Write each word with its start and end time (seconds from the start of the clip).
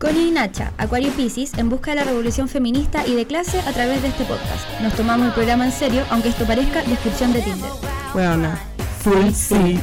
Connie 0.00 0.28
y 0.28 0.30
Nacha, 0.30 0.72
Acuario 0.78 1.12
Pisces, 1.12 1.52
en 1.58 1.68
busca 1.68 1.90
de 1.90 1.96
la 1.96 2.04
revolución 2.04 2.48
feminista 2.48 3.06
y 3.06 3.14
de 3.14 3.26
clase 3.26 3.60
a 3.60 3.72
través 3.72 4.00
de 4.00 4.08
este 4.08 4.24
podcast. 4.24 4.80
Nos 4.80 4.96
tomamos 4.96 5.26
el 5.26 5.34
programa 5.34 5.66
en 5.66 5.72
serio, 5.72 6.06
aunque 6.08 6.30
esto 6.30 6.46
parezca 6.46 6.82
descripción 6.84 7.34
de 7.34 7.42
Tinder. 7.42 7.70
Bueno, 8.14 8.50
full 9.02 9.30
sí. 9.32 9.78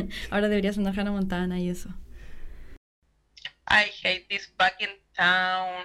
Ahora 0.30 0.48
deberías 0.48 0.78
andar 0.78 0.98
Hannah 0.98 1.10
Montana 1.10 1.60
y 1.60 1.68
eso. 1.68 1.90
I 3.68 3.90
hate 4.02 4.26
this 4.30 4.50
fucking 4.58 4.96
town. 5.14 5.84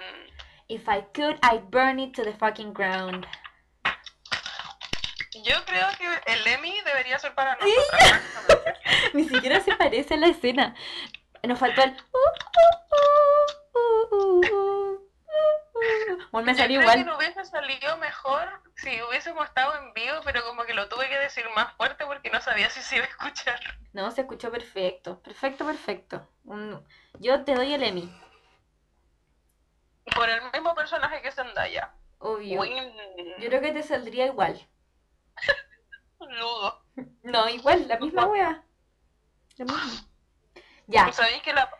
If 0.68 0.88
I 0.88 1.02
could, 1.12 1.36
I'd 1.42 1.70
burn 1.70 2.00
it 2.00 2.14
to 2.14 2.24
the 2.24 2.32
fucking 2.32 2.72
ground. 2.72 3.26
Yo 5.44 5.54
creo 5.66 5.86
que 5.98 6.32
el 6.32 6.46
Emmy 6.46 6.72
debería 6.86 7.18
ser 7.18 7.34
para 7.34 7.56
nosotras. 7.56 8.22
Ni 9.12 9.28
siquiera 9.28 9.60
se 9.60 9.74
parece 9.74 10.14
a 10.14 10.16
la 10.16 10.28
escena. 10.28 10.74
Nos 11.46 11.58
faltó 11.58 11.82
el. 11.82 11.96
Bueno, 16.32 16.46
me 16.46 16.54
salió 16.54 16.80
que 16.80 16.84
igual. 16.84 17.06
no 17.06 17.16
hubiese 17.16 17.44
salido 17.44 17.96
mejor 17.98 18.62
si 18.74 19.00
hubiésemos 19.02 19.46
estado 19.46 19.74
en 19.76 19.92
vivo, 19.94 20.20
pero 20.24 20.44
como 20.44 20.64
que 20.64 20.74
lo 20.74 20.88
tuve 20.88 21.08
que 21.08 21.18
decir 21.18 21.44
más 21.54 21.72
fuerte 21.74 22.04
porque 22.04 22.30
no 22.30 22.40
sabía 22.40 22.68
si 22.70 22.80
se 22.80 22.96
iba 22.96 23.04
a 23.04 23.08
escuchar. 23.08 23.60
No, 23.92 24.10
se 24.10 24.22
escuchó 24.22 24.50
perfecto. 24.50 25.22
Perfecto, 25.22 25.64
perfecto. 25.64 26.28
Yo 27.20 27.44
te 27.44 27.54
doy 27.54 27.74
el 27.74 27.82
Emmy. 27.82 28.12
Por 30.14 30.28
el 30.28 30.40
mismo 30.52 30.74
personaje 30.74 31.22
que 31.22 31.32
Zendaya. 31.32 31.94
Obvio. 32.18 32.60
Win. 32.60 32.92
Yo 33.38 33.48
creo 33.48 33.60
que 33.60 33.72
te 33.72 33.82
saldría 33.82 34.26
igual. 34.26 34.60
Ludo. 36.20 36.82
No, 37.22 37.48
igual, 37.48 37.86
la 37.88 37.98
misma 37.98 38.26
wea. 38.26 38.64
Lo 39.58 39.64
mismo. 39.64 40.15
Ya. 40.86 41.12
¿Sabéis 41.12 41.42
que 41.42 41.52
la 41.52 41.70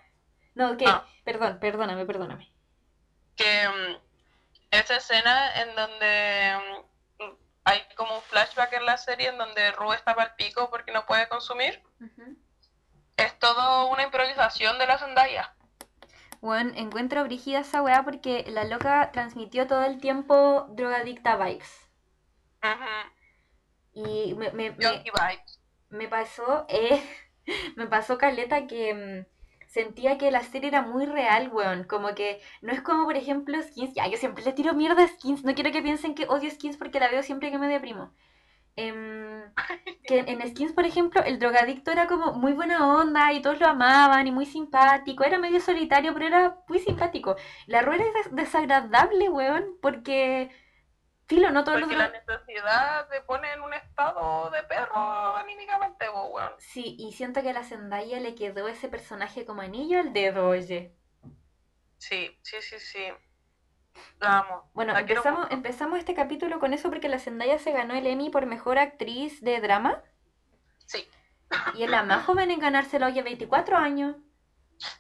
No, 0.55 0.77
¿qué? 0.77 0.85
Ah. 0.89 1.07
Perdón, 1.25 1.59
perdóname, 1.61 2.05
perdóname. 2.07 2.53
que 3.37 3.69
mm, 3.69 3.97
esa 4.71 4.97
escena 4.97 5.63
en 5.63 5.75
donde 5.77 6.59
mm, 7.21 7.25
hay 7.65 7.83
como 7.97 8.17
un 8.17 8.23
flashback 8.23 8.73
en 8.75 8.87
la 8.87 8.97
serie 8.97 9.29
en 9.29 9.39
donde 9.39 9.73
Rue 9.73 9.95
está 9.95 10.15
para 10.15 10.31
el 10.31 10.35
pico 10.37 10.71
porque 10.71 10.93
no 10.93 11.05
puede 11.07 11.29
consumir, 11.29 11.83
es 13.17 13.39
todo 13.39 13.89
una 13.89 14.03
improvisación 14.05 14.79
de 14.79 14.87
la 14.87 14.99
Zendaya. 14.99 15.55
Bueno, 16.41 16.73
encuentro 16.77 17.25
brígida 17.25 17.61
esa 17.61 17.83
weá 17.83 18.05
porque 18.05 18.45
la 18.49 18.65
loca 18.65 19.11
transmitió 19.13 19.67
todo 19.67 19.85
el 19.85 20.01
tiempo 20.01 20.67
drogadicta 20.71 21.37
vibes. 21.37 21.89
Ujú. 22.63 23.13
Y 23.95 24.35
me, 24.35 24.53
me, 24.53 24.71
me, 24.73 25.05
me 25.89 26.09
pasó, 26.09 26.67
eh, 26.69 27.03
me 27.77 27.87
pasó 27.87 28.19
caleta 28.19 28.67
que 28.67 28.95
mm, 28.95 29.67
sentía 29.69 30.19
que 30.19 30.31
la 30.31 30.43
serie 30.43 30.69
era 30.69 30.83
muy 30.83 31.07
real, 31.07 31.51
weón. 31.53 31.85
Como 31.85 32.15
que 32.15 32.41
no 32.63 32.73
es 32.73 32.81
como, 32.83 33.05
por 33.05 33.17
ejemplo, 33.17 33.61
Skins. 33.63 33.95
Ya, 33.95 34.07
yo 34.09 34.17
siempre 34.19 34.45
le 34.45 34.53
tiro 34.53 34.75
mierda 34.75 35.05
a 35.05 35.09
Skins. 35.09 35.45
No 35.45 35.55
quiero 35.55 35.73
que 35.73 35.83
piensen 35.83 36.15
que 36.15 36.27
odio 36.29 36.51
Skins 36.51 36.77
porque 36.77 37.01
la 37.01 37.09
veo 37.11 37.23
siempre 37.23 37.51
que 37.51 37.59
me 37.59 37.69
deprimo. 37.69 38.13
Em, 38.77 39.43
que 40.07 40.21
en 40.21 40.47
Skins, 40.49 40.73
por 40.73 40.85
ejemplo, 40.87 41.23
el 41.25 41.39
drogadicto 41.39 41.91
era 41.91 42.07
como 42.07 42.33
muy 42.35 42.53
buena 42.53 42.87
onda 42.99 43.33
y 43.33 43.43
todos 43.43 43.61
lo 43.61 43.67
amaban 43.69 44.27
y 44.27 44.33
muy 44.33 44.47
simpático. 44.47 45.25
Era 45.25 45.39
medio 45.39 45.61
solitario, 45.61 46.13
pero 46.15 46.27
era 46.27 46.59
muy 46.69 46.79
simpático. 46.81 47.37
La 47.67 47.83
rueda 47.83 48.05
es 48.05 48.15
des- 48.15 48.35
desagradable, 48.37 49.29
weón, 49.31 49.65
porque. 49.83 50.51
Filo, 51.29 51.51
no 51.51 51.65
todos 51.65 51.81
los 51.81 51.89
Porque 51.89 51.97
la 51.97 52.09
necesidad 52.09 53.09
te 53.09 53.21
pone 53.23 53.53
en 53.53 53.61
un 53.61 53.75
estado 53.75 54.51
de 54.51 54.63
perro 54.65 55.37
anímicamente, 55.37 56.09
bo, 56.09 56.27
weón. 56.29 56.53
Sí, 56.59 56.97
y 56.99 57.13
siento 57.13 57.41
que 57.43 57.51
a 57.51 57.53
la 57.55 57.65
Zendaya 57.65 58.21
le 58.21 58.35
quedó 58.35 58.69
ese 58.69 58.89
personaje 58.89 59.45
como 59.47 59.63
anillo 59.63 59.99
al 60.01 60.13
dedo, 60.13 60.49
oye. 60.49 60.95
Sí, 61.99 62.39
sí, 62.43 62.57
sí, 62.63 62.79
sí. 62.79 63.13
Amo. 64.21 64.71
Bueno, 64.75 64.93
La 64.93 65.01
empezamos, 65.01 65.51
empezamos 65.51 65.99
este 65.99 66.15
capítulo 66.15 66.59
con 66.61 66.73
eso 66.75 66.89
porque 66.91 67.09
la 67.09 67.19
Zendaya 67.19 67.59
se 67.59 67.73
ganó 67.73 67.95
el 67.95 68.07
Emmy 68.07 68.31
por 68.31 68.47
mejor 68.47 68.79
actriz 68.79 69.41
de 69.43 69.61
drama. 69.61 70.03
Sí, 70.87 71.09
Y 71.75 71.85
es 71.85 71.91
la 71.91 72.03
más 72.03 72.25
joven 72.27 72.51
en 72.51 72.61
ganárselo, 72.61 73.07
oye, 73.07 73.23
24 73.23 73.77
años. 73.77 74.17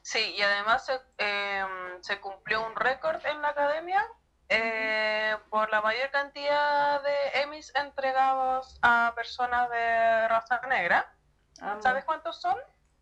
sí, 0.02 0.34
y 0.36 0.42
además 0.42 0.86
se, 0.86 0.94
em, 1.18 2.02
se 2.02 2.20
cumplió 2.20 2.66
un 2.66 2.74
récord 2.76 3.24
en 3.26 3.42
la 3.42 3.48
academia 3.48 4.06
eh, 4.48 5.36
por 5.50 5.70
la 5.70 5.80
mayor 5.80 6.10
cantidad 6.10 7.02
de 7.02 7.40
Emmys 7.42 7.72
entregados 7.74 8.78
a 8.82 9.12
personas 9.16 9.70
de 9.70 10.28
raza 10.28 10.60
negra. 10.68 11.12
Amo. 11.60 11.82
¿Sabes 11.82 12.04
cuántos 12.04 12.40
son? 12.40 12.56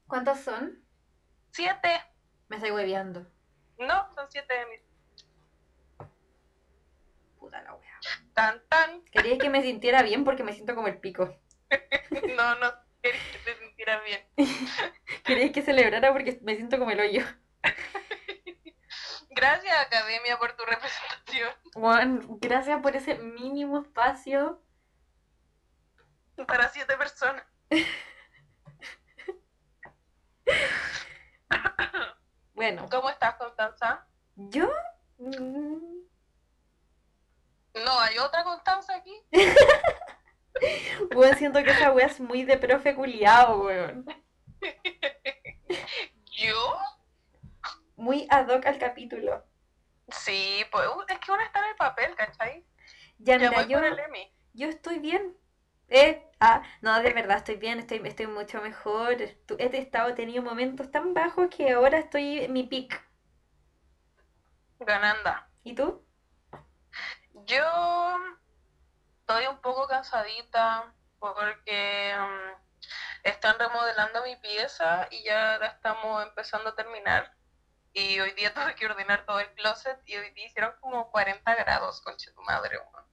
¿Cuántos 0.07 0.41
son? 0.41 0.83
Siete. 1.51 2.01
Me 2.49 2.57
estoy 2.57 2.71
hueveando. 2.71 3.27
No, 3.79 4.09
son 4.15 4.27
siete 4.31 4.55
Emmys. 4.61 4.83
Puta 7.39 7.63
la 7.63 7.75
wea. 7.75 8.01
Tan, 8.33 8.63
tan. 8.69 9.05
Quería 9.07 9.39
que 9.39 9.51
me 9.51 9.63
sintiera 9.63 10.03
bien 10.03 10.25
porque 10.25 10.45
me 10.45 10.53
siento 10.53 10.75
como 10.75 10.89
el 10.89 10.99
pico. 10.99 11.37
No, 12.37 12.55
no 12.57 12.73
quería 13.03 13.21
que 13.33 13.39
te 13.39 13.59
sintieras 13.59 14.03
bien. 14.05 14.21
Quería 15.25 15.53
que 15.53 15.63
celebrara 15.63 16.13
porque 16.13 16.39
me 16.43 16.57
siento 16.57 16.79
como 16.79 16.91
el 16.91 17.01
hoyo. 17.01 17.23
Gracias, 19.35 19.77
Academia, 19.87 20.39
por 20.39 20.53
tu 20.53 20.65
representación. 20.65 21.51
Juan, 21.75 22.21
gracias 22.41 22.81
por 22.81 22.95
ese 22.95 23.17
mínimo 23.17 23.81
espacio. 23.81 24.63
Para 26.47 26.69
siete 26.69 26.97
personas. 26.97 27.45
Bueno, 32.55 32.87
¿Cómo 32.91 33.11
estás, 33.11 33.35
Constanza? 33.35 34.07
yo... 34.37 34.69
mm, 35.19 36.03
No, 37.85 38.01
hay 38.01 38.19
otra 38.19 38.45
Constanza 38.45 38.95
aquí. 38.95 39.13
Weón, 41.17 41.37
siento 41.37 41.63
que 41.65 41.71
esa 41.73 41.91
wea 41.91 42.07
es 42.07 42.21
muy 42.21 42.45
de 42.45 42.57
profe 42.57 42.95
culiao, 42.95 43.63
weón. 43.65 44.07
¿Yo? 46.39 46.79
Muy 48.05 48.27
ad 48.29 48.51
hoc 48.51 48.67
al 48.67 48.79
capítulo. 48.79 49.43
Sí, 50.09 50.63
pues 50.71 50.87
uh, 50.89 51.05
es 51.09 51.19
que 51.21 51.33
uno 51.33 51.43
está 51.43 51.61
en 51.61 51.71
el 51.71 51.77
papel, 51.77 52.15
¿cachai? 52.15 52.63
Ya, 53.17 53.39
mira, 53.39 53.63
yo, 53.63 53.81
yo 54.53 54.69
estoy 54.69 54.99
bien. 54.99 55.35
Eh, 55.89 56.23
ah, 56.39 56.63
no, 56.83 57.01
de 57.01 57.15
verdad 57.15 57.39
estoy 57.39 57.57
bien, 57.57 57.79
estoy, 57.79 58.03
estoy 58.05 58.27
mucho 58.27 58.61
mejor. 58.61 59.13
He 59.23 59.79
estado, 59.79 60.11
he 60.11 60.13
tenido 60.13 60.43
momentos 60.43 60.91
tan 60.91 61.15
bajos 61.15 61.49
que 61.49 61.73
ahora 61.73 61.97
estoy 61.97 62.41
en 62.41 62.53
mi 62.53 62.65
pic. 62.65 63.03
Gananda. 64.81 65.49
¿Y 65.63 65.75
tú? 65.75 66.07
Yo 67.47 68.19
estoy 69.21 69.47
un 69.47 69.63
poco 69.63 69.89
cansadita 69.89 70.93
porque 71.19 72.15
mm, 72.19 72.87
están 73.23 73.59
remodelando 73.59 74.23
mi 74.25 74.37
pieza 74.37 75.09
y 75.11 75.25
ya 75.25 75.57
la 75.57 75.69
estamos 75.69 76.23
empezando 76.23 76.69
a 76.69 76.75
terminar. 76.75 77.35
Y 77.97 78.19
hoy 78.19 78.33
día 78.33 78.53
tuve 78.53 78.75
que 78.75 78.87
ordenar 78.87 79.25
todo 79.25 79.39
el 79.39 79.49
closet 79.55 80.01
y 80.05 80.17
hoy 80.17 80.31
día 80.31 80.47
hicieron 80.47 80.73
como 80.81 81.13
40 81.13 81.55
grados, 81.55 82.01
conche 82.01 82.33
tu 82.33 82.43
madre, 82.43 82.77
weón. 82.77 83.07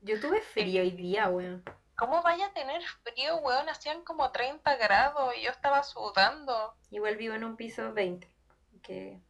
Yo 0.00 0.20
tuve 0.20 0.40
frío 0.40 0.82
hoy 0.82 0.92
día, 0.92 1.28
weón. 1.28 1.64
¿Cómo 1.96 2.22
vaya 2.22 2.46
a 2.46 2.52
tener 2.52 2.82
frío, 3.02 3.38
weón? 3.38 3.68
Hacían 3.68 4.04
como 4.04 4.30
30 4.30 4.76
grados 4.76 5.34
y 5.36 5.42
yo 5.42 5.50
estaba 5.50 5.82
sudando. 5.82 6.76
Igual 6.90 7.16
vivo 7.16 7.34
en 7.34 7.42
un 7.42 7.56
piso 7.56 7.92
20. 7.92 8.32
Que... 8.80 9.20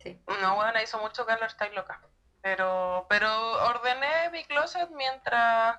Sí. 0.00 0.20
No, 0.40 0.58
weón, 0.58 0.74
hizo 0.82 0.98
mucho 0.98 1.24
calor, 1.24 1.46
estoy 1.46 1.70
loca. 1.70 2.02
Pero, 2.40 3.06
pero 3.08 3.28
ordené 3.68 4.30
mi 4.32 4.42
closet 4.44 4.90
mientras 4.90 5.78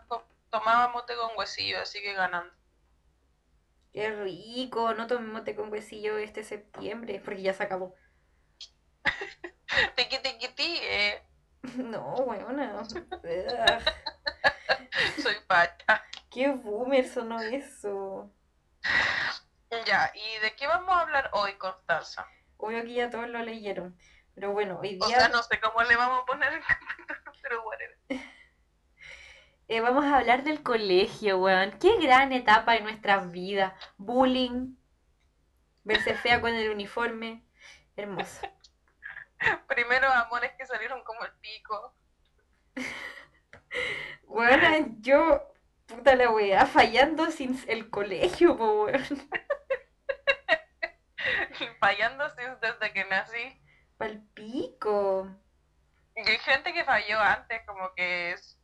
tomaba 0.50 0.88
mote 0.88 1.18
con 1.18 1.38
huesillo, 1.38 1.82
así 1.82 2.02
que 2.02 2.14
ganando. 2.14 2.54
Qué 3.94 4.10
rico, 4.10 4.94
no 4.96 5.08
tomé 5.08 5.28
mote 5.28 5.56
con 5.56 5.72
huesillo 5.72 6.18
este 6.18 6.44
septiembre, 6.44 7.22
porque 7.24 7.44
ya 7.44 7.54
se 7.54 7.64
acabó. 7.64 7.96
Ti, 10.56 10.80
eh, 10.82 11.24
No, 11.78 12.16
weona. 12.16 12.84
Soy 15.22 15.36
facha. 15.48 16.04
Qué 16.30 16.50
boomer 16.50 17.08
sonó 17.08 17.40
eso. 17.42 18.32
Ya, 19.86 20.12
¿y 20.14 20.40
de 20.42 20.56
qué 20.56 20.68
vamos 20.68 20.94
a 20.94 21.02
hablar 21.02 21.30
hoy, 21.34 21.54
Constanza? 21.54 22.28
Obvio 22.58 22.84
que 22.84 22.94
ya 22.94 23.10
todos 23.10 23.30
lo 23.30 23.40
leyeron. 23.40 23.98
Pero 24.36 24.52
bueno, 24.52 24.80
hoy 24.80 25.00
O 25.02 25.08
día 25.08 25.20
sea, 25.20 25.30
no 25.30 25.42
sé 25.44 25.60
cómo 25.60 25.82
le 25.84 25.96
vamos 25.96 26.24
a 26.24 26.26
poner 26.26 26.54
el 26.54 26.62
capítulo, 26.62 27.20
pero 27.42 27.64
whatever. 27.64 27.98
Eh, 29.76 29.82
vamos 29.82 30.06
a 30.06 30.18
hablar 30.18 30.44
del 30.44 30.64
colegio, 30.64 31.40
weón. 31.40 31.72
Qué 31.80 31.98
gran 32.00 32.32
etapa 32.32 32.74
de 32.74 32.82
nuestras 32.82 33.32
vidas. 33.32 33.74
Bullying. 33.98 34.76
Verse 35.84 36.14
fea 36.16 36.42
con 36.42 36.54
el 36.54 36.70
uniforme. 36.70 37.44
Hermoso. 37.96 38.48
Primero 39.68 40.10
amores 40.12 40.52
que 40.58 40.66
salieron 40.66 41.04
como 41.04 41.24
el 41.26 41.32
pico. 41.42 41.96
Weona, 44.28 44.78
yo, 45.00 45.42
puta 45.86 46.16
la 46.16 46.30
weá, 46.30 46.66
fallando 46.66 47.30
sin 47.32 47.60
el 47.68 47.90
colegio, 47.90 48.58
po, 48.58 48.86
weón. 48.86 49.04
fallando 51.80 52.30
Sims 52.30 52.60
desde 52.62 52.94
que 52.94 53.06
nací. 53.06 53.62
Palpico. 53.98 55.28
Y 56.16 56.22
hay 56.30 56.38
gente 56.40 56.74
que 56.74 56.84
falló 56.84 57.20
antes, 57.20 57.62
como 57.66 57.94
que 57.96 58.32
s- 58.34 58.58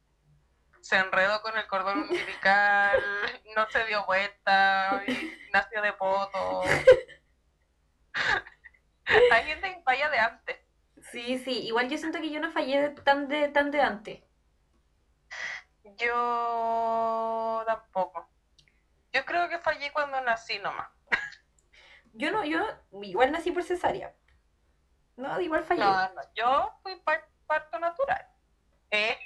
se 0.81 0.97
enredó 0.97 1.41
con 1.41 1.57
el 1.57 1.67
cordón 1.67 1.99
umbilical, 2.03 2.99
no 3.55 3.69
se 3.69 3.85
dio 3.85 4.05
vuelta, 4.05 5.03
y 5.07 5.31
nació 5.51 5.81
de 5.81 5.93
poto. 5.93 6.61
Hay 9.31 9.43
gente 9.45 9.73
que 9.75 9.81
falla 9.83 10.09
de 10.09 10.19
antes. 10.19 10.57
Sí, 11.11 11.39
sí. 11.39 11.65
Igual 11.67 11.89
yo 11.89 11.97
siento 11.97 12.19
que 12.19 12.29
yo 12.29 12.39
no 12.39 12.51
fallé 12.51 12.81
de- 12.81 12.89
tan 13.01 13.27
de 13.27 13.47
tan 13.49 13.71
de 13.71 13.81
antes. 13.81 14.23
Yo 15.97 17.63
tampoco. 17.65 18.29
Yo 19.11 19.25
creo 19.25 19.49
que 19.49 19.57
fallé 19.59 19.91
cuando 19.91 20.21
nací 20.21 20.59
nomás. 20.59 20.89
Yo 22.13 22.31
no, 22.31 22.43
yo 22.45 22.59
igual 23.01 23.31
nací 23.31 23.51
por 23.51 23.63
cesárea. 23.63 24.13
No, 25.15 25.39
igual 25.41 25.63
fallé. 25.63 25.81
No, 25.81 26.13
no, 26.13 26.21
yo 26.35 26.79
fui 26.83 26.95
par- 27.01 27.27
parto 27.47 27.79
natural. 27.79 28.27
¿Eh? 28.91 29.17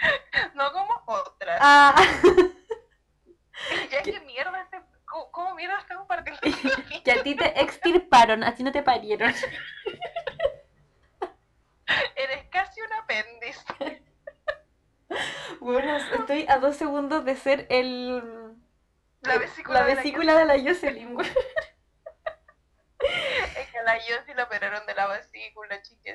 No 0.54 0.72
como 0.72 1.02
otras. 1.06 1.58
Ah, 1.60 1.94
Ya 3.90 4.02
que 4.02 4.20
mierda, 4.20 4.62
este, 4.62 4.80
¿cómo, 5.04 5.30
cómo 5.30 5.54
mierda 5.54 5.78
estamos 5.78 6.06
partiendo? 6.06 6.40
que 7.04 7.12
a 7.12 7.22
ti 7.22 7.34
te 7.36 7.60
extirparon, 7.60 8.42
a 8.42 8.54
ti 8.54 8.62
no 8.62 8.72
te 8.72 8.82
parieron. 8.82 9.34
Eres 12.16 12.44
casi 12.50 12.80
un 12.80 12.92
apéndice. 12.94 14.02
Bueno, 15.60 15.96
estoy 15.96 16.46
a 16.48 16.58
dos 16.58 16.76
segundos 16.76 17.24
de 17.24 17.36
ser 17.36 17.66
el 17.68 18.56
La 19.20 19.38
vesícula 19.38 19.80
la 19.80 19.86
de 19.86 19.94
la 19.94 20.00
vesícula 20.00 20.38
de 20.38 20.44
la 20.46 20.58
Jocelyn. 20.58 21.18
Es 23.00 23.70
que 23.70 23.82
la 23.84 23.98
Yossi 23.98 24.34
la 24.34 24.44
operaron 24.44 24.86
de 24.86 24.94
la 24.94 25.06
vesícula. 25.08 25.82
Sí. 25.84 26.14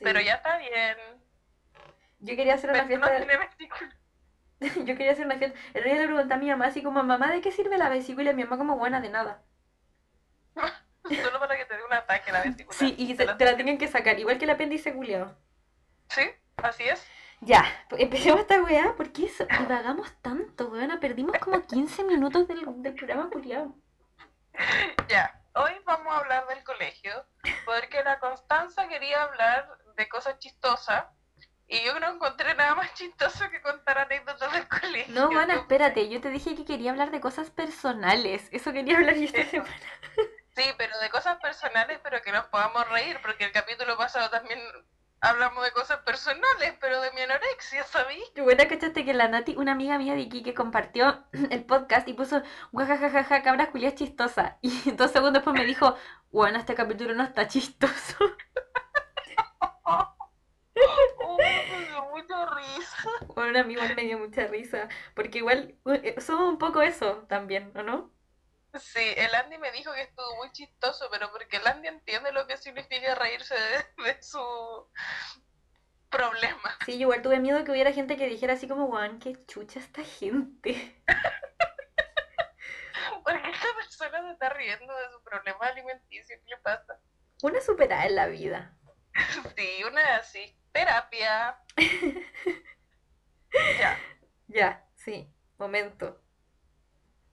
Pero 0.00 0.20
ya 0.20 0.34
está 0.34 0.56
bien. 0.58 0.96
Yo 2.24 2.36
quería 2.36 2.54
hacer 2.54 2.70
una 2.70 2.86
Pero 2.86 3.00
no 3.00 3.06
fiesta. 3.06 3.26
tiene 3.26 3.46
vesícula. 3.46 3.96
Yo 4.86 4.96
quería 4.96 5.12
hacer 5.12 5.26
una 5.26 5.36
fiesta. 5.36 5.58
El 5.74 5.80
otro 5.80 5.92
día 5.92 6.00
le 6.00 6.06
pregunté 6.06 6.34
a 6.34 6.36
mi 6.38 6.48
mamá 6.48 6.66
así 6.66 6.82
como, 6.82 7.02
mamá, 7.02 7.30
¿de 7.30 7.42
qué 7.42 7.52
sirve 7.52 7.76
la 7.76 7.90
vesícula? 7.90 8.30
Y 8.30 8.34
mi 8.34 8.44
mamá 8.44 8.56
como, 8.56 8.78
buena 8.78 9.00
de 9.02 9.10
nada. 9.10 9.42
Solo 11.04 11.38
para 11.38 11.56
que 11.58 11.66
te 11.66 11.76
dé 11.76 11.84
un 11.84 11.92
ataque 11.92 12.32
la 12.32 12.42
vesícula. 12.42 12.78
Sí, 12.78 12.94
y 12.96 13.14
Te 13.14 13.26
te 13.26 13.44
la 13.44 13.56
tienen 13.56 13.76
que 13.76 13.88
sacar, 13.88 14.18
igual 14.18 14.38
que 14.38 14.44
el 14.46 14.50
apéndice 14.50 14.94
culiado. 14.94 15.36
Sí, 16.08 16.22
así 16.56 16.84
es. 16.84 17.06
Ya, 17.42 17.62
pues 17.90 18.00
empecemos 18.00 18.40
esta 18.40 18.62
weá, 18.62 18.94
¿por 18.96 19.12
qué 19.12 19.26
eso? 19.26 19.44
divagamos 19.58 20.10
tanto, 20.22 20.68
weona? 20.68 20.98
Perdimos 21.00 21.36
como 21.40 21.60
15 21.66 22.04
minutos 22.04 22.48
del, 22.48 22.64
del 22.82 22.94
programa 22.94 23.28
culiado. 23.30 23.74
Ya, 25.08 25.42
hoy 25.56 25.72
vamos 25.84 26.14
a 26.14 26.18
hablar 26.20 26.46
del 26.46 26.62
colegio, 26.64 27.26
porque 27.66 28.02
la 28.04 28.18
Constanza 28.20 28.88
quería 28.88 29.24
hablar 29.24 29.68
de 29.96 30.08
cosas 30.08 30.38
chistosas 30.38 31.04
y 31.74 31.84
yo 31.84 31.98
no 31.98 32.08
encontré 32.14 32.54
nada 32.54 32.76
más 32.76 32.94
chistoso 32.94 33.50
que 33.50 33.60
contar 33.60 33.98
anécdotas 33.98 34.52
del 34.52 34.68
colegio. 34.68 35.12
No, 35.12 35.26
Juana, 35.26 35.54
espérate, 35.54 36.08
yo 36.08 36.20
te 36.20 36.30
dije 36.30 36.54
que 36.54 36.64
quería 36.64 36.92
hablar 36.92 37.10
de 37.10 37.20
cosas 37.20 37.50
personales. 37.50 38.48
Eso 38.52 38.72
quería 38.72 38.96
hablar 38.96 39.16
yo 39.16 39.24
esta 39.24 39.40
Eso. 39.40 39.50
semana. 39.50 39.74
Sí, 40.54 40.62
pero 40.78 40.96
de 41.00 41.10
cosas 41.10 41.38
personales, 41.38 41.98
pero 42.04 42.22
que 42.22 42.30
nos 42.30 42.44
podamos 42.46 42.88
reír, 42.88 43.18
porque 43.22 43.44
el 43.44 43.50
capítulo 43.52 43.96
pasado 43.96 44.30
también 44.30 44.60
hablamos 45.20 45.64
de 45.64 45.72
cosas 45.72 45.98
personales, 46.00 46.74
pero 46.80 47.00
de 47.00 47.10
mi 47.10 47.22
anorexia, 47.22 47.82
¿sabí? 47.84 48.22
Qué 48.36 48.42
buena, 48.42 48.68
cachaste 48.68 49.04
que 49.04 49.14
la 49.14 49.26
Nati, 49.26 49.56
una 49.56 49.72
amiga 49.72 49.98
mía 49.98 50.14
de 50.14 50.22
aquí 50.22 50.44
que 50.44 50.54
compartió 50.54 51.24
el 51.50 51.64
podcast 51.64 52.06
y 52.06 52.12
puso 52.12 52.42
guajajajaja, 52.70 53.42
cabras 53.42 53.70
culias 53.70 53.96
chistosa. 53.96 54.58
Y 54.60 54.70
dos 54.92 55.10
segundos 55.10 55.42
después 55.42 55.56
me 55.58 55.64
dijo, 55.64 55.96
bueno, 56.30 56.58
este 56.58 56.74
capítulo 56.74 57.14
no 57.14 57.24
está 57.24 57.48
chistoso. 57.48 58.16
Dio 62.44 62.54
risa. 62.54 62.96
Bueno, 63.34 63.60
a 63.60 63.64
mí 63.64 63.74
igual 63.74 63.96
me 63.96 64.02
dio 64.02 64.18
mucha 64.18 64.46
risa. 64.46 64.88
Porque 65.14 65.38
igual 65.38 65.76
eh, 65.86 66.20
somos 66.20 66.48
un 66.48 66.58
poco 66.58 66.82
eso 66.82 67.24
también, 67.28 67.72
¿o 67.76 67.82
no? 67.82 68.12
Sí, 68.78 69.14
el 69.16 69.34
Andy 69.34 69.58
me 69.58 69.70
dijo 69.70 69.92
que 69.92 70.02
estuvo 70.02 70.36
muy 70.36 70.50
chistoso, 70.52 71.08
pero 71.10 71.30
porque 71.30 71.58
el 71.58 71.66
Andy 71.66 71.88
entiende 71.88 72.32
lo 72.32 72.46
que 72.46 72.56
significa 72.56 73.14
reírse 73.14 73.54
de, 73.54 73.84
de 74.04 74.22
su 74.22 74.88
problema. 76.10 76.76
Sí, 76.84 76.92
yo 76.92 77.02
igual 77.02 77.22
tuve 77.22 77.40
miedo 77.40 77.64
que 77.64 77.70
hubiera 77.70 77.92
gente 77.92 78.16
que 78.16 78.26
dijera 78.26 78.54
así 78.54 78.66
como, 78.66 78.88
Juan, 78.88 79.18
qué 79.18 79.44
chucha 79.46 79.78
esta 79.78 80.02
gente. 80.02 81.02
Porque 83.24 83.50
esta 83.50 83.74
persona 83.76 84.22
se 84.22 84.32
está 84.32 84.48
riendo 84.50 84.94
de 84.94 85.10
su 85.10 85.22
problema 85.22 85.66
alimenticio. 85.66 86.36
¿Qué 86.44 86.50
le 86.50 86.56
pasa? 86.58 86.98
Una 87.42 87.60
superada 87.60 88.06
en 88.06 88.16
la 88.16 88.26
vida. 88.26 88.76
Sí, 89.56 89.84
una 89.84 90.16
así. 90.16 90.56
Terapia. 90.74 91.56
Ya. 93.78 93.98
Ya, 94.48 94.84
sí, 94.96 95.28
momento. 95.58 96.20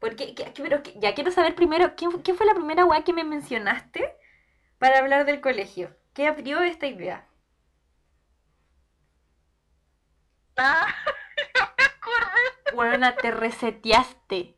Porque, 0.01 0.25
que- 0.35 0.51
que- 0.53 0.63
pero 0.63 0.83
que- 0.83 0.99
ya 1.03 1.13
quiero 1.15 1.31
saber 1.31 1.55
primero, 1.55 1.95
¿quién, 1.95 2.11
quién 2.23 2.35
fue 2.37 2.45
la 2.45 2.53
primera 2.59 2.83
weá 2.85 3.03
que 3.05 3.13
me 3.13 3.23
mencionaste 3.23 4.13
para 4.79 4.99
hablar 4.99 5.25
del 5.25 5.41
colegio? 5.41 5.95
¿Qué 6.15 6.27
abrió 6.27 6.61
esta 6.63 6.87
idea? 6.87 7.27
Ah, 10.57 10.87
me 11.55 11.85
acordé 11.85 12.75
Buena, 12.75 13.15
te 13.15 13.31
reseteaste. 13.31 14.57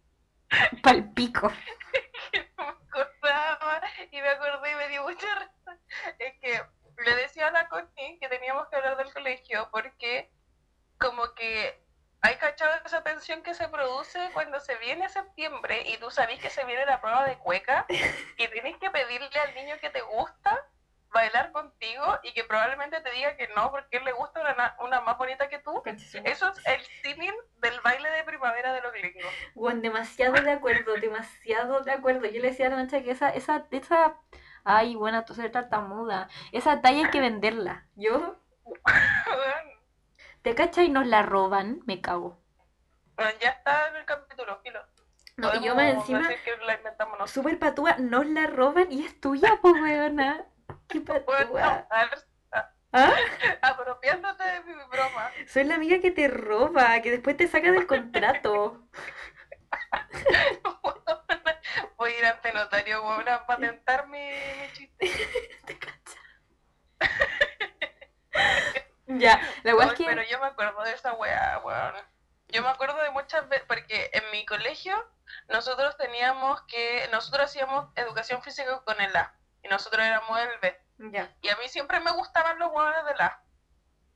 Palpico. 0.83 1.51
que 2.31 2.47
no 2.57 2.65
me 2.65 2.71
acordaba 2.71 3.81
y 4.11 4.21
me 4.21 4.29
acordé 4.29 4.71
y 4.71 4.75
me 4.75 4.87
dio 4.89 5.03
mucha 5.03 5.27
risa. 5.35 5.79
Es 6.19 6.33
que 6.41 6.61
le 7.03 7.15
decía 7.15 7.47
a 7.47 7.51
la 7.51 7.67
Connie 7.69 8.17
que 8.19 8.29
teníamos 8.29 8.67
que 8.67 8.75
hablar 8.75 8.97
del 8.97 9.13
colegio 9.13 9.69
porque 9.71 10.31
como 10.97 11.33
que 11.33 11.81
hay 12.21 12.35
cachado 12.37 12.73
esa 12.85 13.03
tensión 13.03 13.43
que 13.43 13.53
se 13.53 13.67
produce 13.67 14.29
cuando 14.33 14.59
se 14.59 14.75
viene 14.77 15.09
septiembre 15.09 15.83
y 15.87 15.97
tú 15.97 16.09
sabes 16.09 16.39
que 16.39 16.49
se 16.49 16.63
viene 16.65 16.85
la 16.85 17.01
prueba 17.01 17.25
de 17.25 17.37
cueca 17.37 17.85
y 18.37 18.47
tienes 18.47 18.77
que 18.77 18.89
pedirle 18.91 19.29
al 19.39 19.53
niño 19.55 19.75
que 19.81 19.89
te 19.89 20.01
gusta 20.01 20.65
bailar 21.11 21.51
contigo 21.51 22.19
y 22.23 22.33
que 22.33 22.43
probablemente 22.43 22.99
te 23.01 23.11
diga 23.11 23.35
que 23.37 23.47
no 23.49 23.69
porque 23.69 23.97
él 23.97 24.03
le 24.05 24.13
gusta 24.13 24.41
una, 24.41 24.55
na- 24.55 24.75
una 24.79 24.99
más 25.01 25.15
bonita 25.17 25.47
que 25.47 25.59
tú. 25.59 25.83
Eso 26.25 26.49
es 26.49 26.65
el 26.65 26.83
símil 27.03 27.33
del 27.57 27.79
baile 27.81 28.09
de 28.09 28.23
primavera 28.23 28.73
de 28.73 28.81
los 28.81 28.91
gringos. 28.93 29.31
Bueno, 29.53 29.81
demasiado 29.81 30.33
de 30.33 30.51
acuerdo, 30.51 30.95
demasiado 30.95 31.81
de 31.81 31.91
acuerdo. 31.91 32.25
Yo 32.25 32.41
le 32.41 32.49
decía 32.49 32.65
a 32.65 32.69
la 32.71 32.77
noche 32.77 33.03
que 33.03 33.11
esa, 33.11 33.29
esa, 33.29 33.67
esa, 33.69 34.17
ay, 34.63 34.95
buena, 34.95 35.25
tú 35.25 35.33
eres 35.33 35.51
tartamuda. 35.51 36.27
Esa 36.51 36.81
talla 36.81 37.05
hay 37.05 37.11
que 37.11 37.21
venderla. 37.21 37.85
Yo, 37.95 38.37
¿te 40.41 40.55
cachai? 40.55 40.89
Nos 40.89 41.07
la 41.07 41.21
roban, 41.23 41.81
me 41.85 42.01
cago. 42.01 42.39
Bueno, 43.15 43.31
ya 43.41 43.49
está 43.49 43.89
en 43.89 43.95
el 43.97 44.05
capítulo, 44.05 44.59
filo. 44.63 44.79
No, 45.37 45.53
y 45.55 45.63
yo 45.63 45.75
más 45.75 45.93
encima, 45.93 46.29
súper 47.25 47.57
patúa, 47.57 47.95
nos 47.97 48.25
la 48.27 48.47
roban 48.47 48.91
y 48.91 49.03
es 49.05 49.19
tuya, 49.19 49.57
pues, 49.61 49.73
weona. 49.81 50.45
Qué 50.87 51.01
patúa. 51.01 51.87
a- 51.89 52.09
¿Ah? 52.95 53.11
apropiándote 53.63 54.43
de 54.43 54.59
mi 54.65 54.73
broma. 54.91 55.31
Soy 55.47 55.63
la 55.63 55.75
amiga 55.75 55.99
que 55.99 56.11
te 56.11 56.27
roba, 56.27 57.01
que 57.01 57.09
después 57.09 57.35
te 57.35 57.47
saca 57.47 57.71
del 57.71 57.87
contrato. 57.87 58.87
Ir 62.07 62.25
ante 62.25 62.53
notario 62.53 63.03
weón, 63.03 63.27
a 63.29 63.45
patentar 63.45 64.07
mi, 64.07 64.19
mi 64.19 64.73
chiste. 64.73 65.11
Ya, 69.07 69.41
la 69.63 69.75
weá 69.75 69.87
es 69.87 69.93
que... 69.93 70.05
Pero 70.05 70.23
yo 70.23 70.39
me 70.39 70.47
acuerdo 70.47 70.81
de 70.83 70.93
esa 70.93 71.13
weá, 71.13 71.61
weón. 71.63 71.93
Yo 72.49 72.61
me 72.61 72.69
acuerdo 72.69 73.01
de 73.01 73.11
muchas 73.11 73.47
veces, 73.49 73.65
porque 73.67 74.09
en 74.13 74.23
mi 74.31 74.45
colegio 74.45 74.95
nosotros 75.49 75.97
teníamos 75.97 76.61
que, 76.63 77.07
nosotros 77.11 77.45
hacíamos 77.45 77.89
educación 77.95 78.41
física 78.43 78.81
con 78.85 78.99
el 79.01 79.15
A, 79.15 79.35
y 79.63 79.67
nosotros 79.67 80.05
éramos 80.05 80.39
el 80.39 80.59
B. 80.61 80.79
Ya, 81.11 81.35
Y 81.41 81.49
a 81.49 81.55
mí 81.57 81.67
siempre 81.67 81.99
me 81.99 82.11
gustaban 82.11 82.59
los 82.59 82.71
weones 82.71 83.05
del 83.05 83.21
A. 83.21 83.43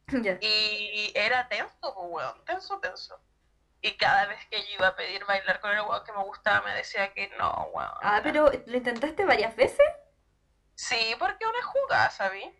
ya. 0.23 0.37
Y 0.41 1.11
era 1.15 1.47
tenso, 1.47 1.93
pues, 1.93 2.07
weón, 2.09 2.45
tenso, 2.45 2.79
tenso. 2.79 3.19
Y 3.81 3.95
cada 3.97 4.25
vez 4.25 4.43
que 4.47 4.61
yo 4.63 4.73
iba 4.75 4.87
a 4.87 4.95
pedir 4.95 5.23
bailar 5.25 5.59
con 5.59 5.71
el 5.71 5.81
weón 5.81 6.03
que 6.03 6.11
me 6.11 6.23
gustaba, 6.23 6.65
me 6.65 6.73
decía 6.73 7.13
que 7.13 7.29
no, 7.37 7.69
weón. 7.73 7.91
Ah, 8.01 8.21
pero 8.23 8.49
¿lo 8.65 8.77
intentaste 8.77 9.23
varias 9.25 9.55
veces? 9.55 9.85
Sí, 10.75 11.15
porque 11.19 11.45
una 11.45 11.63
jugada, 11.63 12.09
¿sabí? 12.09 12.53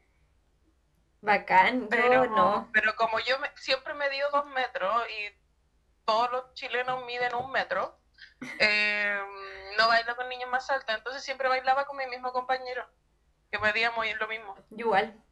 Bacán, 1.22 1.84
yo 1.84 1.90
Pero 1.90 2.26
no. 2.28 2.70
Pero 2.74 2.96
como 2.96 3.20
yo 3.20 3.40
me- 3.40 3.52
siempre 3.58 3.94
me 3.94 4.10
dio 4.10 4.30
dos 4.30 4.46
metros 4.48 5.04
y 5.10 5.36
todos 6.06 6.32
los 6.32 6.54
chilenos 6.54 7.04
miden 7.06 7.36
un 7.36 7.52
metro, 7.52 8.00
eh, 8.60 9.20
no 9.78 9.88
bailo 9.88 10.16
con 10.16 10.30
niños 10.30 10.50
más 10.50 10.70
altos, 10.70 10.96
entonces 10.96 11.24
siempre 11.24 11.50
bailaba 11.50 11.86
con 11.86 11.98
mi 11.98 12.06
mismo 12.08 12.32
compañero, 12.32 12.88
que 13.52 13.60
medíamos 13.60 14.06
y 14.06 14.14
lo 14.14 14.28
mismo. 14.28 14.56
Igual. 14.76 15.24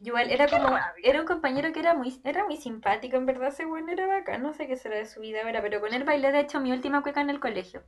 Igual, 0.00 0.30
era 0.30 0.46
como, 0.48 0.76
era 1.02 1.20
un 1.20 1.26
compañero 1.26 1.72
que 1.72 1.80
era 1.80 1.94
muy, 1.94 2.20
era 2.24 2.44
muy 2.44 2.56
simpático, 2.56 3.16
en 3.16 3.26
verdad, 3.26 3.48
ese 3.48 3.64
bueno 3.64 3.90
era 3.92 4.06
bacán, 4.06 4.42
no 4.42 4.52
sé 4.52 4.66
qué 4.66 4.76
será 4.76 4.96
de 4.96 5.06
su 5.06 5.20
vida 5.20 5.42
ahora, 5.42 5.62
pero 5.62 5.80
con 5.80 5.92
él 5.94 6.04
bailé 6.04 6.30
de 6.30 6.40
hecho 6.40 6.60
mi 6.60 6.72
última 6.72 7.02
cueca 7.02 7.20
en 7.20 7.30
el 7.30 7.40
colegio. 7.40 7.82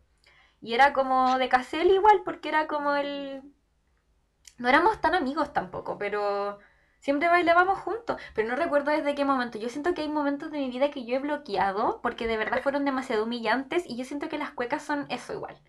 Y 0.61 0.75
era 0.75 0.93
como 0.93 1.39
de 1.39 1.49
Casel 1.49 1.91
igual, 1.91 2.23
porque 2.25 2.49
era 2.49 2.67
como 2.67 2.95
el... 2.97 3.43
No 4.59 4.69
éramos 4.69 5.01
tan 5.01 5.15
amigos 5.15 5.53
tampoco, 5.53 5.99
pero 5.99 6.59
siempre 6.99 7.29
bailábamos 7.29 7.79
juntos. 7.81 8.21
Pero 8.35 8.49
no 8.49 8.57
recuerdo 8.57 8.91
desde 8.91 9.15
qué 9.15 9.25
momento. 9.25 9.59
Yo 9.59 9.69
siento 9.69 9.95
que 9.95 10.03
hay 10.03 10.09
momentos 10.09 10.51
de 10.51 10.59
mi 10.59 10.71
vida 10.71 10.91
que 10.91 11.05
yo 11.05 11.17
he 11.17 11.19
bloqueado, 11.21 12.01
porque 12.03 12.27
de 12.27 12.37
verdad 12.37 12.63
fueron 12.63 12.85
demasiado 12.85 13.25
humillantes, 13.25 13.85
y 13.87 13.97
yo 13.97 14.05
siento 14.05 14.29
que 14.29 14.39
las 14.39 14.51
cuecas 14.53 14.83
son 14.83 15.07
eso 15.11 15.35
igual. 15.35 15.61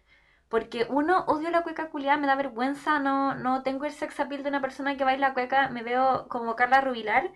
Porque 0.50 0.86
uno, 0.90 1.26
odio 1.28 1.50
la 1.50 1.64
cueca 1.64 1.90
culiada, 1.90 2.18
me 2.18 2.28
da 2.28 2.36
vergüenza, 2.36 3.00
no, 3.00 3.36
no 3.36 3.64
tengo 3.64 3.86
el 3.86 3.92
sex 3.92 4.20
appeal 4.20 4.44
de 4.44 4.50
una 4.50 4.62
persona 4.62 4.96
que 4.96 5.04
baila 5.04 5.34
cueca, 5.34 5.70
me 5.70 5.84
veo 5.84 6.28
como 6.30 6.56
Carla 6.56 6.82
Rubilar. 6.82 7.32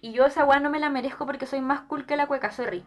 Y 0.00 0.12
yo 0.12 0.26
esa 0.26 0.44
weá 0.44 0.60
no 0.60 0.70
me 0.70 0.78
la 0.78 0.90
merezco 0.90 1.26
porque 1.26 1.46
soy 1.46 1.60
más 1.60 1.80
cool 1.82 2.06
que 2.06 2.16
la 2.16 2.26
cueca, 2.26 2.50
sorry. 2.50 2.86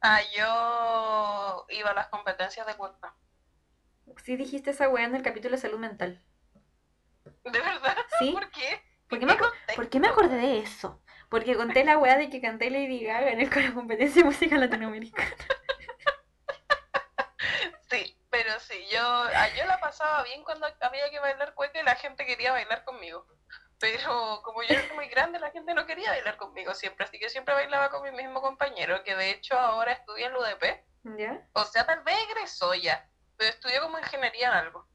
Ah, 0.00 0.20
yo 0.36 1.66
iba 1.70 1.90
a 1.90 1.94
las 1.94 2.08
competencias 2.08 2.66
de 2.66 2.74
cueca. 2.74 3.14
Sí 4.22 4.36
dijiste 4.36 4.70
esa 4.70 4.88
weá 4.88 5.06
en 5.06 5.14
el 5.14 5.22
capítulo 5.22 5.52
de 5.52 5.62
salud 5.62 5.78
mental. 5.78 6.22
¿De 7.24 7.58
verdad? 7.58 7.96
¿Sí? 8.18 8.32
¿Por 8.32 8.50
qué? 8.50 8.82
¿Por 9.08 9.18
qué, 9.88 10.00
me 10.00 10.08
acordé 10.08 10.36
de 10.36 10.58
eso? 10.58 11.00
Porque 11.28 11.56
conté 11.56 11.84
la 11.84 11.98
weá 11.98 12.16
de 12.16 12.30
que 12.30 12.40
canté 12.40 12.70
Lady 12.70 13.04
Gaga 13.04 13.30
en 13.30 13.40
el 13.40 13.50
con 13.50 13.62
la 13.62 13.72
competencia 13.72 14.22
de 14.22 14.28
música 14.28 14.56
latinoamericana. 14.56 15.30
Pero 18.34 18.58
sí, 18.58 18.74
yo, 18.90 19.00
ah, 19.00 19.48
yo 19.56 19.64
la 19.64 19.78
pasaba 19.78 20.24
bien 20.24 20.42
cuando 20.42 20.66
había 20.80 21.08
que 21.08 21.20
bailar 21.20 21.54
cueca 21.54 21.78
y 21.78 21.84
la 21.84 21.94
gente 21.94 22.26
quería 22.26 22.50
bailar 22.50 22.82
conmigo. 22.82 23.24
Pero 23.78 24.40
como 24.42 24.60
yo 24.64 24.74
era 24.74 24.92
muy 24.94 25.06
grande, 25.06 25.38
la 25.38 25.52
gente 25.52 25.72
no 25.72 25.86
quería 25.86 26.10
bailar 26.10 26.36
conmigo 26.36 26.74
siempre, 26.74 27.04
así 27.04 27.20
que 27.20 27.30
siempre 27.30 27.54
bailaba 27.54 27.90
con 27.90 28.02
mi 28.02 28.10
mismo 28.10 28.42
compañero, 28.42 29.04
que 29.04 29.14
de 29.14 29.30
hecho 29.30 29.56
ahora 29.56 29.92
estudia 29.92 30.26
en 30.26 30.34
UDP. 30.34 31.16
¿Ya? 31.16 31.46
O 31.52 31.64
sea, 31.64 31.86
tal 31.86 32.02
vez 32.02 32.16
egresó 32.28 32.74
ya, 32.74 33.08
pero 33.36 33.50
estudió 33.50 33.82
como 33.82 34.00
ingeniería 34.00 34.48
en 34.48 34.54
algo. 34.54 34.88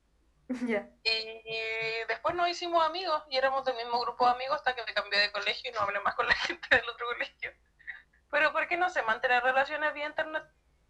Ya. 0.68 0.90
Y 1.04 2.08
después 2.10 2.36
nos 2.36 2.50
hicimos 2.50 2.86
amigos 2.86 3.24
y 3.30 3.38
éramos 3.38 3.64
del 3.64 3.78
mismo 3.78 4.02
grupo 4.02 4.26
de 4.26 4.32
amigos 4.32 4.58
hasta 4.58 4.76
que 4.76 4.84
me 4.84 4.94
cambié 4.94 5.18
de 5.20 5.32
colegio 5.32 5.72
y 5.72 5.74
no 5.74 5.80
hablé 5.80 6.02
más 6.02 6.16
con 6.16 6.28
la 6.28 6.34
gente 6.48 6.68
del 6.76 6.90
otro 6.90 7.06
colegio. 7.06 7.54
Pero 8.32 8.52
¿por 8.52 8.68
qué 8.68 8.76
no 8.76 8.90
sé 8.90 9.02
mantener 9.04 9.42
relaciones 9.44 9.94
vía 9.94 10.08
internet? 10.08 10.44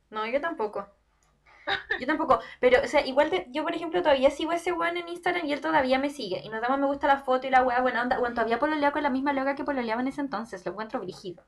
No, 0.10 0.25
yo 0.25 0.41
tampoco. 0.41 0.99
Yo 1.99 2.07
tampoco. 2.07 2.39
Pero, 2.59 2.81
o 2.83 2.88
sea, 2.88 3.05
igual 3.05 3.29
de- 3.29 3.45
yo, 3.49 3.63
por 3.63 3.75
ejemplo, 3.75 4.01
todavía 4.01 4.29
sigo 4.31 4.51
a 4.51 4.55
ese 4.55 4.71
weón 4.71 4.97
en 4.97 5.07
Instagram 5.09 5.45
y 5.45 5.53
él 5.53 5.61
todavía 5.61 5.99
me 5.99 6.09
sigue. 6.09 6.41
Y 6.43 6.49
nos 6.49 6.61
damos 6.61 6.79
me 6.79 6.85
gusta 6.88 7.07
la 7.07 7.19
foto 7.19 7.47
y 7.47 7.49
la 7.49 7.61
weá 7.63 7.81
buena 7.81 8.01
onda. 8.01 8.17
Bueno, 8.19 8.35
todavía 8.35 8.59
pololeo 8.59 8.91
con 8.91 9.03
la 9.03 9.09
misma 9.09 9.33
loca 9.33 9.55
que 9.55 9.63
pololeaba 9.63 10.01
en 10.01 10.07
ese 10.07 10.21
entonces. 10.21 10.65
Lo 10.65 10.71
encuentro 10.71 10.99
brígido. 10.99 11.45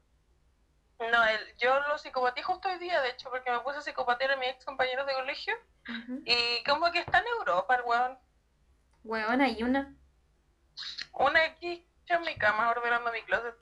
No, 0.99 1.23
el- 1.25 1.57
yo 1.57 1.79
lo 1.87 1.97
psicopateé 1.97 2.43
justo 2.43 2.69
hoy 2.69 2.77
día, 2.77 3.01
de 3.01 3.09
hecho, 3.09 3.29
porque 3.31 3.49
me 3.51 3.59
puse 3.61 3.79
a 3.79 3.81
psicopatear 3.81 4.31
a 4.31 4.35
mis 4.37 4.49
ex 4.49 4.65
compañeros 4.65 5.07
de 5.07 5.13
colegio 5.13 5.53
y 6.25 6.63
como 6.63 6.91
que 6.91 6.99
está 6.99 7.19
en 7.19 7.27
Europa 7.39 7.75
el 7.75 7.81
weón. 7.83 8.19
Weón, 9.03 9.41
hay 9.41 9.63
una. 9.63 9.95
Una 11.13 11.45
X 11.45 11.81
en 12.07 12.21
mi 12.21 12.35
cama 12.35 12.69
ordenando 12.69 13.11
mi 13.11 13.21
closet. 13.23 13.55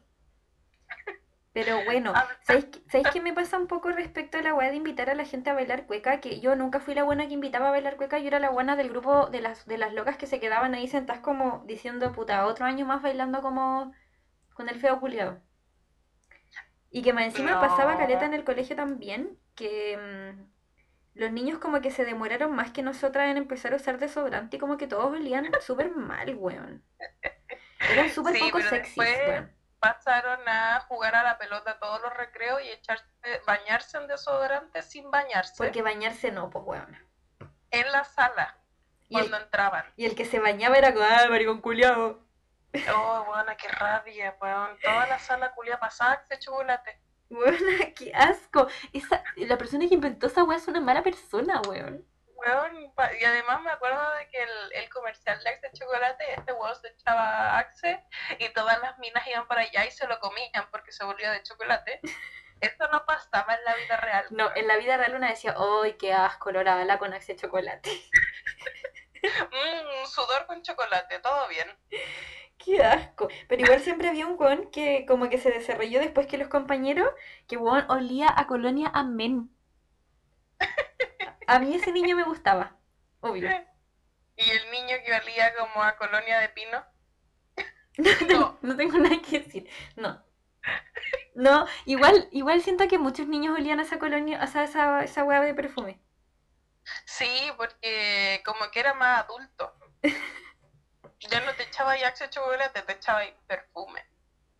Pero 1.62 1.84
bueno, 1.84 2.14
¿sabéis, 2.44 2.66
qué- 2.66 2.82
¿sabéis 2.90 3.10
qué 3.12 3.20
me 3.22 3.34
pasa 3.34 3.58
un 3.58 3.68
poco 3.68 3.90
respecto 3.92 4.38
a 4.38 4.42
la 4.42 4.54
weá 4.54 4.70
de 4.70 4.78
invitar 4.78 5.10
a 5.10 5.14
la 5.16 5.26
gente 5.26 5.50
a 5.50 5.54
bailar 5.54 5.86
cueca? 5.88 6.22
Que 6.22 6.40
yo 6.40 6.56
nunca 6.56 6.80
fui 6.80 6.96
la 6.96 7.04
buena 7.04 7.28
que 7.28 7.34
invitaba 7.34 7.68
a 7.68 7.72
bailar 7.72 7.98
cueca, 7.98 8.18
yo 8.18 8.28
era 8.28 8.40
la 8.40 8.50
buena 8.50 8.78
del 8.78 8.90
grupo 8.90 9.28
de 9.28 9.42
las, 9.42 9.66
de 9.66 9.78
las 9.78 9.94
locas 9.94 10.16
que 10.16 10.26
se 10.26 10.40
quedaban 10.40 10.74
ahí 10.74 10.88
sentadas 10.88 11.22
como 11.22 11.64
diciendo, 11.66 12.14
puta, 12.14 12.46
otro 12.46 12.66
año 12.66 12.86
más 12.86 13.02
bailando 13.02 13.42
como 13.42 13.92
con 14.54 14.70
el 14.70 14.80
feo 14.80 15.00
culiado. 15.02 15.42
Y 16.92 17.02
que 17.04 17.12
más 17.14 17.26
encima 17.26 17.52
No. 17.52 17.60
pasaba 17.62 17.98
caleta 17.98 18.26
en 18.26 18.34
el 18.34 18.44
colegio 18.46 18.76
también, 18.78 19.38
que 19.56 19.98
mm, 19.98 21.20
los 21.20 21.32
niños 21.34 21.60
como 21.60 21.82
que 21.82 21.92
se 21.92 22.06
demoraron 22.06 22.56
más 22.56 22.72
que 22.72 22.84
nosotras 22.84 23.30
en 23.30 23.36
empezar 23.38 23.74
a 23.74 23.76
usar 23.76 24.00
desodorante 24.00 24.56
y 24.56 24.60
como 24.60 24.78
que 24.78 24.88
todos 24.88 25.12
olían 25.12 25.50
súper 25.60 25.92
mal, 25.94 26.34
weón. 26.36 26.84
Eran 27.92 28.10
súper 28.10 28.36
Sí, 28.36 28.40
poco 28.44 28.60
después- 28.60 28.96
weón. 29.28 29.59
Pasaron 29.80 30.48
a 30.48 30.82
jugar 30.82 31.16
a 31.16 31.24
la 31.24 31.38
pelota 31.38 31.80
todos 31.80 32.02
los 32.02 32.14
recreos 32.14 32.62
y 32.62 32.70
echarse, 32.70 33.06
bañarse 33.48 33.98
en 33.98 34.08
desodorante 34.08 34.82
sin 34.82 35.10
bañarse 35.10 35.54
Porque 35.58 35.82
bañarse 35.82 36.32
no, 36.32 36.50
pues 36.50 36.66
weón. 36.66 36.98
en 37.72 37.92
la 37.92 38.04
sala 38.04 38.58
Y 39.08 39.16
el, 39.18 39.30
cuando 39.30 39.46
entraban. 39.46 39.86
y 39.96 40.06
el 40.06 40.16
que 40.16 40.26
se 40.26 40.40
bañaba 40.40 40.78
era 40.78 40.94
como, 40.94 41.06
ah, 41.06 41.28
maricón 41.30 41.62
culiao. 41.62 42.20
Oh, 42.94 43.24
bueno, 43.26 43.52
qué 43.58 43.68
rabia, 43.70 44.36
weón. 44.42 44.78
Toda 44.84 45.08
la 45.08 45.18
sala 45.20 45.52
culia 45.54 45.80
pasada 45.80 46.24
de 46.30 46.38
chocolate. 46.40 47.02
Weón, 47.30 47.56
qué 47.96 48.12
asco. 48.14 48.68
Esa, 48.94 49.24
la 49.38 49.58
persona 49.58 49.88
que 49.88 49.94
inventó 49.96 50.28
esa 50.28 50.44
weá 50.44 50.58
es 50.58 50.68
una 50.68 50.82
mala 50.82 51.02
persona, 51.04 51.62
weón. 51.68 52.06
Weón, 52.40 52.94
y 53.20 53.26
además 53.26 53.62
me 53.62 53.72
acuerdo 53.72 54.02
de 54.16 54.30
que 54.30 54.42
el, 54.42 54.74
el 54.74 54.90
comercial 54.90 55.44
de 55.44 55.50
Axe 55.50 55.72
Chocolate, 55.74 56.34
este 56.34 56.54
weón 56.54 56.76
se 56.76 56.88
echaba 56.88 57.58
Axe 57.58 58.04
y 58.38 58.48
todas 58.50 58.80
las 58.80 58.98
minas 59.00 59.28
iban 59.28 59.48
para 59.48 59.62
allá 59.62 59.86
y 59.86 59.92
se 59.92 60.08
lo 60.08 60.20
comían 60.20 60.70
porque 60.72 60.92
se 60.92 61.04
volvía 61.04 61.32
de 61.32 61.44
chocolate. 61.44 62.00
Esto 62.62 62.88
no 62.92 63.06
pasaba 63.06 63.56
en 63.56 63.64
la 63.64 63.76
vida 63.76 63.98
real. 63.98 64.26
No, 64.32 64.50
en 64.56 64.68
la 64.68 64.78
vida 64.78 64.98
real 64.98 65.16
una 65.16 65.30
decía, 65.30 65.56
¡ay, 65.58 65.94
qué 65.94 66.14
asco, 66.14 66.52
la 66.52 66.98
con 66.98 67.14
axe 67.14 67.36
chocolate! 67.36 67.90
Mmm, 69.24 70.06
sudor 70.08 70.46
con 70.46 70.62
chocolate, 70.62 71.20
todo 71.20 71.48
bien. 71.48 71.68
¡Qué 72.58 72.84
asco! 72.84 73.30
Pero 73.48 73.62
igual 73.64 73.80
siempre 73.80 74.10
había 74.10 74.28
un 74.28 74.36
weón 74.38 74.70
que 74.72 75.06
como 75.08 75.30
que 75.30 75.38
se 75.38 75.52
desarrolló 75.52 76.00
después 76.00 76.28
que 76.28 76.38
los 76.38 76.50
compañeros, 76.50 77.10
que 77.48 77.58
weón 77.58 77.90
olía 77.90 78.28
a 78.36 78.48
colonia 78.48 78.92
amén. 78.94 79.50
A 81.50 81.58
mí 81.58 81.74
ese 81.74 81.92
niño 81.92 82.16
me 82.16 82.24
gustaba, 82.24 82.78
obvio. 83.22 83.50
Y 84.36 84.50
el 84.52 84.72
niño 84.72 84.98
que 85.04 85.14
olía 85.14 85.54
como 85.56 85.84
a 85.84 85.98
colonia 85.98 86.40
de 86.40 86.50
pino. 86.50 86.86
No 87.98 88.28
tengo, 88.28 88.60
no 88.62 88.78
tengo 88.78 88.98
nada 88.98 89.22
que 89.22 89.40
decir. 89.40 89.70
No. 89.98 90.24
No, 91.36 91.66
igual, 91.86 92.30
igual 92.32 92.62
siento 92.62 92.88
que 92.88 92.98
muchos 92.98 93.28
niños 93.28 93.58
olían 93.58 93.80
a 93.80 93.84
esa 93.84 94.00
colonia, 94.00 94.42
o 94.44 94.48
sea, 94.48 94.64
esa, 94.64 95.04
esa 95.04 95.24
hueá 95.24 95.42
de 95.42 95.54
perfume. 95.54 96.00
Sí, 97.06 97.52
porque 97.58 98.42
como 98.46 98.70
que 98.72 98.80
era 98.80 98.94
más 98.94 99.24
adulto. 99.24 99.74
Ya 101.22 101.42
no 101.42 101.54
te 101.56 101.64
echaba 101.64 101.94
ahí 101.94 102.04
Axe 102.04 102.30
Chocolate, 102.30 102.82
te 102.84 102.94
echaba 102.94 103.20
ahí 103.20 103.34
perfume. 103.48 104.06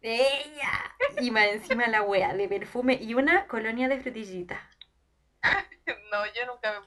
¡Ella! 0.02 0.96
Y 1.22 1.32
más 1.32 1.46
encima 1.48 1.88
la 1.88 2.02
hueá 2.02 2.34
de 2.34 2.48
perfume 2.48 2.98
y 3.00 3.14
una 3.14 3.48
colonia 3.48 3.88
de 3.88 4.00
frutillita. 4.00 4.70
No, 6.12 6.26
yo 6.26 6.46
nunca 6.48 6.72
me, 6.72 6.80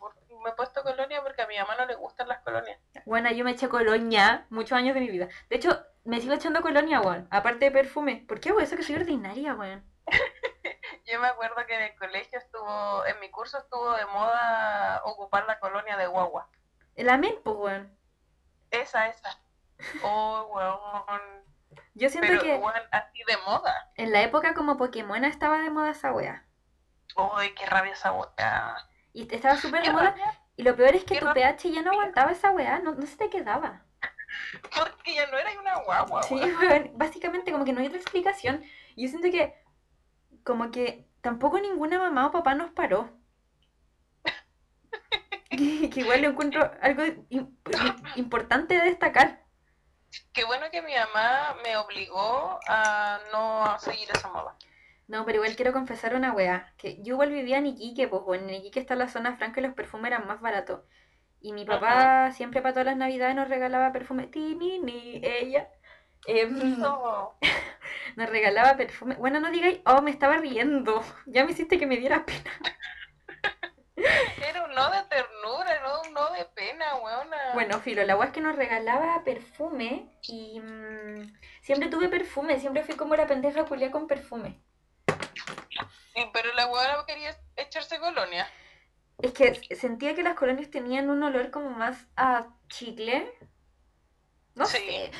me 0.42 0.50
he 0.50 0.52
puesto 0.54 0.82
colonia 0.82 1.22
porque 1.22 1.42
a 1.42 1.46
mi 1.46 1.56
mamá 1.56 1.76
no 1.76 1.86
le 1.86 1.94
gustan 1.94 2.28
las 2.28 2.40
colonias. 2.40 2.78
Bueno, 3.04 3.30
yo 3.30 3.44
me 3.44 3.52
eché 3.52 3.68
colonia 3.68 4.46
muchos 4.50 4.76
años 4.78 4.94
de 4.94 5.00
mi 5.00 5.10
vida. 5.10 5.28
De 5.48 5.56
hecho, 5.56 5.80
me 6.04 6.20
sigo 6.20 6.34
echando 6.34 6.60
colonia, 6.60 7.00
weón. 7.00 7.28
Aparte 7.30 7.66
de 7.66 7.70
perfume. 7.70 8.24
¿Por 8.28 8.40
qué 8.40 8.50
hago 8.50 8.60
eso 8.60 8.76
que 8.76 8.82
soy 8.82 8.96
ordinaria, 8.96 9.54
weón? 9.54 9.84
Yo 11.06 11.20
me 11.20 11.28
acuerdo 11.28 11.56
que 11.66 11.74
en 11.74 11.82
el 11.82 11.96
colegio 11.96 12.38
estuvo, 12.38 13.04
en 13.06 13.18
mi 13.20 13.30
curso 13.30 13.58
estuvo 13.58 13.92
de 13.92 14.06
moda 14.06 15.02
ocupar 15.04 15.46
la 15.46 15.58
colonia 15.60 15.96
de 15.96 16.06
guagua. 16.06 16.48
El 16.94 17.08
amén, 17.08 17.34
pues, 17.44 17.56
weón. 17.56 17.96
Esa, 18.70 19.08
esa. 19.08 19.38
Oh, 20.04 20.48
weón. 20.54 21.42
Yo 21.94 22.08
siento 22.08 22.28
Pero, 22.28 22.42
que 22.42 22.54
weón, 22.56 22.74
así 22.90 23.22
de 23.26 23.36
moda. 23.46 23.90
en 23.96 24.12
la 24.12 24.22
época 24.22 24.54
como 24.54 24.76
Pokémon 24.76 25.24
estaba 25.24 25.58
de 25.58 25.70
moda 25.70 25.90
esa 25.90 26.12
wea. 26.12 26.46
Uy, 27.16 27.54
qué 27.54 27.66
rabia 27.66 27.92
esa 27.92 28.10
boca. 28.10 28.76
Y 29.12 29.32
estaba 29.34 29.56
súper 29.56 29.92
moda. 29.92 30.14
Y 30.56 30.62
lo 30.62 30.76
peor 30.76 30.94
es 30.94 31.04
que 31.04 31.18
tu 31.18 31.26
rabia. 31.26 31.56
pH 31.56 31.70
ya 31.70 31.82
no 31.82 31.92
aguantaba 31.92 32.32
esa 32.32 32.50
wea. 32.50 32.78
No, 32.78 32.94
no 32.94 33.06
se 33.06 33.16
te 33.16 33.30
quedaba. 33.30 33.82
Porque 34.76 35.14
ya 35.14 35.26
no 35.28 35.38
era 35.38 35.50
una 35.60 35.76
guagua, 35.80 36.22
Sí, 36.22 36.34
weón, 36.34 36.92
básicamente 36.94 37.52
como 37.52 37.64
que 37.64 37.72
no 37.72 37.80
hay 37.80 37.86
otra 37.86 37.98
explicación. 37.98 38.64
Y 38.96 39.04
yo 39.04 39.08
siento 39.08 39.30
que 39.30 39.54
como 40.44 40.70
que 40.70 41.06
tampoco 41.20 41.58
ninguna 41.60 41.98
mamá 41.98 42.26
o 42.26 42.32
papá 42.32 42.54
nos 42.54 42.70
paró. 42.70 43.10
Que, 45.50 45.90
que 45.90 46.00
igual 46.00 46.22
lo 46.22 46.28
encuentro 46.30 46.70
algo 46.80 47.02
im- 47.28 47.54
importante 48.16 48.74
de 48.74 48.84
destacar. 48.84 49.44
Qué 50.32 50.44
bueno 50.44 50.70
que 50.70 50.80
mi 50.80 50.94
mamá 50.94 51.56
me 51.62 51.76
obligó 51.76 52.58
a 52.66 53.18
no 53.32 53.78
seguir 53.78 54.08
esa 54.14 54.28
moda. 54.28 54.56
No, 55.08 55.24
pero 55.24 55.36
igual 55.38 55.56
quiero 55.56 55.72
confesar 55.72 56.14
una 56.14 56.32
wea, 56.32 56.72
que 56.78 56.96
yo 57.02 57.14
igual 57.14 57.30
vivía 57.30 57.58
en 57.58 57.66
Iquique, 57.66 58.08
pues 58.08 58.22
bueno, 58.22 58.48
en 58.48 58.54
Iquique 58.54 58.80
está 58.80 58.94
la 58.94 59.08
zona 59.08 59.36
franca 59.36 59.60
y 59.60 59.64
los 59.64 59.74
perfumes 59.74 60.06
eran 60.12 60.26
más 60.26 60.40
baratos. 60.40 60.80
Y 61.40 61.52
mi 61.52 61.64
papá 61.64 62.30
siempre 62.32 62.62
para 62.62 62.72
todas 62.72 62.86
las 62.86 62.96
navidades 62.96 63.34
nos 63.34 63.48
regalaba 63.48 63.92
perfume. 63.92 64.28
Tini, 64.28 64.78
ni 64.78 65.20
ella. 65.24 65.68
Em, 66.26 66.78
No. 66.78 67.34
nos 68.16 68.30
regalaba 68.30 68.76
perfume. 68.76 69.16
Bueno, 69.16 69.40
no 69.40 69.50
digáis, 69.50 69.80
oh, 69.86 70.02
me 70.02 70.10
estaba 70.12 70.36
riendo. 70.36 71.02
Ya 71.26 71.44
me 71.44 71.52
hiciste 71.52 71.78
que 71.78 71.86
me 71.86 71.96
diera 71.96 72.24
pena. 72.24 72.50
Era 73.96 74.64
un 74.64 74.74
no 74.74 74.90
de 74.90 75.02
ternura, 75.04 75.80
no 75.82 76.00
un 76.02 76.14
no 76.14 76.30
de 76.32 76.44
pena, 76.46 76.96
weona. 76.96 77.36
Bueno, 77.54 77.78
Filo, 77.80 78.04
la 78.04 78.16
wea 78.16 78.26
es 78.28 78.32
que 78.32 78.40
nos 78.40 78.56
regalaba 78.56 79.22
perfume 79.24 80.08
y 80.22 80.60
mm, 80.60 81.32
siempre 81.60 81.88
tuve 81.88 82.08
perfume, 82.08 82.58
siempre 82.58 82.82
fui 82.82 82.96
como 82.96 83.16
la 83.16 83.26
pendeja 83.26 83.64
culia 83.64 83.90
con 83.90 84.06
perfume. 84.06 84.60
Sí, 86.14 86.30
pero 86.32 86.52
la 86.54 86.66
weona 86.66 87.04
quería 87.06 87.36
echarse 87.56 87.98
colonia. 87.98 88.46
Es 89.18 89.32
que 89.32 89.54
sentía 89.76 90.14
que 90.14 90.22
las 90.22 90.34
colonias 90.34 90.70
tenían 90.70 91.08
un 91.10 91.22
olor 91.22 91.50
como 91.50 91.70
más 91.70 92.06
a 92.16 92.46
chicle. 92.68 93.32
No 94.54 94.66
Sí. 94.66 94.78
sé. 94.78 95.10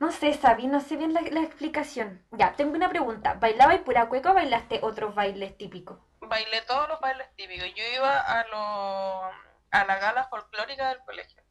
No 0.00 0.10
sé, 0.10 0.34
Sabi, 0.34 0.66
no 0.66 0.80
sé 0.80 0.96
bien 0.96 1.14
la, 1.14 1.20
la 1.22 1.40
explicación. 1.40 2.24
Ya, 2.32 2.54
tengo 2.54 2.74
una 2.74 2.88
pregunta. 2.88 3.34
¿Bailabas 3.34 3.78
pura 3.80 4.08
cueca 4.08 4.32
o 4.32 4.34
bailaste 4.34 4.80
otros 4.82 5.14
bailes 5.14 5.56
típicos? 5.56 5.98
Bailé 6.20 6.62
todos 6.62 6.88
los 6.88 7.00
bailes 7.00 7.28
típicos. 7.36 7.68
Yo 7.74 7.84
iba 7.94 8.18
a 8.18 8.46
lo, 8.48 9.30
a 9.70 9.84
la 9.84 9.98
gala 9.98 10.24
folclórica 10.28 10.88
del 10.88 10.98
colegio. 11.04 11.42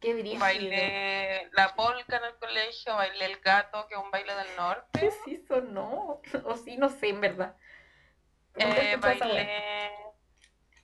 Qué 0.00 0.14
brillo. 0.14 0.38
Bailé 0.38 1.50
la 1.52 1.74
polca 1.74 2.16
en 2.16 2.24
el 2.24 2.36
colegio, 2.38 2.94
bailé 2.94 3.24
el 3.24 3.40
gato, 3.40 3.86
que 3.88 3.94
es 3.94 4.00
un 4.00 4.10
baile 4.10 4.34
del 4.34 4.56
norte. 4.56 5.00
¿Qué 5.00 5.10
sí 5.24 5.44
sonó? 5.48 6.20
O 6.44 6.56
sí, 6.56 6.76
no 6.76 6.88
sé, 6.88 7.08
en 7.08 7.20
verdad. 7.20 7.56
Eh, 8.54 8.96
bailé. 9.00 9.92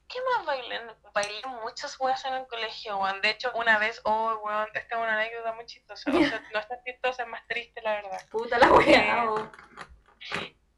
¿Qué 0.08 0.18
más 0.20 0.46
bailé? 0.46 0.80
Bailé 1.12 1.42
muchas 1.62 1.98
weas 2.00 2.24
en 2.24 2.34
el 2.34 2.46
colegio, 2.46 2.98
weón. 2.98 3.20
De 3.20 3.30
hecho, 3.30 3.52
una 3.54 3.78
vez, 3.78 4.00
oh, 4.04 4.40
weón, 4.44 4.68
esta 4.74 4.96
es 4.96 5.00
una 5.00 5.14
anécdota 5.14 5.52
muy 5.52 5.66
chistosa. 5.66 6.10
O 6.10 6.12
sea, 6.12 6.42
no 6.52 6.58
es 6.58 6.68
tan 6.68 6.82
chistosa, 6.84 7.22
es 7.22 7.28
más 7.28 7.46
triste, 7.46 7.82
la 7.82 7.94
verdad. 7.94 8.20
Puta 8.30 8.58
la 8.58 8.72
wea. 8.72 9.24
Eh, 9.24 9.28
oh. 9.28 9.50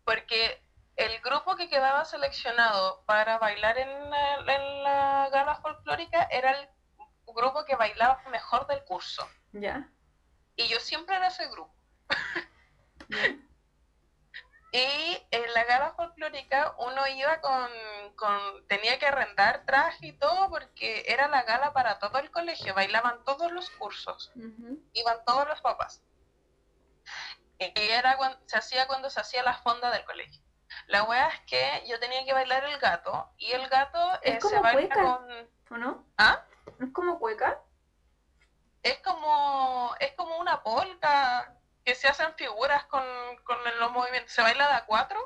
Porque 0.04 0.62
el 0.96 1.20
grupo 1.20 1.56
que 1.56 1.68
quedaba 1.68 2.04
seleccionado 2.04 3.04
para 3.06 3.38
bailar 3.38 3.78
en 3.78 4.10
la, 4.10 4.34
en 4.36 4.82
la 4.82 5.28
gala 5.32 5.56
folclórica 5.56 6.28
era 6.30 6.52
el 6.52 6.68
grupo 7.36 7.64
que 7.64 7.76
bailaba 7.76 8.20
mejor 8.30 8.66
del 8.66 8.82
curso. 8.84 9.28
¿Ya? 9.52 9.88
Y 10.56 10.66
yo 10.66 10.80
siempre 10.80 11.14
era 11.14 11.28
ese 11.28 11.46
grupo. 11.48 11.72
¿Ya? 13.08 13.36
Y 14.72 15.26
en 15.30 15.54
la 15.54 15.64
gala 15.64 15.92
folclórica 15.92 16.74
uno 16.78 17.06
iba 17.06 17.40
con, 17.40 17.70
con, 18.16 18.66
tenía 18.66 18.98
que 18.98 19.06
arrendar 19.06 19.64
traje 19.64 20.08
y 20.08 20.12
todo 20.12 20.50
porque 20.50 21.04
era 21.06 21.28
la 21.28 21.44
gala 21.44 21.72
para 21.72 21.98
todo 21.98 22.18
el 22.18 22.30
colegio, 22.30 22.74
bailaban 22.74 23.24
todos 23.24 23.50
los 23.52 23.70
cursos, 23.70 24.32
iban 24.92 25.24
todos 25.24 25.48
los 25.48 25.62
papás. 25.62 26.02
Y 27.58 27.72
era 27.90 28.18
cuando, 28.18 28.38
se 28.46 28.58
hacía 28.58 28.86
cuando 28.86 29.08
se 29.08 29.20
hacía 29.20 29.42
la 29.42 29.54
fonda 29.54 29.90
del 29.90 30.04
colegio. 30.04 30.42
La 30.88 31.04
wea 31.04 31.28
es 31.28 31.40
que 31.46 31.84
yo 31.88 31.98
tenía 31.98 32.24
que 32.26 32.34
bailar 32.34 32.64
el 32.64 32.78
gato 32.78 33.30
y 33.38 33.52
el 33.52 33.66
gato 33.68 33.98
Es 34.20 34.34
eh, 34.34 34.38
como 34.40 34.56
se 34.56 34.60
baila 34.60 34.94
cueca. 34.94 35.02
con... 35.02 35.50
¿O 35.70 35.78
no? 35.78 36.04
¿Ah? 36.18 36.44
¿Es 36.80 36.92
como 36.92 37.18
cueca? 37.18 37.60
Es 38.82 38.98
como, 38.98 39.94
es 40.00 40.12
como 40.12 40.38
una 40.38 40.62
polka 40.62 41.56
que 41.84 41.94
se 41.94 42.08
hacen 42.08 42.34
figuras 42.34 42.84
con, 42.86 43.02
con 43.44 43.58
los 43.80 43.92
movimientos. 43.92 44.32
Se 44.32 44.42
baila 44.42 44.68
de 44.68 44.74
a 44.74 44.86
cuatro 44.86 45.18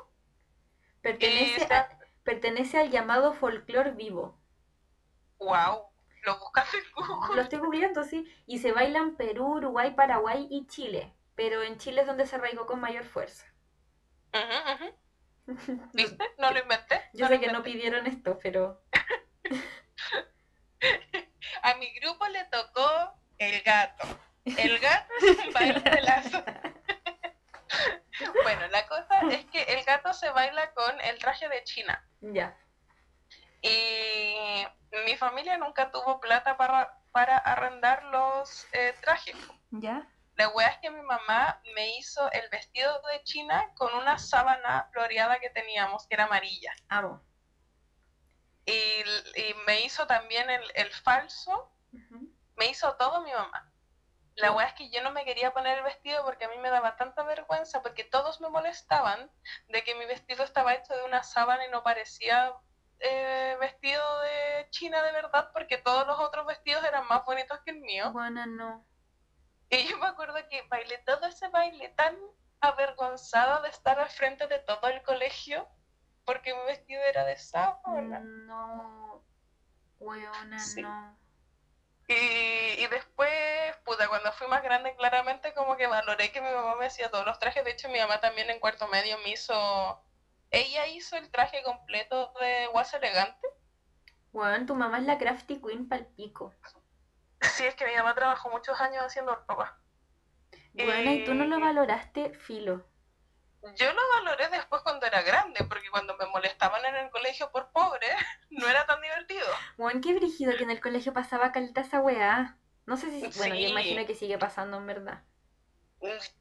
Pertenece, 1.01 1.65
se- 1.67 1.73
a- 1.73 1.97
pertenece 2.23 2.79
al 2.79 2.91
llamado 2.91 3.33
folclor 3.33 3.95
vivo. 3.95 4.39
Wow, 5.39 5.89
lo 6.23 6.39
buscaste 6.39 6.77
en 6.77 6.83
Google. 6.95 7.35
Lo 7.35 7.41
estoy 7.41 7.59
googleando, 7.59 8.03
sí. 8.03 8.31
Y 8.45 8.59
se 8.59 8.71
baila 8.71 8.99
en 8.99 9.15
Perú, 9.15 9.55
Uruguay, 9.57 9.91
Paraguay 9.95 10.47
y 10.49 10.67
Chile. 10.67 11.13
Pero 11.35 11.63
en 11.63 11.77
Chile 11.79 12.01
es 12.01 12.07
donde 12.07 12.27
se 12.27 12.35
arraigó 12.35 12.65
con 12.67 12.79
mayor 12.79 13.03
fuerza. 13.05 13.45
¿Viste? 15.93 16.23
No 16.37 16.51
lo 16.51 16.59
inventé. 16.59 17.01
Yo 17.13 17.25
no 17.25 17.29
sé 17.29 17.39
que 17.39 17.51
no 17.51 17.63
pidieron 17.63 18.05
esto, 18.05 18.37
pero... 18.41 18.81
A 21.61 21.75
mi 21.75 21.91
grupo 21.99 22.27
le 22.27 22.45
tocó 22.45 23.13
el 23.37 23.61
gato. 23.61 24.07
El 24.45 24.79
gato 24.79 25.13
es 25.21 25.45
un 25.45 25.53
baile 25.53 25.79
de 25.79 26.01
lazo. 26.01 26.43
bueno, 28.43 28.67
la 28.67 28.87
cosa 28.87 29.21
es 29.31 29.45
que 29.45 29.63
el 29.63 29.83
gato 29.83 30.13
se 30.13 30.29
baila 30.31 30.71
con 30.73 30.99
el 31.01 31.17
traje 31.19 31.47
de 31.49 31.63
China. 31.63 32.07
Ya. 32.21 32.57
Y 33.61 34.65
mi 35.05 35.15
familia 35.17 35.57
nunca 35.57 35.91
tuvo 35.91 36.19
plata 36.19 36.57
para, 36.57 36.97
para 37.11 37.37
arrendar 37.37 38.03
los 38.05 38.67
eh, 38.73 38.93
trajes. 39.01 39.35
¿Ya? 39.71 40.07
La 40.35 40.49
wea 40.49 40.69
es 40.69 40.77
que 40.79 40.89
mi 40.89 41.01
mamá 41.01 41.61
me 41.75 41.97
hizo 41.97 42.31
el 42.31 42.49
vestido 42.49 43.01
de 43.11 43.23
China 43.23 43.71
con 43.75 43.93
una 43.93 44.17
sábana 44.17 44.89
floreada 44.91 45.39
que 45.39 45.49
teníamos, 45.49 46.07
que 46.07 46.15
era 46.15 46.23
amarilla. 46.23 46.73
Amo. 46.89 47.21
Y, 48.65 48.71
y 48.71 49.53
me 49.65 49.81
hizo 49.81 50.05
también 50.07 50.49
el, 50.49 50.63
el 50.75 50.91
falso, 50.91 51.71
me 52.55 52.67
hizo 52.67 52.95
todo 52.95 53.21
mi 53.21 53.31
mamá. 53.31 53.71
La 54.35 54.51
wea 54.53 54.67
es 54.67 54.73
que 54.73 54.89
yo 54.89 55.03
no 55.03 55.11
me 55.11 55.25
quería 55.25 55.51
poner 55.51 55.79
el 55.79 55.83
vestido 55.83 56.23
porque 56.23 56.45
a 56.45 56.49
mí 56.49 56.57
me 56.57 56.69
daba 56.69 56.95
tanta 56.95 57.23
vergüenza, 57.23 57.81
porque 57.81 58.03
todos 58.03 58.39
me 58.39 58.49
molestaban 58.49 59.29
de 59.67 59.83
que 59.83 59.95
mi 59.95 60.05
vestido 60.05 60.43
estaba 60.43 60.73
hecho 60.73 60.95
de 60.95 61.03
una 61.03 61.23
sábana 61.23 61.65
y 61.65 61.69
no 61.69 61.83
parecía 61.83 62.53
eh, 62.99 63.57
vestido 63.59 64.21
de 64.21 64.67
China 64.69 65.01
de 65.03 65.11
verdad, 65.11 65.51
porque 65.53 65.77
todos 65.77 66.07
los 66.07 66.19
otros 66.19 66.45
vestidos 66.45 66.83
eran 66.83 67.07
más 67.07 67.25
bonitos 67.25 67.59
que 67.65 67.71
el 67.71 67.79
mío. 67.79 68.11
Bueno, 68.11 68.45
no. 68.45 68.85
Y 69.69 69.87
yo 69.87 69.97
me 69.97 70.07
acuerdo 70.07 70.35
que 70.49 70.61
bailé 70.63 70.99
todo 70.99 71.25
ese 71.27 71.47
baile 71.49 71.89
tan 71.89 72.17
avergonzada 72.61 73.61
de 73.61 73.69
estar 73.69 73.99
al 73.99 74.09
frente 74.09 74.47
de 74.47 74.59
todo 74.59 74.87
el 74.87 75.01
colegio 75.01 75.67
porque 76.25 76.53
mi 76.53 76.61
vestido 76.67 77.01
era 77.03 77.25
de 77.25 77.37
sábana. 77.37 78.19
No. 78.19 79.23
Weona, 79.99 80.59
Sí. 80.59 80.81
no. 80.81 81.17
Y, 82.07 82.13
y 82.13 82.87
después, 82.87 83.29
puta, 83.85 84.07
cuando 84.09 84.31
fui 84.33 84.47
más 84.47 84.63
grande, 84.63 84.95
claramente 84.97 85.53
como 85.53 85.77
que 85.77 85.87
valoré 85.87 86.31
que 86.31 86.41
mi 86.41 86.49
mamá 86.51 86.75
me 86.75 86.87
hacía 86.87 87.09
todos 87.09 87.25
los 87.25 87.39
trajes. 87.39 87.63
De 87.63 87.71
hecho, 87.71 87.87
mi 87.89 87.99
mamá 87.99 88.19
también 88.19 88.49
en 88.49 88.59
cuarto 88.59 88.87
medio 88.87 89.17
me 89.19 89.29
hizo... 89.29 90.03
Ella 90.49 90.87
hizo 90.87 91.15
el 91.15 91.31
traje 91.31 91.63
completo 91.63 92.33
de 92.41 92.67
Guasa 92.67 92.97
Elegante. 92.97 93.47
Weón, 94.33 94.65
tu 94.65 94.75
mamá 94.75 94.97
es 94.97 95.05
la 95.05 95.17
crafty 95.17 95.61
queen 95.61 95.87
pal 95.87 96.07
pico. 96.17 96.53
Sí, 97.41 97.65
es 97.65 97.75
que 97.75 97.85
mi 97.87 97.95
mamá 97.95 98.13
trabajó 98.15 98.49
muchos 98.49 98.79
años 98.81 99.03
haciendo 99.05 99.33
ropa. 99.47 99.79
Weona, 100.73 101.13
y 101.13 101.23
tú 101.23 101.33
no 101.33 101.45
lo 101.45 101.57
Eh, 101.57 101.61
valoraste, 101.61 102.33
filo. 102.33 102.85
Yo 103.77 103.93
lo 103.93 104.01
valoré 104.15 104.49
después 104.49 104.81
cuando 104.81 105.05
era 105.05 105.21
grande, 105.21 105.63
porque 105.65 105.89
cuando 105.91 106.15
me 106.17 106.25
molestaban 106.27 106.83
en 106.85 106.95
el 106.95 107.09
colegio 107.11 107.51
por 107.51 107.71
pobre, 107.71 108.07
no 108.49 108.67
era 108.67 108.85
tan 108.85 109.01
divertido. 109.01 109.45
Weón, 109.77 110.01
qué 110.01 110.13
brígido 110.13 110.55
que 110.57 110.63
en 110.63 110.71
el 110.71 110.81
colegio 110.81 111.13
pasaba 111.13 111.51
caleta 111.51 111.81
esa 111.81 112.01
weá. 112.01 112.57
No 112.85 112.97
sé 112.97 113.11
si... 113.11 113.37
Bueno, 113.37 113.55
yo 113.55 113.67
imagino 113.67 114.05
que 114.05 114.15
sigue 114.15 114.37
pasando 114.37 114.77
en 114.77 114.87
verdad. 114.87 115.23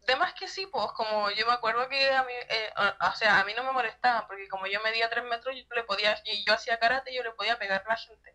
De 0.07 0.17
más 0.17 0.33
que 0.33 0.49
sí, 0.49 0.67
pues 0.67 0.87
como 0.93 1.31
yo 1.33 1.47
me 1.47 1.53
acuerdo 1.53 1.87
que 1.89 2.11
a 2.11 2.25
mí, 2.25 2.33
eh, 2.33 2.73
o 2.77 3.15
sea, 3.15 3.41
a 3.41 3.45
mí 3.45 3.53
no 3.55 3.63
me 3.63 3.73
molestaban, 3.73 4.27
porque 4.27 4.49
como 4.49 4.67
yo 4.67 4.81
medía 4.83 5.11
3 5.11 5.25
metros, 5.25 5.55
yo 5.55 5.63
le 5.75 5.85
podía, 5.85 6.17
y 6.25 6.45
yo 6.47 6.55
hacía 6.55 6.79
karate, 6.79 7.15
yo 7.15 7.23
le 7.23 7.33
podía 7.33 7.59
pegar 7.59 7.83
a 7.85 7.91
la 7.91 7.97
gente. 7.97 8.35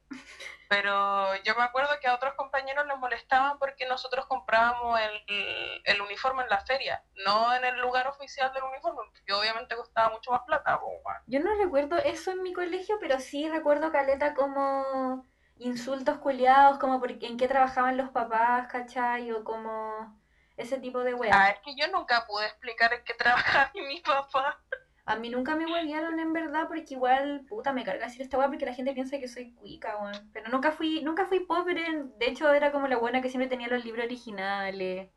Pero 0.70 1.36
yo 1.44 1.56
me 1.56 1.64
acuerdo 1.64 1.90
que 2.00 2.08
a 2.08 2.16
otros 2.16 2.36
compañeros 2.36 2.86
les 2.86 2.98
molestaban 2.98 3.58
porque 3.58 3.88
nosotros 3.88 4.28
comprábamos 4.28 5.00
el, 5.00 5.82
el 5.84 6.02
uniforme 6.02 6.44
en 6.44 6.50
la 6.50 6.60
feria, 6.60 7.04
no 7.26 7.54
en 7.56 7.66
el 7.66 7.80
lugar 7.80 8.08
oficial 8.08 8.54
del 8.54 8.64
uniforme, 8.64 9.02
porque 9.12 9.34
obviamente 9.34 9.76
costaba 9.76 10.10
mucho 10.10 10.32
más 10.32 10.42
plata. 10.46 10.80
Yo 11.28 11.40
no 11.40 11.56
recuerdo 11.56 11.98
eso 11.98 12.32
en 12.32 12.44
mi 12.44 12.54
colegio, 12.54 12.98
pero 13.00 13.20
sí 13.20 13.50
recuerdo 13.50 13.92
caleta 13.92 14.36
como 14.36 15.26
insultos 15.58 16.18
culiados, 16.20 16.78
como 16.78 17.00
por 17.00 17.12
en 17.12 17.38
qué 17.38 17.48
trabajaban 17.48 17.98
los 17.98 18.10
papás, 18.10 18.68
¿cachai? 18.68 19.32
O 19.32 19.44
como 19.44 20.20
ese 20.58 20.80
tipo 20.80 21.04
de 21.04 21.12
Ah, 21.12 21.16
weá. 21.16 21.50
es 21.50 21.60
que 21.60 21.76
yo 21.76 21.88
nunca 21.90 22.26
pude 22.28 22.46
explicar 22.46 22.94
en 22.94 23.04
qué 23.04 23.14
trabajaba 23.14 23.72
mi 23.88 24.00
papá. 24.02 24.60
A 25.08 25.16
mí 25.18 25.30
nunca 25.30 25.56
me 25.56 25.66
huevearon 25.72 26.20
en 26.20 26.34
verdad, 26.34 26.68
porque 26.68 26.96
igual, 26.96 27.46
puta, 27.48 27.72
me 27.74 27.84
carga 27.84 28.06
decir 28.08 28.24
esta 28.24 28.38
weá 28.40 28.48
porque 28.48 28.66
la 28.66 28.74
gente 28.74 28.94
piensa 28.94 29.20
que 29.20 29.28
soy 29.28 29.54
cuica, 29.54 29.98
weón. 29.98 30.32
Pero 30.34 30.50
nunca 30.50 30.72
fui, 30.72 31.04
nunca 31.04 31.26
fui 31.28 31.42
pobre, 31.42 31.84
de 32.18 32.26
hecho 32.26 32.52
era 32.52 32.72
como 32.72 32.88
la 32.88 32.98
buena 32.98 33.22
que 33.22 33.30
siempre 33.30 33.48
tenía 33.48 33.68
los 33.68 33.86
libros 33.86 34.06
originales. 34.06 35.12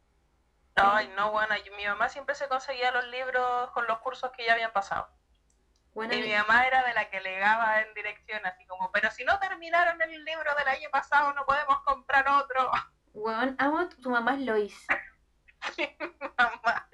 Ay, 0.74 1.10
no, 1.16 1.32
bueno, 1.32 1.54
mi 1.76 1.86
mamá 1.86 2.08
siempre 2.08 2.34
se 2.34 2.48
conseguía 2.48 2.92
los 2.92 3.06
libros 3.08 3.70
con 3.70 3.86
los 3.86 3.98
cursos 3.98 4.30
que 4.36 4.44
ya 4.44 4.52
habían 4.52 4.72
pasado. 4.72 5.08
Y 5.94 6.00
mi 6.22 6.32
mamá 6.32 6.64
era 6.66 6.84
de 6.84 6.94
la 6.94 7.10
que 7.10 7.20
legaba 7.20 7.80
en 7.80 7.92
dirección, 7.94 8.44
así 8.46 8.64
como, 8.66 8.92
pero 8.92 9.10
si 9.10 9.24
no 9.24 9.38
terminaron 9.40 10.00
el 10.00 10.24
libro 10.24 10.54
del 10.54 10.68
año 10.68 10.88
pasado, 10.92 11.32
no 11.32 11.44
podemos 11.44 11.80
comprar 11.82 12.28
otro. 12.28 12.70
weón, 13.14 13.56
amo 13.58 13.88
tu 13.88 14.10
mamá 14.10 14.34
es 14.34 14.40
Lois. 14.42 14.86
mi, 15.78 15.88
mamá, 16.36 16.88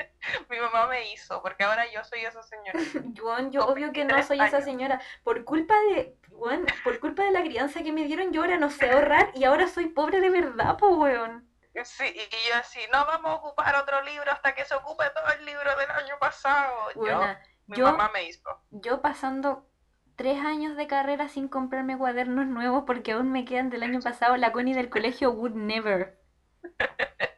mi 0.51 0.59
mamá 0.59 0.87
me 0.87 1.13
hizo, 1.13 1.43
porque 1.43 1.65
ahora 1.65 1.85
yo 1.93 2.03
soy 2.05 2.21
esa 2.21 2.43
señora. 2.43 2.79
Weón, 3.23 3.51
yo 3.53 3.67
obvio 3.67 3.93
que 3.93 4.05
no 4.05 4.15
23 4.15 4.27
soy 4.27 4.41
esa 4.41 4.61
señora. 4.61 5.01
Por 5.23 5.45
culpa 5.45 5.75
de, 5.91 6.17
weón, 6.31 6.67
por 6.83 6.99
culpa 7.01 7.23
de 7.25 7.31
la 7.33 7.43
crianza 7.43 7.83
que 7.83 7.93
me 7.93 8.05
dieron, 8.05 8.33
yo 8.33 8.43
ahora 8.43 8.57
no 8.59 8.71
sé 8.71 8.91
ahorrar 8.91 9.31
y 9.35 9.45
ahora 9.45 9.69
soy 9.69 9.87
pobre 9.87 10.21
de 10.21 10.31
verdad, 10.31 10.77
po, 10.77 10.89
weón. 10.97 11.49
Sí, 11.85 12.05
y 12.05 12.49
yo 12.49 12.55
así, 12.57 12.79
no 12.93 13.05
vamos 13.05 13.33
a 13.33 13.35
ocupar 13.35 13.75
otro 13.77 14.01
libro 14.03 14.31
hasta 14.31 14.55
que 14.55 14.65
se 14.65 14.75
ocupe 14.77 15.05
todo 15.15 15.33
el 15.39 15.45
libro 15.45 15.77
del 15.77 15.91
año 15.91 16.15
pasado. 16.21 16.73
Yo, 16.95 17.01
Buena, 17.01 17.41
mi 17.67 17.77
yo- 17.77 17.87
mamá 17.87 18.11
me 18.15 18.25
hizo. 18.25 18.49
yo 18.71 19.03
pasando 19.03 19.69
tres 20.15 20.39
años 20.45 20.77
de 20.77 20.87
carrera 20.87 21.29
sin 21.29 21.49
comprarme 21.49 21.99
cuadernos 21.99 22.47
nuevos 22.47 22.85
porque 22.87 23.11
aún 23.13 23.33
me 23.33 23.45
quedan 23.45 23.71
del 23.71 23.83
año 23.83 23.99
pasado, 24.01 24.37
la 24.37 24.53
Connie 24.53 24.73
del 24.75 24.89
colegio 24.89 25.33
would 25.33 25.55
never. 25.55 26.21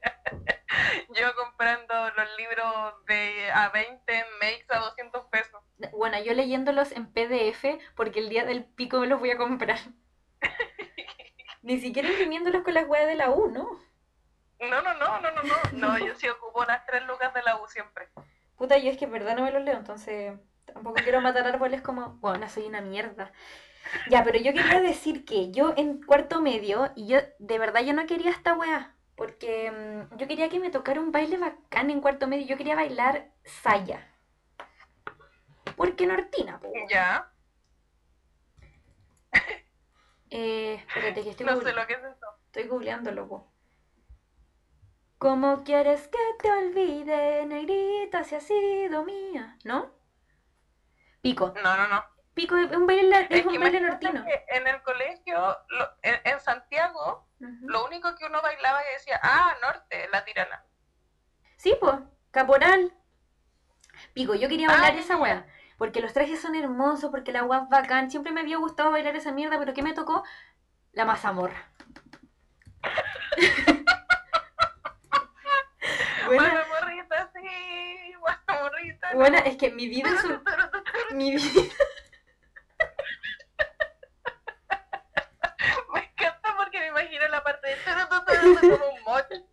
Yo 1.15 1.35
comprando 1.35 1.95
los 2.11 2.37
libros 2.37 3.07
de 3.07 3.51
a 3.53 3.69
20 3.71 4.12
en 4.12 4.25
Makes 4.41 4.67
a 4.71 4.79
200 4.79 5.25
pesos. 5.27 5.62
Bueno, 5.93 6.23
yo 6.23 6.35
leyéndolos 6.35 6.93
en 6.93 7.07
PDF 7.12 7.65
porque 7.95 8.21
el 8.21 8.29
día 8.29 8.45
del 8.45 8.65
pico 8.65 9.01
me 9.01 9.07
los 9.07 9.21
voy 9.21 9.31
a 9.31 9.39
comprar. 9.39 9.79
Ni 11.62 11.79
siquiera 11.81 12.09
imprimiéndolos 12.09 12.62
con 12.62 12.75
las 12.75 12.87
weas 12.87 13.07
de 13.07 13.17
la 13.17 13.31
U, 13.31 13.51
¿no? 13.51 13.81
No, 14.61 14.83
no, 14.83 14.95
no, 14.95 15.21
no, 15.21 15.31
no, 15.31 15.43
no. 15.43 15.55
No, 15.73 15.99
yo 15.99 16.15
sí 16.15 16.29
ocupo 16.29 16.65
las 16.65 16.87
tres 16.87 17.05
lucas 17.07 17.35
de 17.35 17.43
la 17.43 17.61
U 17.61 17.69
siempre. 17.69 18.09
Puta, 18.57 18.79
yo 18.79 18.91
es 18.91 18.97
que 18.97 19.05
en 19.05 19.12
verdad 19.12 19.37
no 19.37 19.43
me 19.43 19.53
los 19.53 19.62
leo, 19.62 19.77
entonces 19.77 20.39
tampoco 20.65 20.97
quiero 21.03 21.21
matar 21.21 21.47
árboles 21.47 21.83
como, 21.83 22.15
bueno, 22.21 22.49
soy 22.49 22.65
una 22.65 22.81
mierda. 22.81 23.33
Ya, 24.09 24.25
pero 24.25 24.39
yo 24.39 24.53
quería 24.53 24.81
decir 24.81 25.25
que 25.25 25.51
yo 25.51 25.75
en 25.77 26.03
cuarto 26.03 26.41
medio, 26.41 26.91
y 26.97 27.07
yo 27.07 27.19
de 27.39 27.59
verdad 27.59 27.83
yo 27.83 27.93
no 27.93 28.07
quería 28.07 28.31
esta 28.31 28.55
wea, 28.55 28.96
porque 29.16 29.70
mm, 29.70 30.16
yo 30.16 30.29
quería 30.29 30.48
que 30.48 30.61
me 30.61 30.70
tocara 30.70 31.00
un 31.00 31.12
baile 31.12 31.38
bacán 31.38 31.90
en 31.90 32.00
cuarto 32.00 32.26
medio, 32.26 32.46
yo 32.46 32.57
quería 32.57 32.74
bailar 32.76 33.33
saya. 33.44 34.07
Porque 35.76 36.07
Nortina, 36.07 36.59
po. 36.61 36.72
Ya. 36.90 37.33
Eh, 40.29 40.74
espérate 40.74 41.22
que 41.22 41.31
estoy, 41.31 41.46
No 41.46 41.61
sé 41.61 41.72
lo 41.72 41.87
que 41.87 41.92
es 41.94 42.00
eso. 42.00 42.26
estoy 42.46 42.64
googleándolo, 42.64 43.29
po. 43.29 43.52
¿Cómo 45.18 45.62
quieres 45.64 46.09
que 46.09 46.18
te 46.42 46.50
olvide, 46.50 47.46
negrita, 47.46 48.24
si 48.24 48.35
has 48.35 48.42
sido 48.42 49.05
mía? 49.05 49.57
¿No? 49.64 49.92
Pico. 51.22 51.52
No, 51.62 51.76
no, 51.76 51.88
no. 51.88 52.15
Pico 52.37 52.55
es 52.59 52.70
un 52.77 52.87
baile, 52.87 53.27
es 53.31 53.40
Es 53.40 53.46
un 53.46 53.53
que 53.53 53.59
baile 53.59 53.79
imagínate 53.79 54.12
nortino. 54.12 54.25
en 54.49 54.66
el 54.66 54.83
colegio, 54.83 55.57
lo- 55.68 55.90
en, 56.03 56.20
en 56.22 56.38
Santiago, 56.38 57.27
lo 57.38 57.87
único 57.87 58.14
que 58.14 58.27
uno 58.27 58.42
bailaba 58.42 58.83
y 58.87 58.92
decía, 58.92 59.18
ah, 59.22 59.57
norte, 59.62 60.07
la 60.12 60.22
tirana. 60.22 60.62
Sí, 61.57 61.75
pues, 61.81 61.94
caporal. 62.31 62.92
Pico, 64.12 64.35
yo 64.35 64.51
quería 64.51 64.68
Ah, 64.68 64.72
bailar 64.75 64.96
esa 64.96 65.16
wea. 65.16 65.46
Porque 65.79 66.03
los 66.03 66.12
trajes 66.12 66.38
son 66.40 66.55
hermosos, 66.55 67.11
porque 67.11 67.33
la 67.33 67.42
wea 67.44 67.61
es 67.61 67.68
bacán. 67.70 68.11
Siempre 68.11 68.33
me 68.33 68.42
había 68.42 68.59
gustado 68.59 68.90
bailar 68.90 69.16
esa 69.16 69.33
mierda, 69.33 69.59
pero 69.59 69.72
¿qué 69.72 69.83
me 69.83 69.94
tocó? 69.94 70.22
La 70.92 71.07
mazamorra. 71.07 71.70
Buena, 76.27 76.42
Buena 76.51 76.66
morrita, 76.68 77.31
sí, 77.35 78.12
morrita. 78.49 79.14
buena, 79.14 79.38
es 79.38 79.57
que 79.57 79.70
mi 79.70 79.88
vida 79.88 80.11
es 80.11 80.25
un... 80.25 80.42
Mi 81.16 81.31
vida... 81.37 81.62
Me 85.94 86.01
encanta 86.05 86.57
porque 86.57 86.81
me 86.81 86.87
imagino 86.88 87.29
la 87.29 87.42
parte 87.44 87.56
de 87.66 88.61
como 88.61 88.74
un 88.74 89.02
mocho. 89.05 89.46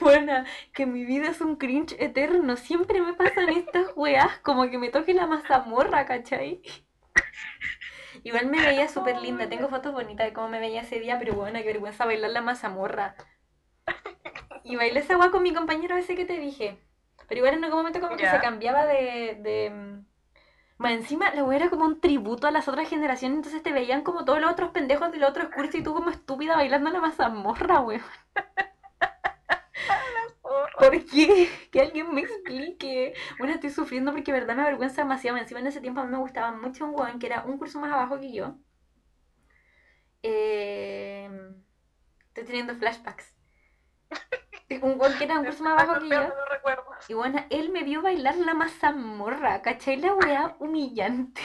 Buena, 0.00 0.46
que 0.72 0.86
mi 0.86 1.04
vida 1.04 1.28
es 1.28 1.40
un 1.40 1.56
cringe 1.56 1.96
eterno. 1.98 2.56
Siempre 2.56 3.00
me 3.00 3.14
pasan 3.14 3.48
estas 3.50 3.86
weas, 3.96 4.38
como 4.40 4.68
que 4.68 4.78
me 4.78 4.88
toque 4.88 5.14
la 5.14 5.26
mazamorra, 5.26 6.06
¿cachai? 6.06 6.62
Igual 8.22 8.46
me 8.46 8.60
veía 8.60 8.88
súper 8.88 9.20
linda. 9.20 9.48
Tengo 9.48 9.68
fotos 9.68 9.92
bonitas 9.92 10.26
de 10.26 10.32
cómo 10.32 10.48
me 10.48 10.60
veía 10.60 10.82
ese 10.82 11.00
día, 11.00 11.18
pero 11.18 11.34
bueno, 11.34 11.58
qué 11.60 11.66
vergüenza 11.66 12.04
bailar 12.04 12.30
la 12.30 12.42
mazamorra. 12.42 13.14
Y 14.64 14.76
bailé 14.76 15.00
esa 15.00 15.16
wea 15.16 15.30
con 15.30 15.42
mi 15.42 15.54
compañero 15.54 15.96
ese 15.96 16.16
que 16.16 16.24
te 16.24 16.38
dije. 16.38 16.78
Pero 17.28 17.38
igual 17.38 17.54
en 17.54 17.64
algún 17.64 17.78
momento 17.78 18.00
como 18.00 18.16
que 18.16 18.28
se 18.28 18.40
cambiaba 18.40 18.86
de... 18.86 19.38
de... 19.40 20.02
Más 20.80 20.90
encima 20.94 21.32
la 21.32 21.44
wea 21.44 21.58
era 21.58 21.70
como 21.70 21.84
un 21.84 22.00
tributo 22.00 22.48
a 22.48 22.50
las 22.50 22.66
otras 22.66 22.88
generaciones, 22.88 23.36
entonces 23.36 23.62
te 23.62 23.72
veían 23.72 24.02
como 24.02 24.24
todos 24.24 24.40
los 24.40 24.50
otros 24.50 24.70
pendejos 24.72 25.12
de 25.12 25.18
los 25.18 25.30
otros 25.30 25.48
cursos 25.54 25.76
y 25.76 25.82
tú 25.84 25.94
como 25.94 26.10
estúpida 26.10 26.56
bailando 26.56 26.90
la 26.90 27.00
mazamorra, 27.00 27.78
weón. 27.80 28.02
¿Por 30.78 31.04
qué? 31.06 31.48
Que 31.70 31.80
alguien 31.80 32.12
me 32.14 32.22
explique. 32.22 33.14
Bueno, 33.38 33.54
estoy 33.54 33.70
sufriendo 33.70 34.12
porque 34.12 34.32
verdad 34.32 34.56
me 34.56 34.62
avergüenza 34.62 35.02
demasiado. 35.02 35.36
Encima 35.38 35.60
en 35.60 35.66
ese 35.68 35.80
tiempo 35.80 36.00
a 36.00 36.04
mí 36.04 36.10
me 36.10 36.18
gustaba 36.18 36.52
mucho 36.52 36.84
un 36.86 36.94
weón 36.98 37.18
que 37.18 37.26
era 37.26 37.44
un 37.44 37.58
curso 37.58 37.80
más 37.80 37.92
abajo 37.92 38.18
que 38.20 38.32
yo. 38.32 38.56
Eh, 40.22 41.28
Estoy 42.28 42.44
teniendo 42.44 42.76
flashbacks. 42.76 43.34
Un 44.82 44.98
que 45.18 45.24
era 45.24 45.38
un 45.38 45.44
curso 45.44 45.64
más 45.64 45.82
abajo 45.82 46.00
que 46.00 46.08
yo. 46.08 46.28
No 46.28 46.44
recuerdo. 46.48 46.84
Y 47.08 47.14
bueno, 47.14 47.44
él 47.50 47.70
me 47.70 47.82
vio 47.82 48.02
bailar 48.02 48.36
la 48.36 48.54
mazamorra. 48.54 49.62
¿Cachai? 49.62 49.96
La 49.96 50.14
weá 50.14 50.54
humillante. 50.60 51.42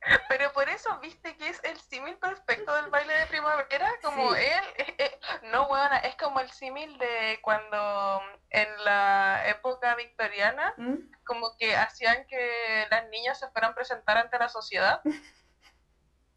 Pero 0.28 0.52
por 0.52 0.68
eso 0.68 0.98
viste 1.00 1.36
que 1.36 1.48
es 1.48 1.62
el 1.64 1.76
símil 1.78 2.16
perfecto 2.16 2.72
del 2.76 2.90
baile 2.90 3.12
de 3.12 3.26
primavera, 3.26 3.90
como 4.02 4.32
Sí. 4.34 4.40
él, 4.40 4.64
eh, 4.78 4.94
eh, 4.98 5.20
no 5.50 5.66
buena, 5.68 5.98
es 5.98 6.14
como 6.16 6.38
el 6.40 6.50
símil 6.50 6.96
de 6.98 7.40
cuando 7.42 8.20
en 8.50 8.68
la 8.84 9.48
época 9.48 9.96
victoriana, 9.96 10.74
¿Mm? 10.76 10.94
como 11.24 11.56
que 11.58 11.74
hacían 11.74 12.24
que 12.28 12.86
las 12.88 13.08
niñas 13.08 13.40
se 13.40 13.48
fueran 13.48 13.72
a 13.72 13.74
presentar 13.74 14.16
ante 14.16 14.38
la 14.38 14.48
sociedad. 14.48 15.00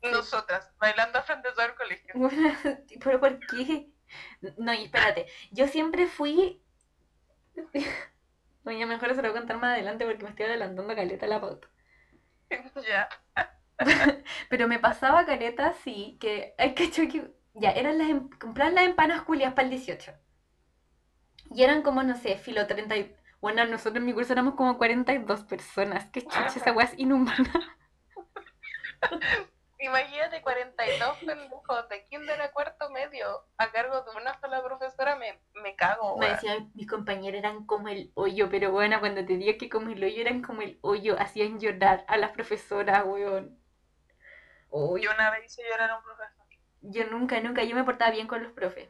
Nosotras, 0.01 0.71
bailando 0.79 1.21
frente 1.23 1.49
a 1.49 1.53
todo 1.53 1.65
el 1.65 1.75
colegio. 1.75 2.13
Bueno, 2.15 2.57
pero 3.03 3.19
¿por 3.19 3.39
qué? 3.47 3.89
No, 4.57 4.73
y 4.73 4.85
espérate, 4.85 5.27
yo 5.51 5.67
siempre 5.67 6.07
fui... 6.07 6.61
Oye, 8.65 8.85
mejor 8.85 9.09
se 9.09 9.21
lo 9.21 9.29
voy 9.29 9.31
a 9.31 9.39
contar 9.39 9.57
más 9.57 9.73
adelante 9.73 10.05
porque 10.05 10.23
me 10.23 10.29
estoy 10.31 10.45
adelantando 10.45 10.95
caleta 10.95 11.27
la 11.27 11.41
pauta. 11.41 11.67
ya. 12.87 13.09
Pero 14.49 14.67
me 14.67 14.79
pasaba 14.79 15.25
caleta 15.25 15.67
así, 15.67 16.17
que 16.19 16.55
hay 16.57 16.73
que 16.75 16.91
ya, 17.55 17.71
eran 17.71 17.97
las 17.97 18.09
em- 18.09 18.29
compraban 18.39 18.75
las 18.75 18.85
empanas 18.85 19.23
culias 19.23 19.53
para 19.53 19.63
el 19.65 19.71
18. 19.71 20.13
Y 21.53 21.63
eran 21.63 21.81
como, 21.81 22.01
no 22.03 22.15
sé, 22.15 22.37
filo 22.37 22.65
30 22.65 22.95
y... 22.97 23.13
Bueno, 23.41 23.65
nosotros 23.65 23.97
en 23.97 24.05
mi 24.05 24.13
curso 24.13 24.33
éramos 24.33 24.55
como 24.55 24.77
42 24.77 25.43
personas. 25.43 26.05
Qué 26.11 26.21
chucha, 26.21 26.47
esa 26.47 26.71
weá 26.73 26.85
es 26.85 26.97
inhumana. 26.97 27.77
Imagínate 29.79 30.41
42 30.43 31.17
pendejos 31.25 31.89
de 31.89 32.05
kinder 32.05 32.39
a 32.41 32.51
cuarto 32.51 32.89
medio 32.91 33.47
a 33.57 33.71
cargo 33.71 34.01
de 34.03 34.11
una 34.11 34.39
sola 34.39 34.63
profesora, 34.63 35.15
me, 35.15 35.41
me 35.53 35.75
cago, 35.75 36.17
Me 36.17 36.27
decían, 36.29 36.69
mis 36.75 36.85
compañeros 36.87 37.39
eran 37.39 37.65
como 37.65 37.87
el 37.87 38.11
hoyo, 38.13 38.47
pero 38.51 38.71
bueno, 38.71 38.99
cuando 38.99 39.25
te 39.25 39.37
digo 39.37 39.57
que 39.57 39.69
como 39.69 39.89
el 39.89 40.03
hoyo 40.03 40.21
eran 40.21 40.41
como 40.43 40.61
el 40.61 40.77
hoyo, 40.81 41.19
hacían 41.19 41.59
llorar 41.59 42.05
a 42.07 42.17
las 42.17 42.29
profesoras, 42.31 43.03
weón. 43.05 43.57
Uy, 44.71 45.03
Yo 45.03 45.11
una 45.11 45.29
vez 45.29 45.45
hice 45.45 45.61
llorar 45.69 45.91
a 45.91 45.97
un 45.97 46.03
profesor. 46.03 46.45
yo 46.81 47.05
nunca, 47.09 47.39
nunca, 47.39 47.63
yo 47.63 47.73
me 47.73 47.85
portaba 47.85 48.11
bien 48.11 48.27
con 48.27 48.43
los 48.43 48.51
profes. 48.51 48.89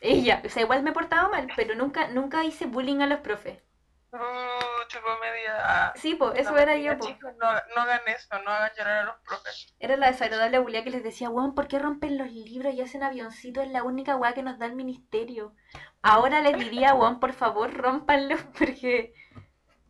Ella, 0.00 0.40
o 0.42 0.48
sea, 0.48 0.62
igual 0.62 0.82
me 0.82 0.92
portaba 0.92 1.28
mal, 1.28 1.52
pero 1.54 1.74
nunca, 1.74 2.08
nunca 2.08 2.44
hice 2.44 2.64
bullying 2.66 3.00
a 3.02 3.06
los 3.06 3.20
profes. 3.20 3.58
Uh, 4.16 4.88
chupo 4.88 5.08
media. 5.20 5.92
Sí, 5.96 6.14
pues, 6.14 6.38
eso 6.38 6.52
No, 6.52 6.58
era 6.58 6.76
yo, 6.76 6.94
chicos, 6.98 7.32
no, 7.38 7.52
no 7.74 7.82
hagan 7.82 8.00
eso, 8.06 8.38
no 8.42 8.50
hagan 8.50 8.70
llorar 8.76 8.98
a 8.98 9.04
los 9.04 9.16
profes. 9.20 9.74
Era 9.78 9.96
la 9.96 10.06
desagradable 10.06 10.58
bulía 10.58 10.84
que 10.84 10.90
les 10.90 11.02
decía, 11.02 11.28
weón, 11.28 11.54
¿por 11.54 11.68
qué 11.68 11.78
rompen 11.78 12.16
los 12.16 12.30
libros 12.30 12.72
y 12.72 12.80
hacen 12.80 13.02
avioncitos? 13.02 13.64
Es 13.64 13.70
la 13.70 13.82
única 13.82 14.16
weá 14.16 14.32
que 14.32 14.42
nos 14.42 14.58
da 14.58 14.66
el 14.66 14.74
ministerio. 14.74 15.54
Ahora 16.00 16.40
les 16.40 16.58
diría, 16.58 16.94
weón, 16.94 17.20
por 17.20 17.34
favor, 17.34 17.74
rompanlos 17.74 18.40
porque 18.58 19.12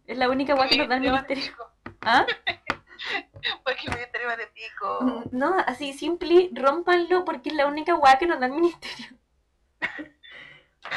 es 0.07 0.19
la 0.19 0.29
única 0.29 0.55
weá 0.55 0.69
que 0.69 0.79
nos 0.79 0.89
da 0.89 0.97
el 0.97 1.03
ministerio. 1.03 1.53
¿Ah? 2.03 2.27
Porque 3.65 3.83
el 3.87 3.95
ministerio 3.95 4.27
va 4.27 4.37
de 4.37 4.47
pico. 4.47 5.25
No, 5.31 5.55
así, 5.67 5.93
simple, 5.93 6.51
rompanlo 6.53 7.25
porque 7.25 7.51
es 7.51 7.55
la 7.55 7.67
única 7.67 7.95
weá 7.95 8.19
que 8.19 8.27
nos 8.27 8.41
da 8.41 8.47
el 8.47 8.53
ministerio. 8.53 9.19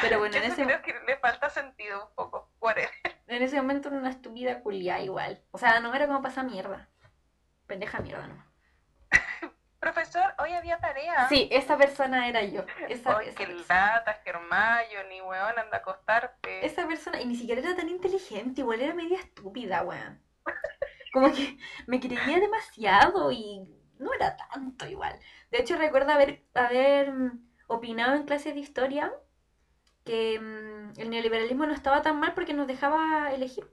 Pero 0.01 0.19
bueno, 0.19 0.35
en 0.37 0.43
ese, 0.43 0.63
creo 0.63 0.81
que 0.81 0.95
le 1.07 1.17
falta 1.17 1.49
sentido 1.49 2.07
un 2.07 2.15
poco. 2.15 2.51
Whatever. 2.59 2.89
en 3.27 3.41
ese 3.43 3.57
momento 3.57 3.89
era 3.89 3.97
una 3.97 4.09
estúpida 4.09 4.61
culiá 4.61 4.99
igual. 4.99 5.41
O 5.51 5.57
sea, 5.57 5.79
no 5.79 5.93
era 5.93 6.07
como 6.07 6.21
pasar 6.21 6.45
mierda. 6.45 6.89
Pendeja 7.67 7.99
mierda, 7.99 8.27
no. 8.27 8.45
Profesor, 9.79 10.33
hoy 10.39 10.51
había 10.53 10.77
tarea. 10.79 11.27
Sí, 11.29 11.47
esa 11.51 11.77
persona 11.77 12.27
era 12.27 12.43
yo. 12.43 12.65
Esa, 12.89 13.17
Ay, 13.17 13.27
esa 13.29 13.37
qué 13.37 13.47
persona. 13.47 13.95
lata, 13.95 14.13
Germayo, 14.23 15.03
ni 15.07 15.21
weón, 15.21 15.57
anda 15.57 15.77
a 15.77 15.79
acostarte. 15.79 16.65
Esa 16.65 16.85
persona, 16.87 17.21
y 17.21 17.25
ni 17.25 17.35
siquiera 17.35 17.61
era 17.61 17.75
tan 17.75 17.87
inteligente, 17.89 18.61
igual 18.61 18.81
era 18.81 18.93
media 18.93 19.19
estúpida, 19.19 19.83
weón. 19.83 20.21
Como 21.13 21.31
que 21.33 21.57
me 21.87 21.99
creía 21.99 22.39
demasiado 22.39 23.31
y 23.31 23.67
no 23.97 24.13
era 24.13 24.35
tanto 24.37 24.87
igual. 24.87 25.17
De 25.51 25.59
hecho, 25.59 25.77
recuerdo 25.77 26.11
haber, 26.11 26.43
haber 26.53 27.11
mm, 27.11 27.49
opinado 27.67 28.15
en 28.15 28.23
clases 28.23 28.53
de 28.53 28.59
historia 28.59 29.11
que 30.09 30.39
mm, 30.39 30.99
el 30.99 31.09
neoliberalismo 31.11 31.67
no 31.67 31.73
estaba 31.73 32.01
tan 32.01 32.19
mal 32.19 32.33
porque 32.33 32.53
nos 32.53 32.65
dejaba 32.65 33.31
elegir. 33.31 33.71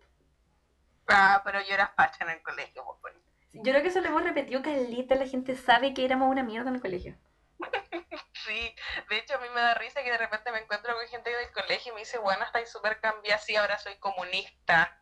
Ah, 1.08 1.40
pero 1.42 1.62
yo 1.62 1.72
era 1.72 1.88
facha 1.96 2.24
en 2.24 2.30
el 2.30 2.42
colegio, 2.42 2.84
pues, 2.84 3.00
bueno. 3.00 3.20
Yo 3.54 3.72
creo 3.72 3.80
que 3.80 3.88
eso 3.88 4.02
lo 4.02 4.08
hemos 4.08 4.22
repetido 4.22 4.60
caleta, 4.60 5.14
la 5.14 5.26
gente 5.26 5.56
sabe 5.56 5.94
que 5.94 6.04
éramos 6.04 6.30
una 6.30 6.42
mierda 6.42 6.68
en 6.68 6.76
el 6.76 6.82
colegio. 6.82 7.16
Sí, 8.46 8.76
de 9.08 9.18
hecho 9.18 9.34
a 9.34 9.38
mí 9.38 9.48
me 9.52 9.60
da 9.60 9.74
risa 9.74 10.04
que 10.04 10.12
de 10.12 10.18
repente 10.18 10.52
me 10.52 10.60
encuentro 10.60 10.94
con 10.94 11.08
gente 11.08 11.30
del 11.30 11.50
colegio 11.50 11.90
y 11.90 11.94
me 11.94 12.00
dice, 12.00 12.18
bueno, 12.18 12.44
estáis 12.44 12.70
súper 12.70 13.00
cambiada, 13.00 13.40
sí, 13.40 13.56
ahora 13.56 13.76
soy 13.76 13.96
comunista. 13.96 15.00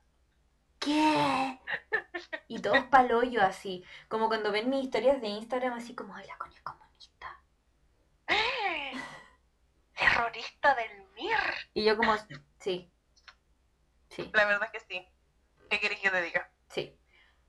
¿Qué? 0.79 1.61
Y 2.49 2.62
todos 2.62 2.85
palollo 2.90 3.42
así, 3.42 3.85
como 4.09 4.29
cuando 4.29 4.51
ven 4.51 4.70
mis 4.70 4.85
historias 4.85 5.20
de 5.20 5.27
Instagram 5.27 5.75
así 5.75 5.94
como, 5.94 6.14
ay, 6.14 6.27
la 6.27 6.38
coña 6.38 6.62
comunista. 6.62 7.42
Terrorista 9.94 10.75
del. 10.75 11.03
Y 11.74 11.84
yo 11.84 11.96
como, 11.96 12.14
sí, 12.60 12.90
sí, 14.10 14.30
La 14.32 14.44
verdad 14.46 14.70
es 14.72 14.82
que 14.82 14.94
sí. 14.94 15.06
¿Qué 15.68 15.80
querés 15.80 15.98
que 16.00 16.10
te 16.10 16.22
diga? 16.22 16.48
sí. 16.68 16.96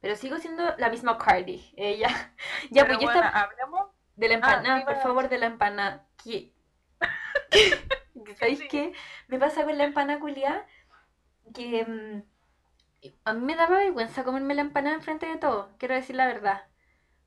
Pero 0.01 0.15
sigo 0.15 0.37
siendo 0.37 0.75
la 0.77 0.89
misma 0.89 1.17
Cardi. 1.17 1.73
Ella. 1.77 2.07
ya, 2.71 2.85
pues 2.85 2.99
yo 2.99 3.05
bueno, 3.05 3.21
hablemos. 3.33 3.87
De 4.15 4.27
la 4.27 4.35
Ah, 4.35 4.37
empanada, 4.37 4.75
¿qué 4.75 4.81
iba 4.81 4.93
por 4.93 5.01
favor, 5.01 5.29
de 5.29 5.37
la 5.37 5.45
empanada. 5.47 6.07
¿Qué? 6.23 6.53
¿Sabéis 8.39 8.59
Sí. 8.59 8.67
qué? 8.67 8.93
Me 9.27 9.39
pasa 9.39 9.63
con 9.63 9.77
la 9.77 9.83
empanada 9.85 10.19
culiada 10.19 10.65
que 11.53 11.85
mm, 11.85 12.23
a 13.25 13.33
mí 13.33 13.41
me 13.45 13.55
daba 13.55 13.77
vergüenza 13.77 14.23
comerme 14.23 14.55
la 14.55 14.61
empanada 14.61 14.95
enfrente 14.95 15.25
de 15.27 15.37
todo, 15.37 15.75
quiero 15.77 15.95
decir 15.95 16.15
la 16.15 16.27
verdad. 16.27 16.67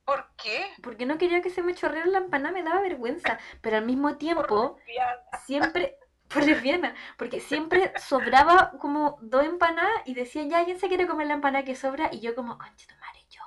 ¿Por 0.04 0.26
qué? 0.37 0.66
Porque 0.82 1.04
no 1.06 1.18
quería 1.18 1.42
que 1.42 1.50
se 1.50 1.62
me 1.62 1.74
chorreara 1.74 2.06
la 2.06 2.18
empanada, 2.18 2.52
me 2.52 2.62
daba 2.62 2.80
vergüenza. 2.80 3.38
Pero 3.61 3.76
al 3.76 3.84
mismo 3.84 4.16
tiempo, 4.16 4.78
siempre, 5.44 5.98
por 6.28 6.44
lesbiana, 6.44 6.94
porque 7.16 7.40
siempre 7.40 7.92
sobraba 7.98 8.72
como 8.78 9.18
dos 9.22 9.44
empanadas 9.44 10.02
y 10.06 10.14
decían, 10.14 10.50
ya, 10.50 10.64
¿quién 10.64 10.78
se 10.78 10.88
quiere 10.88 11.06
comer 11.06 11.26
la 11.28 11.34
empanada 11.34 11.64
que 11.64 11.74
sobra? 11.76 12.08
Y 12.12 12.20
yo 12.20 12.34
como, 12.34 12.58
conche 12.58 12.86
tu 12.86 12.94
madre, 12.96 13.24
yo, 13.30 13.42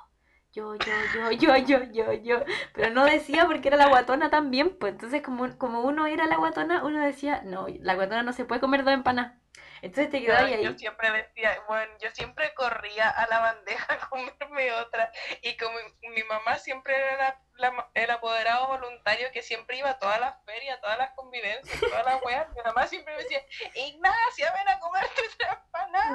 yo, 0.54 0.76
yo, 0.76 1.32
yo, 1.32 1.32
yo, 1.32 1.58
yo, 1.58 1.84
yo, 1.92 2.14
yo. 2.14 2.44
Pero 2.74 2.94
no 2.94 3.06
decía 3.06 3.46
porque 3.48 3.68
era 3.70 3.78
la 3.78 3.88
guatona 3.90 4.30
también, 4.30 4.78
pues 4.80 4.94
entonces 4.94 5.22
como, 5.22 5.58
como 5.58 5.82
uno 5.82 6.08
era 6.08 6.26
la 6.28 6.38
guatona, 6.38 6.84
uno 6.84 7.02
decía, 7.06 7.42
no, 7.46 7.68
la 7.70 7.96
guatona 7.96 8.24
no 8.24 8.34
se 8.34 8.46
puede 8.46 8.62
comer 8.62 8.84
dos 8.84 8.94
empanadas. 8.94 9.41
Entonces 9.82 10.12
te 10.12 10.22
quedabas 10.22 10.44
ahí. 10.58 10.64
Yo 10.64 10.78
siempre 10.78 11.12
decía, 11.12 11.64
bueno, 11.68 11.92
yo 12.00 12.10
siempre 12.12 12.54
corría 12.54 13.10
a 13.10 13.28
la 13.28 13.40
bandeja 13.40 13.94
a 13.94 14.10
comerme 14.10 14.72
otra. 14.74 15.12
Y 15.42 15.58
como 15.58 15.78
mi, 16.02 16.24
mamá 16.24 16.58
siempre 16.60 16.96
era 16.96 17.18
la- 17.18 17.72
la- 17.72 17.90
el 17.94 18.10
apoderado 18.12 18.68
voluntario 18.68 19.30
que 19.32 19.42
siempre 19.42 19.78
iba 19.78 19.90
a 19.92 20.00
todas 20.00 20.20
las 20.20 20.36
ferias, 20.46 20.78
a 20.78 20.82
todas 20.82 20.98
las 20.98 21.12
convivencias, 21.12 21.80
todas 21.80 22.06
las 22.06 22.22
weas, 22.24 22.48
mi 22.56 22.62
mamá 22.64 22.88
siempre 22.88 23.16
me 23.16 23.24
decía, 23.24 23.42
Ignacia, 23.76 24.54
ven 24.54 24.70
a 24.70 24.80
comerte 24.80 25.22
otra 25.34 25.64
empanada. 25.66 26.10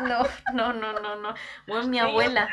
No, 0.52 0.72
no, 0.72 0.72
no, 0.72 0.92
no, 1.00 1.16
no. 1.16 1.34
Bueno, 1.66 1.86
mi 1.88 1.98
abuela. 1.98 2.48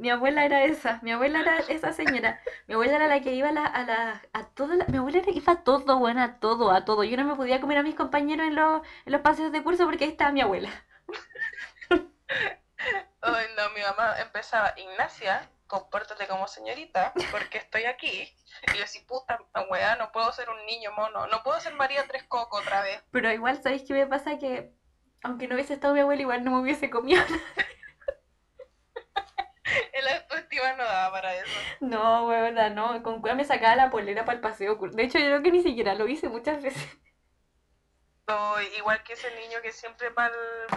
Mi 0.00 0.10
abuela 0.10 0.44
era 0.44 0.64
esa, 0.64 0.98
mi 1.02 1.12
abuela 1.12 1.40
era 1.40 1.58
esa 1.68 1.92
señora. 1.92 2.40
Mi 2.66 2.74
abuela 2.74 2.96
era 2.96 3.06
la 3.06 3.20
que 3.20 3.34
iba 3.34 3.50
a 3.50 3.52
la, 3.52 3.66
a 3.66 3.84
la, 3.84 4.22
a 4.32 4.46
todo 4.48 4.74
la- 4.74 4.86
mi 4.86 4.96
abuela 4.98 5.18
era- 5.18 5.30
iba 5.30 5.52
a 5.52 5.62
todo, 5.62 5.98
bueno, 5.98 6.22
a 6.22 6.40
todo, 6.40 6.70
a 6.72 6.84
todo. 6.84 7.04
Yo 7.04 7.16
no 7.16 7.24
me 7.24 7.36
podía 7.36 7.60
comer 7.60 7.78
a 7.78 7.82
mis 7.82 7.94
compañeros 7.94 8.46
en 8.46 8.54
los, 8.56 8.82
en 9.04 9.12
los 9.12 9.20
paseos 9.20 9.52
de 9.52 9.62
curso 9.62 9.84
porque 9.84 10.04
ahí 10.04 10.10
estaba 10.10 10.32
mi 10.32 10.40
abuela. 10.40 10.70
Ay, 13.20 13.46
no, 13.56 13.70
mi 13.70 13.82
mamá 13.82 14.18
empezaba, 14.20 14.72
Ignacia, 14.76 15.48
compórtate 15.66 16.26
como 16.26 16.48
señorita, 16.48 17.12
porque 17.30 17.58
estoy 17.58 17.84
aquí. 17.84 18.32
Y 18.74 18.78
yo 18.78 18.84
así, 18.84 19.00
puta 19.00 19.38
wea, 19.70 19.96
no 19.96 20.10
puedo 20.12 20.32
ser 20.32 20.48
un 20.48 20.64
niño 20.66 20.92
mono, 20.92 21.26
no 21.26 21.42
puedo 21.42 21.60
ser 21.60 21.74
María 21.74 22.06
Tres 22.08 22.24
Coco 22.24 22.56
otra 22.58 22.80
vez. 22.82 23.02
Pero 23.10 23.30
igual, 23.30 23.62
¿sabéis 23.62 23.82
qué 23.86 23.92
me 23.92 24.06
pasa? 24.06 24.38
Que 24.38 24.72
aunque 25.22 25.46
no 25.46 25.54
hubiese 25.54 25.74
estado 25.74 25.92
mi 25.92 26.00
abuela, 26.00 26.22
igual 26.22 26.42
no 26.44 26.50
me 26.52 26.60
hubiese 26.60 26.88
comido. 26.88 27.22
El 29.92 30.08
autoestima 30.08 30.72
no 30.72 30.84
daba 30.84 31.12
para 31.12 31.34
eso. 31.36 31.58
No, 31.80 32.26
huevona, 32.26 32.70
no. 32.70 33.02
Con 33.02 33.20
cueva 33.20 33.36
me 33.36 33.44
sacaba 33.44 33.76
la 33.76 33.90
polera 33.90 34.24
para 34.24 34.36
el 34.36 34.42
paseo. 34.42 34.76
De 34.76 35.02
hecho, 35.02 35.18
yo 35.18 35.26
creo 35.26 35.42
que 35.42 35.52
ni 35.52 35.62
siquiera 35.62 35.94
lo 35.94 36.08
hice 36.08 36.28
muchas 36.28 36.62
veces. 36.62 36.98
O 38.26 38.60
igual 38.78 39.02
que 39.02 39.14
ese 39.14 39.28
niño 39.40 39.58
que 39.60 39.72
siempre 39.72 40.12
para 40.12 40.32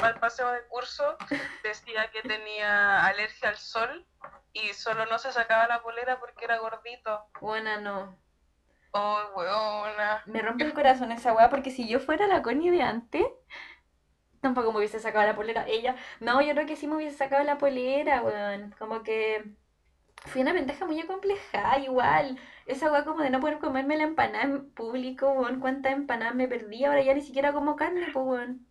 el, 0.10 0.19
paseo 0.19 0.51
de 0.51 0.65
curso 0.69 1.17
decía 1.62 2.10
que 2.10 2.23
tenía 2.23 3.06
alergia 3.06 3.49
al 3.49 3.58
sol 3.58 4.08
y 4.53 4.73
solo 4.73 5.06
no 5.06 5.19
se 5.19 5.32
sacaba 5.32 5.67
la 5.67 5.84
polera 5.84 6.19
porque 6.19 6.45
era 6.45 6.58
gordito. 6.58 7.27
Buena, 7.39 7.79
no. 7.79 8.17
Oh, 8.91 9.19
weona. 9.36 10.23
Me 10.25 10.41
rompe 10.41 10.63
el 10.63 10.73
corazón 10.73 11.12
esa 11.12 11.34
weá 11.34 11.49
porque 11.49 11.69
si 11.69 11.88
yo 11.88 11.99
fuera 11.99 12.27
la 12.27 12.41
Connie 12.41 12.71
de 12.71 12.82
antes, 12.82 13.25
tampoco 14.43 14.71
me 14.71 14.79
hubiese 14.79 14.99
sacado 14.99 15.25
la 15.27 15.36
polera. 15.36 15.65
Ella, 15.67 15.95
no, 16.19 16.41
yo 16.41 16.53
creo 16.53 16.67
que 16.67 16.75
sí 16.75 16.88
me 16.88 16.95
hubiese 16.97 17.17
sacado 17.17 17.43
la 17.43 17.58
polera, 17.58 18.21
weón. 18.23 18.75
Como 18.79 19.03
que 19.03 19.45
fui 20.25 20.41
una 20.41 20.53
ventaja 20.53 20.86
muy 20.86 20.99
acomplejada, 21.01 21.79
igual. 21.79 22.39
Esa 22.67 22.91
weá 22.91 23.06
como 23.06 23.23
de 23.23 23.29
no 23.32 23.39
poder 23.41 23.60
comerme 23.60 23.97
la 23.97 24.03
empanada 24.06 24.45
en 24.45 24.71
público, 24.73 25.32
weón. 25.34 25.60
Cuántas 25.62 25.93
empanadas 25.93 26.36
me 26.36 26.47
perdí, 26.47 26.86
ahora 26.86 27.01
ya 27.03 27.13
ni 27.15 27.21
siquiera 27.21 27.53
como 27.53 27.75
carne, 27.77 28.08
pues, 28.13 28.25
weón. 28.25 28.67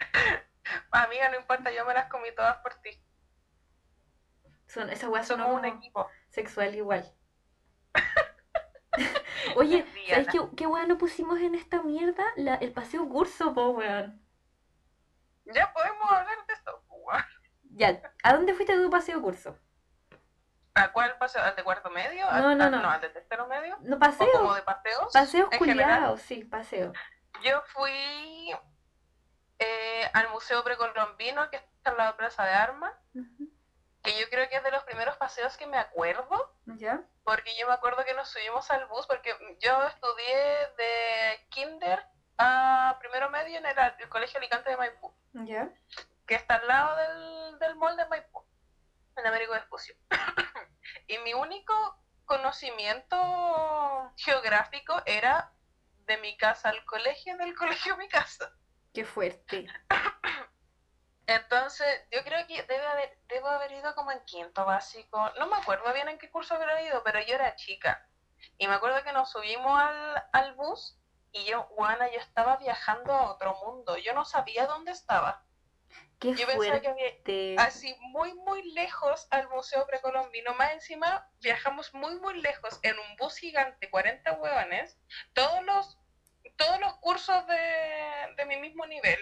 Amiga, 0.92 1.28
no 1.30 1.36
importa, 1.38 1.70
yo 1.72 1.84
me 1.84 1.94
las 1.94 2.08
comí 2.10 2.28
todas 2.34 2.56
por 2.58 2.74
ti. 2.76 2.90
Son, 4.66 4.90
esa 4.90 5.08
weá 5.08 5.22
sonó 5.24 5.44
Somos 5.44 5.60
un 5.60 5.64
equipo. 5.64 6.06
sexual 6.28 6.74
igual. 6.74 7.14
Oye, 9.56 9.86
¿sabes 10.08 10.28
qué, 10.28 10.40
qué 10.56 10.66
weá 10.66 10.86
no 10.86 10.98
pusimos 10.98 11.40
en 11.40 11.54
esta 11.54 11.82
mierda? 11.82 12.24
La, 12.36 12.56
el 12.56 12.72
paseo 12.72 13.08
curso, 13.08 13.54
po, 13.54 13.70
weón. 13.70 14.23
Ya 15.46 15.72
podemos 15.72 16.10
hablar 16.10 16.46
de 16.46 16.52
esto. 16.54 16.82
weón. 16.88 17.22
Ya, 17.76 18.00
¿a 18.22 18.32
dónde 18.32 18.54
fuiste 18.54 18.74
tu 18.76 18.88
paseo 18.90 19.20
curso? 19.20 19.58
¿A 20.74 20.90
cuál 20.92 21.16
paseo? 21.18 21.42
¿Al 21.42 21.54
de 21.56 21.62
cuarto 21.62 21.90
medio? 21.90 22.24
No, 22.26 22.30
¿Al- 22.30 22.58
no, 22.58 22.64
al- 22.64 22.70
no. 22.70 22.82
No, 22.82 22.90
al 22.90 23.00
de 23.00 23.08
tercero 23.10 23.46
medio. 23.46 23.76
No, 23.82 23.96
¿O 23.96 23.98
paseo. 23.98 24.28
como 24.32 24.54
de 24.54 24.62
paseos? 24.62 25.12
Paseos 25.12 25.48
culiados, 25.58 26.20
sí, 26.22 26.44
paseo. 26.44 26.92
Yo 27.42 27.62
fui 27.66 28.52
eh, 29.58 30.10
al 30.12 30.28
Museo 30.30 30.62
Precolombino, 30.64 31.48
que 31.50 31.56
está 31.56 31.90
al 31.90 31.96
lado 31.96 32.12
de 32.12 32.18
Plaza 32.18 32.44
de 32.44 32.52
Armas, 32.52 32.92
que 34.02 34.18
yo 34.20 34.28
creo 34.30 34.48
que 34.48 34.56
es 34.56 34.64
de 34.64 34.70
los 34.70 34.82
primeros 34.84 35.16
paseos 35.16 35.56
que 35.56 35.66
me 35.66 35.78
acuerdo, 35.78 36.54
¿Ya? 36.66 37.02
porque 37.24 37.56
yo 37.58 37.66
me 37.68 37.72
acuerdo 37.74 38.04
que 38.04 38.14
nos 38.14 38.28
subimos 38.28 38.70
al 38.70 38.86
bus, 38.86 39.06
porque 39.06 39.34
yo 39.60 39.82
estudié 39.86 40.36
de 40.76 41.46
kinder 41.50 42.04
a 42.38 42.96
primero 43.00 43.30
medio 43.30 43.58
en 43.58 43.66
el, 43.66 43.76
el 43.98 44.08
Colegio 44.08 44.38
Alicante 44.38 44.70
de 44.70 44.76
Maipú, 44.76 45.14
¿Ya? 45.32 45.68
que 46.26 46.34
está 46.34 46.56
al 46.56 46.66
lado 46.66 46.96
del, 46.96 47.58
del 47.58 47.76
mall 47.76 47.96
de 47.96 48.06
Maipú, 48.06 48.44
en 49.16 49.26
Américo 49.26 49.52
Vespucio. 49.52 49.94
y 51.08 51.18
mi 51.18 51.34
único 51.34 51.74
conocimiento 52.24 54.12
geográfico 54.16 55.00
era 55.06 55.52
de 56.06 56.18
mi 56.18 56.36
casa 56.36 56.70
al 56.70 56.84
colegio, 56.84 57.36
del 57.36 57.54
colegio 57.54 57.94
a 57.94 57.96
mi 57.96 58.08
casa. 58.08 58.52
Qué 58.92 59.04
fuerte. 59.04 59.66
Entonces, 61.26 62.06
yo 62.10 62.22
creo 62.22 62.46
que 62.46 62.62
debe 62.64 62.86
haber, 62.86 63.18
debo 63.28 63.48
haber 63.48 63.72
ido 63.72 63.94
como 63.94 64.12
en 64.12 64.22
quinto 64.24 64.64
básico. 64.64 65.30
No 65.38 65.46
me 65.46 65.56
acuerdo 65.56 65.92
bien 65.94 66.08
en 66.08 66.18
qué 66.18 66.30
curso 66.30 66.54
habrá 66.54 66.82
ido, 66.82 67.02
pero 67.02 67.20
yo 67.20 67.34
era 67.34 67.56
chica. 67.56 68.06
Y 68.58 68.68
me 68.68 68.74
acuerdo 68.74 69.02
que 69.02 69.12
nos 69.12 69.30
subimos 69.30 69.80
al, 69.80 70.22
al 70.32 70.54
bus 70.54 70.98
y 71.34 71.44
yo, 71.46 71.64
Juana, 71.64 72.08
yo 72.12 72.20
estaba 72.20 72.56
viajando 72.58 73.12
a 73.12 73.32
otro 73.32 73.56
mundo. 73.66 73.98
Yo 73.98 74.14
no 74.14 74.24
sabía 74.24 74.66
dónde 74.66 74.92
estaba. 74.92 75.44
Qué 76.20 76.32
Yo 76.34 76.46
pensaba 76.46 76.80
que 76.80 76.88
había 76.88 77.60
así 77.60 77.94
muy, 78.00 78.32
muy 78.34 78.62
lejos 78.72 79.26
al 79.30 79.48
Museo 79.48 79.84
Precolombino. 79.84 80.54
Más 80.54 80.72
encima, 80.72 81.28
viajamos 81.40 81.92
muy, 81.92 82.14
muy 82.20 82.40
lejos 82.40 82.78
en 82.82 82.96
un 82.96 83.16
bus 83.16 83.36
gigante, 83.36 83.90
40 83.90 84.32
hueones. 84.34 84.96
Todos 85.32 85.62
los, 85.64 85.98
todos 86.56 86.78
los 86.78 86.94
cursos 86.98 87.44
de, 87.48 88.34
de 88.36 88.46
mi 88.46 88.56
mismo 88.58 88.86
nivel. 88.86 89.18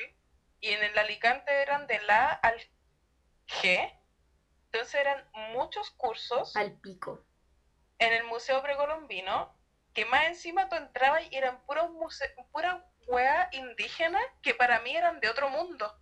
Y 0.61 0.69
en 0.69 0.83
el 0.83 0.99
Alicante 0.99 1.51
eran 1.63 1.87
de 1.87 1.99
la 2.03 2.27
A 2.27 2.33
al 2.33 2.61
G. 3.49 4.01
Entonces 4.67 4.95
eran 4.95 5.27
muchos 5.55 5.91
cursos 5.93 6.55
Al 6.57 6.79
pico. 6.79 7.25
en 7.99 8.13
el 8.13 8.25
Museo 8.25 8.63
Precolombino. 8.63 9.57
Que 9.95 10.05
más 10.07 10.25
encima 10.27 10.69
tú 10.69 10.77
entrabas 10.77 11.23
y 11.31 11.37
eran 11.37 11.61
puros 11.67 11.91
muse- 11.91 12.35
pura 12.51 12.85
hueá 13.07 13.49
indígena 13.53 14.21
que 14.43 14.55
para 14.55 14.81
mí 14.81 14.97
eran 14.97 15.21
de 15.21 15.29
otro 15.29 15.49
mundo. 15.51 15.99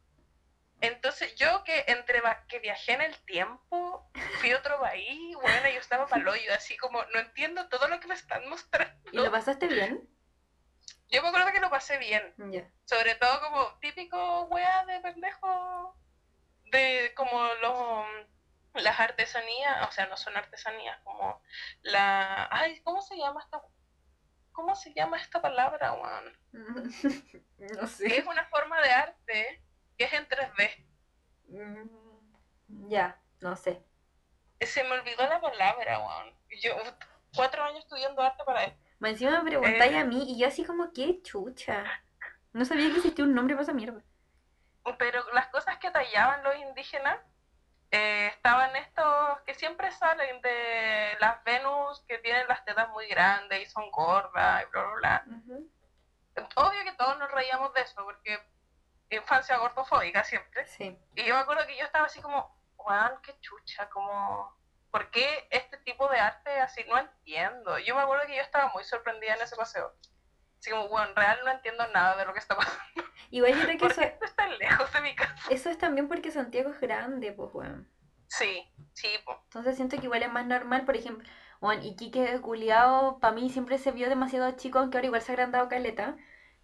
Entonces 0.83 1.35
yo 1.35 1.63
que 1.65 1.85
entre 1.89 2.23
que 2.49 2.59
viajé 2.59 2.93
en 2.93 3.03
el 3.03 3.17
tiempo, 3.25 4.11
fui 4.41 4.53
a 4.53 4.59
otro 4.59 4.81
país, 4.81 5.37
bueno, 5.37 5.69
yo 5.69 5.79
estaba 5.81 6.07
para 6.07 6.31
hoyo, 6.31 6.55
así 6.55 6.77
como 6.79 7.05
no 7.07 7.19
entiendo 7.21 7.69
todo 7.69 7.89
lo 7.89 8.01
que 8.01 8.07
me 8.07 8.15
están 8.15 8.49
mostrando. 8.49 9.11
¿Y 9.13 9.17
lo 9.17 9.31
pasaste 9.31 9.67
bien? 9.67 10.09
Yo 11.09 11.23
me 11.23 11.29
acuerdo 11.29 11.53
que 11.53 11.61
lo 11.61 11.69
pasé 11.71 11.99
bien, 11.99 12.33
Ya. 12.51 12.71
sobre 12.85 13.15
todo 13.17 13.41
como 13.41 13.79
típico 13.81 14.45
wea 14.45 14.85
de 14.87 15.01
pendejo, 15.01 15.97
de 16.71 17.13
como 17.17 17.43
los 17.55 18.07
las 18.75 19.01
artesanías, 19.01 19.89
o 19.89 19.91
sea, 19.91 20.07
no 20.07 20.17
son 20.17 20.37
artesanías, 20.37 20.97
como 21.03 21.43
la, 21.83 22.49
ay, 22.53 22.81
¿cómo 22.85 23.03
se 23.03 23.17
llama 23.17 23.43
esta, 23.43 23.61
cómo 24.53 24.75
se 24.75 24.93
llama 24.95 25.17
esta 25.19 25.41
palabra, 25.41 25.93
weón? 25.93 26.39
No 27.81 27.87
sé. 27.87 28.19
es 28.19 28.27
una 28.27 28.45
forma 28.47 28.81
de 28.81 28.91
arte 28.91 29.63
que 29.97 30.05
es 30.05 30.13
en 30.13 30.27
3D. 30.29 30.87
Mm, 31.49 32.89
Ya, 32.89 33.21
no 33.41 33.57
sé. 33.57 33.83
Se 34.61 34.83
me 34.85 34.93
olvidó 34.93 35.27
la 35.29 35.41
palabra, 35.41 35.99
weón. 35.99 36.35
Yo 36.63 36.73
cuatro 37.35 37.63
años 37.63 37.81
estudiando 37.81 38.23
arte 38.23 38.43
para. 38.45 38.77
Más 38.99 39.13
encima 39.13 39.43
me 39.43 39.51
preguntáis 39.51 39.93
Eh. 39.93 39.99
a 39.99 40.05
mí 40.05 40.25
y 40.33 40.39
yo 40.41 40.47
así 40.49 40.65
como, 40.65 40.93
qué 40.93 41.23
chucha. 41.23 41.85
No 42.53 42.65
sabía 42.65 42.89
que 42.91 42.97
existía 42.97 43.25
un 43.25 43.35
nombre 43.35 43.55
para 43.55 43.63
esa 43.63 43.73
mierda. 43.73 44.03
Pero 44.99 45.23
las 45.33 45.47
cosas 45.49 45.79
que 45.79 45.91
tallaban 45.91 46.43
los 46.43 46.57
indígenas 46.57 47.19
eh, 47.91 48.29
estaban 48.29 48.75
estos 48.77 49.41
que 49.41 49.55
siempre 49.55 49.91
salen 49.91 50.41
de 50.43 51.17
las 51.19 51.43
Venus 51.45 52.05
que 52.07 52.19
tienen 52.19 52.47
las 52.47 52.65
tetas 52.65 52.89
muy 52.91 53.07
grandes 53.09 53.63
y 53.63 53.67
son 53.67 53.91
gordas 53.91 54.63
y 54.63 54.71
bla, 54.71 54.83
bla, 54.83 54.95
bla. 54.95 55.25
Obvio 56.55 56.85
que 56.85 56.93
todos 56.93 57.19
nos 57.19 57.31
reíamos 57.33 57.75
de 57.75 57.81
eso 57.83 58.05
porque 58.05 58.39
infancia 59.11 59.59
gordofóbica 59.59 60.23
siempre. 60.25 60.67
Sí. 60.67 60.97
Y 61.17 61.25
yo 61.25 61.35
me 61.35 61.41
acuerdo 61.41 61.67
que 61.67 61.77
yo 61.77 61.85
estaba 61.85 62.07
así 62.07 62.21
como, 62.21 62.57
weón, 62.77 63.21
qué 63.23 63.39
chucha, 63.41 63.89
como, 63.91 64.57
¿por 64.91 65.11
qué 65.11 65.49
este 65.51 65.77
tipo 65.79 66.09
de 66.09 66.19
arte 66.19 66.61
así? 66.61 66.85
No 66.85 66.97
entiendo. 66.97 67.79
Yo 67.79 67.97
me 67.97 68.03
acuerdo 68.03 68.27
que 68.27 68.37
yo 68.37 68.43
estaba 68.43 68.71
muy 68.73 68.85
sorprendida 68.85 69.35
en 69.35 69.43
ese 69.43 69.57
paseo. 69.57 69.93
Así 70.61 70.71
como, 70.71 70.89
bueno, 70.89 71.13
real 71.15 71.39
no 71.45 71.51
entiendo 71.51 71.87
nada 71.89 72.17
de 72.17 72.25
lo 72.27 72.33
que 72.33 72.39
está 72.39 72.57
pasando. 72.57 72.81
Igual 73.31 73.55
yo 73.57 73.65
creo 73.65 73.79
que 73.79 73.79
¿Por 73.79 73.91
eso, 73.91 74.03
esto 74.03 74.25
está 74.25 74.47
lejos 74.49 74.93
de 74.93 75.01
mi 75.01 75.15
casa? 75.17 75.35
eso 75.49 75.71
es 75.71 75.79
también 75.79 76.09
porque 76.09 76.31
Santiago 76.31 76.71
es 76.71 76.81
grande, 76.81 77.33
pues, 77.33 77.51
weón. 77.55 77.89
Sí, 78.29 78.63
sí, 78.95 79.09
po. 79.25 79.41
Entonces 79.45 79.77
siento 79.77 79.97
que 79.99 80.05
igual 80.07 80.23
es 80.23 80.33
más 80.33 80.47
normal, 80.47 80.85
por 80.85 80.97
ejemplo, 80.97 81.29
bueno, 81.61 81.83
Iquique 81.85 82.41
culiao, 82.41 83.19
para 83.21 83.35
mí 83.35 83.51
siempre 83.51 83.79
se 83.79 83.93
vio 83.93 84.09
demasiado 84.09 84.51
chico, 84.53 84.79
aunque 84.79 84.99
ahora 84.99 85.07
igual 85.07 85.23
se 85.23 85.33
ha 85.33 85.35
agrandado 85.35 85.69
caleta. 85.69 86.17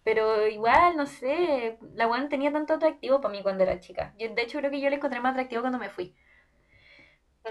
Pero 0.03 0.47
igual, 0.47 0.95
no 0.97 1.05
sé, 1.05 1.77
la 1.93 2.07
weón 2.07 2.29
tenía 2.29 2.51
tanto 2.53 2.73
atractivo 2.75 3.19
para 3.21 3.31
mí 3.33 3.43
cuando 3.43 3.63
era 3.63 3.79
chica. 3.79 4.13
Yo, 4.17 4.29
de 4.33 4.41
hecho, 4.41 4.59
creo 4.59 4.71
que 4.71 4.79
yo 4.81 4.89
le 4.89 4.95
encontré 4.97 5.19
más 5.21 5.31
atractivo 5.33 5.61
cuando 5.61 5.79
me 5.79 5.89
fui. 5.89 6.15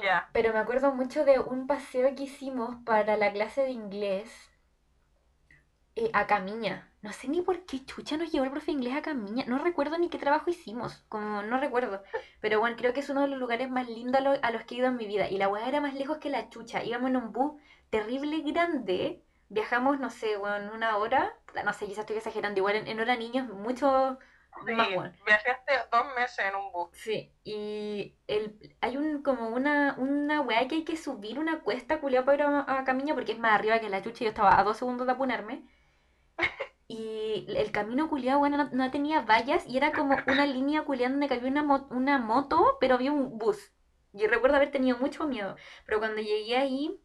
ya. 0.02 0.28
Pero 0.32 0.52
me 0.52 0.60
acuerdo 0.60 0.92
mucho 0.94 1.24
de 1.24 1.38
un 1.40 1.66
paseo 1.66 2.14
que 2.14 2.24
hicimos 2.24 2.76
para 2.84 3.16
la 3.16 3.32
clase 3.32 3.62
de 3.62 3.70
inglés 3.70 4.30
eh, 5.96 6.10
a 6.14 6.26
Camiña. 6.26 6.90
No 7.02 7.12
sé 7.12 7.28
ni 7.28 7.40
por 7.42 7.64
qué 7.66 7.84
chucha 7.84 8.16
nos 8.16 8.30
llevó 8.32 8.44
el 8.44 8.50
profe 8.50 8.66
de 8.66 8.72
inglés 8.72 8.94
a 8.96 9.02
Camiña. 9.02 9.44
No 9.46 9.58
recuerdo 9.58 9.98
ni 9.98 10.08
qué 10.10 10.18
trabajo 10.18 10.50
hicimos. 10.50 11.04
Como 11.08 11.42
no 11.42 11.58
recuerdo. 11.60 12.02
Pero 12.40 12.60
bueno, 12.60 12.76
creo 12.76 12.92
que 12.92 13.00
es 13.00 13.10
uno 13.10 13.22
de 13.22 13.28
los 13.28 13.38
lugares 13.38 13.70
más 13.70 13.88
lindos 13.88 14.20
a, 14.20 14.24
lo- 14.24 14.38
a 14.42 14.50
los 14.50 14.64
que 14.64 14.74
he 14.74 14.78
ido 14.78 14.88
en 14.88 14.96
mi 14.96 15.06
vida. 15.06 15.28
Y 15.30 15.38
la 15.38 15.48
weá 15.48 15.68
era 15.68 15.80
más 15.80 15.94
lejos 15.94 16.18
que 16.18 16.30
la 16.30 16.48
chucha. 16.50 16.82
Íbamos 16.84 17.10
en 17.10 17.16
un 17.16 17.32
bus 17.32 17.60
terrible 17.90 18.40
grande. 18.42 19.22
Viajamos, 19.48 20.00
no 20.00 20.10
sé, 20.10 20.36
weón, 20.38 20.70
una 20.70 20.96
hora. 20.98 21.34
No 21.64 21.72
sé, 21.72 21.86
quizás 21.86 22.00
estoy 22.00 22.16
exagerando. 22.16 22.58
Igual 22.58 22.76
en, 22.76 22.86
en 22.88 23.00
hora 23.00 23.16
niños, 23.16 23.48
mucho 23.48 24.18
más 24.74 24.88
Sí, 24.88 24.96
weón. 24.96 25.12
viajaste 25.26 25.72
dos 25.92 26.06
meses 26.16 26.38
en 26.46 26.54
un 26.56 26.72
bus. 26.72 26.88
Sí, 26.92 27.30
y 27.44 28.16
el, 28.26 28.58
hay 28.80 28.96
un 28.96 29.22
como 29.22 29.48
una, 29.50 29.94
una 29.98 30.40
weá 30.40 30.66
que 30.66 30.76
hay 30.76 30.84
que 30.84 30.96
subir 30.96 31.38
una 31.38 31.60
cuesta 31.60 32.00
culiao 32.00 32.24
para 32.24 32.34
ir 32.36 32.42
a, 32.42 32.78
a 32.80 32.84
Camiña 32.84 33.14
porque 33.14 33.32
es 33.32 33.38
más 33.38 33.52
arriba 33.52 33.78
que 33.80 33.90
la 33.90 34.02
chucha 34.02 34.24
yo 34.24 34.30
estaba 34.30 34.58
a 34.58 34.64
dos 34.64 34.78
segundos 34.78 35.06
de 35.06 35.12
apunarme. 35.12 35.62
Y 36.88 37.46
el 37.48 37.72
camino 37.72 38.08
culiao, 38.08 38.38
bueno, 38.38 38.68
no, 38.72 38.90
tenía 38.90 39.20
vallas 39.22 39.66
y 39.66 39.76
era 39.76 39.92
como 39.92 40.16
una 40.26 40.46
línea 40.46 40.82
culiao 40.84 41.10
donde 41.10 41.28
cabía 41.28 41.50
una, 41.50 41.62
mo- 41.62 41.86
una 41.90 42.18
moto, 42.18 42.76
pero 42.80 42.94
había 42.96 43.12
un 43.12 43.38
bus. 43.38 43.72
Yo 44.12 44.28
recuerdo 44.28 44.56
haber 44.56 44.70
tenido 44.72 44.96
mucho 44.98 45.26
miedo, 45.26 45.56
pero 45.84 45.98
cuando 45.98 46.20
llegué 46.22 46.56
ahí, 46.56 46.98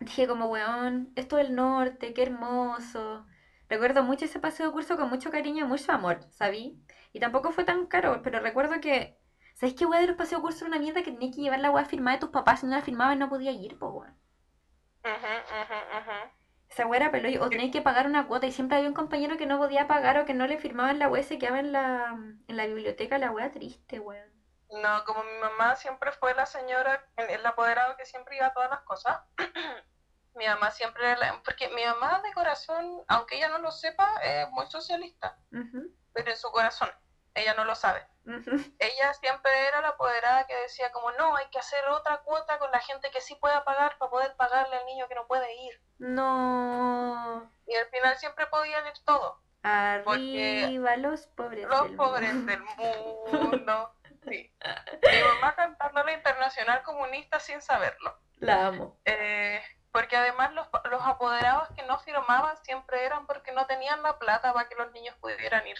dije 0.00 0.26
como, 0.28 0.46
weón, 0.48 1.12
esto 1.16 1.36
del 1.36 1.54
norte, 1.54 2.12
qué 2.14 2.22
hermoso. 2.22 3.26
Recuerdo 3.68 4.02
mucho 4.04 4.26
ese 4.26 4.40
paseo 4.40 4.66
de 4.66 4.72
curso 4.72 4.96
con 4.96 5.08
mucho 5.08 5.30
cariño 5.30 5.64
y 5.64 5.68
mucho 5.68 5.92
amor, 5.92 6.20
¿sabí? 6.30 6.78
Y 7.12 7.20
tampoco 7.20 7.52
fue 7.52 7.64
tan 7.64 7.86
caro, 7.86 8.20
pero 8.22 8.40
recuerdo 8.40 8.80
que 8.80 9.16
¿Sabes 9.54 9.74
qué 9.74 9.86
weá 9.86 10.00
de 10.00 10.08
los 10.08 10.16
paseos 10.16 10.40
de 10.40 10.44
curso 10.44 10.64
era 10.66 10.68
una 10.76 10.80
mierda 10.82 11.02
que 11.02 11.12
tenías 11.12 11.34
que 11.36 11.42
llevar 11.42 11.60
la 11.60 11.70
weá 11.70 11.84
firmada 11.84 12.16
de 12.16 12.20
tus 12.20 12.30
papás? 12.30 12.60
Si 12.60 12.66
no 12.66 12.72
la 12.76 12.82
firmabas 12.82 13.18
no 13.18 13.28
podía 13.28 13.52
ir, 13.52 13.78
po 13.78 13.88
weón. 13.90 14.14
Ujú, 15.10 15.32
ujú, 15.60 15.78
ujú. 15.98 16.18
Esa 16.72 16.86
weá 16.86 17.00
era 17.00 17.10
peloy, 17.10 17.36
o 17.36 17.50
tenías 17.50 17.70
que 17.70 17.82
pagar 17.82 18.06
una 18.06 18.26
cuota 18.26 18.46
y 18.46 18.52
siempre 18.52 18.78
había 18.78 18.88
un 18.88 18.94
compañero 18.94 19.36
que 19.36 19.44
no 19.44 19.58
podía 19.58 19.86
pagar 19.86 20.16
o 20.18 20.24
que 20.24 20.32
no 20.32 20.46
le 20.46 20.56
firmaban 20.56 20.98
la 20.98 21.06
weá 21.08 21.22
se 21.22 21.38
quedaba 21.38 21.58
en 21.60 21.70
la, 21.70 22.16
en 22.48 22.56
la 22.56 22.64
biblioteca 22.66 23.18
la 23.18 23.30
weá 23.30 23.52
triste, 23.52 24.00
weón. 24.00 24.32
No, 24.82 25.04
como 25.04 25.22
mi 25.22 25.38
mamá 25.38 25.76
siempre 25.76 26.12
fue 26.12 26.32
la 26.34 26.46
señora, 26.46 27.06
el 27.16 27.44
apoderado 27.44 27.94
que 27.98 28.06
siempre 28.06 28.36
iba 28.36 28.46
a 28.46 28.54
todas 28.54 28.70
las 28.70 28.80
cosas. 28.84 29.20
mi 30.34 30.46
mamá 30.46 30.70
siempre 30.70 31.04
era 31.10 31.18
la- 31.20 31.42
porque 31.44 31.68
mi 31.68 31.84
mamá 31.84 32.22
de 32.22 32.32
corazón, 32.32 33.02
aunque 33.06 33.36
ella 33.36 33.50
no 33.50 33.58
lo 33.58 33.70
sepa, 33.70 34.14
es 34.22 34.48
muy 34.52 34.64
socialista, 34.66 35.36
pero 36.14 36.30
en 36.30 36.36
su 36.38 36.50
corazón, 36.50 36.88
ella 37.34 37.52
no 37.52 37.64
lo 37.66 37.74
sabe. 37.74 38.00
Ella 38.24 39.14
siempre 39.14 39.66
era 39.68 39.80
la 39.80 39.88
apoderada 39.88 40.46
que 40.46 40.54
decía 40.56 40.92
como, 40.92 41.10
no, 41.12 41.36
hay 41.36 41.46
que 41.50 41.58
hacer 41.58 41.84
otra 41.88 42.18
cuota 42.18 42.58
con 42.58 42.70
la 42.70 42.80
gente 42.80 43.10
que 43.10 43.20
sí 43.20 43.34
pueda 43.36 43.64
pagar 43.64 43.98
para 43.98 44.10
poder 44.10 44.36
pagarle 44.36 44.76
al 44.76 44.86
niño 44.86 45.08
que 45.08 45.14
no 45.14 45.26
puede 45.26 45.52
ir. 45.54 45.80
No. 45.98 47.50
Y 47.66 47.74
al 47.74 47.86
final 47.86 48.16
siempre 48.16 48.46
podían 48.46 48.86
ir 48.86 48.92
todos, 49.04 49.38
Arriba 49.62 50.96
los 50.96 51.26
pobres. 51.28 51.66
los 51.68 51.82
del 51.88 51.96
pobres 51.96 52.34
mundo. 52.34 52.52
del 52.52 53.40
mundo. 53.40 53.94
Sí. 54.22 54.54
Mi 55.02 55.22
mamá 55.34 55.56
cantando 55.56 56.04
la 56.04 56.12
internacional 56.12 56.84
comunista 56.84 57.40
sin 57.40 57.60
saberlo. 57.60 58.16
La 58.36 58.68
amo. 58.68 58.96
Eh, 59.04 59.60
porque 59.90 60.16
además 60.16 60.52
los, 60.52 60.68
los 60.92 61.02
apoderados 61.02 61.68
que 61.74 61.82
no 61.82 61.98
firmaban 61.98 62.56
siempre 62.58 63.04
eran 63.04 63.26
porque 63.26 63.50
no 63.50 63.66
tenían 63.66 64.00
la 64.04 64.20
plata 64.20 64.52
para 64.52 64.68
que 64.68 64.76
los 64.76 64.92
niños 64.92 65.16
pudieran 65.16 65.66
ir. 65.66 65.76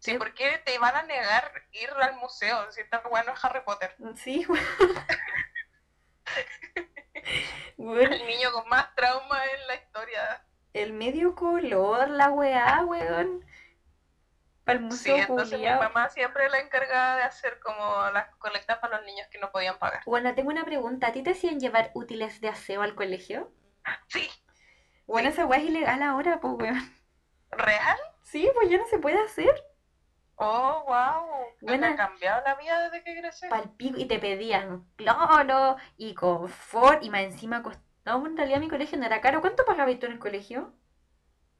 Sí, 0.00 0.12
Sí. 0.12 0.18
¿por 0.18 0.34
qué 0.34 0.58
te 0.64 0.74
iban 0.74 0.96
a 0.96 1.02
negar 1.02 1.52
ir 1.72 1.90
al 1.90 2.16
museo 2.16 2.70
si 2.72 2.80
está 2.80 3.00
bueno 3.08 3.32
es 3.34 3.44
Harry 3.44 3.60
Potter? 3.64 3.94
Sí, 4.16 4.46
weón. 4.48 4.64
Weón, 7.76 8.12
El 8.12 8.26
niño 8.26 8.52
con 8.52 8.68
más 8.68 8.94
trauma 8.94 9.44
en 9.46 9.66
la 9.66 9.74
historia. 9.76 10.44
el 10.72 10.92
medio 10.92 11.34
color, 11.34 12.08
la 12.10 12.30
weá, 12.30 12.82
weón. 12.84 13.44
Para 14.64 14.78
el 14.78 14.84
Sí, 14.92 15.10
museo 15.10 15.16
entonces 15.16 15.58
mi 15.58 15.66
mamá 15.66 16.08
siempre 16.10 16.48
la 16.50 16.60
encargada 16.60 17.16
de 17.16 17.22
hacer 17.24 17.58
como 17.60 18.10
las 18.12 18.34
colectas 18.36 18.78
para 18.78 18.98
los 18.98 19.06
niños 19.06 19.26
que 19.30 19.38
no 19.38 19.50
podían 19.50 19.78
pagar. 19.78 20.02
Bueno, 20.06 20.34
tengo 20.34 20.50
una 20.50 20.64
pregunta. 20.64 21.08
¿A 21.08 21.12
ti 21.12 21.22
te 21.22 21.30
hacían 21.30 21.58
llevar 21.60 21.90
útiles 21.94 22.40
de 22.40 22.48
aseo 22.48 22.82
al 22.82 22.94
colegio? 22.94 23.52
Sí, 24.08 24.28
Bueno, 25.06 25.28
Sí. 25.30 25.34
esa 25.34 25.46
weá 25.46 25.58
es 25.58 25.64
ilegal 25.66 26.02
ahora, 26.02 26.40
pues, 26.40 26.54
weón. 26.54 26.94
¿real? 27.50 27.98
Sí, 28.22 28.48
pues 28.54 28.68
ya 28.70 28.78
no 28.78 28.86
se 28.86 28.98
puede 28.98 29.20
hacer. 29.22 29.54
Oh, 30.42 30.84
wow. 30.86 31.46
Me 31.60 31.72
Buena. 31.76 31.90
ha 31.90 31.96
cambiado 31.96 32.42
la 32.46 32.54
vida 32.54 32.88
desde 32.88 33.04
que 33.04 33.20
crecí. 33.20 33.46
Palpico 33.48 33.98
y 33.98 34.06
te 34.06 34.18
pedían 34.18 34.90
cloro 34.96 35.76
y 35.98 36.14
confort 36.14 37.02
y 37.02 37.10
más 37.10 37.20
encima 37.20 37.62
costaba. 37.62 37.84
No, 38.06 38.26
en 38.26 38.38
realidad 38.38 38.58
mi 38.60 38.70
colegio 38.70 38.96
no 38.96 39.04
era 39.04 39.20
caro. 39.20 39.42
¿Cuánto 39.42 39.66
pagabas 39.66 39.98
tú 39.98 40.06
en 40.06 40.12
el 40.12 40.18
colegio? 40.18 40.72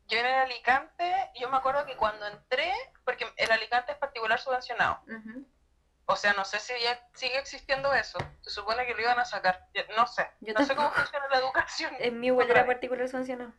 Yo 0.09 0.19
en 0.19 0.25
el 0.27 0.35
Alicante, 0.35 1.31
yo 1.39 1.51
me 1.51 1.59
acuerdo 1.59 1.85
que 1.85 1.95
cuando 1.97 2.27
entré, 2.27 2.73
porque 3.05 3.27
el 3.37 3.53
Alicante 3.53 3.93
es 3.93 3.99
particular 3.99 4.41
subvencionado, 4.41 4.99
o 6.07 6.17
sea, 6.17 6.33
no 6.33 6.45
sé 6.45 6.59
si 6.59 6.73
ya 6.83 6.99
sigue 7.15 7.39
existiendo 7.39 7.93
eso, 7.95 8.19
se 8.41 8.51
supone 8.51 8.85
que 8.87 8.95
lo 8.95 9.03
iban 9.03 9.21
a 9.21 9.25
sacar, 9.25 9.69
no 9.97 10.09
sé, 10.09 10.29
Yo 10.41 10.53
no 10.53 10.65
sé 10.65 10.75
cómo 10.75 10.91
funciona 10.91 11.29
la 11.29 11.39
educación. 11.39 11.95
En 12.01 12.19
mi 12.19 12.27
igual 12.27 12.51
era 12.51 12.67
particular 12.67 13.09
sancionado. 13.09 13.53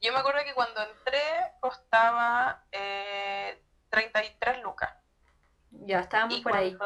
Yo 0.00 0.12
me 0.12 0.18
acuerdo 0.18 0.42
que 0.42 0.54
cuando 0.54 0.82
entré 0.82 1.22
costaba 1.60 2.64
eh, 2.72 3.62
33 3.92 4.62
lucas, 4.62 4.90
Ya, 5.70 6.00
estábamos 6.00 6.36
y 6.36 6.42
por 6.42 6.56
ahí. 6.56 6.76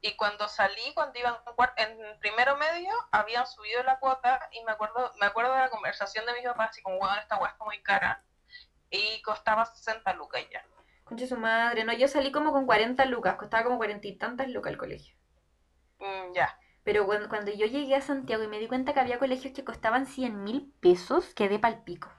y 0.00 0.14
cuando 0.16 0.46
salí, 0.46 0.94
cuando 0.94 1.18
iba 1.18 1.42
en, 1.76 2.00
en 2.04 2.20
primero 2.20 2.56
medio, 2.56 2.94
habían 3.10 3.46
subido 3.46 3.82
la 3.82 3.98
cuota, 3.98 4.48
y 4.52 4.62
me 4.64 4.72
acuerdo, 4.72 5.12
me 5.18 5.26
acuerdo 5.26 5.54
de 5.54 5.60
la 5.60 5.70
conversación 5.70 6.24
de 6.26 6.34
mis 6.34 6.44
papás, 6.44 6.70
así 6.70 6.82
como, 6.82 6.98
bueno, 6.98 7.16
esta 7.16 7.36
hueá 7.38 7.50
está 7.50 7.64
muy 7.64 7.82
cara, 7.82 8.22
y 8.90 9.20
costaba 9.22 9.64
60 9.64 10.12
lucas 10.14 10.42
ya. 10.52 10.64
Concha 11.04 11.26
su 11.26 11.36
madre. 11.38 11.84
No, 11.84 11.92
yo 11.94 12.06
salí 12.06 12.30
como 12.30 12.52
con 12.52 12.66
40 12.66 13.04
lucas. 13.06 13.36
Costaba 13.36 13.64
como 13.64 13.78
cuarenta 13.78 14.06
y 14.06 14.16
tantas 14.18 14.48
lucas 14.48 14.72
el 14.72 14.78
colegio. 14.78 15.16
Mm, 15.98 16.32
ya. 16.34 16.58
Pero 16.84 17.06
cuando, 17.06 17.28
cuando 17.28 17.50
yo 17.50 17.66
llegué 17.66 17.94
a 17.96 18.00
Santiago 18.02 18.42
y 18.44 18.48
me 18.48 18.58
di 18.58 18.68
cuenta 18.68 18.92
que 18.94 19.00
había 19.00 19.18
colegios 19.18 19.54
que 19.54 19.64
costaban 19.64 20.06
100 20.06 20.42
mil 20.44 20.72
pesos, 20.80 21.34
quedé 21.34 21.58
pal 21.58 21.82
pico. 21.84 22.10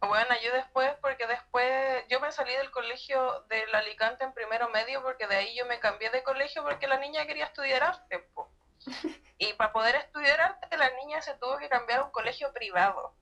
Bueno, 0.00 0.34
yo 0.42 0.52
después, 0.52 0.94
porque 1.00 1.26
después 1.26 2.04
yo 2.08 2.20
me 2.20 2.30
salí 2.30 2.54
del 2.54 2.70
colegio 2.70 3.42
del 3.48 3.74
Alicante 3.74 4.24
en 4.24 4.32
primero 4.34 4.68
medio, 4.68 5.02
porque 5.02 5.26
de 5.26 5.36
ahí 5.36 5.56
yo 5.56 5.66
me 5.66 5.80
cambié 5.80 6.10
de 6.10 6.22
colegio 6.22 6.62
porque 6.62 6.86
la 6.86 6.98
niña 6.98 7.26
quería 7.26 7.46
estudiar 7.46 7.82
arte. 7.82 8.18
po. 8.34 8.50
Y 9.38 9.52
para 9.52 9.70
poder 9.70 9.96
estudiar 9.96 10.40
arte, 10.40 10.76
la 10.78 10.88
niña 10.96 11.20
se 11.20 11.34
tuvo 11.34 11.58
que 11.58 11.68
cambiar 11.68 12.00
a 12.00 12.04
un 12.04 12.10
colegio 12.10 12.50
privado, 12.54 13.14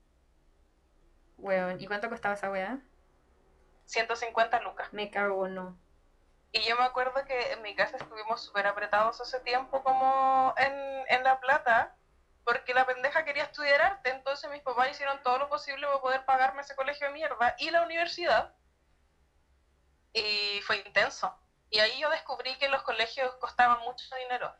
Weón, 1.37 1.79
¿y 1.79 1.87
cuánto 1.87 2.09
costaba 2.09 2.35
esa 2.35 2.49
weá? 2.49 2.79
150 3.85 4.61
lucas. 4.61 4.91
Me 4.93 5.11
cago, 5.11 5.47
no. 5.47 5.77
Y 6.51 6.61
yo 6.61 6.75
me 6.77 6.83
acuerdo 6.83 7.25
que 7.25 7.51
en 7.51 7.61
mi 7.61 7.75
casa 7.75 7.97
estuvimos 7.97 8.41
súper 8.41 8.65
apretados 8.67 9.19
hace 9.19 9.39
tiempo 9.41 9.83
como 9.83 10.53
en, 10.57 10.73
en 11.09 11.23
La 11.23 11.39
Plata, 11.39 11.95
porque 12.45 12.75
la 12.75 12.85
pendeja 12.85 13.25
quería 13.25 13.43
estudiar 13.43 13.81
arte, 13.81 14.11
entonces 14.11 14.49
mis 14.51 14.61
papás 14.61 14.91
hicieron 14.91 15.21
todo 15.23 15.39
lo 15.39 15.49
posible 15.49 15.87
para 15.87 15.99
poder 15.99 16.25
pagarme 16.25 16.61
ese 16.61 16.75
colegio 16.75 17.07
de 17.07 17.13
mierda 17.13 17.55
y 17.57 17.71
la 17.71 17.83
universidad. 17.83 18.53
Y 20.13 20.61
fue 20.61 20.77
intenso. 20.85 21.35
Y 21.71 21.79
ahí 21.79 21.99
yo 21.99 22.09
descubrí 22.11 22.55
que 22.57 22.69
los 22.69 22.83
colegios 22.83 23.33
costaban 23.41 23.79
mucho 23.79 24.05
dinero. 24.15 24.53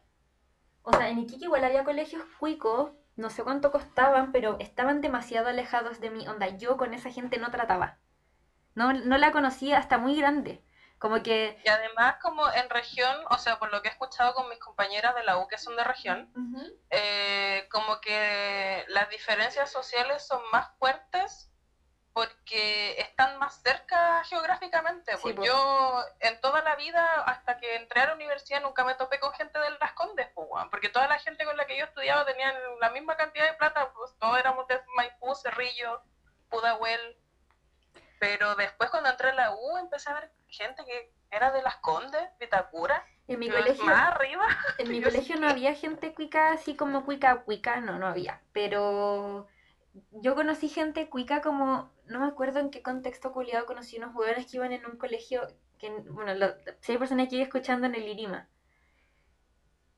O 0.82 0.92
sea, 0.92 1.10
en 1.10 1.20
Iquique 1.20 1.46
igual 1.46 1.64
había 1.64 1.84
colegios 1.84 2.24
cuicos, 2.40 2.92
no 3.16 3.30
sé 3.30 3.44
cuánto 3.44 3.72
costaban, 3.72 4.32
pero 4.32 4.58
estaban 4.60 5.02
demasiado 5.02 5.48
alejados 5.48 6.00
de 6.00 6.10
mí. 6.10 6.28
Onda, 6.28 6.48
yo 6.58 6.78
con 6.78 6.94
esa 6.94 7.12
gente 7.12 7.38
no 7.38 7.52
trataba. 7.52 8.00
No, 8.74 8.94
no 8.94 9.18
la 9.18 9.32
conocía 9.32 9.78
hasta 9.78 10.00
muy 10.00 10.18
grande. 10.18 10.64
Como 11.00 11.22
que... 11.22 11.60
Y 11.64 11.70
además 11.70 12.16
como 12.22 12.52
en 12.54 12.70
región, 12.70 13.16
o 13.30 13.38
sea, 13.38 13.60
por 13.60 13.72
lo 13.72 13.82
que 13.82 13.90
he 13.90 13.92
escuchado 13.92 14.34
con 14.34 14.50
mis 14.50 14.60
compañeras 14.60 15.14
de 15.16 15.24
la 15.24 15.38
U 15.38 15.48
que 15.48 15.58
son 15.58 15.76
de 15.76 15.84
región, 15.84 16.32
eh, 16.90 17.68
como 17.72 18.00
que 18.00 18.86
las 18.88 19.10
diferencias 19.10 19.72
sociales 19.72 20.26
son 20.26 20.42
más 20.52 20.70
fuertes 20.80 21.52
porque 22.16 22.98
están 23.02 23.38
más 23.40 23.62
cerca 23.62 24.24
geográficamente. 24.24 25.12
Sí, 25.18 25.20
Pues 25.22 25.36
yo 25.46 26.02
en 26.22 26.40
toda 26.40 26.62
la 26.62 26.78
vida, 26.78 27.04
hasta 27.26 27.58
que 27.58 27.76
entré 27.76 28.00
a 28.00 28.08
la 28.08 28.14
universidad, 28.14 28.62
nunca 28.62 28.86
me 28.86 28.96
topé 28.96 29.20
con 29.20 29.34
gente 29.34 29.60
de 29.60 29.72
Las 29.72 29.92
Condes, 29.92 30.30
pues, 30.34 30.48
porque 30.72 30.88
toda 30.88 31.10
la 31.10 31.20
gente 31.20 31.44
con 31.44 31.58
la 31.58 31.66
que 31.66 31.78
yo 31.78 31.84
estudiaba 31.84 32.26
tenían 32.26 32.56
la 32.80 32.90
misma 32.92 33.18
cantidad 33.18 33.52
de 33.52 33.58
plata, 33.58 33.92
pues 33.92 34.18
todos 34.18 34.40
éramos 34.40 34.66
de 34.70 34.80
Maipú, 34.96 35.36
Cerrillo, 35.36 36.04
Pudahuel. 36.50 37.20
Pero 38.18 38.56
después 38.56 38.90
cuando 38.92 39.10
entré 39.10 39.32
a 39.32 39.34
la 39.34 39.52
U 39.52 39.78
empecé 39.78 40.10
a 40.10 40.14
ver 40.14 40.32
gente 40.48 40.84
que 40.86 41.14
era 41.32 41.52
de 41.52 41.62
Las 41.62 41.78
Condes, 41.78 42.22
Vitacura, 42.40 43.04
En 43.28 43.40
mi 43.40 43.50
colegio, 43.50 43.84
más 43.86 44.14
arriba. 44.14 44.46
en 44.78 44.90
mi 44.90 45.02
colegio 45.02 45.36
no 45.38 45.50
había 45.50 45.74
gente 45.74 46.14
cuica 46.14 46.52
así 46.52 46.76
como 46.76 47.04
cuica 47.06 47.44
cuica, 47.44 47.82
no, 47.82 47.98
no 48.00 48.08
había. 48.08 48.42
Pero 48.54 49.48
yo 50.12 50.36
conocí 50.36 50.70
gente 50.70 51.10
cuica 51.10 51.42
como, 51.42 51.92
no 52.06 52.20
me 52.20 52.28
acuerdo 52.28 52.60
en 52.60 52.70
qué 52.70 52.82
contexto 52.82 53.32
culiado 53.34 53.66
conocí 53.66 53.98
unos 53.98 54.14
huevones 54.16 54.46
que 54.50 54.58
iban 54.58 54.72
en 54.72 54.86
un 54.86 54.98
colegio, 54.98 55.48
que, 55.80 55.90
bueno, 56.10 56.34
lo- 56.36 56.54
si 56.82 56.92
hay 56.94 56.98
personas 56.98 57.28
que 57.28 57.42
escuchando 57.42 57.88
en 57.88 57.96
el 57.96 58.08
Irima. 58.08 58.48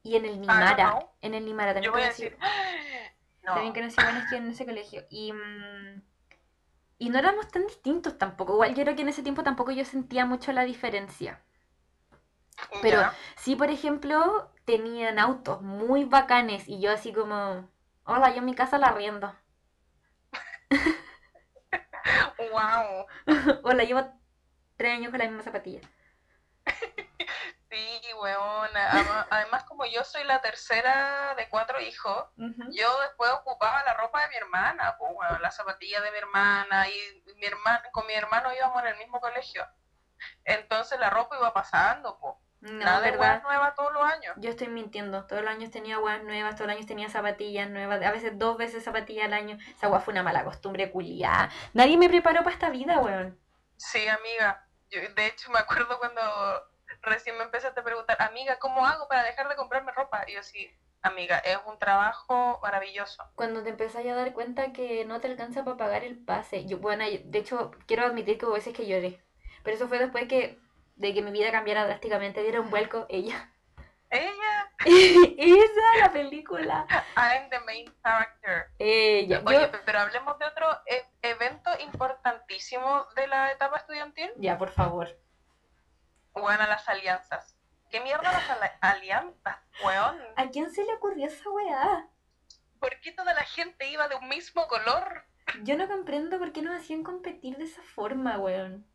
Y 0.04 0.16
en 0.16 0.26
el 0.26 0.39
Nimara, 0.39 0.91
no. 0.91 1.14
en 1.22 1.34
el 1.34 1.45
Nimara 1.45 1.74
también 1.74 1.91
Yo 1.93 2.00
conocí- 2.00 2.24
decir, 2.24 2.38
no, 3.43 3.54
También 3.54 3.74
conocí 3.74 4.02
buenos 4.02 4.24
que 4.30 4.38
en 4.38 4.48
ese 4.52 4.66
colegio. 4.66 5.06
Y, 5.10 5.34
mm, 5.34 6.02
y 7.00 7.10
no 7.10 7.20
éramos 7.20 7.48
tan 7.50 7.66
distintos 7.68 8.18
tampoco. 8.18 8.54
Igual 8.54 8.76
yo 8.76 8.84
creo 8.84 8.95
que 8.95 9.02
en 9.04 9.10
ese 9.10 9.24
tiempo 9.24 9.43
tampoco 9.43 9.72
yo 9.72 9.86
sentía 9.86 10.26
mucho 10.26 10.52
la 10.52 10.64
diferencia. 10.64 11.41
Pero 12.82 13.02
sí, 13.36 13.56
por 13.56 13.70
ejemplo, 13.70 14.52
tenían 14.66 15.20
autos 15.20 15.62
muy 15.62 16.06
bacanes 16.06 16.68
y 16.68 16.80
yo 16.80 16.91
así 16.91 17.14
como, 17.14 17.70
hola, 18.04 18.32
yo 18.32 18.38
en 18.38 18.45
mi 18.45 18.56
casa 18.56 18.80
la 18.80 18.88
arriendo. 18.88 19.34
wow. 22.52 23.06
Hola, 23.64 23.84
llevo 23.84 24.08
tres 24.76 24.93
años 24.93 25.12
con 25.12 25.20
la 25.20 25.26
misma 25.26 25.43
zapatilla. 25.43 25.82
Sí, 27.78 28.13
weón. 28.13 28.69
Además, 29.30 29.63
como 29.65 29.86
yo 29.86 30.03
soy 30.03 30.23
la 30.23 30.41
tercera 30.41 31.36
de 31.36 31.47
cuatro 31.49 31.80
hijos, 31.80 32.25
yo 32.71 33.01
después 33.01 33.32
ocupaba 33.32 33.84
la 33.84 33.93
ropa 33.93 34.21
de 34.21 34.30
mi 34.30 34.36
hermana, 34.36 34.95
pues, 34.97 35.11
weón, 35.13 35.41
la 35.41 35.51
zapatilla 35.51 36.01
de 36.01 36.11
mi 36.11 36.17
hermana, 36.17 36.88
y 36.89 37.23
mi 37.36 37.45
hermana, 37.45 37.84
con 37.91 38.07
mi 38.07 38.13
hermano 38.13 38.53
íbamos 38.53 38.82
en 38.82 38.88
el 38.88 38.97
mismo 38.97 39.19
colegio. 39.19 39.65
Entonces 40.43 40.99
la 40.99 41.09
ropa 41.09 41.38
iba 41.38 41.53
pasando, 41.53 42.17
pues. 42.19 42.36
No, 42.59 42.84
Nada 42.84 43.01
de 43.01 43.15
weas 43.15 43.43
nuevas 43.43 43.75
todos 43.75 43.93
los 43.93 44.03
años. 44.03 44.34
Yo 44.38 44.49
estoy 44.49 44.67
mintiendo. 44.67 45.28
Todos 45.28 45.43
los 45.43 45.51
años 45.51 45.69
tenía 45.69 45.97
guas 45.97 46.23
nuevas, 46.23 46.55
todos 46.55 46.67
los 46.67 46.75
años 46.75 46.88
tenía 46.88 47.07
zapatillas 47.07 47.69
nuevas, 47.69 48.01
a 48.01 48.11
veces 48.11 48.32
dos 48.39 48.57
veces 48.57 48.84
zapatillas 48.84 49.25
al 49.25 49.34
año. 49.34 49.59
Esa 49.75 49.88
guas 49.88 50.03
fue 50.03 50.13
una 50.13 50.23
mala 50.23 50.43
costumbre 50.43 50.91
culiada. 50.91 51.51
Nadie 51.73 51.97
me 51.97 52.09
preparó 52.09 52.39
para 52.39 52.55
esta 52.55 52.71
vida, 52.71 52.97
weón. 52.97 53.39
Sí, 53.75 54.07
amiga. 54.07 54.67
Yo, 54.89 55.01
de 55.01 55.28
hecho, 55.28 55.51
me 55.51 55.59
acuerdo 55.59 55.99
cuando 55.99 56.21
recién 57.08 57.38
me 57.38 57.43
empezaste 57.43 57.80
a 57.80 57.84
preguntar, 57.84 58.18
amiga, 58.22 58.60
¿cómo 58.60 58.86
hago 58.86 59.08
para 59.08 59.24
dejar 59.24 59.47
de 59.49 59.55
comprarme 59.55 59.91
ropa? 59.91 60.24
Y 60.28 60.34
yo 60.34 60.43
sí, 60.43 60.70
amiga, 61.01 61.39
es 61.39 61.58
un 61.66 61.80
trabajo 61.80 62.60
maravilloso. 62.62 63.24
Cuando 63.36 63.64
te 63.64 63.70
empezás 63.70 64.05
a 64.05 64.14
dar 64.16 64.34
cuenta 64.34 64.74
que 64.74 65.05
no 65.05 65.20
te 65.22 65.28
alcanza 65.28 65.64
para 65.64 65.78
pagar 65.78 66.03
el 66.03 66.18
pase. 66.24 66.66
Yo, 66.66 66.78
bueno, 66.80 67.05
de 67.05 67.39
hecho, 67.39 67.72
quiero 67.88 68.05
admitir 68.05 68.38
que 68.38 68.45
hubo 68.45 68.53
veces 68.53 68.76
que 68.76 68.88
lloré. 68.88 69.24
Pero 69.64 69.76
eso 69.76 69.88
fue 69.88 69.99
después 69.99 70.28
que, 70.28 70.60
de 70.95 71.14
que 71.14 71.22
mi 71.22 71.32
vida 71.32 71.51
cambiara 71.51 71.86
drásticamente, 71.86 72.41
diera 72.41 72.62
un 72.62 72.70
vuelco 72.70 73.05
ella. 73.10 73.51
Ella, 74.10 74.72
Esa, 74.86 75.97
la 75.99 76.12
película. 76.14 76.86
I'm 77.18 77.49
the 77.49 77.60
main 77.66 77.93
character. 78.01 78.68
Ella. 78.80 79.41
Oye, 79.45 79.60
Yo... 79.62 79.72
pe- 79.72 79.80
pero 79.86 79.99
hablemos 79.99 80.39
de 80.39 80.45
otro 80.45 80.66
e- 80.86 81.05
evento 81.22 81.70
importantísimo 81.80 83.05
de 83.16 83.28
la 83.28 83.51
etapa 83.51 83.78
estudiantil. 83.78 84.32
Ya, 84.38 84.58
por 84.58 84.70
favor. 84.72 85.10
Bueno, 86.39 86.67
las 86.67 86.88
alianzas. 86.88 87.57
¿Qué 87.89 88.01
mierda 88.01 88.31
las 88.31 88.77
alianzas, 88.81 89.57
weón? 89.83 90.21
¿A 90.35 90.49
quién 90.49 90.71
se 90.71 90.83
le 90.83 90.93
ocurrió 90.93 91.27
esa 91.27 91.49
weá? 91.49 92.09
¿Por 92.79 92.99
qué 92.99 93.11
toda 93.11 93.33
la 93.33 93.43
gente 93.43 93.89
iba 93.89 94.07
de 94.07 94.15
un 94.15 94.27
mismo 94.27 94.67
color? 94.67 95.25
Yo 95.63 95.77
no 95.77 95.88
comprendo 95.88 96.38
por 96.38 96.51
qué 96.51 96.61
nos 96.61 96.79
hacían 96.79 97.03
competir 97.03 97.57
de 97.57 97.63
esa 97.63 97.81
forma, 97.81 98.38
weón. 98.38 98.85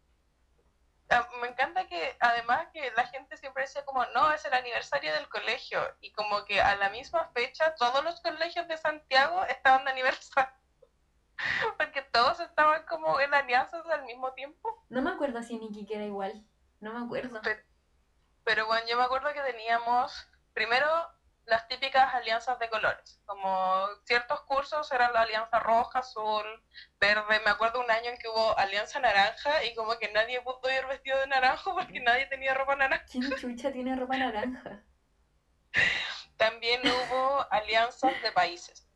Ah, 1.10 1.28
Me 1.40 1.48
encanta 1.48 1.86
que 1.86 2.16
además 2.20 2.68
que 2.72 2.90
la 2.96 3.06
gente 3.06 3.36
siempre 3.36 3.64
decía 3.64 3.84
como, 3.84 4.04
no, 4.14 4.32
es 4.32 4.44
el 4.44 4.52
aniversario 4.52 5.12
del 5.14 5.28
colegio. 5.28 5.80
Y 6.00 6.12
como 6.12 6.44
que 6.44 6.60
a 6.60 6.76
la 6.76 6.90
misma 6.90 7.30
fecha 7.34 7.74
todos 7.74 8.04
los 8.04 8.20
colegios 8.20 8.68
de 8.68 8.76
Santiago 8.76 9.44
estaban 9.44 9.84
de 9.84 9.90
aniversario. 9.90 10.52
Porque 11.78 12.02
todos 12.02 12.40
estaban 12.40 12.84
como 12.86 13.18
en 13.20 13.34
alianzas 13.34 13.84
al 13.86 14.04
mismo 14.04 14.32
tiempo. 14.34 14.84
No 14.90 15.02
me 15.02 15.10
acuerdo 15.10 15.42
si 15.42 15.58
Nikki 15.58 15.86
que 15.86 15.96
era 15.96 16.04
igual. 16.04 16.46
No 16.82 16.92
me 16.92 17.04
acuerdo. 17.06 17.40
Pe- 17.42 17.64
Pero 18.44 18.66
bueno, 18.66 18.86
yo 18.88 18.96
me 18.96 19.04
acuerdo 19.04 19.32
que 19.32 19.40
teníamos 19.40 20.28
primero 20.52 20.86
las 21.44 21.66
típicas 21.68 22.12
alianzas 22.14 22.58
de 22.58 22.68
colores. 22.68 23.20
Como 23.24 23.86
ciertos 24.04 24.42
cursos 24.42 24.90
eran 24.92 25.12
la 25.12 25.22
alianza 25.22 25.58
roja, 25.60 26.00
azul, 26.00 26.44
verde. 27.00 27.40
Me 27.44 27.50
acuerdo 27.50 27.80
un 27.80 27.90
año 27.90 28.10
en 28.10 28.18
que 28.18 28.28
hubo 28.28 28.58
alianza 28.58 28.98
naranja 28.98 29.64
y 29.64 29.74
como 29.74 29.96
que 29.98 30.10
nadie 30.12 30.40
pudo 30.42 30.70
ir 30.70 30.84
vestido 30.86 31.18
de 31.20 31.28
naranjo 31.28 31.72
porque 31.74 32.00
nadie 32.00 32.26
tenía 32.26 32.52
ropa 32.54 32.74
naranja. 32.76 33.04
¿Quién 33.10 33.30
chucha 33.36 33.72
tiene 33.72 33.94
ropa 33.96 34.16
naranja? 34.16 34.82
También 36.36 36.80
hubo 36.84 37.46
alianzas 37.50 38.20
de 38.22 38.32
países. 38.32 38.88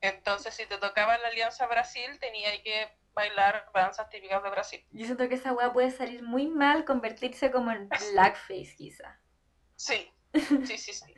Entonces, 0.00 0.54
si 0.54 0.66
te 0.66 0.78
tocaba 0.78 1.16
la 1.18 1.28
alianza 1.28 1.66
Brasil, 1.66 2.18
tenía 2.18 2.60
que 2.62 2.98
bailar 3.14 3.70
danzas 3.72 4.08
típicas 4.10 4.42
de 4.42 4.50
Brasil. 4.50 4.86
Yo 4.90 5.06
siento 5.06 5.28
que 5.28 5.36
esa 5.36 5.52
weá 5.52 5.72
puede 5.72 5.90
salir 5.90 6.22
muy 6.22 6.48
mal, 6.48 6.84
convertirse 6.84 7.50
como 7.50 7.70
en 7.70 7.88
blackface, 8.12 8.74
quizá. 8.76 9.20
Sí, 9.76 10.12
sí, 10.32 10.78
sí, 10.78 10.92
sí. 10.92 11.14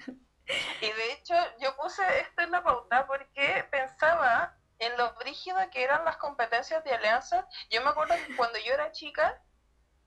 Y 0.81 0.87
de 0.87 1.13
hecho, 1.13 1.35
yo 1.59 1.75
puse 1.77 2.03
esto 2.21 2.43
en 2.43 2.53
la 2.53 2.63
pauta 2.63 3.07
porque 3.07 3.67
pensaba 3.71 4.57
en 4.79 4.97
lo 4.97 5.13
brígido 5.15 5.59
que 5.71 5.83
eran 5.83 6.05
las 6.05 6.19
competencias 6.19 6.85
de 6.85 6.93
alianza. 6.93 7.49
Yo 7.71 7.83
me 7.83 7.91
acuerdo 7.91 8.15
que 8.27 8.37
cuando 8.37 8.59
yo 8.59 8.73
era 8.73 8.93
chica, 8.93 9.43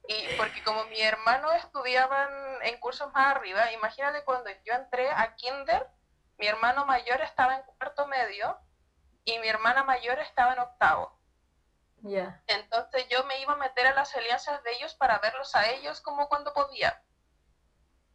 y 0.07 0.37
porque 0.37 0.63
como 0.63 0.85
mi 0.85 1.01
hermano 1.01 1.51
estudiaban 1.51 2.29
en 2.63 2.79
cursos 2.79 3.11
más 3.13 3.35
arriba, 3.35 3.71
imagínate 3.73 4.23
cuando 4.23 4.49
yo 4.65 4.73
entré 4.73 5.09
a 5.09 5.35
kinder, 5.35 5.87
mi 6.37 6.47
hermano 6.47 6.85
mayor 6.85 7.21
estaba 7.21 7.55
en 7.55 7.63
cuarto 7.77 8.07
medio 8.07 8.57
y 9.25 9.37
mi 9.39 9.47
hermana 9.47 9.83
mayor 9.83 10.19
estaba 10.19 10.53
en 10.53 10.59
octavo. 10.59 11.18
Ya. 12.01 12.41
Entonces 12.47 13.07
yo 13.09 13.23
me 13.25 13.39
iba 13.41 13.53
a 13.53 13.57
meter 13.57 13.87
a 13.87 13.93
las 13.93 14.15
alianzas 14.15 14.61
de 14.63 14.71
ellos 14.73 14.95
para 14.95 15.19
verlos 15.19 15.53
a 15.55 15.69
ellos 15.71 16.01
como 16.01 16.27
cuando 16.29 16.53
podía, 16.53 17.01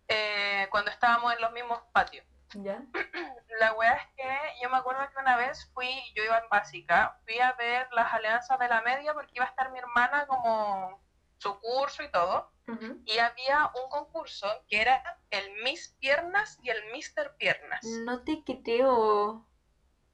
eh, 0.08 0.66
cuando 0.70 0.90
estábamos 0.90 1.32
en 1.34 1.40
los 1.40 1.52
mismos 1.52 1.80
patios. 1.92 2.24
¿Ya? 2.54 2.82
La 3.60 3.72
wea 3.74 3.94
es 3.94 4.06
que 4.16 4.38
yo 4.62 4.68
me 4.70 4.76
acuerdo 4.78 5.08
que 5.10 5.18
una 5.20 5.36
vez 5.36 5.70
fui, 5.72 5.88
yo 6.14 6.22
iba 6.24 6.38
en 6.38 6.48
básica, 6.48 7.18
fui 7.24 7.38
a 7.40 7.52
ver 7.54 7.88
las 7.92 8.12
alianzas 8.12 8.58
de 8.58 8.68
la 8.68 8.80
media 8.82 9.12
porque 9.14 9.32
iba 9.34 9.44
a 9.44 9.48
estar 9.48 9.70
mi 9.70 9.78
hermana 9.78 10.26
como 10.26 11.02
su 11.38 11.58
curso 11.60 12.02
y 12.02 12.10
todo, 12.10 12.52
Ujú. 12.68 13.00
y 13.04 13.18
había 13.18 13.70
un 13.74 13.88
concurso 13.90 14.46
que 14.68 14.80
era 14.80 15.18
el 15.30 15.50
Miss 15.62 15.94
Piernas 16.00 16.58
y 16.62 16.70
el 16.70 16.84
Mister 16.92 17.34
Piernas. 17.36 17.84
No 18.04 18.22
te 18.24 18.42
creo. 18.44 19.46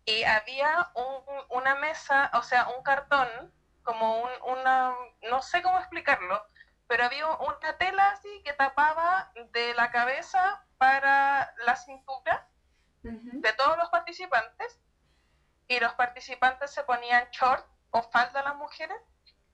y 0.07 0.25
había 0.25 0.91
un- 0.95 1.45
una 1.51 1.75
mesa, 1.77 2.31
o 2.35 2.43
sea, 2.43 2.69
un 2.77 2.83
cartón, 2.83 3.29
como 3.91 4.23
un, 4.23 4.31
una, 4.59 4.95
no 5.29 5.43
sé 5.43 5.63
cómo 5.63 5.79
explicarlo, 5.79 6.41
pero 6.87 7.05
había 7.05 7.27
una 7.27 7.77
tela 7.77 8.11
así 8.11 8.43
que 8.45 8.53
tapaba 8.53 9.33
de 9.53 9.75
la 9.75 9.91
cabeza 9.91 10.65
para 10.79 11.53
la 11.67 11.75
cintura 11.75 12.49
de 13.03 13.53
todos 13.55 13.77
los 13.79 13.89
participantes 13.89 14.81
y 15.67 15.81
los 15.81 15.95
participantes 15.95 16.71
se 16.71 16.85
ponían 16.85 17.29
short 17.31 17.67
o 17.91 18.03
falda 18.03 18.43
las 18.43 18.55
mujeres 18.57 19.01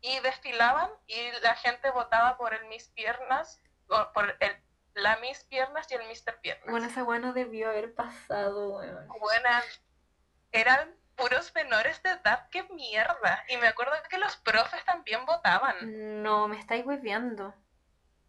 y 0.01 0.19
desfilaban 0.21 0.91
y 1.07 1.31
la 1.43 1.55
gente 1.55 1.91
votaba 1.91 2.37
por 2.37 2.53
el 2.53 2.67
Miss 2.67 2.89
Piernas, 2.89 3.63
o 3.89 4.13
por 4.13 4.37
el, 4.41 4.63
la 4.95 5.17
Miss 5.17 5.45
Piernas 5.45 5.91
y 5.91 5.95
el 5.95 6.07
Mister 6.09 6.39
Piernas. 6.41 6.69
Bueno, 6.69 6.87
esa 6.87 7.05
weá 7.05 7.19
no 7.19 7.33
debió 7.33 7.71
haber 7.71 7.95
pasado, 7.95 8.83
buenas 9.21 9.65
eran 10.53 10.95
puros 11.17 11.53
menores 11.55 12.03
de 12.03 12.11
edad, 12.11 12.49
qué 12.51 12.63
mierda. 12.75 13.45
Y 13.49 13.57
me 13.57 13.69
acuerdo 13.69 13.93
que 14.09 14.19
los 14.19 14.37
profes 14.37 14.85
también 14.85 15.25
votaban. 15.27 16.23
No, 16.23 16.49
me 16.49 16.59
estáis 16.59 16.85
hueveando. 16.85 17.55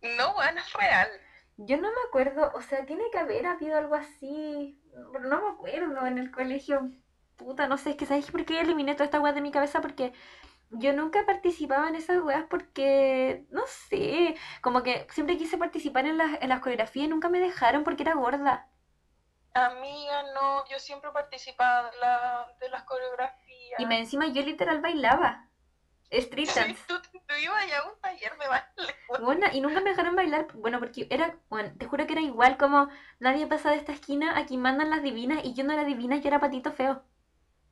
No, 0.02 0.34
bueno, 0.34 0.60
es 0.60 0.74
real. 0.74 1.10
Yo 1.58 1.78
no 1.78 1.90
me 1.90 2.02
acuerdo, 2.08 2.52
o 2.54 2.62
sea, 2.62 2.86
tiene 2.86 3.04
que 3.12 3.18
haber 3.18 3.48
habido 3.48 3.78
algo 3.78 3.96
así, 3.96 4.80
no 4.94 5.42
me 5.42 5.50
acuerdo 5.50 6.06
en 6.06 6.20
el 6.20 6.32
colegio. 6.32 6.92
Puta, 7.36 7.68
no 7.68 7.78
sé, 7.78 7.92
es 7.92 7.96
que 7.96 8.06
¿sabes 8.06 8.30
por 8.32 8.46
qué 8.46 8.60
eliminé 8.60 8.94
toda 8.94 9.06
esta 9.06 9.20
weá 9.20 9.34
de 9.34 9.42
mi 9.42 9.52
cabeza? 9.52 9.82
Porque 9.82 10.14
yo 10.70 10.94
nunca 10.94 11.26
participaba 11.26 11.88
en 11.88 11.96
esas 11.96 12.22
weas 12.24 12.46
porque, 12.50 13.46
no 13.50 13.64
sé, 13.68 14.36
como 14.62 14.84
que 14.84 15.08
siempre 15.12 15.38
quise 15.38 15.58
participar 15.58 16.06
en 16.06 16.18
las, 16.18 16.42
en 16.42 16.50
las 16.50 16.60
coreografías 16.60 17.06
y 17.06 17.10
nunca 17.10 17.30
me 17.30 17.40
dejaron 17.40 17.84
porque 17.84 18.04
era 18.04 18.16
gorda. 18.16 18.70
Amiga, 19.66 20.24
no, 20.34 20.66
yo 20.68 20.80
siempre 20.80 21.12
participaba 21.12 21.90
de, 21.90 21.98
la, 21.98 22.48
de 22.60 22.70
las 22.70 22.84
coreografías. 22.84 23.80
Y 23.80 23.86
me, 23.86 24.00
encima 24.00 24.28
yo 24.28 24.42
literal 24.44 24.82
bailaba. 24.82 25.44
Street 26.10 26.48
Sí, 26.48 26.60
dance. 26.60 26.82
tú, 26.88 27.02
tú 27.02 27.36
iba 27.36 27.66
ya 27.66 27.80
a 27.80 27.86
un 27.92 28.00
taller 28.00 28.38
de 28.38 28.48
baile. 28.48 28.96
Bueno, 29.20 29.48
y 29.52 29.60
nunca 29.60 29.82
me 29.82 29.90
dejaron 29.90 30.16
bailar, 30.16 30.48
bueno, 30.54 30.80
porque 30.80 31.08
era, 31.10 31.36
bueno, 31.50 31.74
te 31.78 31.86
juro 31.86 32.08
que 32.08 32.14
era 32.14 32.22
igual 32.22 32.58
como 32.58 32.88
nadie 33.20 33.46
pasa 33.48 33.72
de 33.72 33.78
esta 33.78 33.92
esquina, 33.92 34.38
aquí 34.38 34.58
mandan 34.58 34.90
las 34.90 35.04
divinas 35.04 35.44
y 35.44 35.54
yo 35.54 35.64
no 35.66 35.74
era 35.74 35.84
divina, 35.84 36.16
yo 36.18 36.28
era 36.30 36.40
patito 36.40 36.72
feo. 36.72 37.04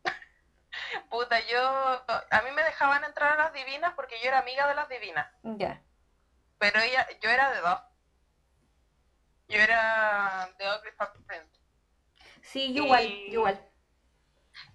Puta, 1.10 1.40
yo. 1.48 1.60
A 2.32 2.42
mí 2.44 2.52
me 2.52 2.64
dejaban 2.64 3.04
entrar 3.04 3.34
a 3.34 3.44
las 3.46 3.54
divinas 3.54 3.94
porque 3.96 4.16
yo 4.22 4.28
era 4.28 4.40
amiga 4.40 4.68
de 4.68 4.76
las 4.76 4.90
divinas. 4.90 5.28
Ya. 5.44 5.82
Pero 6.58 6.80
ella, 6.82 7.08
yo 7.22 7.30
era 7.30 7.52
de 7.52 7.62
dos. 7.62 7.80
Yo 9.48 9.60
era 9.60 10.50
de 10.58 10.66
Ugly 10.66 10.92
Fuck 10.98 11.26
Friend. 11.26 11.50
Sí, 12.46 12.74
yo 12.74 12.84
igual, 12.84 13.04
Y- 13.04 13.32
igual. 13.34 13.72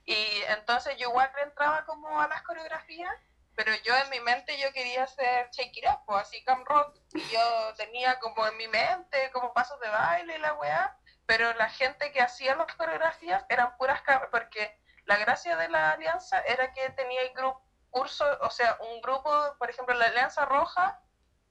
Y 0.05 0.43
entonces 0.49 0.97
yo 0.99 1.09
igual 1.09 1.31
entraba 1.43 1.85
como 1.87 2.21
a 2.21 2.29
las 2.29 2.43
coreografías, 2.43 3.15
pero 3.55 3.73
yo 3.85 3.97
en 3.97 4.11
mi 4.11 4.21
mente 4.21 4.59
yo 4.59 4.73
quería 4.73 5.05
hacer 5.05 5.49
Shake 5.53 5.77
It 5.79 5.85
Up, 5.87 6.01
pues, 6.07 6.23
así 6.23 6.43
Cam 6.45 6.65
Rock. 6.65 6.97
Y 7.15 7.21
yo 7.31 7.75
tenía 7.77 8.19
como 8.19 8.47
en 8.47 8.57
mi 8.57 8.69
mente 8.69 9.31
como 9.33 9.53
pasos 9.53 9.79
de 9.81 9.89
baile 9.89 10.37
y 10.37 10.39
la 10.39 10.55
weá, 10.55 10.97
pero 11.27 11.53
la 11.55 11.69
gente 11.69 12.11
que 12.13 12.21
hacía 12.21 12.55
las 12.57 12.75
coreografías 12.75 13.45
eran 13.49 13.77
puras 13.77 14.03
porque 14.31 14.79
la 15.05 15.17
gracia 15.17 15.57
de 15.57 15.69
la 15.69 15.93
alianza 15.93 16.41
era 16.41 16.73
que 16.73 16.91
tenía 16.91 17.23
el 17.23 17.33
grupo, 17.33 17.63
curso, 17.91 18.25
o 18.43 18.51
sea, 18.51 18.77
un 18.81 19.01
grupo, 19.01 19.31
por 19.59 19.71
ejemplo, 19.71 19.95
la 19.95 20.07
Alianza 20.07 20.45
Roja, 20.45 21.01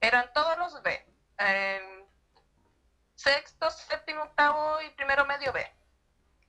eran 0.02 0.32
todos 0.34 0.58
los 0.58 0.82
B. 0.82 1.06
sexto, 3.16 3.70
séptimo, 3.70 4.24
octavo 4.24 4.82
y 4.82 4.90
primero 4.92 5.26
medio 5.26 5.52
B. 5.52 5.79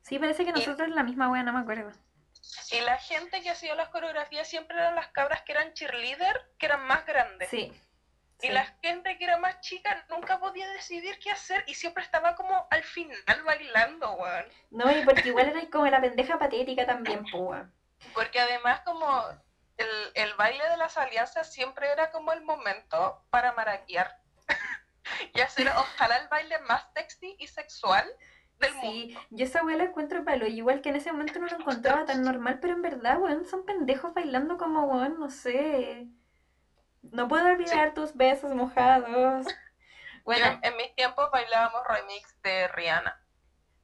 Sí, 0.03 0.19
parece 0.19 0.45
que 0.45 0.53
nosotros 0.53 0.89
la 0.91 1.03
misma 1.03 1.31
wea, 1.31 1.43
no 1.43 1.53
me 1.53 1.61
acuerdo. 1.61 1.93
Y 2.73 2.81
la 2.81 2.99
gente 2.99 3.43
que 3.43 3.51
hacía 3.51 3.75
las 3.75 3.89
coreografías 3.89 4.49
siempre 4.49 4.77
eran 4.77 4.95
las 4.95 5.09
cabras 5.09 5.43
que 5.43 5.53
eran 5.53 5.73
cheerleader, 5.73 6.53
que 6.59 6.67
eran 6.67 6.87
más 6.87 7.05
grandes. 7.07 7.49
Sí. 7.49 7.73
Y 8.43 8.47
sí. 8.47 8.53
la 8.53 8.65
gente 8.83 9.19
que 9.19 9.25
era 9.25 9.37
más 9.37 9.61
chica 9.61 10.05
nunca 10.09 10.39
podía 10.39 10.69
decidir 10.71 11.19
qué 11.19 11.31
hacer 11.31 11.63
y 11.67 11.75
siempre 11.75 12.03
estaba 12.03 12.35
como 12.35 12.67
al 12.71 12.83
final 12.83 13.43
bailando, 13.45 14.13
weón. 14.13 14.47
No, 14.71 14.91
y 14.91 15.05
porque 15.05 15.29
igual 15.29 15.49
era 15.49 15.69
como 15.71 15.87
la 15.87 16.01
pendeja 16.01 16.39
patética 16.39 16.87
también, 16.87 17.25
weón. 17.33 17.73
Porque 18.15 18.41
además 18.41 18.81
como 18.81 19.25
el, 19.77 19.89
el 20.15 20.35
baile 20.35 20.67
de 20.71 20.77
las 20.79 20.97
alianzas 20.97 21.53
siempre 21.53 21.91
era 21.91 22.11
como 22.11 22.33
el 22.33 22.43
momento 22.43 23.25
para 23.31 23.53
maraquear. 23.53 24.17
y 25.35 25.41
hacer 25.41 25.69
ojalá 25.69 26.17
el 26.17 26.29
baile 26.29 26.59
más 26.61 26.85
sexy 26.95 27.37
y 27.39 27.47
sexual 27.47 28.11
del 28.61 28.75
mundo. 28.75 28.91
Sí, 28.93 29.19
yo 29.31 29.45
esa 29.45 29.65
wea 29.65 29.77
la 29.77 29.85
encuentro 29.85 30.25
palo, 30.25 30.47
igual 30.47 30.81
que 30.81 30.91
en 30.91 30.97
ese 30.97 31.11
momento 31.13 31.39
no 31.41 31.47
lo 31.47 31.57
encontraba 31.57 32.05
tan 32.05 32.23
normal, 32.23 32.59
pero 32.61 32.75
en 32.75 32.83
verdad, 32.83 33.19
weón, 33.21 33.45
son 33.45 33.65
pendejos 33.65 34.15
bailando 34.15 34.57
como, 34.59 34.85
weón, 34.85 35.19
no 35.19 35.31
sé. 35.31 36.07
No 37.03 37.29
puedo 37.29 37.47
olvidar 37.47 37.95
tus 37.95 38.15
besos 38.15 38.55
mojados. 38.55 39.47
Yo, 39.47 39.53
Bueno, 40.25 40.47
en 40.63 40.77
mis 40.77 40.95
tiempos 40.95 41.31
bailábamos 41.31 41.81
remix 41.89 42.41
de 42.43 42.69
Rihanna. 42.69 43.17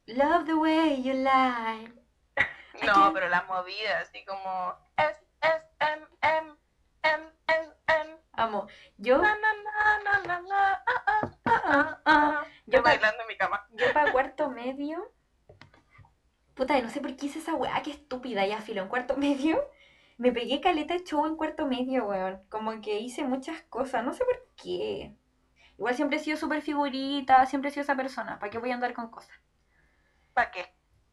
love 0.07 0.45
the 0.47 0.55
way 0.55 1.03
you 1.03 1.13
lie. 1.15 1.93
No, 2.85 3.11
pero 3.15 3.29
la 3.31 3.43
movida, 3.45 4.01
así 4.01 4.23
como 4.27 4.75
S, 4.99 5.19
S, 5.41 5.67
M, 5.81 6.07
M, 6.21 6.55
M, 7.03 7.25
M, 7.49 7.73
M, 7.89 8.17
Amo. 8.35 8.67
Yo, 8.99 9.17
na, 9.17 9.35
na, 9.35 9.53
na, 9.65 9.99
na, 10.05 10.19
na, 10.27 10.41
na, 10.43 11.36
ah, 11.67 12.01
ah, 12.05 12.45
yo 12.67 12.83
bailando 12.83 13.23
en 13.23 13.29
mi 13.29 13.37
cama. 13.37 13.67
Yo 13.73 13.93
para 13.93 14.13
cuarto 14.13 14.51
medio. 14.51 15.13
Puta, 16.55 16.81
no 16.81 16.89
sé 16.89 17.01
por 17.01 17.17
qué 17.17 17.27
hice 17.27 17.39
esa 17.39 17.55
weá, 17.55 17.83
qué 17.83 17.91
estúpida, 17.91 18.47
ya 18.47 18.61
filo. 18.61 18.83
En 18.83 18.89
cuarto 18.89 19.17
medio 19.19 19.63
me 20.19 20.33
pegué 20.33 20.61
caleta 20.61 20.95
de 20.95 21.05
show 21.05 21.27
en 21.27 21.37
cuarto 21.37 21.67
medio, 21.67 22.07
weón. 22.07 22.43
Como 22.49 22.81
que 22.81 22.99
hice 23.01 23.25
muchas 23.25 23.63
cosas, 23.63 24.05
no 24.05 24.13
sé 24.13 24.25
por 24.25 24.49
qué. 24.57 25.15
Igual 25.79 25.95
siempre 25.95 26.17
he 26.19 26.21
sido 26.21 26.37
súper 26.39 26.63
figurita, 26.63 27.45
siempre 27.47 27.69
he 27.69 27.73
sido 27.73 27.83
esa 27.83 27.97
persona. 27.97 28.39
¿Para 28.39 28.51
qué 28.51 28.59
voy 28.59 28.71
a 28.71 28.75
andar 28.75 28.95
con 28.95 29.11
cosas? 29.11 29.37
¿Para 30.33 30.51
qué? 30.51 30.67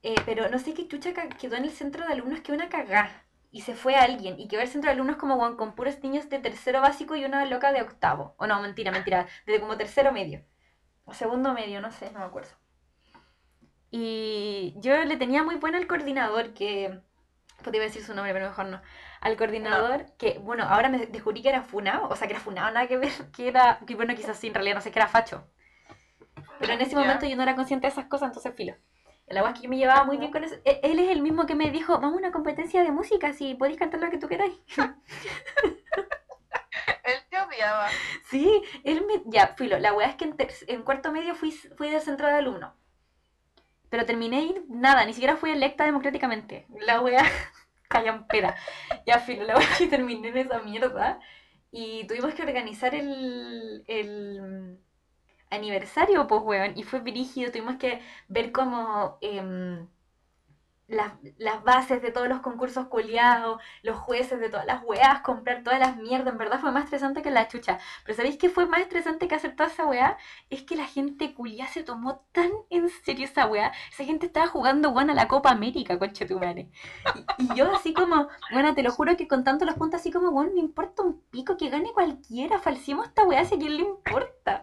Eh, 0.03 0.15
pero 0.25 0.49
no 0.49 0.59
sé 0.59 0.73
qué 0.73 0.87
chucha 0.87 1.13
quedó 1.13 1.55
en 1.55 1.65
el 1.65 1.71
centro 1.71 2.05
de 2.05 2.13
alumnos 2.13 2.41
que 2.41 2.53
una 2.53 2.69
cagá. 2.69 3.25
Y 3.53 3.61
se 3.61 3.75
fue 3.75 3.95
alguien. 3.95 4.39
Y 4.39 4.47
quedó 4.47 4.61
el 4.61 4.67
centro 4.67 4.89
de 4.89 4.95
alumnos 4.95 5.17
como 5.17 5.35
weón, 5.35 5.55
con 5.57 5.75
puros 5.75 6.01
niños 6.01 6.27
de 6.27 6.39
tercero 6.39 6.81
básico 6.81 7.15
y 7.15 7.23
una 7.23 7.45
loca 7.45 7.71
de 7.71 7.83
octavo. 7.83 8.33
O 8.37 8.47
no, 8.47 8.59
mentira, 8.59 8.91
mentira. 8.91 9.27
De 9.45 9.61
como 9.61 9.77
tercero 9.77 10.11
medio. 10.11 10.43
O 11.05 11.13
segundo 11.13 11.53
medio, 11.53 11.79
no 11.79 11.91
sé, 11.91 12.11
no 12.11 12.19
me 12.19 12.25
acuerdo. 12.25 12.49
Y 13.91 14.73
yo 14.77 15.05
le 15.05 15.17
tenía 15.17 15.43
muy 15.43 15.55
buena 15.55 15.77
al 15.77 15.85
coordinador 15.85 16.55
que... 16.55 16.99
Podría 17.63 17.83
decir 17.83 18.03
su 18.03 18.15
nombre, 18.15 18.33
pero 18.33 18.47
mejor 18.47 18.65
no. 18.65 18.81
Al 19.21 19.37
coordinador 19.37 20.07
que, 20.17 20.39
bueno, 20.39 20.63
ahora 20.63 20.89
me 20.89 21.05
descubrí 21.05 21.43
que 21.43 21.49
era 21.49 21.61
funao. 21.61 22.09
O 22.09 22.15
sea, 22.15 22.27
que 22.27 22.33
era 22.33 22.41
funao, 22.41 22.71
nada 22.71 22.87
que 22.87 22.97
ver. 22.97 23.11
Que 23.35 23.47
era... 23.47 23.79
Que 23.85 23.93
bueno, 23.93 24.15
quizás 24.15 24.35
sí, 24.35 24.47
en 24.47 24.55
realidad 24.55 24.77
no 24.77 24.81
sé, 24.81 24.91
que 24.91 24.97
era 24.97 25.07
facho. 25.07 25.47
Pero 26.59 26.73
en 26.73 26.81
ese 26.81 26.95
momento 26.95 27.27
yo 27.27 27.35
no 27.35 27.43
era 27.43 27.55
consciente 27.55 27.85
de 27.85 27.91
esas 27.91 28.05
cosas, 28.05 28.29
entonces 28.29 28.55
filo. 28.55 28.75
La 29.27 29.41
verdad 29.41 29.53
es 29.55 29.59
que 29.61 29.63
yo 29.65 29.69
me 29.69 29.77
llevaba 29.77 30.03
muy 30.05 30.17
bien 30.17 30.31
con 30.31 30.43
eso. 30.43 30.55
E- 30.65 30.79
Él 30.83 30.99
es 30.99 31.09
el 31.09 31.21
mismo 31.21 31.45
que 31.45 31.55
me 31.55 31.71
dijo, 31.71 31.93
vamos 31.99 32.13
a 32.15 32.17
una 32.17 32.31
competencia 32.31 32.83
de 32.83 32.91
música, 32.91 33.33
si 33.33 33.55
podéis 33.55 33.77
cantar 33.79 33.99
lo 34.01 34.09
que 34.11 34.17
tú 34.17 34.27
queráis. 34.27 34.53
Él 37.03 37.15
te 37.29 37.37
odiaba. 37.39 37.87
Sí, 38.29 38.61
él 38.83 39.05
me... 39.05 39.21
Ya, 39.25 39.47
filo, 39.55 39.77
la 39.79 39.93
weá 39.93 40.07
es 40.09 40.15
que 40.15 40.25
en, 40.25 40.35
ter- 40.37 40.51
en 40.67 40.83
cuarto 40.83 41.11
medio 41.11 41.35
fui, 41.35 41.51
fui 41.51 41.89
del 41.89 42.01
centro 42.01 42.27
de 42.27 42.33
alumno. 42.35 42.75
Pero 43.89 44.05
terminé 44.05 44.41
y 44.43 44.55
nada, 44.69 45.05
ni 45.05 45.13
siquiera 45.13 45.35
fui 45.37 45.51
electa 45.51 45.85
democráticamente. 45.85 46.65
La 46.79 47.01
weá, 47.01 47.23
callampera. 47.87 48.55
Ya, 49.05 49.19
filo, 49.19 49.43
la 49.45 49.55
weá 49.57 49.69
es 49.71 49.77
que 49.77 49.87
terminé 49.87 50.29
en 50.29 50.37
esa 50.37 50.59
mierda. 50.61 51.19
Y 51.71 52.05
tuvimos 52.07 52.33
que 52.33 52.43
organizar 52.43 52.93
el, 52.95 53.83
el 53.87 54.79
aniversario, 55.53 56.27
pues, 56.27 56.41
weón. 56.43 56.77
Y 56.77 56.83
fue 56.83 56.99
brígido, 56.99 57.51
tuvimos 57.51 57.77
que 57.77 58.01
ver 58.27 58.51
como... 58.51 59.17
em, 59.21 59.87
las, 60.87 61.63
bases 61.63 62.01
de 62.01 62.11
todos 62.11 62.27
los 62.27 62.41
concursos 62.41 62.87
culiados, 62.87 63.61
los 63.83 63.97
jueces 63.97 64.39
de 64.39 64.49
todas 64.49 64.65
las 64.65 64.83
weas, 64.83 65.21
comprar 65.21 65.63
todas 65.63 65.79
las 65.79 65.97
mierdas. 65.97 66.33
En 66.33 66.37
verdad 66.37 66.59
fue 66.59 66.71
más 66.71 66.85
estresante 66.85 67.21
que 67.21 67.31
la 67.31 67.47
chucha. 67.47 67.79
Pero 68.05 68.15
¿sabéis 68.15 68.37
qué 68.37 68.49
fue 68.49 68.65
más 68.65 68.81
estresante 68.81 69.27
que 69.27 69.35
hacer 69.35 69.55
toda 69.55 69.69
esa 69.69 69.85
weá? 69.85 70.17
Es 70.49 70.63
que 70.63 70.75
la 70.75 70.85
gente 70.85 71.33
culia 71.33 71.67
se 71.67 71.83
tomó 71.83 72.25
tan 72.31 72.51
en 72.69 72.89
serio 72.89 73.25
esa 73.25 73.47
weá. 73.47 73.71
Esa 73.91 74.03
gente 74.03 74.25
estaba 74.25 74.47
jugando, 74.47 74.89
weón, 74.89 75.09
a 75.09 75.13
la 75.13 75.27
Copa 75.27 75.51
América, 75.51 75.97
conche 75.99 76.25
tu. 76.25 76.39
Y, 77.37 77.55
yo 77.55 77.73
así 77.73 77.93
como, 77.93 78.27
bueno, 78.51 78.73
te 78.73 78.83
lo 78.83 78.91
juro 78.91 79.15
que 79.15 79.27
contando 79.27 79.65
los 79.65 79.75
puntos 79.75 80.01
así 80.01 80.11
como, 80.11 80.29
weón, 80.29 80.53
me 80.53 80.59
importa 80.59 81.03
un 81.03 81.21
pico 81.31 81.57
que 81.57 81.69
gane 81.69 81.91
cualquiera. 81.93 82.59
Falsiemos 82.59 83.07
esta 83.07 83.23
weá 83.23 83.45
si 83.45 83.55
a 83.55 83.57
quién 83.57 83.77
le 83.77 83.83
importa. 83.83 84.62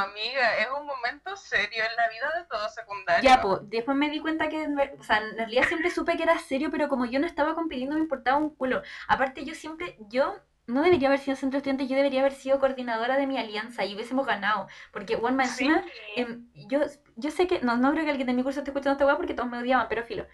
Amiga, 0.00 0.56
es 0.58 0.68
un 0.78 0.86
momento 0.86 1.36
serio 1.36 1.82
en 1.88 1.96
la 1.96 2.08
vida 2.08 2.30
de 2.38 2.44
todo 2.46 2.68
secundario. 2.68 3.28
Ya, 3.28 3.40
pues, 3.40 3.60
después 3.64 3.96
me 3.96 4.10
di 4.10 4.20
cuenta 4.20 4.48
que, 4.48 4.66
o 4.98 5.02
sea, 5.02 5.18
en 5.18 5.36
realidad 5.36 5.64
siempre 5.68 5.90
supe 5.90 6.16
que 6.16 6.22
era 6.22 6.38
serio, 6.38 6.70
pero 6.70 6.88
como 6.88 7.04
yo 7.06 7.20
no 7.20 7.26
estaba 7.26 7.54
compitiendo 7.54 7.94
me 7.94 8.02
importaba 8.02 8.38
un 8.38 8.54
culo. 8.54 8.82
Aparte, 9.08 9.44
yo 9.44 9.54
siempre, 9.54 9.96
yo 10.08 10.36
no 10.66 10.82
debería 10.82 11.08
haber 11.08 11.20
sido 11.20 11.36
centro 11.36 11.58
estudiante, 11.58 11.86
yo 11.86 11.96
debería 11.96 12.20
haber 12.20 12.32
sido 12.32 12.58
coordinadora 12.58 13.16
de 13.16 13.26
mi 13.26 13.38
alianza 13.38 13.84
y 13.84 13.94
hubiésemos 13.94 14.26
ganado. 14.26 14.68
Porque, 14.92 15.16
bueno, 15.16 15.36
más 15.36 15.56
Sí. 15.56 15.66
encima, 15.66 16.44
yo, 16.54 16.80
yo 17.16 17.30
sé 17.30 17.46
que, 17.46 17.60
no, 17.60 17.76
no 17.76 17.92
creo 17.92 18.04
que 18.04 18.10
alguien 18.10 18.26
de 18.28 18.34
mi 18.34 18.42
curso 18.42 18.60
esté 18.60 18.70
escuchando 18.70 18.92
esta 18.92 19.06
weá 19.06 19.16
porque 19.16 19.34
todos 19.34 19.48
me 19.48 19.58
odiaban, 19.58 19.88
pero 19.88 20.04
filo. 20.04 20.26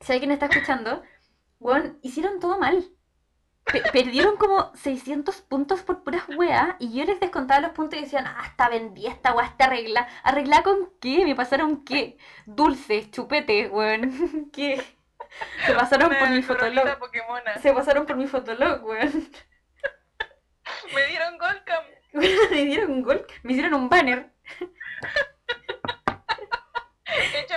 Si 0.00 0.12
alguien 0.12 0.32
está 0.32 0.46
escuchando, 0.46 1.02
weón, 1.60 1.98
hicieron 2.02 2.40
todo 2.40 2.58
mal. 2.58 2.84
Pe- 3.64 3.82
perdieron 3.92 4.36
como 4.36 4.70
600 4.74 5.40
puntos 5.42 5.82
por 5.82 6.02
puras 6.04 6.24
weas 6.36 6.76
y 6.78 6.94
yo 6.96 7.04
les 7.04 7.18
descontaba 7.20 7.60
los 7.60 7.72
puntos 7.72 7.98
y 7.98 8.02
decían, 8.02 8.26
ah, 8.26 8.42
está 8.46 8.68
vendida 8.68 9.10
esta 9.10 9.32
wea, 9.34 9.46
está 9.46 9.64
arregla. 9.66 10.06
¿Arregla 10.22 10.62
con 10.62 10.92
qué? 11.00 11.24
¿Me 11.24 11.34
pasaron 11.34 11.84
qué? 11.84 12.18
Dulces, 12.46 13.10
chupetes, 13.10 13.70
weón. 13.70 14.50
¿Qué? 14.52 14.82
Se 15.66 15.74
pasaron 15.74 16.14
por 16.18 16.28
mi 16.30 16.42
fotolog. 16.42 16.84
Se 17.62 17.72
pasaron 17.72 18.06
por 18.06 18.16
mi 18.16 18.26
fotolog, 18.26 18.84
weón. 18.84 19.28
Me 20.94 21.06
dieron 21.08 21.38
Golcam. 21.38 21.84
Me 22.50 22.64
dieron 22.64 22.90
un 22.92 23.02
gol, 23.02 23.26
me 23.42 23.52
hicieron 23.52 23.74
un 23.74 23.88
banner. 23.88 24.30
Hecho. 27.34 27.56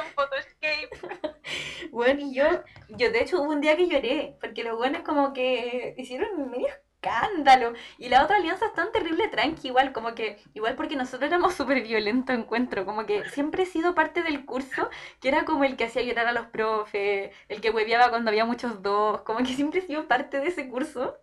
Bueno, 1.98 2.22
y 2.22 2.32
yo, 2.36 2.46
yo 2.90 3.12
de 3.12 3.22
hecho 3.22 3.42
hubo 3.42 3.50
un 3.50 3.60
día 3.60 3.76
que 3.76 3.88
lloré, 3.88 4.38
porque 4.40 4.64
los 4.64 4.78
buenos 4.78 5.02
como 5.02 5.34
que 5.34 5.96
hicieron 5.98 6.52
medio 6.52 6.68
escándalo. 6.68 7.74
Y 7.98 8.10
la 8.10 8.24
otra 8.24 8.38
alianza 8.38 8.68
es 8.68 8.74
tan 8.74 8.92
terrible 8.92 9.28
tranqui, 9.30 9.70
igual, 9.70 9.94
como 9.94 10.14
que, 10.14 10.38
igual 10.54 10.76
porque 10.76 10.96
nosotros 10.96 11.28
éramos 11.28 11.56
súper 11.56 11.82
violento 11.82 12.34
encuentro, 12.34 12.86
como 12.86 13.08
que 13.08 13.26
siempre 13.30 13.64
he 13.64 13.66
sido 13.66 13.96
parte 13.96 14.22
del 14.22 14.46
curso, 14.46 14.92
que 15.20 15.30
era 15.30 15.44
como 15.44 15.64
el 15.64 15.76
que 15.76 15.86
hacía 15.86 16.04
llorar 16.04 16.28
a 16.28 16.34
los 16.34 16.46
profes, 16.48 17.32
el 17.50 17.62
que 17.62 17.72
hueveaba 17.72 18.12
cuando 18.12 18.30
había 18.30 18.46
muchos 18.46 18.84
dos, 18.84 19.22
como 19.24 19.40
que 19.40 19.56
siempre 19.56 19.80
he 19.80 19.88
sido 19.88 20.08
parte 20.08 20.40
de 20.40 20.50
ese 20.50 20.70
curso. 20.70 21.18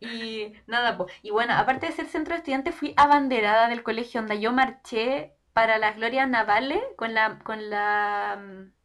Y 0.00 0.54
nada, 0.66 0.96
pues. 0.96 1.12
Y 1.22 1.30
bueno, 1.30 1.54
aparte 1.54 1.86
de 1.86 1.92
ser 1.92 2.06
centro 2.06 2.32
de 2.34 2.38
estudiantes, 2.38 2.74
fui 2.74 2.94
abanderada 2.96 3.68
del 3.68 3.82
colegio, 3.82 4.20
donde 4.22 4.40
yo 4.40 4.50
marché 4.52 5.34
para 5.52 5.78
las 5.78 5.96
glorias 5.96 6.28
navales 6.28 6.82
con 6.96 7.14
la, 7.14 7.38
con 7.40 7.70
la, 7.70 8.38
mm, 8.42 8.81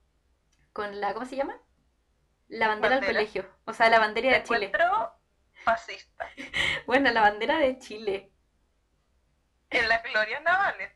con 0.78 1.02
la, 1.02 1.12
¿cómo 1.16 1.26
se 1.26 1.36
llama? 1.36 1.60
La 2.50 2.68
bandera 2.68 2.98
del 2.98 3.06
colegio, 3.06 3.50
o 3.66 3.74
sea, 3.74 3.90
la 3.90 3.98
bandera 3.98 4.32
de 4.32 4.44
Chile. 4.44 4.72
Fascista. 5.64 6.30
Bueno, 6.86 7.12
la 7.12 7.22
bandera 7.22 7.58
de 7.58 7.80
Chile. 7.80 8.32
En 9.72 9.90
las 9.90 10.04
glorias 10.04 10.44
navales. 10.44 10.92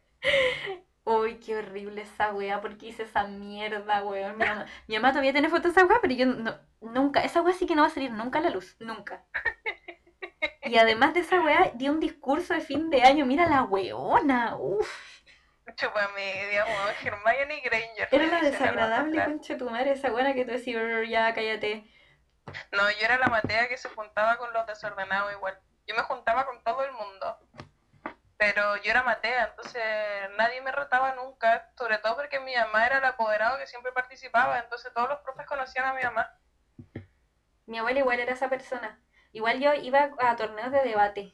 Uy, 1.04 1.40
qué 1.40 1.58
horrible 1.58 2.04
esa 2.04 2.32
wea, 2.32 2.62
¿por 2.62 2.78
qué 2.78 2.90
hice 2.90 3.04
esa 3.04 3.24
mierda, 3.24 4.04
weón? 4.04 4.38
Mi 4.38 4.46
mamá, 4.46 4.66
mi 4.88 4.96
mamá 4.98 5.10
todavía 5.10 5.32
tiene 5.32 5.50
fotos 5.50 5.74
de 5.74 5.82
esa 5.82 5.86
wea, 5.86 6.00
pero 6.00 6.14
yo 6.14 6.28
no, 6.28 6.60
nunca, 6.80 7.24
esa 7.24 7.42
wea 7.42 7.56
sí 7.56 7.66
que 7.66 7.74
no 7.74 7.82
va 7.82 7.88
a 7.88 7.92
salir 7.92 8.12
nunca 8.12 8.38
a 8.38 8.44
la 8.44 8.52
luz, 8.52 8.78
nunca. 8.80 9.26
Y 10.64 10.78
además 10.78 11.16
de 11.16 11.22
esa 11.22 11.42
wea, 11.42 11.72
di 11.74 11.90
un 11.90 12.00
discurso 12.00 12.54
de 12.54 12.62
fin 12.62 12.92
de 12.92 13.02
año, 13.02 13.26
mira 13.26 13.50
la 13.50 13.64
weona, 13.64 14.56
uff. 14.58 15.21
Chupa 15.76 16.10
media, 16.16 16.66
weón. 16.66 16.96
Hermione 17.04 17.62
Granger. 17.62 18.08
Era 18.12 18.28
la 18.28 18.42
desagradable, 18.42 19.24
concha 19.24 19.58
tu 19.58 19.70
madre, 19.70 19.92
esa 19.92 20.10
buena 20.10 20.34
que 20.34 20.46
tú 20.46 20.52
decías, 20.52 20.82
"Brr, 20.82 21.08
ya 21.08 21.34
cállate. 21.34 21.86
No, 22.72 22.90
yo 22.92 23.06
era 23.06 23.18
la 23.18 23.28
Matea 23.28 23.68
que 23.68 23.78
se 23.78 23.90
juntaba 23.90 24.38
con 24.38 24.52
los 24.54 24.66
desordenados 24.66 25.32
igual. 25.32 25.58
Yo 25.88 25.96
me 25.96 26.02
juntaba 26.02 26.46
con 26.46 26.64
todo 26.64 26.84
el 26.84 26.92
mundo. 26.92 27.38
Pero 28.38 28.76
yo 28.78 28.90
era 28.90 29.04
Matea, 29.04 29.50
entonces 29.50 29.84
nadie 30.36 30.62
me 30.62 30.72
retaba 30.72 31.14
nunca, 31.14 31.70
sobre 31.78 32.00
todo 32.00 32.16
porque 32.16 32.40
mi 32.40 32.56
mamá 32.56 32.88
era 32.88 32.98
el 32.98 33.06
apoderado 33.06 33.60
que 33.60 33.68
siempre 33.68 33.92
participaba, 33.92 34.58
entonces 34.58 34.92
todos 34.96 35.10
los 35.10 35.20
profes 35.20 35.46
conocían 35.46 35.86
a 35.86 35.94
mi 35.94 36.02
mamá. 36.02 36.36
Mi 37.68 37.78
abuela 37.78 38.00
igual 38.00 38.20
era 38.20 38.34
esa 38.34 38.50
persona. 38.50 39.00
Igual 39.32 39.60
yo 39.60 39.74
iba 39.76 40.10
a 40.20 40.36
torneos 40.36 40.72
de 40.72 40.82
debate. 40.82 41.34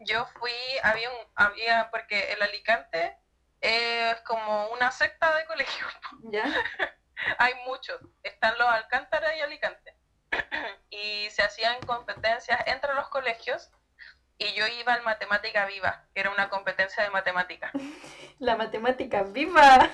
Yo 0.00 0.26
fui, 0.38 0.52
había 0.82 1.10
un, 1.10 1.16
había, 1.34 1.90
porque 1.90 2.32
el 2.32 2.42
Alicante 2.42 3.16
es 3.60 4.20
como 4.22 4.68
una 4.68 4.90
secta 4.90 5.36
de 5.36 5.46
colegio. 5.46 5.86
¿Ya? 6.30 6.44
Hay 7.38 7.54
muchos, 7.66 8.00
están 8.22 8.58
los 8.58 8.68
Alcántara 8.68 9.36
y 9.36 9.40
Alicante. 9.40 9.96
y 10.90 11.30
se 11.30 11.42
hacían 11.42 11.80
competencias 11.86 12.60
entre 12.66 12.94
los 12.94 13.08
colegios 13.08 13.70
y 14.38 14.52
yo 14.54 14.66
iba 14.66 14.92
al 14.92 15.02
Matemática 15.02 15.66
Viva, 15.66 16.06
que 16.12 16.20
era 16.20 16.30
una 16.30 16.48
competencia 16.48 17.02
de 17.02 17.10
matemática. 17.10 17.70
La 18.40 18.56
matemática 18.56 19.22
viva. 19.22 19.88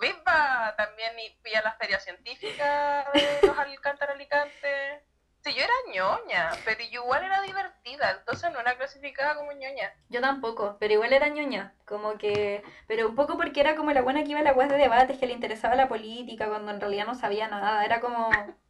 ¡Viva! 0.00 0.74
También 0.76 1.12
fui 1.40 1.54
a 1.54 1.62
la 1.62 1.72
feria 1.74 2.00
científica 2.00 3.08
de 3.14 3.46
los 3.46 3.56
Alcántara 3.56 4.12
Alicante. 4.12 5.04
Sí, 5.48 5.54
yo 5.54 5.64
era 5.64 5.72
ñoña, 5.94 6.50
pero 6.66 6.84
yo 6.84 7.02
igual 7.02 7.24
era 7.24 7.40
divertida, 7.40 8.10
entonces 8.10 8.52
no 8.52 8.60
era 8.60 8.76
clasificada 8.76 9.34
como 9.34 9.52
ñoña. 9.52 9.94
Yo 10.10 10.20
tampoco, 10.20 10.76
pero 10.78 10.92
igual 10.92 11.14
era 11.14 11.28
ñoña. 11.28 11.74
Como 11.86 12.18
que. 12.18 12.62
Pero 12.86 13.08
un 13.08 13.14
poco 13.14 13.38
porque 13.38 13.60
era 13.60 13.74
como 13.74 13.92
la 13.92 14.02
buena 14.02 14.24
que 14.24 14.30
iba 14.32 14.40
a 14.40 14.42
la 14.42 14.52
web 14.52 14.68
de 14.68 14.76
debates, 14.76 15.18
que 15.18 15.26
le 15.26 15.32
interesaba 15.32 15.74
la 15.74 15.88
política, 15.88 16.48
cuando 16.48 16.70
en 16.70 16.80
realidad 16.80 17.06
no 17.06 17.14
sabía 17.14 17.48
nada. 17.48 17.84
Era 17.84 18.00
como. 18.00 18.28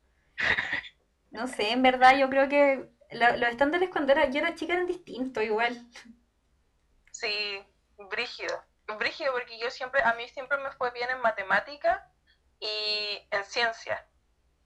No 1.31 1.47
sé, 1.47 1.73
en 1.73 1.83
verdad 1.83 2.17
yo 2.17 2.31
creo 2.31 2.49
que 2.49 2.89
la- 3.11 3.37
los 3.37 3.51
estándares 3.51 3.91
cuando 3.91 4.13
era, 4.13 4.31
yo 4.31 4.39
era 4.41 4.55
chica 4.55 4.73
eran 4.73 4.87
distintos 4.87 5.45
igual. 5.45 5.77
Sí, 7.13 7.63
brígido. 8.11 8.65
Brígido 8.99 9.33
porque 9.33 9.59
yo 9.59 9.71
siempre, 9.71 10.01
a 10.03 10.15
mí 10.15 10.27
siempre 10.29 10.57
me 10.57 10.71
fue 10.71 10.91
bien 10.93 11.11
en 11.11 11.21
matemática 11.21 12.11
y 12.61 13.29
en 13.31 13.45
ciencia, 13.45 14.09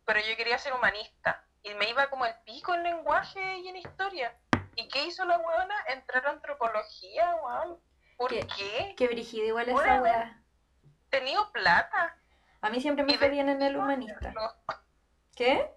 pero 0.07 0.21
yo 0.21 0.37
quería 0.37 0.57
ser 0.59 0.73
humanista 0.73 1.45
y 1.63 1.75
me 1.75 1.89
iba 1.91 2.09
como 2.11 2.27
el 2.27 2.35
pico 2.45 2.75
en 2.75 2.83
lenguaje 2.83 3.59
y 3.59 3.69
en 3.69 3.77
historia. 3.77 4.37
¿Y 4.75 4.89
qué 4.89 5.05
hizo 5.05 5.25
la 5.25 5.39
weona? 5.39 5.75
Entrar 5.89 6.27
a 6.27 6.31
antropología, 6.31 7.35
weón. 7.37 7.79
¿Por 8.17 8.31
¿Qué? 8.31 8.47
qué? 8.57 8.95
Qué 8.97 9.09
brígido 9.09 9.47
igual 9.47 9.69
esa 9.69 9.75
Bueno. 9.75 10.03
wea. 10.03 10.43
Tenido 11.11 11.51
plata. 11.53 12.17
A 12.61 12.71
mí 12.71 12.81
siempre 12.81 13.05
me 13.05 13.19
fue 13.19 13.29
bien 13.29 13.49
en 13.49 13.61
el 13.63 13.77
humanista. 13.77 14.33
¿Qué? 15.37 15.71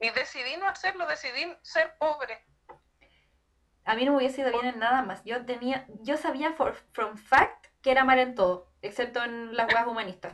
Y 0.00 0.10
decidí 0.10 0.56
no 0.56 0.68
hacerlo, 0.68 1.06
decidí 1.06 1.56
ser 1.62 1.96
pobre. 1.98 2.44
A 3.86 3.94
mí 3.94 4.04
no 4.04 4.12
me 4.12 4.18
hubiese 4.18 4.42
ido 4.42 4.50
bien 4.52 4.66
en 4.66 4.78
nada 4.78 5.02
más. 5.02 5.24
Yo 5.24 5.44
tenía, 5.44 5.86
yo 6.00 6.16
sabía 6.16 6.52
for, 6.52 6.74
from 6.92 7.16
fact 7.16 7.66
que 7.82 7.90
era 7.90 8.04
mal 8.04 8.18
en 8.18 8.34
todo, 8.34 8.70
excepto 8.82 9.22
en 9.22 9.56
las 9.56 9.72
weas 9.72 9.86
humanistas. 9.86 10.32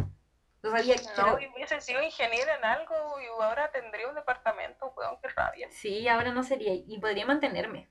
Yo 0.62 0.70
sabía 0.70 0.96
que 0.96 1.02
No, 1.04 1.38
era- 1.38 1.50
hubiese 1.54 1.80
sido 1.80 2.02
ingeniera 2.02 2.54
en 2.54 2.64
algo 2.64 2.94
y 3.20 3.26
ahora 3.26 3.70
tendría 3.70 4.08
un 4.08 4.14
departamento, 4.14 4.92
weón, 4.96 5.16
qué 5.22 5.28
rabia. 5.28 5.68
Sí, 5.70 6.06
ahora 6.08 6.32
no 6.32 6.42
sería, 6.42 6.74
y 6.74 6.98
podría 6.98 7.24
mantenerme. 7.26 7.88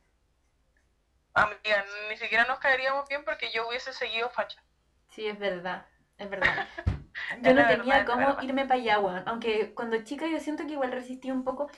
Amiga, 1.34 1.86
ni 2.10 2.18
siquiera 2.18 2.46
nos 2.46 2.60
caeríamos 2.60 3.08
bien 3.08 3.24
porque 3.24 3.52
yo 3.52 3.68
hubiese 3.68 3.94
seguido 3.94 4.30
facha. 4.30 4.62
Sí, 5.10 5.28
es 5.28 5.40
verdad, 5.40 5.86
es 6.18 6.30
verdad. 6.30 6.68
Es 6.78 6.86
Yo 7.44 7.54
no 7.54 7.68
tenía 7.68 8.04
verdad, 8.04 8.06
cómo 8.06 8.42
irme 8.42 8.66
para 8.66 8.80
allá, 8.80 9.00
weón. 9.00 9.24
Aunque 9.28 9.74
cuando 9.74 10.04
chica 10.04 10.28
yo 10.28 10.40
siento 10.40 10.66
que 10.66 10.74
igual 10.74 10.92
resistí 10.92 11.32
un 11.32 11.44
poco. 11.44 11.70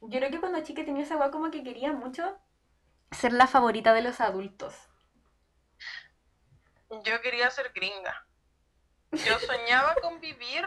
Yo 0.00 0.18
creo 0.18 0.30
que 0.30 0.40
cuando 0.40 0.62
chica 0.62 0.84
tenía 0.84 1.02
esa 1.02 1.16
weá 1.16 1.30
como 1.30 1.50
que 1.50 1.62
quería 1.62 1.92
mucho 1.92 2.40
ser 3.10 3.32
la 3.32 3.46
favorita 3.46 3.92
de 3.92 4.00
los 4.02 4.20
adultos. 4.20 4.74
Yo 7.04 7.20
quería 7.20 7.50
ser 7.50 7.70
gringa. 7.72 8.24
Yo 9.12 9.38
soñaba 9.40 9.94
con 10.02 10.20
vivir 10.20 10.64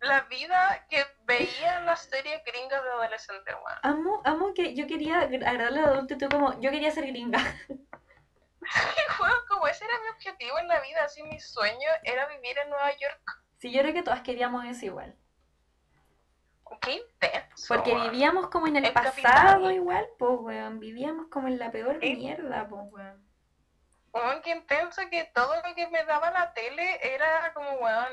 la 0.00 0.20
vida 0.22 0.86
que 0.90 1.04
veía 1.24 1.78
en 1.78 1.86
las 1.86 2.02
series 2.04 2.42
gringas 2.44 2.82
de 2.82 2.90
adolescente, 2.90 3.54
weón. 3.54 3.78
Amo, 3.82 4.22
amo 4.24 4.54
que 4.54 4.74
yo 4.74 4.86
quería 4.86 5.20
agradarle 5.20 5.80
a 5.80 5.84
adultos 5.84 6.16
y 6.16 6.18
tú 6.20 6.28
como, 6.28 6.60
yo 6.60 6.70
quería 6.70 6.90
ser 6.90 7.06
gringa. 7.06 7.38
Weón, 9.20 9.38
como 9.48 9.66
ese 9.68 9.84
era 9.84 9.92
mi 10.00 10.08
objetivo 10.08 10.58
en 10.58 10.68
la 10.68 10.80
vida, 10.80 11.04
así 11.04 11.22
mi 11.22 11.38
sueño 11.38 11.88
era 12.02 12.26
vivir 12.28 12.56
en 12.58 12.70
Nueva 12.70 12.90
York. 12.96 13.44
Sí, 13.58 13.70
yo 13.70 13.82
creo 13.82 13.92
que 13.92 14.02
todas 14.02 14.22
queríamos 14.22 14.64
eso 14.64 14.86
igual. 14.86 15.14
Qué 16.80 16.92
intenso. 16.92 17.66
Porque 17.74 17.94
vivíamos 17.94 18.48
como 18.48 18.66
en 18.66 18.76
el 18.76 18.86
El 18.86 18.92
pasado 18.94 19.12
capital. 19.14 19.72
igual, 19.72 20.08
pues, 20.18 20.32
weón. 20.40 20.80
Vivíamos 20.80 21.26
como 21.28 21.48
en 21.48 21.58
la 21.58 21.70
peor 21.70 21.98
Sí. 22.00 22.16
mierda, 22.16 22.66
pues, 22.68 22.82
weón. 22.90 23.28
Weón, 24.14 24.42
qué 24.42 24.50
intenso 24.50 25.02
que 25.10 25.24
todo 25.34 25.56
lo 25.56 25.74
que 25.74 25.88
me 25.88 26.04
daba 26.04 26.30
la 26.30 26.54
tele 26.54 27.00
era 27.02 27.52
como, 27.52 27.68
weón, 27.72 28.12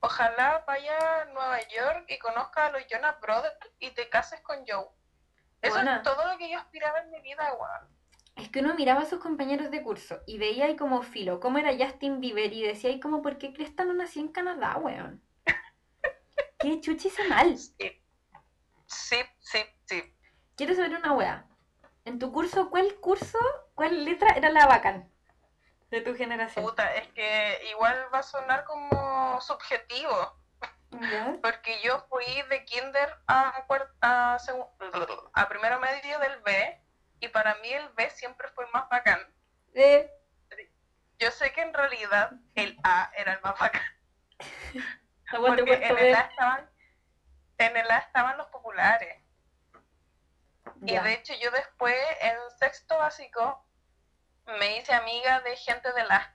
ojalá 0.00 0.64
vaya 0.66 1.20
a 1.20 1.24
Nueva 1.26 1.60
York 1.68 2.06
y 2.08 2.18
conozca 2.18 2.66
a 2.66 2.70
los 2.72 2.84
Jonas 2.88 3.20
Brothers 3.20 3.56
y 3.78 3.90
te 3.92 4.08
cases 4.08 4.40
con 4.40 4.64
Joe. 4.66 4.86
Eso 5.60 5.78
es 5.78 6.02
todo 6.02 6.26
lo 6.26 6.36
que 6.38 6.50
yo 6.50 6.58
aspiraba 6.58 6.98
en 7.02 7.12
mi 7.12 7.20
vida, 7.20 7.54
weón. 7.54 7.96
Es 8.34 8.48
que 8.48 8.60
uno 8.60 8.74
miraba 8.74 9.02
a 9.02 9.06
sus 9.06 9.20
compañeros 9.20 9.70
de 9.70 9.80
curso 9.82 10.18
y 10.26 10.38
veía 10.38 10.64
ahí 10.64 10.74
como 10.74 11.02
filo, 11.02 11.38
cómo 11.38 11.58
era 11.58 11.72
Justin 11.72 12.20
Bieber 12.20 12.52
y 12.52 12.62
decía 12.62 12.90
ahí 12.90 12.98
como, 12.98 13.22
¿por 13.22 13.38
qué 13.38 13.52
Cresta 13.52 13.84
no 13.84 13.94
nació 13.94 14.22
en 14.22 14.32
Canadá, 14.32 14.76
weón? 14.78 15.22
¿Qué 16.58 16.80
chuchi 16.80 17.06
hice 17.06 17.28
mal? 17.28 17.56
Sí, 17.56 17.72
sí, 18.86 19.18
sí. 19.38 19.58
sí. 19.84 20.16
Quiero 20.56 20.74
saber 20.74 20.96
una 20.96 21.12
wea. 21.12 21.46
En 22.04 22.18
tu 22.18 22.32
curso, 22.32 22.70
¿cuál 22.70 22.96
curso, 22.96 23.38
cuál 23.76 24.04
letra 24.04 24.32
era 24.32 24.50
la 24.50 24.66
bacán 24.66 25.11
de 25.92 26.00
tu 26.00 26.16
generación? 26.16 26.64
Puta, 26.64 26.94
es 26.94 27.06
que 27.08 27.68
igual 27.70 28.08
va 28.12 28.20
a 28.20 28.22
sonar 28.22 28.64
como 28.64 29.38
subjetivo, 29.42 30.38
¿Ya? 30.90 31.36
porque 31.42 31.80
yo 31.82 32.00
fui 32.08 32.24
de 32.48 32.64
kinder 32.64 33.14
a, 33.26 33.62
a, 34.00 34.38
a 35.34 35.48
primero 35.48 35.78
medio 35.80 36.18
del 36.18 36.40
B, 36.40 36.82
y 37.20 37.28
para 37.28 37.54
mí 37.56 37.70
el 37.72 37.88
B 37.90 38.08
siempre 38.08 38.48
fue 38.48 38.66
más 38.72 38.88
bacán. 38.88 39.20
Eh, 39.74 40.10
Yo 41.18 41.30
sé 41.30 41.52
que 41.52 41.60
en 41.60 41.74
realidad 41.74 42.32
el 42.54 42.76
A 42.82 43.12
era 43.14 43.34
el 43.34 43.40
más 43.42 43.58
bacán. 43.58 43.82
Porque 45.30 45.64
Puerto 45.64 45.84
en 45.84 45.98
el 45.98 46.14
A 46.14 46.20
estaban, 46.20 46.70
en 47.58 47.76
el 47.76 47.90
A 47.90 47.98
estaban 47.98 48.38
los 48.38 48.46
populares. 48.48 49.22
Y 50.84 50.98
de 50.98 51.12
hecho 51.12 51.34
yo 51.40 51.50
después, 51.50 51.94
en 52.20 52.36
sexto 52.58 52.96
básico, 52.96 53.64
me 54.46 54.76
hice 54.76 54.92
amiga 54.94 55.40
de 55.40 55.56
gente 55.56 55.92
del 55.92 56.10
A. 56.10 56.34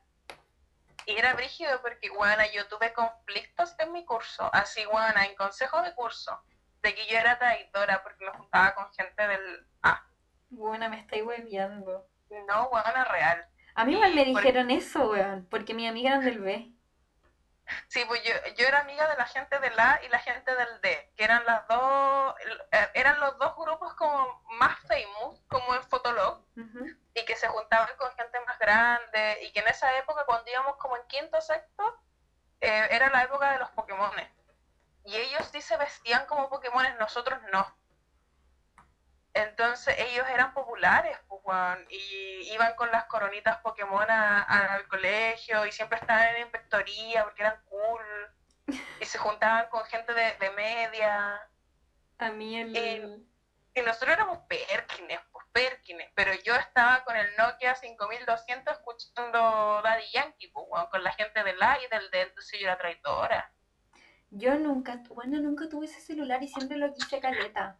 Y 1.05 1.17
era 1.17 1.33
brígido 1.33 1.81
porque, 1.81 2.09
bueno, 2.09 2.43
yo 2.53 2.67
tuve 2.67 2.91
conflictos 2.91 3.75
en 3.79 3.93
mi 3.93 4.03
curso, 4.05 4.49
así, 4.53 4.85
bueno, 4.85 5.21
en 5.21 5.35
consejo 5.35 5.81
de 5.81 5.95
curso, 5.95 6.41
de 6.81 6.93
que 6.93 7.07
yo 7.07 7.17
era 7.17 7.39
traidora 7.39 8.03
porque 8.03 8.25
me 8.25 8.31
juntaba 8.31 8.75
con 8.75 8.91
gente 8.93 9.27
del 9.27 9.67
A. 9.83 10.05
Buena, 10.49 10.89
me 10.89 10.99
estáis 10.99 11.23
hueviando. 11.23 12.07
No, 12.47 12.69
bueno, 12.69 13.05
real. 13.05 13.47
A 13.75 13.85
mí 13.85 13.93
igual 13.93 14.15
me 14.15 14.25
dijeron 14.25 14.71
eso, 14.71 15.09
weón, 15.09 15.47
porque 15.49 15.73
mis 15.73 15.89
amigas 15.89 16.13
eran 16.13 16.25
del 16.25 16.39
B. 16.41 16.73
Sí, 17.87 18.03
pues 18.07 18.23
yo, 18.23 18.31
yo 18.57 18.67
era 18.67 18.79
amiga 18.79 19.09
de 19.09 19.17
la 19.17 19.25
gente 19.25 19.59
del 19.59 19.77
A 19.79 19.99
y 20.03 20.09
la 20.09 20.19
gente 20.19 20.55
del 20.55 20.81
D, 20.81 21.11
que 21.15 21.23
eran 21.23 21.45
las 21.45 21.67
dos, 21.67 22.35
eh, 22.71 22.89
eran 22.93 23.19
los 23.19 23.37
dos 23.37 23.55
grupos 23.57 23.93
como 23.95 24.41
más 24.59 24.77
famous, 24.79 25.41
como 25.47 25.75
en 25.75 25.83
Fotolog. 25.83 26.43
Y 27.19 27.25
que 27.25 27.35
se 27.35 27.47
juntaban 27.47 27.89
con 27.97 28.11
gente 28.15 28.39
más 28.45 28.59
grande, 28.59 29.39
y 29.43 29.51
que 29.51 29.59
en 29.61 29.67
esa 29.67 29.97
época, 29.97 30.23
cuando 30.25 30.49
íbamos 30.51 30.75
como 30.77 30.95
en 30.97 31.07
quinto 31.07 31.41
sexto, 31.41 31.83
eh, 32.61 32.87
era 32.91 33.09
la 33.09 33.23
época 33.23 33.51
de 33.53 33.59
los 33.59 33.69
Pokémones. 33.71 34.29
Y 35.03 35.15
ellos 35.15 35.47
sí 35.51 35.61
se 35.61 35.77
vestían 35.77 36.25
como 36.27 36.49
Pokémones, 36.49 36.95
nosotros 36.99 37.39
no. 37.51 37.65
Entonces 39.33 39.95
ellos 39.99 40.27
eran 40.29 40.53
populares, 40.53 41.17
pues, 41.27 41.41
weón, 41.43 41.85
y 41.89 42.51
iban 42.53 42.75
con 42.75 42.91
las 42.91 43.05
coronitas 43.05 43.57
Pokémon 43.59 44.09
a- 44.09 44.41
a- 44.43 44.73
al 44.73 44.87
colegio 44.87 45.65
y 45.65 45.71
siempre 45.71 45.99
estaban 45.99 46.35
en 46.35 46.41
inspectoría 46.41 47.23
porque 47.23 47.43
eran 47.43 47.61
cool 47.65 48.01
y 48.99 49.05
se 49.05 49.17
juntaban 49.19 49.69
con 49.69 49.85
gente 49.85 50.13
de, 50.13 50.33
de 50.37 50.49
media. 50.51 51.49
A 52.19 52.29
mí 52.31 52.59
el... 52.59 52.75
Eh, 52.75 53.19
Y 53.75 53.81
nosotros 53.81 54.11
éramos 54.13 54.39
Perkines, 54.47 55.19
Pero 56.15 56.31
yo 56.43 56.55
estaba 56.55 57.03
con 57.03 57.15
el 57.15 57.27
Nokia 57.37 57.75
5200 57.75 58.73
escuchando 58.73 59.81
Daddy 59.83 60.03
Yankee, 60.13 60.47
pues, 60.47 60.65
con 60.89 61.03
la 61.03 61.11
gente 61.13 61.43
del 61.43 61.61
A 61.61 61.77
y 61.83 61.87
del 61.89 62.09
D, 62.11 62.21
entonces 62.21 62.59
yo 62.59 62.67
era 62.67 62.77
traidora. 62.77 63.51
Yo 64.29 64.55
nunca, 64.55 65.01
bueno, 65.09 65.39
nunca 65.39 65.69
tuve 65.69 65.85
ese 65.85 66.01
celular 66.01 66.41
y 66.43 66.47
siempre 66.47 66.77
lo 66.77 66.93
quise 66.93 67.19
caleta. 67.19 67.77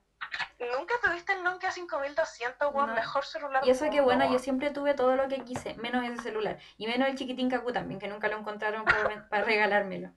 Nunca 0.60 0.96
tuviste 1.04 1.34
el 1.34 1.44
Nokia 1.44 1.72
5200, 1.72 2.74
weón, 2.74 2.90
No. 2.90 2.96
mejor 2.96 3.26
celular. 3.26 3.66
Y 3.66 3.70
eso 3.70 3.90
que 3.90 4.02
bueno, 4.02 4.32
yo 4.32 4.40
siempre 4.40 4.72
tuve 4.72 4.94
todo 4.94 5.16
lo 5.16 5.28
que 5.28 5.44
quise, 5.44 5.76
menos 5.76 6.04
ese 6.04 6.24
celular. 6.24 6.58
Y 6.78 6.88
menos 6.88 7.08
el 7.10 7.16
chiquitín 7.16 7.50
Kaku 7.50 7.72
también, 7.72 8.00
que 8.00 8.08
nunca 8.08 8.28
lo 8.28 8.38
encontraron 8.38 8.84
para, 8.86 9.30
para 9.30 9.44
regalármelo. 9.44 10.12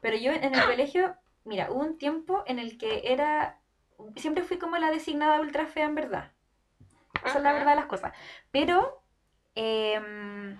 Pero 0.00 0.16
yo 0.16 0.32
en 0.32 0.54
el 0.54 0.64
colegio, 0.64 1.16
mira, 1.44 1.70
hubo 1.70 1.80
un 1.80 1.96
tiempo 1.98 2.44
en 2.46 2.58
el 2.58 2.76
que 2.76 3.12
era, 3.12 3.60
siempre 4.16 4.44
fui 4.44 4.58
como 4.58 4.76
la 4.76 4.90
designada 4.90 5.40
ultra 5.40 5.66
fea 5.66 5.86
en 5.86 5.94
verdad. 5.94 6.32
Esa 7.24 7.38
es 7.38 7.44
la 7.44 7.52
verdad 7.52 7.70
de 7.72 7.76
las 7.76 7.86
cosas. 7.86 8.12
Pero 8.50 9.02
em, 9.54 10.58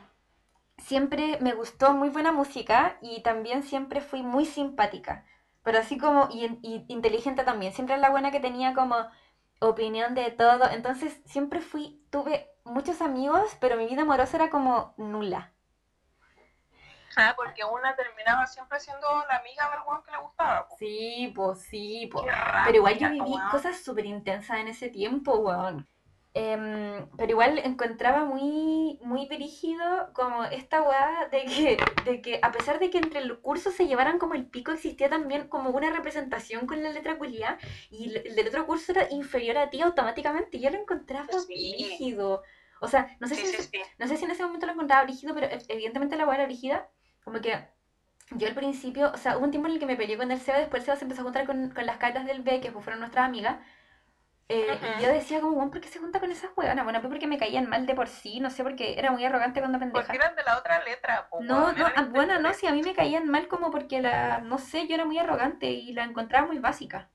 siempre 0.79 1.39
me 1.41 1.55
gustó 1.55 1.93
muy 1.95 2.09
buena 2.11 2.33
música 2.33 2.99
y 3.03 3.23
también 3.23 3.63
siempre 3.63 4.01
fui 4.01 4.23
muy 4.23 4.45
simpática. 4.47 5.25
Pero 5.63 5.79
así 5.79 5.99
como, 5.99 6.29
y, 6.31 6.59
y 6.63 6.85
inteligente 6.89 7.45
también. 7.45 7.73
Siempre 7.73 7.95
era 7.95 8.03
la 8.03 8.11
buena 8.11 8.31
que 8.31 8.41
tenía 8.41 8.75
como 8.75 8.97
opinión 9.61 10.15
de 10.15 10.31
todo. 10.31 10.71
Entonces 10.71 11.21
siempre 11.27 11.61
fui, 11.61 12.03
tuve 12.11 12.49
muchos 12.65 13.03
amigos, 13.03 13.57
pero 13.61 13.77
mi 13.77 13.87
vida 13.87 14.03
amorosa 14.03 14.37
era 14.37 14.51
como 14.51 14.95
nula. 14.97 15.53
Ah, 17.17 17.35
porque 17.37 17.65
una 17.65 17.97
terminaba 17.97 18.47
siempre 18.47 18.79
siendo 18.79 19.09
la 19.29 19.37
amiga 19.37 19.69
del 19.71 19.81
weón 19.87 20.03
que 20.05 20.13
le 20.13 20.19
gustaba. 20.19 20.69
Sí, 20.79 21.33
pues 21.35 21.63
sí, 21.63 22.09
pues. 22.13 22.25
Pero 22.65 22.77
igual 22.77 22.97
yo 22.99 23.11
viví 23.11 23.35
cosas 23.51 23.81
súper 23.83 24.07
intensas 24.07 24.59
en 24.59 24.69
ese 24.69 24.89
tiempo, 24.89 25.37
weón. 25.39 25.89
Em, 26.41 27.09
pero 27.17 27.31
igual 27.33 27.59
encontraba 27.59 28.25
muy, 28.25 28.99
muy 29.03 29.27
dirigido 29.29 29.85
como 30.15 30.45
esta 30.45 30.83
weá 30.83 31.29
de 31.33 31.41
que, 31.47 31.77
de 32.05 32.23
que 32.23 32.39
a 32.43 32.53
pesar 32.53 32.79
de 32.79 32.91
que 32.91 32.99
entre 32.99 33.25
los 33.25 33.39
cursos 33.39 33.75
se 33.75 33.87
llevaran 33.89 34.19
como 34.19 34.35
el 34.35 34.47
pico, 34.47 34.71
existía 34.73 35.09
también 35.11 35.49
como 35.49 35.71
una 35.71 35.91
representación 35.91 36.67
con 36.67 36.83
la 36.83 36.91
letra 36.91 37.19
culia 37.19 37.59
y 37.91 38.11
el 38.11 38.17
el 38.29 38.37
del 38.37 38.49
otro 38.49 38.67
curso 38.67 38.93
era 38.93 39.09
inferior 39.11 39.59
a 39.59 39.71
ti 39.71 39.81
automáticamente. 39.83 40.59
y 40.59 40.61
Yo 40.61 40.71
lo 40.71 40.79
encontraba 40.79 41.27
Sí. 41.47 41.47
brígido. 41.47 42.43
O 42.81 42.89
sea, 42.89 43.17
no 43.21 43.27
sé 43.27 43.35
Sí, 43.37 43.47
si, 43.47 43.63
sí, 43.65 43.81
no 43.99 44.07
sé 44.07 44.17
si 44.17 44.25
en 44.25 44.31
ese 44.31 44.45
momento 44.45 44.67
lo 44.67 44.73
encontraba 44.75 45.05
brígido, 45.05 45.35
pero 45.35 45.49
ev- 45.49 45.65
evidentemente 45.69 46.17
la 46.17 46.27
weá 46.27 46.37
era 46.37 46.47
brígida. 46.47 46.89
Como 47.25 47.41
que 47.41 47.53
yo 48.33 48.47
al 48.47 48.55
principio, 48.55 49.11
o 49.13 49.17
sea, 49.17 49.37
hubo 49.39 49.45
un 49.45 49.51
tiempo 49.51 49.69
en 49.69 49.75
el 49.75 49.81
que 49.81 49.87
me 49.87 49.97
peleé 49.97 50.17
con 50.19 50.31
el 50.31 50.41
Seba, 50.41 50.59
después 50.59 50.83
el 50.83 50.87
Seba 50.87 50.97
se 50.99 51.05
empezó 51.05 51.23
a 51.23 51.25
juntar 51.25 51.47
con, 51.47 51.71
con 51.71 51.87
las 51.87 51.97
caras 51.99 52.27
del 52.27 52.43
B, 52.43 52.61
que 52.61 52.71
pues 52.71 52.85
fueron 52.85 53.01
nuestras 53.01 53.25
amigas. 53.27 53.57
Eh, 54.51 54.81
yo 55.03 55.09
decía 55.13 55.41
como, 55.41 55.57
bueno, 55.57 55.71
¿por 55.71 55.81
qué 55.83 55.89
se 55.89 55.99
junta 55.99 56.21
con 56.21 56.31
esas 56.31 56.51
hueonas? 56.57 56.83
Bueno, 56.83 57.01
pues 57.01 57.11
porque 57.11 57.27
me 57.27 57.37
caían 57.37 57.69
mal 57.69 57.85
de 57.85 57.95
por 57.95 58.09
sí, 58.09 58.41
no 58.41 58.49
sé, 58.49 58.63
porque 58.63 58.99
era 58.99 59.11
muy 59.11 59.23
arrogante 59.25 59.61
cuando 59.61 59.79
pendeja. 59.79 60.07
Porque 60.07 60.17
eran 60.17 60.35
de 60.35 60.43
la 60.43 60.57
otra 60.57 60.83
letra. 60.85 61.29
po, 61.29 61.43
No, 61.43 61.73
no, 61.73 61.87
ah, 61.95 62.07
bueno, 62.11 62.39
no, 62.39 62.55
si 62.55 62.67
a 62.67 62.73
mí 62.73 62.83
me 62.83 62.95
caían 62.95 63.29
mal 63.29 63.47
como 63.47 63.71
porque 63.71 64.01
la, 64.01 64.41
no 64.41 64.57
sé, 64.57 64.89
yo 64.89 64.95
era 64.95 65.05
muy 65.05 65.19
arrogante 65.19 65.67
y 65.67 65.93
la 65.93 66.05
encontraba 66.05 66.47
muy 66.47 66.59
básica. 66.59 67.11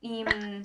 Y 0.00 0.22
mm, 0.24 0.62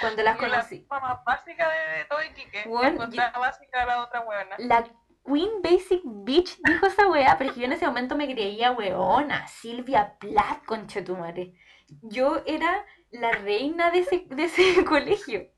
cuando 0.00 0.22
las 0.24 0.40
la 0.40 0.48
conocí, 0.48 0.80
tipa 0.80 0.98
más 0.98 1.24
básica 1.24 1.68
de, 1.70 1.98
de 1.98 2.04
todo 2.06 2.24
Iquique. 2.24 2.64
Weón, 2.66 2.94
Encontrar 2.94 3.38
básica 3.38 3.82
a 3.82 3.86
la 3.86 4.02
otra 4.02 4.20
weona. 4.22 4.56
La 4.58 4.84
Queen 5.24 5.62
Basic 5.62 6.02
Bitch 6.04 6.58
dijo 6.64 6.86
esa 6.86 7.06
weá, 7.08 7.36
pero 7.38 7.54
yo 7.54 7.64
en 7.64 7.72
ese 7.72 7.86
momento 7.86 8.16
me 8.16 8.26
creía 8.26 8.72
weona, 8.72 9.46
Silvia 9.46 10.16
Plath, 10.18 10.64
conchetumare. 10.64 11.54
Yo 12.02 12.42
era 12.46 12.84
la 13.10 13.32
reina 13.32 13.90
de 13.90 14.00
ese, 14.00 14.24
de 14.28 14.44
ese 14.44 14.84
colegio. 14.84 15.50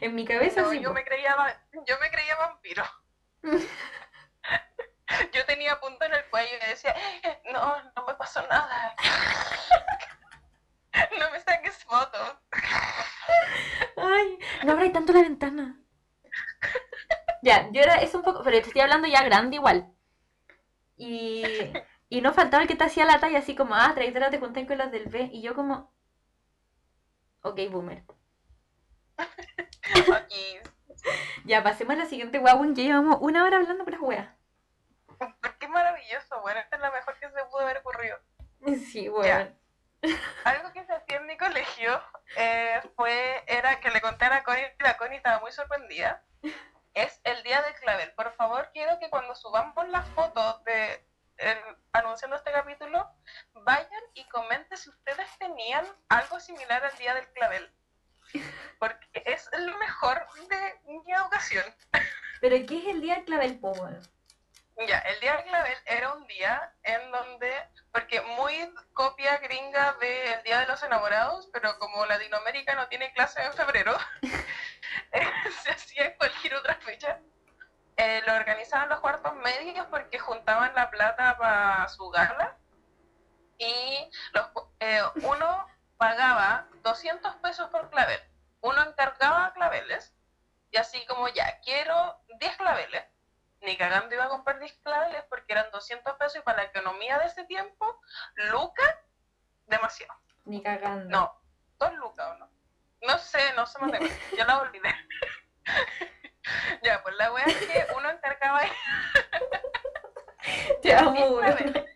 En 0.00 0.14
mi 0.14 0.24
cabeza 0.24 0.62
No, 0.62 0.70
sí, 0.70 0.80
yo 0.80 0.92
me 0.92 1.04
creía 1.04 1.36
yo 1.86 1.98
me 2.00 2.10
creía 2.10 2.36
vampiro. 2.36 2.84
yo 5.32 5.44
tenía 5.46 5.78
punto 5.80 6.04
en 6.04 6.14
el 6.14 6.24
cuello 6.30 6.56
y 6.64 6.68
decía, 6.68 6.94
no, 7.52 7.76
no 7.94 8.06
me 8.06 8.14
pasó 8.14 8.40
nada. 8.48 8.94
no 11.18 11.30
me 11.30 11.40
saques 11.40 11.84
fotos. 11.84 12.36
Ay, 13.96 14.38
no 14.64 14.72
abráis 14.72 14.92
tanto 14.92 15.12
la 15.12 15.22
ventana. 15.22 15.76
Ya, 17.42 17.68
yo 17.72 17.80
era 17.80 17.96
eso 17.96 18.18
un 18.18 18.24
poco, 18.24 18.42
pero 18.42 18.60
te 18.60 18.66
estoy 18.68 18.82
hablando 18.82 19.08
ya 19.08 19.22
grande 19.22 19.56
igual. 19.56 19.86
Y, 20.96 21.44
y 22.08 22.20
no 22.20 22.32
faltaba 22.32 22.62
el 22.62 22.68
que 22.68 22.76
te 22.76 22.84
hacía 22.84 23.04
la 23.04 23.20
talla 23.20 23.38
así 23.38 23.54
como, 23.54 23.74
ah, 23.74 23.92
traidora, 23.94 24.30
te 24.30 24.38
junté 24.38 24.66
con 24.66 24.78
los 24.78 24.90
del 24.90 25.06
B. 25.08 25.30
Y 25.32 25.42
yo 25.42 25.54
como, 25.54 25.92
ok, 27.42 27.60
boomer. 27.70 28.02
Aquí. 30.14 30.58
Ya, 31.44 31.62
pasemos 31.62 31.94
a 31.94 31.98
la 31.98 32.06
siguiente 32.06 32.38
guau, 32.38 32.64
ya 32.74 32.82
llevamos 32.82 33.18
una 33.20 33.44
hora 33.44 33.58
hablando 33.58 33.84
por 33.84 33.92
las 33.92 34.02
weas. 34.02 34.28
Pero 35.40 35.54
qué 35.60 35.68
maravilloso, 35.68 36.40
bueno, 36.40 36.58
esta 36.58 36.74
es 36.76 36.82
la 36.82 36.90
mejor 36.90 37.16
que 37.20 37.30
se 37.30 37.44
pudo 37.44 37.60
haber 37.60 37.78
ocurrido. 37.78 38.18
Sí, 38.90 39.08
bueno. 39.08 39.48
Algo 40.44 40.72
que 40.72 40.84
se 40.84 40.92
hacía 40.92 41.18
en 41.18 41.26
mi 41.26 41.36
colegio 41.36 42.02
eh, 42.36 42.80
fue, 42.96 43.44
era 43.46 43.78
que 43.78 43.90
le 43.90 44.00
conté 44.00 44.24
a 44.24 44.30
la 44.30 44.42
Connie 44.42 44.66
y 44.78 44.82
la 44.82 44.96
Connie 44.96 45.16
estaba 45.18 45.38
muy 45.40 45.52
sorprendida. 45.52 46.24
Es 46.94 47.20
el 47.22 47.40
día 47.44 47.62
del 47.62 47.74
clavel. 47.74 48.12
Por 48.14 48.32
favor, 48.32 48.70
quiero 48.72 48.98
que 48.98 49.08
cuando 49.10 49.34
subamos 49.36 49.88
las 49.88 50.08
fotos 50.08 50.64
de 50.64 51.06
el- 51.36 51.76
anunciando 51.92 52.34
este 52.36 52.50
capítulo, 52.50 53.08
vayan 53.66 54.02
y 54.14 54.24
comenten 54.28 54.78
si 54.78 54.88
ustedes 54.88 55.26
tenían 55.38 55.84
algo 56.08 56.38
similar 56.38 56.84
al 56.84 56.96
día 56.96 57.14
del 57.14 57.28
clavel. 57.32 57.70
Porque 58.78 59.22
es 59.26 59.50
lo 59.58 59.76
mejor 59.76 60.24
de 60.48 60.80
mi 60.86 61.12
educación. 61.12 61.64
Pero 62.40 62.56
¿qué 62.66 62.78
es 62.78 62.86
el 62.86 63.00
día 63.00 63.16
del 63.16 63.24
clavel, 63.24 63.58
po, 63.58 63.72
weón? 63.72 64.00
Ya, 64.86 64.98
el 64.98 65.20
día 65.20 65.36
del 65.36 65.44
clavel 65.46 65.78
era 65.86 66.12
un 66.12 66.26
día 66.26 66.72
en 66.84 67.10
donde, 67.10 67.50
porque 67.92 68.20
muy 68.20 68.54
copia 68.92 69.38
gringa 69.38 69.94
del 69.94 70.42
Día 70.44 70.60
de 70.60 70.66
los 70.66 70.82
Enamorados, 70.82 71.48
pero 71.52 71.78
como 71.78 72.04
Latinoamérica 72.04 72.74
no 72.74 72.86
tiene 72.88 73.12
clase 73.14 73.42
en 73.42 73.52
febrero, 73.54 73.96
se 75.62 75.70
hacía 75.70 76.06
en 76.06 76.16
cualquier 76.18 76.54
otra 76.56 76.74
fecha. 76.76 77.20
Eh, 77.96 78.22
lo 78.26 78.34
organizaban 78.34 78.90
los 78.90 79.00
cuartos 79.00 79.34
medios 79.36 79.86
porque 79.86 80.18
juntaban 80.18 80.74
la 80.74 80.90
plata 80.90 81.38
para 81.38 81.88
su 81.88 82.10
gala 82.10 82.58
y 83.58 84.10
los, 84.32 84.46
eh, 84.80 85.02
uno 85.22 85.66
pagaba 85.96 86.68
200 86.82 87.36
pesos 87.36 87.68
por 87.70 87.90
clavel. 87.90 88.20
Uno 88.60 88.82
encargaba 88.84 89.52
claveles 89.52 90.14
y 90.70 90.76
así 90.76 91.04
como 91.06 91.28
ya, 91.28 91.60
quiero 91.60 92.20
10 92.40 92.56
claveles 92.56 93.04
ni 93.66 93.76
cagando 93.76 94.14
iba 94.14 94.24
a 94.24 94.28
comprar 94.28 94.58
10 94.58 94.72
claveles 94.78 95.24
porque 95.28 95.52
eran 95.52 95.70
200 95.72 96.14
pesos 96.14 96.36
y 96.36 96.42
para 96.42 96.58
la 96.58 96.68
economía 96.68 97.18
de 97.18 97.26
ese 97.26 97.44
tiempo, 97.44 98.00
lucas, 98.50 98.94
demasiado. 99.66 100.14
Ni 100.44 100.62
cagando. 100.62 101.08
No, 101.10 101.42
dos 101.78 101.92
lucas 101.94 102.28
o 102.28 102.34
no. 102.38 102.50
No 103.02 103.18
sé, 103.18 103.40
no 103.54 103.64
de 103.64 103.98
cuánto, 103.98 104.14
ya 104.36 104.46
la 104.46 104.58
olvidé. 104.60 104.94
ya, 106.82 107.02
pues 107.02 107.14
la 107.16 107.32
wea 107.32 107.44
es 107.44 107.56
que 107.66 107.86
uno 107.96 108.10
encargaba 108.10 108.60
Te 110.82 110.94
amo, 110.94 111.12
10 111.12 111.30
weón. 111.30 111.44
claveles 111.44 111.95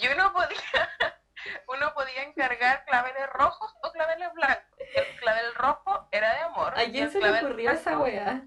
y 0.00 0.08
uno 0.08 0.32
podía, 0.32 0.58
uno 1.68 1.94
podía 1.94 2.22
encargar 2.22 2.84
claveles 2.84 3.28
rojos 3.30 3.74
o 3.82 3.92
claveles 3.92 4.32
blancos. 4.34 4.78
El 4.94 5.16
clavel 5.16 5.54
rojo 5.54 6.08
era 6.10 6.34
de 6.34 6.40
amor. 6.40 6.78
¿A 6.78 6.84
quién 6.84 7.10
se 7.10 7.20
le 7.20 7.30
ocurrió 7.30 7.70
esa 7.70 7.98
weá? 7.98 8.42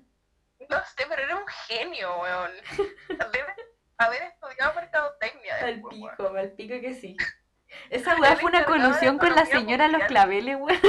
No 0.70 0.84
sé, 0.86 1.06
pero 1.08 1.22
era 1.22 1.36
un 1.36 1.48
genio, 1.68 2.20
weón. 2.20 2.52
Debe 3.32 3.56
haber 3.98 4.24
estudiado 4.24 4.74
mercadotecnia. 4.74 5.58
Al 5.58 5.82
pico, 5.82 6.28
al 6.36 6.52
pico 6.54 6.82
que 6.82 6.94
sí. 6.94 7.16
Esa 7.90 8.16
weá 8.16 8.36
fue 8.38 8.50
una 8.50 8.64
colusión 8.64 9.18
con 9.18 9.36
la 9.36 9.46
señora 9.46 9.86
de 9.86 9.92
los 9.92 10.02
mundial. 10.02 10.08
claveles, 10.08 10.58
weón. 10.58 10.82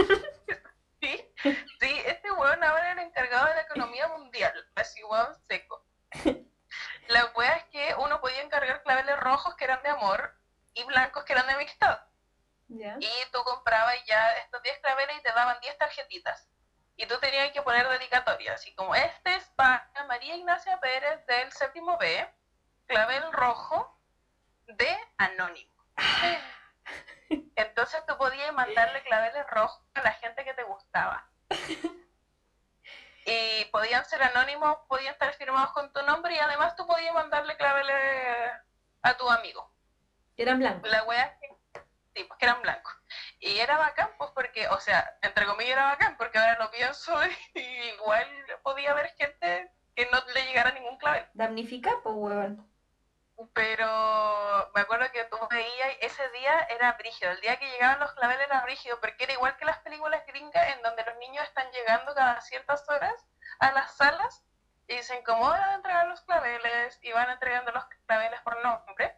Sí, 1.01 1.35
sí, 1.81 2.03
este 2.07 2.31
weón 2.33 2.63
ahora 2.65 2.93
era 2.93 3.03
encargado 3.03 3.47
de 3.47 3.55
la 3.55 3.63
economía 3.63 4.09
mundial, 4.09 4.53
así 4.75 5.03
weón 5.05 5.35
seco. 5.49 5.85
La 7.09 7.25
wea 7.37 7.57
es 7.57 7.65
que 7.67 7.95
uno 7.99 8.21
podía 8.21 8.43
encargar 8.43 8.83
claveles 8.83 9.19
rojos 9.19 9.55
que 9.57 9.65
eran 9.65 9.83
de 9.83 9.89
amor 9.89 10.38
y 10.79 10.85
blancos 10.85 11.25
que 11.25 11.33
eran 11.33 11.47
de 11.47 11.55
amistad. 11.55 12.01
Ya. 12.69 12.97
Y 13.01 13.11
tú 13.33 13.43
comprabas 13.45 13.97
ya 14.07 14.33
estos 14.39 14.63
10 14.63 14.79
claveles 14.81 15.19
y 15.19 15.23
te 15.23 15.33
daban 15.33 15.59
10 15.61 15.79
tarjetitas. 15.79 16.49
Y 16.97 17.07
tú 17.07 17.19
tenías 17.19 17.53
que 17.53 17.63
poner 17.63 17.89
dedicatoria, 17.89 18.55
así 18.55 18.75
como 18.75 18.95
este 18.95 19.35
es 19.35 19.45
para 19.57 19.91
María 20.07 20.37
Ignacia 20.37 20.79
Pérez 20.81 21.25
del 21.27 21.53
séptimo 21.53 21.97
B, 21.97 22.29
clavel 22.87 23.33
rojo 23.33 24.01
de 24.67 24.99
Anónimo. 25.17 25.73
Entonces 27.57 28.05
tú 28.07 28.17
podías 28.17 28.53
mandarle 28.53 29.03
claveles 29.03 29.47
rojos 29.49 29.83
a 29.95 30.03
la 30.03 30.13
gente 30.13 30.45
que 30.45 30.55
te 30.55 30.63
gustaba. 30.65 31.29
Y 33.31 33.67
podían 33.67 34.07
ser 34.07 34.23
anónimos, 34.23 34.79
podían 34.89 35.13
estar 35.13 35.35
firmados 35.35 35.73
con 35.73 35.93
tu 35.93 36.01
nombre 36.01 36.35
y 36.35 36.39
además 36.39 36.75
tú 36.77 36.87
podías 36.87 37.13
mandarle 37.13 37.59
claveles 37.59 38.53
a 39.03 39.17
tu 39.19 39.29
amigo. 39.29 39.71
Eran 40.39 40.59
blancos. 40.59 40.91
La 40.91 41.05
wea 41.05 41.39
que 41.41 41.49
Sí, 42.15 42.25
pues 42.25 42.39
que 42.39 42.47
eran 42.47 42.63
blancos. 42.63 42.93
Y 43.39 43.59
era 43.59 43.79
bacán, 43.79 44.11
pues 44.19 44.31
porque, 44.35 44.67
o 44.69 44.81
sea, 44.81 45.19
entre 45.23 45.47
comillas 45.47 45.75
era 45.75 45.85
bacán, 45.85 46.17
porque 46.17 46.39
ahora 46.39 46.59
lo 46.59 46.71
pienso 46.71 47.15
y 47.55 47.61
igual 47.61 48.27
podía 48.63 48.91
haber 48.91 49.09
gente 49.11 49.71
que 49.95 50.07
no 50.11 50.19
le 50.35 50.47
llegara 50.47 50.73
ningún 50.73 50.99
clavel. 50.99 51.27
Damnifica, 51.35 51.93
pues, 52.03 52.15
weón. 52.17 52.69
Pero 53.53 54.71
me 54.75 54.81
acuerdo 54.81 55.07
que 55.13 55.23
tú 55.27 55.37
veías, 55.49 55.97
ese 56.01 56.29
día 56.31 56.63
era 56.71 56.93
brígido, 56.95 57.31
el 57.31 57.41
día 57.41 57.57
que 57.57 57.71
llegaban 57.71 58.01
los 58.01 58.13
claveles 58.15 58.49
era 58.49 58.63
brígido, 58.63 58.99
porque 59.01 59.23
era 59.23 59.35
igual 59.35 59.57
que 59.57 59.65
las 59.65 59.79
películas 59.79 60.27
gringas 60.27 60.75
en 60.75 60.83
donde 60.83 61.05
los 61.05 61.17
niños 61.19 61.45
están 61.45 61.71
llegando 61.71 62.15
cada 62.17 62.41
ciertas 62.41 62.89
horas 62.89 63.15
a 63.61 63.71
las 63.71 63.97
salas 63.97 64.45
y 64.89 64.97
dicen 64.97 65.23
cómo 65.25 65.43
van 65.49 65.63
a 65.63 65.75
entregar 65.75 66.09
los 66.09 66.21
claveles 66.23 66.99
y 67.03 67.13
van 67.13 67.31
entregando 67.31 67.71
los 67.71 67.85
claveles 68.07 68.41
por 68.41 68.61
nombre. 68.61 69.17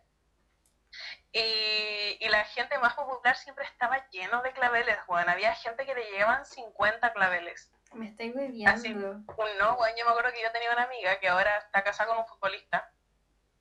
Y, 1.32 2.16
y 2.20 2.28
la 2.28 2.44
gente 2.44 2.78
más 2.78 2.94
popular 2.94 3.36
siempre 3.36 3.64
estaba 3.64 4.08
lleno 4.10 4.42
de 4.42 4.52
claveles, 4.52 4.98
Juan. 5.06 5.28
Había 5.28 5.54
gente 5.54 5.86
que 5.86 5.94
le 5.94 6.10
llegaban 6.10 6.44
50 6.44 7.12
claveles. 7.12 7.70
Me 7.92 8.06
estoy 8.06 8.28
Así, 8.66 8.92
bebiendo. 8.92 9.10
un 9.10 9.58
no, 9.58 9.76
bueno, 9.76 9.96
yo 9.96 10.04
me 10.04 10.10
acuerdo 10.10 10.32
que 10.32 10.42
yo 10.42 10.50
tenía 10.52 10.72
una 10.72 10.84
amiga 10.84 11.18
que 11.18 11.28
ahora 11.28 11.58
está 11.58 11.82
casada 11.82 12.08
con 12.08 12.18
un 12.18 12.26
futbolista. 12.26 12.92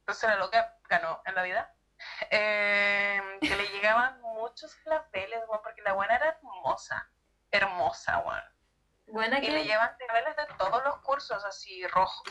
Entonces 0.02 0.30
la 0.30 0.36
loca 0.38 0.78
ganó 0.88 1.22
en 1.26 1.36
la 1.36 1.44
vida. 1.44 1.76
Eh, 2.32 3.22
que 3.42 3.56
le 3.58 3.68
llegaban 3.70 4.22
muchos 4.22 4.74
claveles, 4.76 5.42
weón, 5.50 5.62
porque 5.62 5.82
la 5.82 5.92
buena 5.94 6.16
era 6.16 6.28
hermosa. 6.30 7.12
Hermosa, 7.52 8.20
weón. 8.20 8.44
Buena 9.08 9.40
Y 9.40 9.50
le 9.50 9.66
llevan 9.66 9.98
claveles 9.98 10.36
de 10.38 10.46
todos 10.58 10.82
los 10.86 10.98
cursos, 11.00 11.44
así 11.44 11.86
rojos. 11.88 12.24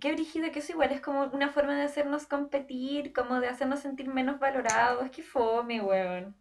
Qué 0.00 0.12
brígido 0.12 0.50
que 0.52 0.60
eso 0.60 0.72
igual 0.72 0.92
es 0.92 1.00
como 1.00 1.24
una 1.24 1.48
forma 1.48 1.74
de 1.74 1.82
hacernos 1.82 2.26
competir, 2.26 3.12
como 3.12 3.40
de 3.40 3.48
hacernos 3.48 3.80
sentir 3.80 4.08
menos 4.08 4.38
valorados. 4.38 5.10
Qué 5.10 5.22
fome, 5.22 5.80
weón. 5.80 6.36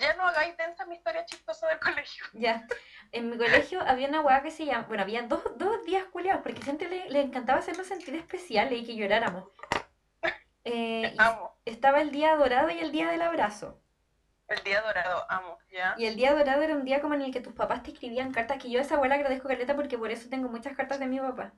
Ya 0.00 0.14
no 0.14 0.24
hagáis 0.24 0.56
densa 0.56 0.84
mi 0.86 0.96
historia 0.96 1.24
chistosa 1.24 1.68
del 1.68 1.78
colegio. 1.78 2.24
Ya. 2.32 2.66
En 3.12 3.30
mi 3.30 3.36
colegio 3.36 3.80
había 3.82 4.08
una 4.08 4.20
weá 4.20 4.42
que 4.42 4.50
se 4.50 4.64
llama. 4.66 4.86
Bueno, 4.88 5.02
había 5.02 5.22
dos, 5.22 5.42
dos 5.56 5.84
días 5.84 6.04
culiados, 6.06 6.42
porque 6.42 6.60
gente 6.62 6.88
le, 6.88 7.08
le 7.08 7.20
encantaba 7.20 7.60
hacernos 7.60 7.86
sentir 7.86 8.14
especiales 8.14 8.80
y 8.80 8.84
que 8.84 8.96
lloráramos. 8.96 9.44
Eh, 10.64 11.14
Amo. 11.18 11.56
estaba 11.64 12.00
el 12.00 12.10
día 12.10 12.34
dorado 12.34 12.70
y 12.70 12.78
el 12.80 12.90
día 12.90 13.08
del 13.08 13.22
abrazo. 13.22 13.80
El 14.48 14.62
día 14.64 14.80
dorado, 14.80 15.24
amo, 15.28 15.58
¿ya? 15.70 15.94
Y 15.96 16.06
el 16.06 16.16
día 16.16 16.32
dorado 16.34 16.62
era 16.62 16.74
un 16.74 16.84
día 16.84 17.00
como 17.00 17.14
en 17.14 17.22
el 17.22 17.32
que 17.32 17.40
tus 17.40 17.52
papás 17.52 17.82
te 17.84 17.92
escribían 17.92 18.32
cartas, 18.32 18.60
que 18.60 18.70
yo 18.70 18.78
a 18.78 18.82
esa 18.82 18.96
abuela 18.96 19.14
agradezco 19.14 19.48
caleta 19.48 19.76
porque 19.76 19.98
por 19.98 20.10
eso 20.10 20.28
tengo 20.28 20.48
muchas 20.48 20.76
cartas 20.76 20.98
de 20.98 21.06
mi 21.06 21.20
papá. 21.20 21.52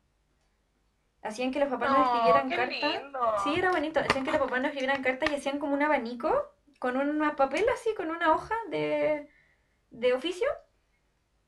Hacían 1.29 1.53
que 1.53 1.61
los 1.61 1.69
papás 1.69 1.91
nos 1.91 1.99
No, 1.99 2.05
escribieran 2.05 2.49
cartas. 2.51 3.03
lindo. 3.03 3.21
Sí, 3.45 3.55
era 3.59 3.71
bonito. 3.71 4.01
Hacían 4.01 4.25
que 4.25 4.33
los 4.33 4.41
papás 4.41 4.61
nos 4.61 4.69
escribieran 4.71 5.03
cartas 5.03 5.31
y 5.31 5.35
hacían 5.37 5.59
como 5.59 5.75
un 5.75 5.83
abanico 5.83 6.33
con 6.79 6.97
un 6.97 7.37
papel 7.37 7.67
así, 7.75 7.95
con 7.95 8.11
una 8.11 8.33
hoja 8.35 8.55
de, 8.71 9.29
de 9.91 10.13
oficio. 10.15 10.49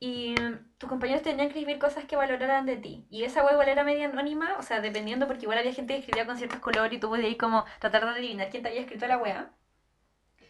Y 0.01 0.35
tus 0.79 0.89
compañeros 0.89 1.23
tenían 1.23 1.49
que 1.49 1.59
escribir 1.59 1.79
cosas 1.79 2.05
que 2.07 2.17
valoraran 2.17 2.67
de 2.67 2.77
ti. 2.77 3.07
Y 3.11 3.25
esa 3.25 3.43
web 3.45 3.53
igual 3.53 3.69
era 3.69 3.85
media 3.85 4.07
anónima, 4.07 4.57
o 4.59 4.63
sea, 4.63 4.81
dependiendo, 4.81 5.27
porque 5.27 5.43
igual 5.43 5.59
había 5.59 5.73
gente 5.75 5.95
que 5.95 6.01
escribía 6.01 6.27
con 6.27 6.39
ciertos 6.39 6.61
colores 6.61 6.93
y 6.95 6.99
tú 7.01 7.09
podías 7.09 7.27
ahí 7.27 7.37
como 7.37 7.65
tratar 7.81 8.05
de 8.05 8.11
adivinar 8.13 8.49
quién 8.51 8.63
te 8.63 8.71
había 8.71 8.81
escrito 8.83 9.07
la 9.07 9.19
wea. 9.19 9.53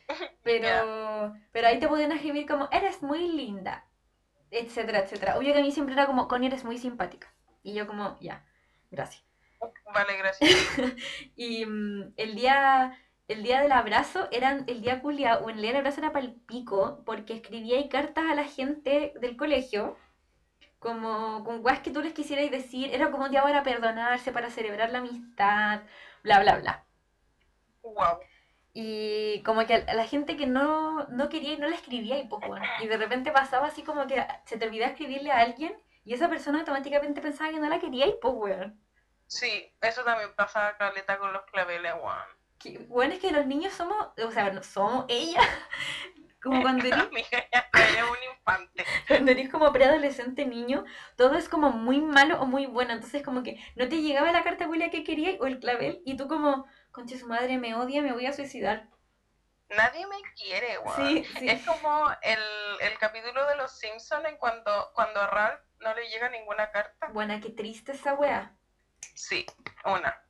Pero, 0.43 1.35
pero 1.53 1.67
ahí 1.69 1.79
te 1.79 1.89
podían 1.89 2.13
escribir 2.13 2.47
como, 2.47 2.69
eres 2.73 3.03
muy 3.03 3.29
linda, 3.29 3.87
etcétera, 4.51 5.01
etcétera. 5.01 5.39
Obvio 5.39 5.53
que 5.55 5.61
a 5.61 5.63
mí 5.63 5.73
siempre 5.73 5.95
era 5.95 6.07
como, 6.07 6.29
Connie, 6.29 6.49
eres 6.49 6.65
muy 6.65 6.79
simpática. 6.79 7.33
Y 7.63 7.75
yo 7.75 7.87
como, 7.87 8.19
ya, 8.21 8.45
gracias. 8.91 9.25
Vale, 9.93 10.17
gracias. 10.17 10.51
Y 11.37 11.67
mm, 11.67 12.15
el 12.17 12.35
día, 12.35 12.99
el 13.29 13.43
día 13.43 13.63
del 13.63 13.73
abrazo 13.73 14.29
eran 14.31 14.65
el 14.69 14.83
día 14.83 15.01
culia, 15.03 15.39
o 15.39 15.51
el 15.51 15.57
día 15.57 15.69
del 15.69 15.79
abrazo 15.79 16.01
era 16.01 16.13
para 16.13 16.27
el 16.27 16.35
pico, 16.35 17.03
porque 17.05 17.35
escribía 17.35 17.79
ahí 17.79 17.89
cartas 17.89 18.25
a 18.31 18.35
la 18.35 18.45
gente 18.45 19.13
del 19.21 19.37
colegio, 19.37 19.97
como 20.79 21.45
con 21.45 21.65
weas 21.65 21.81
que 21.81 21.91
tú 21.91 22.03
les 22.03 22.15
quisierais 22.15 22.51
decir, 22.51 22.93
era 22.95 23.11
como 23.11 23.25
un 23.25 23.31
día 23.31 23.43
para 23.43 23.63
perdonarse, 23.63 24.33
para 24.33 24.51
celebrar 24.51 24.91
la 24.91 24.99
amistad, 24.99 25.83
bla, 26.23 26.41
bla, 26.41 26.57
bla. 26.59 26.87
wow. 27.83 28.19
Y 28.73 29.43
como 29.43 29.67
que 29.67 29.75
a 29.75 29.95
la 29.95 30.07
gente 30.07 30.37
que 30.37 30.47
no, 30.47 31.07
no 31.09 31.29
quería 31.29 31.55
y 31.55 31.59
no 31.59 31.69
le 31.69 31.75
escribía 31.77 32.19
y 32.19 32.29
pues 32.29 32.47
bueno, 32.47 32.65
y 32.83 32.87
de 32.87 32.97
repente 32.97 33.33
pasaba 33.33 33.67
así 33.67 33.83
como 33.83 34.07
que 34.07 34.25
se 34.45 34.59
te 34.59 34.67
olvidaba 34.67 34.93
escribirle 34.93 35.33
a 35.33 35.41
alguien 35.41 35.75
y 36.11 36.15
esa 36.15 36.29
persona 36.29 36.59
automáticamente 36.59 37.21
pensaba 37.21 37.53
que 37.53 37.61
no 37.61 37.69
la 37.69 37.79
quería 37.79 38.05
y 38.05 38.17
pues 38.21 38.35
weón. 38.37 38.81
Sí, 39.29 39.73
eso 39.81 40.03
también 40.03 40.35
pasa 40.35 40.77
caleta 40.77 41.17
con 41.21 41.33
los 41.33 41.43
claveles, 41.43 41.93
weón. 42.03 42.27
Que, 42.59 42.79
bueno, 42.89 43.15
es 43.15 43.21
que 43.21 43.31
los 43.31 43.47
niños 43.47 43.75
somos, 43.75 44.09
o 44.21 44.31
sea, 44.33 44.51
no 44.51 44.61
somos 44.65 45.05
ella, 45.09 45.41
como 46.43 46.63
cuando 46.63 46.85
eres, 46.89 47.05
un 47.05 48.35
infante. 48.35 48.85
cuando 49.07 49.31
eres 49.31 49.51
como 49.51 49.73
preadolescente 49.73 50.47
niño, 50.47 50.85
todo 51.15 51.37
es 51.37 51.49
como 51.49 51.71
muy 51.71 52.01
malo 52.01 52.41
o 52.41 52.47
muy 52.47 52.67
bueno, 52.67 52.93
entonces 52.93 53.23
como 53.23 53.45
que 53.45 53.63
no 53.77 53.89
te 53.89 54.03
llegaba 54.03 54.33
la 54.33 54.43
carta 54.43 54.69
que 54.91 55.05
querías 55.05 55.37
o 55.39 55.47
el 55.47 55.61
clavel 55.61 56.03
y 56.05 56.17
tú 56.17 56.27
como, 56.27 56.67
concha 56.91 57.17
su 57.17 57.29
madre, 57.29 57.57
me 57.59 57.77
odia, 57.77 58.03
me 58.03 58.13
voy 58.13 58.27
a 58.27 58.33
suicidar. 58.33 58.89
Nadie 59.71 60.07
me 60.07 60.21
quiere, 60.35 60.79
weón. 60.79 60.97
Sí, 60.97 61.25
sí. 61.39 61.49
Es 61.49 61.65
como 61.65 62.11
el, 62.23 62.41
el 62.81 62.99
capítulo 62.99 63.47
de 63.47 63.57
los 63.57 63.79
Simpsons 63.79 64.25
en 64.27 64.37
cuando, 64.37 64.91
cuando 64.95 65.21
a 65.21 65.27
Ralph 65.29 65.61
no 65.79 65.95
le 65.95 66.09
llega 66.09 66.29
ninguna 66.29 66.71
carta. 66.71 67.09
Buena, 67.09 67.41
qué 67.41 67.51
triste 67.51 67.93
esa 67.93 68.15
wea. 68.15 68.55
Sí, 69.15 69.47
una. 69.85 70.23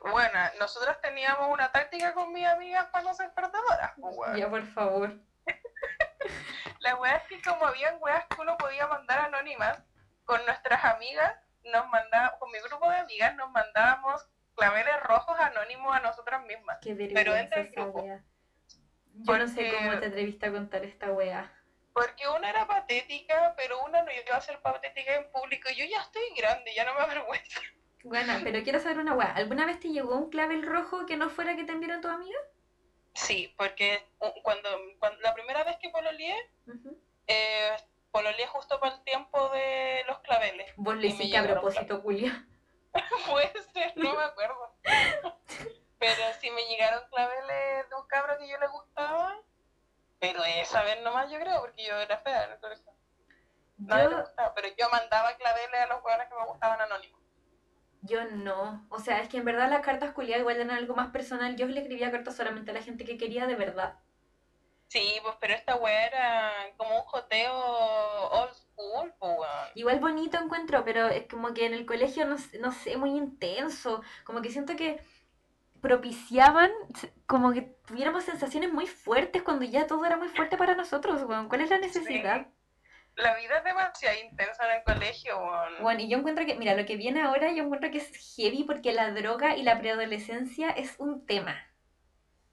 Bueno, 0.00 0.38
nosotros 0.58 1.00
teníamos 1.02 1.48
una 1.52 1.70
táctica 1.72 2.14
con 2.14 2.32
mis 2.32 2.46
amigas 2.46 2.86
para 2.86 3.04
no 3.04 3.14
ser 3.14 3.32
perdedoras. 3.34 3.92
Ya, 4.36 4.48
por 4.48 4.66
favor. 4.66 5.12
La 6.80 6.96
weá 6.96 7.16
es 7.16 7.22
que 7.28 7.42
como 7.42 7.66
habían 7.66 7.96
weas 8.00 8.24
que 8.26 8.40
uno 8.40 8.56
podía 8.56 8.86
mandar 8.86 9.18
anónimas, 9.18 9.82
con 10.24 10.44
nuestras 10.44 10.84
amigas, 10.84 11.36
nos 11.64 11.88
mandaba, 11.88 12.38
con 12.38 12.50
mi 12.50 12.58
grupo 12.60 12.88
de 12.90 12.96
amigas, 12.96 13.34
nos 13.36 13.50
mandábamos 13.50 14.26
claveles 14.54 15.00
rojos 15.02 15.38
anónimos 15.38 15.94
a 15.94 16.00
nosotras 16.00 16.44
mismas. 16.44 16.78
Qué 16.80 16.94
Pero 16.94 17.34
entra 17.34 17.60
el 17.60 17.70
grupo. 17.70 18.00
wea. 18.02 18.24
Yo 19.18 19.38
no 19.38 19.48
sé 19.48 19.72
cómo 19.72 19.98
te 19.98 20.06
atreviste 20.06 20.46
a 20.46 20.52
contar 20.52 20.84
esta 20.84 21.12
wea. 21.12 21.52
Porque 21.92 22.28
una 22.28 22.50
era 22.50 22.66
patética, 22.66 23.54
pero 23.56 23.82
una 23.84 24.02
no 24.02 24.10
iba 24.12 24.36
a 24.36 24.40
ser 24.40 24.60
patética 24.60 25.14
en 25.14 25.30
público. 25.32 25.70
Yo 25.70 25.84
ya 25.84 26.00
estoy 26.02 26.22
grande, 26.36 26.72
ya 26.74 26.84
no 26.84 26.94
me 26.94 27.00
avergüenza. 27.04 27.60
Bueno, 28.04 28.34
pero 28.44 28.62
quiero 28.62 28.78
saber 28.78 28.98
una 28.98 29.14
wea. 29.14 29.32
¿Alguna 29.32 29.66
vez 29.66 29.80
te 29.80 29.88
llegó 29.88 30.16
un 30.16 30.30
clavel 30.30 30.62
rojo 30.62 31.06
que 31.06 31.16
no 31.16 31.30
fuera 31.30 31.56
que 31.56 31.64
te 31.64 31.72
enviaron 31.72 32.02
tu 32.02 32.08
amiga? 32.08 32.38
Sí, 33.14 33.54
porque 33.56 34.06
uh, 34.20 34.42
cuando, 34.42 34.68
cuando 34.98 35.18
la 35.22 35.32
primera 35.32 35.64
vez 35.64 35.76
que 35.80 35.88
pololeé, 35.88 36.36
eh, 37.26 37.70
pololeé 38.10 38.46
justo 38.46 38.78
para 38.78 38.94
el 38.94 39.02
tiempo 39.04 39.48
de 39.48 40.04
los 40.06 40.18
claveles. 40.20 40.70
Vos 40.76 40.96
lo 40.96 41.06
hiciste 41.06 41.36
a 41.38 41.42
propósito, 41.42 42.00
Julia. 42.02 42.46
Puede 43.30 43.52
ser, 43.72 43.96
no 43.96 44.14
me 44.14 44.22
acuerdo. 44.22 44.76
Pero 45.98 46.22
sí 46.40 46.50
me 46.50 46.64
llegaron 46.68 47.06
claveles 47.10 47.88
de 47.90 47.94
un 47.96 48.06
cabro 48.08 48.38
que 48.38 48.48
yo 48.48 48.58
le 48.58 48.66
gustaba. 48.68 49.36
Pero 50.20 50.44
esa 50.44 50.82
vez 50.82 51.02
nomás 51.02 51.30
yo 51.30 51.38
creo, 51.40 51.60
porque 51.60 51.84
yo 51.86 51.96
era 51.98 52.18
fea 52.20 52.44
en 52.44 52.52
el 52.52 52.60
colegio. 52.60 52.92
Nadie 53.86 54.08
le 54.10 54.16
Yo, 54.16 54.22
gustaba, 54.22 54.54
pero 54.54 54.68
yo 54.78 54.88
mandaba 54.90 55.36
claveles 55.36 55.80
a 55.80 55.86
los 55.88 56.04
hueones 56.04 56.28
que 56.28 56.34
me 56.36 56.46
gustaban 56.46 56.80
anónimos. 56.82 57.20
yo 58.00 58.24
no. 58.30 58.86
O 58.90 58.98
sea, 59.00 59.20
es 59.20 59.28
que 59.28 59.36
en 59.38 59.44
verdad 59.44 59.68
las 59.70 59.84
cartas 59.84 60.12
culiadas 60.14 60.40
igual 60.40 60.56
eran 60.56 60.70
algo 60.70 60.94
más 60.94 61.10
personal. 61.10 61.56
Yo 61.56 61.66
le 61.66 61.80
escribía 61.80 62.10
cartas 62.10 62.34
solamente 62.36 62.70
a 62.70 62.74
la 62.74 62.82
gente 62.82 63.04
que 63.04 63.18
quería 63.18 63.46
de 63.46 63.54
verdad. 63.56 63.98
Sí, 64.88 65.18
pues 65.22 65.36
pero 65.40 65.54
esta 65.54 65.76
wea 65.76 66.06
era 66.06 66.52
como 66.76 66.96
un 66.96 67.02
joteo 67.02 67.54
old 67.54 68.52
school, 68.54 69.14
pues 69.18 69.32
weón. 69.38 69.70
Igual 69.74 70.00
bonito 70.00 70.38
encuentro, 70.38 70.84
pero 70.84 71.08
es 71.08 71.28
como 71.28 71.52
que 71.52 71.66
en 71.66 71.74
el 71.74 71.84
colegio, 71.86 72.26
no, 72.26 72.36
no 72.60 72.72
sé, 72.72 72.96
muy 72.96 73.10
intenso. 73.10 74.00
Como 74.24 74.40
que 74.42 74.50
siento 74.50 74.74
que 74.76 75.04
propiciaban 75.80 76.70
como 77.26 77.52
que 77.52 77.62
tuviéramos 77.86 78.24
sensaciones 78.24 78.72
muy 78.72 78.86
fuertes 78.86 79.42
cuando 79.42 79.64
ya 79.64 79.86
todo 79.86 80.04
era 80.04 80.16
muy 80.16 80.28
fuerte 80.28 80.56
para 80.56 80.74
nosotros, 80.74 81.22
weón. 81.22 81.48
¿Cuál 81.48 81.62
es 81.62 81.70
la 81.70 81.78
necesidad? 81.78 82.48
La 83.16 83.34
vida 83.36 83.58
es 83.58 83.64
demasiado 83.64 84.16
intensa 84.20 84.64
en 84.70 84.76
el 84.78 84.84
colegio. 84.84 85.38
Bueno, 85.80 86.00
y 86.02 86.08
yo 86.08 86.18
encuentro 86.18 86.44
que, 86.44 86.54
mira, 86.56 86.74
lo 86.74 86.84
que 86.84 86.96
viene 86.96 87.22
ahora, 87.22 87.50
yo 87.52 87.64
encuentro 87.64 87.90
que 87.90 87.98
es 87.98 88.12
heavy 88.36 88.64
porque 88.64 88.92
la 88.92 89.10
droga 89.10 89.56
y 89.56 89.62
la 89.62 89.78
preadolescencia 89.78 90.70
es 90.70 90.94
un 90.98 91.24
tema, 91.26 91.56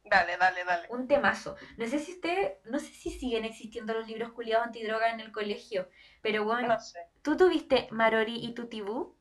Dale, 0.06 0.38
dale, 0.38 0.64
dale. 0.66 0.88
un 0.90 1.08
temazo. 1.08 1.56
No 1.78 1.86
sé 1.88 2.00
si 2.00 2.14
usted, 2.14 2.54
no 2.66 2.80
sé 2.80 2.88
si 2.88 3.10
siguen 3.10 3.46
existiendo 3.46 3.94
los 3.94 4.08
libros 4.08 4.32
culiados 4.34 4.68
antidroga 4.68 5.10
en 5.12 5.20
el 5.20 5.32
colegio, 5.32 5.90
pero 6.22 6.44
bueno, 6.46 6.68
No 6.70 6.80
sé. 6.80 7.00
¿tú 7.22 7.36
tuviste 7.38 7.88
Marori 7.92 8.36
y 8.46 8.54
Tutibú? 8.54 9.18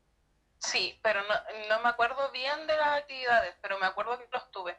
Sí, 0.63 0.99
pero 1.03 1.21
no, 1.23 1.35
no 1.69 1.81
me 1.81 1.89
acuerdo 1.89 2.31
bien 2.31 2.65
de 2.67 2.77
las 2.77 2.99
actividades, 2.99 3.55
pero 3.61 3.77
me 3.79 3.85
acuerdo 3.85 4.17
que 4.17 4.27
los 4.31 4.49
tuve. 4.51 4.77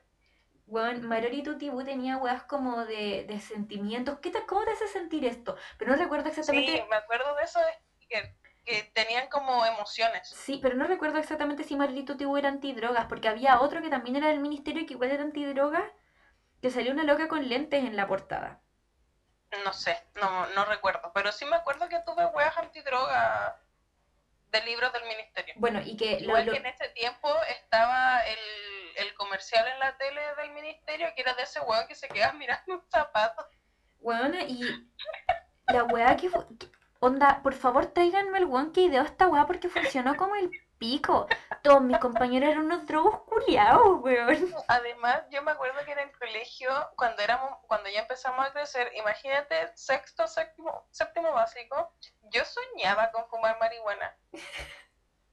Bueno, 0.66 1.06
Marori 1.06 1.42
Tutibú 1.42 1.84
tenía 1.84 2.16
weas 2.16 2.44
como 2.44 2.86
de, 2.86 3.24
de 3.28 3.40
sentimientos. 3.40 4.18
¿Qué 4.20 4.30
te, 4.30 4.46
¿Cómo 4.46 4.64
te 4.64 4.70
hace 4.72 4.88
sentir 4.88 5.24
esto? 5.26 5.56
Pero 5.78 5.92
no 5.92 5.98
recuerdo 5.98 6.28
exactamente. 6.30 6.72
Sí, 6.72 6.82
me 6.88 6.96
acuerdo 6.96 7.34
de 7.36 7.42
eso, 7.44 7.60
de 7.60 8.06
que, 8.08 8.36
que 8.64 8.82
tenían 8.94 9.28
como 9.28 9.64
emociones. 9.66 10.26
Sí, 10.30 10.58
pero 10.62 10.74
no 10.74 10.86
recuerdo 10.86 11.18
exactamente 11.18 11.64
si 11.64 11.76
Marily 11.76 12.04
Tutibú 12.04 12.36
era 12.38 12.48
antidrogas, 12.48 13.06
porque 13.06 13.28
había 13.28 13.60
otro 13.60 13.82
que 13.82 13.90
también 13.90 14.16
era 14.16 14.28
del 14.28 14.40
ministerio 14.40 14.82
y 14.82 14.86
que 14.86 14.94
igual 14.94 15.10
era 15.10 15.22
antidrogas, 15.22 15.84
Que 16.62 16.70
salió 16.70 16.92
una 16.92 17.04
loca 17.04 17.28
con 17.28 17.48
lentes 17.48 17.84
en 17.84 17.96
la 17.96 18.06
portada. 18.08 18.62
No 19.64 19.72
sé, 19.72 19.96
no, 20.16 20.46
no 20.48 20.64
recuerdo. 20.64 21.12
Pero 21.14 21.30
sí 21.32 21.44
me 21.44 21.56
acuerdo 21.56 21.88
que 21.88 22.00
tuve 22.00 22.26
weas 22.26 22.56
antidroga 22.58 23.63
de 24.54 24.62
libros 24.64 24.92
del 24.92 25.02
ministerio. 25.04 25.54
Bueno, 25.58 25.80
y 25.84 25.96
que 25.96 26.12
lo, 26.20 26.26
Igual 26.26 26.46
lo- 26.46 26.52
que 26.52 26.58
en 26.58 26.66
ese 26.66 26.88
tiempo 26.90 27.28
estaba 27.48 28.20
el, 28.20 28.38
el 28.96 29.14
comercial 29.14 29.66
en 29.66 29.78
la 29.80 29.96
tele 29.96 30.20
del 30.38 30.52
ministerio 30.52 31.08
que 31.14 31.22
era 31.22 31.34
de 31.34 31.42
ese 31.42 31.60
weón 31.60 31.86
que 31.88 31.94
se 31.96 32.08
quedaba 32.08 32.32
mirando 32.38 32.74
un 32.74 32.82
zapato. 32.90 33.46
Weona, 34.00 34.42
y 34.42 34.60
la 35.66 35.84
weá 35.84 36.16
que- 36.16 36.30
Onda, 37.00 37.40
por 37.42 37.54
favor 37.54 37.86
tráiganme 37.86 38.38
el 38.38 38.44
weón 38.46 38.72
que 38.72 38.82
ideó 38.82 39.02
esta 39.02 39.28
weá 39.28 39.46
porque 39.46 39.68
funcionó 39.68 40.14
como 40.16 40.36
el 40.36 40.50
pico. 40.78 41.26
Todos 41.64 41.80
mis 41.80 41.96
compañeros 41.96 42.50
eran 42.50 42.66
unos 42.66 42.86
drogos 42.86 43.22
culiados, 43.22 44.02
weón. 44.02 44.54
Además, 44.68 45.22
yo 45.30 45.40
me 45.42 45.52
acuerdo 45.52 45.82
que 45.86 45.92
en 45.92 45.98
el 46.00 46.12
colegio, 46.18 46.68
cuando 46.94 47.22
éramos, 47.22 47.50
cuando 47.66 47.88
ya 47.88 48.00
empezamos 48.02 48.46
a 48.46 48.52
crecer, 48.52 48.90
imagínate, 48.94 49.72
sexto, 49.74 50.26
séptimo, 50.26 50.86
séptimo 50.90 51.32
básico, 51.32 51.94
yo 52.30 52.42
soñaba 52.44 53.10
con 53.12 53.26
fumar 53.28 53.58
marihuana. 53.58 54.14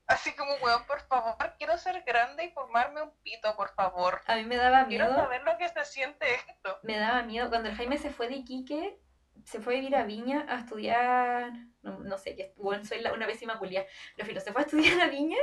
Así 0.08 0.34
como, 0.34 0.54
weón, 0.64 0.86
por 0.86 1.02
favor, 1.02 1.36
quiero 1.58 1.78
ser 1.78 2.02
grande 2.04 2.46
y 2.46 2.52
fumarme 2.52 3.02
un 3.02 3.12
pito, 3.24 3.54
por 3.58 3.74
favor. 3.76 4.22
A 4.26 4.36
mí 4.36 4.46
me 4.46 4.56
daba 4.56 4.86
Quiero 4.88 5.08
miedo. 5.08 5.18
saber 5.18 5.44
lo 5.44 5.58
que 5.58 5.68
se 5.68 5.84
siente 5.84 6.34
esto. 6.34 6.80
Me 6.84 6.98
daba 6.98 7.24
miedo. 7.24 7.50
Cuando 7.50 7.68
el 7.68 7.76
Jaime 7.76 7.98
se 7.98 8.10
fue 8.10 8.30
de 8.30 8.36
Iquique, 8.36 8.98
se 9.44 9.60
fue 9.60 9.74
a 9.74 9.80
vivir 9.80 9.96
a 9.98 10.04
Viña 10.04 10.46
a 10.48 10.60
estudiar. 10.60 11.52
No, 11.82 12.00
no 12.00 12.18
sé, 12.18 12.38
que 12.38 12.54
bueno, 12.56 12.86
soy 12.86 13.02
la- 13.02 13.12
una 13.12 13.26
pésima 13.28 13.60
culia. 13.60 13.86
Pero 14.16 14.26
filo, 14.28 14.40
se 14.40 14.54
fue 14.54 14.62
a 14.62 14.66
estudiar 14.66 15.02
a 15.02 15.08
Viña. 15.08 15.38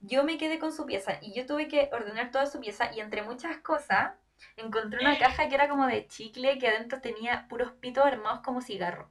Yo 0.00 0.24
me 0.24 0.38
quedé 0.38 0.58
con 0.58 0.72
su 0.72 0.86
pieza 0.86 1.18
y 1.20 1.34
yo 1.34 1.46
tuve 1.46 1.68
que 1.68 1.90
ordenar 1.92 2.30
toda 2.30 2.46
su 2.46 2.60
pieza. 2.60 2.90
Y 2.94 3.00
entre 3.00 3.22
muchas 3.22 3.58
cosas, 3.58 4.12
encontré 4.56 5.00
una 5.00 5.18
caja 5.18 5.48
que 5.48 5.54
era 5.54 5.68
como 5.68 5.86
de 5.86 6.06
chicle 6.06 6.58
que 6.58 6.68
adentro 6.68 7.00
tenía 7.00 7.46
puros 7.48 7.72
pitos 7.72 8.04
armados 8.04 8.40
como 8.40 8.60
cigarro. 8.60 9.10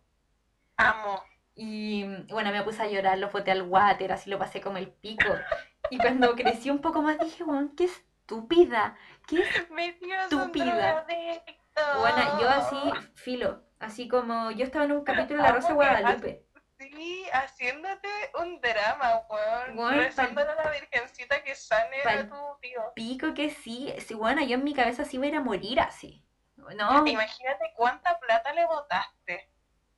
Amo. 0.78 1.22
Y 1.56 2.06
bueno, 2.30 2.52
me 2.52 2.64
puse 2.64 2.82
a 2.82 2.88
llorar, 2.88 3.18
lo 3.18 3.30
boté 3.30 3.52
al 3.52 3.64
water, 3.64 4.14
así 4.14 4.30
lo 4.30 4.40
pasé 4.40 4.62
como 4.62 4.78
el 4.78 4.90
pico. 4.90 5.30
Y 5.90 5.98
cuando 5.98 6.34
crecí 6.36 6.70
un 6.70 6.80
poco 6.80 7.02
más 7.02 7.20
dije, 7.20 7.44
weón, 7.44 7.76
qué 7.76 7.86
estúpida, 7.86 8.96
qué 9.28 9.42
Estúpida. 9.42 11.06
Bueno, 12.00 12.42
yo 12.42 12.50
así, 12.50 12.78
filo, 13.16 13.64
así 13.80 14.08
como 14.08 14.52
yo 14.52 14.64
estaba 14.64 14.86
en 14.86 14.94
un 14.94 15.04
capítulo 15.04 15.42
de 15.42 15.50
La 15.50 15.56
Rosa 15.56 15.74
Guadalupe. 15.74 16.46
Sí, 16.80 17.26
haciéndote 17.34 18.08
un 18.42 18.62
drama, 18.62 19.22
weón. 19.30 19.98
Rezándole 19.98 20.50
a 20.50 20.56
la 20.56 20.72
virgencita 20.72 21.44
que 21.44 21.54
sane 21.54 22.02
a 22.04 22.28
tu 22.30 22.36
tío. 22.62 22.82
Pico 22.96 23.34
que 23.34 23.50
sí, 23.50 23.94
sí, 24.00 24.14
bueno, 24.14 24.42
yo 24.44 24.56
en 24.56 24.64
mi 24.64 24.74
cabeza 24.74 25.04
sí 25.04 25.18
iba 25.18 25.26
a 25.26 25.28
ir 25.28 25.36
a 25.36 25.42
morir 25.42 25.80
así. 25.82 26.24
No, 26.56 27.06
Imagínate 27.06 27.74
cuánta 27.76 28.18
plata 28.20 28.54
le 28.54 28.66
botaste. 28.66 29.50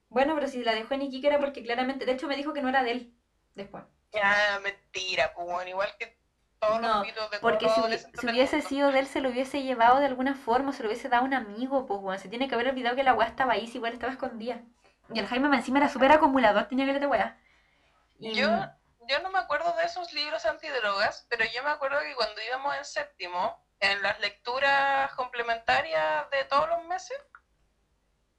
bueno, 0.09 0.33
pero 0.35 0.47
si 0.47 0.63
la 0.63 0.73
dejó 0.73 0.93
en 0.95 1.03
Iquique 1.03 1.27
era 1.27 1.39
porque 1.39 1.63
claramente, 1.63 2.05
de 2.05 2.13
hecho 2.13 2.27
me 2.27 2.35
dijo 2.35 2.53
que 2.53 2.61
no 2.61 2.69
era 2.69 2.83
de 2.83 2.91
él 2.91 3.13
después. 3.53 3.83
Ya, 4.11 4.59
mentira, 4.63 5.33
pues, 5.35 5.47
weón. 5.47 5.67
Igual 5.67 5.95
que 5.99 6.17
todos 6.59 6.81
No, 6.81 6.97
los 6.99 7.07
pitos 7.07 7.31
de 7.31 7.39
Porque 7.39 7.69
si, 7.69 8.27
hubiese 8.27 8.61
sido 8.61 8.91
de 8.91 8.99
él, 8.99 9.07
se 9.07 9.21
lo 9.21 9.29
hubiese 9.29 9.63
llevado 9.63 9.99
de 9.99 10.05
alguna 10.07 10.35
forma, 10.35 10.73
se 10.73 10.83
lo 10.83 10.89
hubiese 10.89 11.09
dado 11.09 11.23
a 11.23 11.25
un 11.25 11.33
amigo, 11.33 11.85
pues, 11.85 11.99
bueno, 12.01 12.19
se 12.19 12.29
tiene 12.29 12.47
que 12.47 12.55
haber 12.55 12.67
olvidado 12.69 12.95
que 12.95 13.03
la 13.03 13.13
weá 13.13 13.27
estaba 13.27 13.53
ahí, 13.53 13.67
si 13.67 13.77
igual 13.77 13.93
estaba 13.93 14.11
escondida. 14.13 14.61
Y 15.13 15.19
el 15.19 15.27
Jaime 15.27 15.55
encima 15.55 15.79
era 15.79 15.89
súper 15.89 16.11
acumulador, 16.11 16.67
tenía 16.67 16.85
que 16.85 16.91
leer 16.91 17.01
de 17.01 17.07
weá. 17.07 17.37
Y 18.19 18.33
Yo, 18.35 18.49
yo 19.07 19.19
no 19.21 19.31
me 19.31 19.39
acuerdo 19.39 19.73
de 19.73 19.85
esos 19.85 20.13
libros 20.13 20.45
antidrogas, 20.45 21.25
pero 21.29 21.45
yo 21.45 21.63
me 21.63 21.71
acuerdo 21.71 21.99
que 21.99 22.15
cuando 22.15 22.41
íbamos 22.41 22.75
en 22.75 22.85
séptimo, 22.85 23.65
en 23.79 24.01
las 24.01 24.19
lecturas 24.19 25.11
complementarias 25.15 26.29
de 26.29 26.45
todos 26.45 26.69
los 26.69 26.83
meses, 26.85 27.17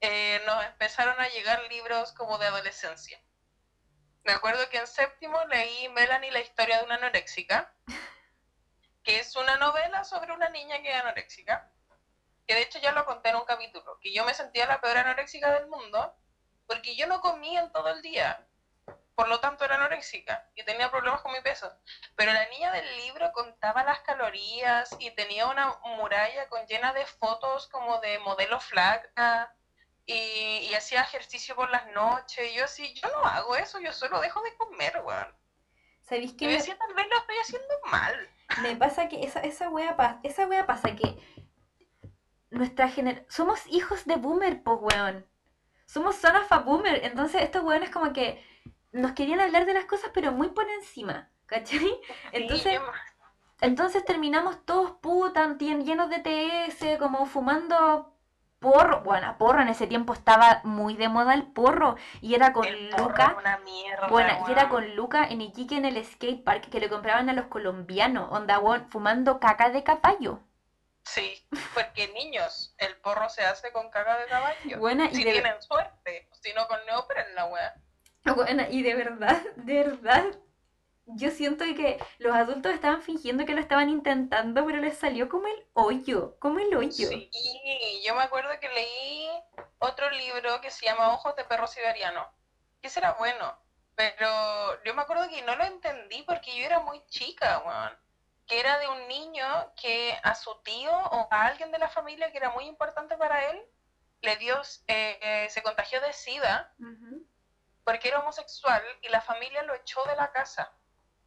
eh, 0.01 0.41
nos 0.47 0.65
empezaron 0.65 1.21
a 1.21 1.29
llegar 1.29 1.63
libros 1.69 2.13
como 2.13 2.39
de 2.39 2.47
adolescencia. 2.47 3.21
Me 4.25 4.33
acuerdo 4.33 4.69
que 4.69 4.79
en 4.79 4.87
séptimo 4.87 5.45
leí 5.47 5.89
Melanie, 5.89 6.31
la 6.31 6.41
historia 6.41 6.79
de 6.79 6.85
una 6.85 6.95
anoréxica, 6.95 7.75
que 9.03 9.19
es 9.19 9.35
una 9.37 9.57
novela 9.57 10.05
sobre 10.05 10.33
una 10.33 10.49
niña 10.49 10.81
que 10.81 10.91
es 10.91 10.97
anoréxica, 10.97 11.73
que 12.47 12.55
de 12.55 12.63
hecho 12.63 12.79
ya 12.79 12.93
lo 12.93 13.05
conté 13.05 13.31
en 13.31 13.37
un 13.37 13.45
capítulo, 13.45 13.99
que 14.01 14.13
yo 14.15 14.25
me 14.25 14.35
sentía 14.35 14.67
la 14.67 14.81
peor 14.81 14.99
anoréxica 14.99 15.53
del 15.53 15.69
mundo, 15.69 16.17
porque 16.73 16.97
yo 16.97 17.07
no 17.07 17.21
comía 17.21 17.61
en 17.61 17.71
todo 17.71 17.89
el 17.89 18.01
día, 18.01 18.47
por 19.15 19.29
lo 19.29 19.41
tanto 19.41 19.65
era 19.65 19.75
anoréxica 19.77 20.49
y 20.55 20.65
tenía 20.65 20.91
problemas 20.91 21.21
con 21.21 21.33
mi 21.33 21.41
peso. 21.43 21.71
Pero 22.17 22.33
la 22.33 22.49
niña 22.49 22.73
del 22.73 22.97
libro 22.97 23.31
contaba 23.33 23.85
las 23.85 24.01
calorías 24.01 24.89
y 24.99 25.11
tenía 25.11 25.47
una 25.49 25.79
muralla 25.97 26.49
con 26.49 26.67
llena 26.67 26.95
de 26.95 27.05
fotos 27.05 27.69
como 27.69 28.01
de 28.01 28.19
modelo 28.21 28.59
flaca 28.59 29.55
y, 30.07 30.69
y 30.71 30.75
hacía 30.75 31.03
ejercicio 31.03 31.55
por 31.55 31.71
las 31.71 31.87
noches. 31.93 32.51
Y 32.51 32.55
yo 32.55 32.65
así, 32.65 32.95
yo 32.95 33.09
no 33.11 33.25
hago 33.27 33.55
eso, 33.57 33.79
yo 33.81 33.93
solo 33.93 34.19
dejo 34.21 34.41
de 34.43 34.57
comer, 34.57 35.03
weón. 35.05 35.37
¿sabéis 36.01 36.33
Y 36.33 36.37
qué 36.37 36.45
yo 36.47 36.51
me, 36.53 36.57
decía, 36.57 36.79
tal 36.79 36.95
vez 36.95 37.07
lo 37.11 37.19
estoy 37.19 37.37
haciendo 37.37 37.75
mal. 37.91 38.29
me 38.63 38.77
pasa? 38.77 39.09
Que 39.09 39.25
esa, 39.25 39.41
esa 39.41 39.69
wea 39.69 39.95
pasa, 39.95 40.21
esa 40.23 40.47
wea 40.47 40.67
pasa 40.67 40.97
que 40.97 41.19
nuestra 42.49 42.89
generación, 42.89 43.31
somos 43.31 43.67
hijos 43.67 44.07
de 44.07 44.17
boomer, 44.17 44.63
pues 44.63 44.79
weón. 44.81 45.32
Somos 45.87 46.17
son 46.17 46.37
of 46.37 46.51
a 46.53 46.59
boomer, 46.61 47.05
entonces 47.05 47.43
estos 47.43 47.63
weones 47.63 47.91
como 47.91 48.13
que 48.13 48.43
nos 48.93 49.13
querían 49.13 49.41
hablar 49.41 49.67
de 49.67 49.75
las 49.75 49.85
cosas 49.87 50.11
pero 50.15 50.33
muy 50.33 50.49
por 50.49 50.69
encima, 50.71 51.29
¿cachai? 51.47 51.93
Entonces... 52.33 52.81
Entonces 53.61 54.05
terminamos 54.05 54.65
todos 54.67 54.91
putas, 55.01 55.57
tien- 55.57 55.85
llenos 55.85 56.11
de 56.11 56.19
TS, 56.19 56.99
como 56.99 57.27
fumando 57.27 58.13
porro. 58.59 59.03
Bueno, 59.03 59.37
porro 59.39 59.61
en 59.63 59.69
ese 59.69 59.87
tiempo 59.87 60.13
estaba 60.15 60.61
muy 60.65 60.97
de 60.97 61.09
moda 61.09 61.35
el 61.35 61.45
porro. 61.45 61.97
Y 62.21 62.35
era 62.35 62.53
con 62.53 62.65
el 62.65 62.91
Luca. 62.91 63.37
una 63.39 63.59
mierda, 63.59 64.09
Bueno, 64.09 64.33
y 64.49 64.53
era 64.53 64.69
con 64.69 64.97
Luca 64.97 65.25
en 65.25 65.41
Iquique 65.43 65.77
en 65.77 65.85
el 65.85 66.05
skate 66.05 66.43
park 66.43 66.71
que 66.71 66.81
le 66.81 66.89
compraban 66.89 67.29
a 67.31 67.35
los 67.35 67.47
colombianos, 67.47 68.29
onda, 68.33 68.61
fumando 68.89 69.39
caca 69.39 69.71
de 69.71 69.85
caballo. 69.85 70.41
Sí, 71.05 71.45
porque 71.75 72.09
niños, 72.09 72.75
el 72.79 72.97
porro 72.99 73.29
se 73.29 73.43
hace 73.43 73.73
con 73.73 73.91
caga 73.91 74.19
de 74.19 74.27
caballo. 74.27 74.79
Buena, 74.79 75.07
y 75.07 75.17
si 75.17 75.25
de, 75.25 75.33
tienen 75.33 75.61
suerte, 75.61 76.29
si 76.41 76.53
no 76.53 76.67
con 76.69 76.85
neopren 76.87 77.35
la 77.35 77.47
weá. 77.47 77.75
buena, 78.35 78.69
y 78.69 78.83
de 78.83 78.95
verdad, 78.95 79.43
de 79.57 79.83
verdad, 79.83 80.25
yo 81.07 81.31
siento 81.31 81.65
que 81.65 81.99
los 82.19 82.35
adultos 82.35 82.73
estaban 82.73 83.03
fingiendo 83.03 83.45
que 83.45 83.55
lo 83.55 83.61
estaban 83.61 83.89
intentando, 83.89 84.65
pero 84.65 84.79
les 84.79 84.97
salió 84.97 85.29
como 85.29 85.49
el 85.49 85.67
hoyo, 85.73 86.37
como 86.39 86.61
el 86.61 86.75
hoyo. 86.75 87.09
Sí, 87.09 87.31
yo 88.05 88.15
me 88.15 88.23
acuerdo 88.23 88.51
que 88.61 88.69
leí 88.69 89.29
otro 89.79 90.09
libro 90.11 90.61
que 90.61 90.71
se 90.71 90.87
llama 90.87 91.13
Ojos 91.13 91.35
de 91.37 91.45
perro 91.45 91.67
siberiano, 91.67 92.27
que 92.81 92.89
ese 92.89 93.01
era 93.01 93.13
bueno, 93.15 93.59
pero 93.97 94.83
yo 94.85 94.95
me 94.95 95.03
acuerdo 95.03 95.29
que 95.29 95.43
no 95.43 95.57
lo 95.57 95.65
entendí 95.65 96.23
porque 96.23 96.57
yo 96.57 96.65
era 96.65 96.81
muy 96.81 97.05
chica, 97.07 97.63
weón. 97.67 97.99
Que 98.53 98.61
era 98.61 98.79
de 98.79 98.87
un 98.87 99.09
niño 99.09 99.73
que 99.81 100.15
a 100.23 100.35
su 100.35 100.55
tío 100.63 100.93
o 100.93 101.27
a 101.31 101.47
alguien 101.47 101.73
de 101.73 101.79
la 101.79 101.89
familia 101.89 102.31
que 102.31 102.37
era 102.37 102.51
muy 102.51 102.67
importante 102.67 103.17
para 103.17 103.47
él, 103.49 103.59
le 104.21 104.37
dio, 104.37 104.61
eh, 104.89 105.19
eh, 105.23 105.47
se 105.49 105.63
contagió 105.63 106.03
de 106.03 106.13
SIDA 106.13 106.71
Ujú, 106.79 107.27
porque 107.83 108.09
era 108.09 108.21
homosexual 108.21 108.83
y 109.01 109.09
la 109.09 109.23
familia 109.23 109.63
lo 109.63 109.75
echó 109.75 110.05
de 110.05 110.17
la 110.17 110.31
casa. 110.33 110.71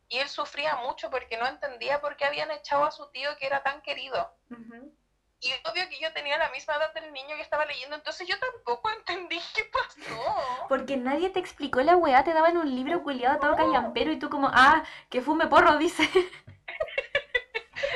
Y 0.08 0.20
él 0.20 0.30
sufría 0.30 0.76
mucho 0.76 1.10
porque 1.10 1.36
no 1.38 1.48
entendía 1.48 2.00
por 2.00 2.16
qué 2.16 2.26
habían 2.26 2.52
echado 2.52 2.86
a 2.86 2.92
su 2.92 3.10
tío 3.10 3.36
que 3.38 3.48
era 3.48 3.64
tan 3.64 3.82
querido. 3.82 4.38
ujú. 4.52 4.96
Y 5.40 5.52
obvio 5.68 5.90
que 5.90 6.00
yo 6.00 6.14
tenía 6.14 6.38
la 6.38 6.50
misma 6.52 6.76
edad 6.76 6.94
del 6.94 7.12
niño 7.12 7.36
que 7.38 7.42
estaba 7.42 7.66
leyendo, 7.66 7.96
entonces 7.96 8.28
yo 8.28 8.36
tampoco 8.38 8.88
entendí 9.00 9.42
qué 9.56 9.66
pasó. 9.66 10.68
Porque 10.70 10.96
nadie 10.96 11.32
te 11.32 11.40
explicó 11.40 11.82
la 11.82 11.96
weá, 11.96 12.24
te 12.24 12.36
daban 12.36 12.56
un 12.58 12.70
libro 12.76 13.02
culiado 13.02 13.40
todo 13.40 13.56
callampero 13.56 14.12
y 14.12 14.20
tú 14.20 14.30
como, 14.30 14.48
ah, 14.54 14.84
que 15.10 15.24
fume 15.24 15.48
porro, 15.48 15.80
dice. 15.80 16.08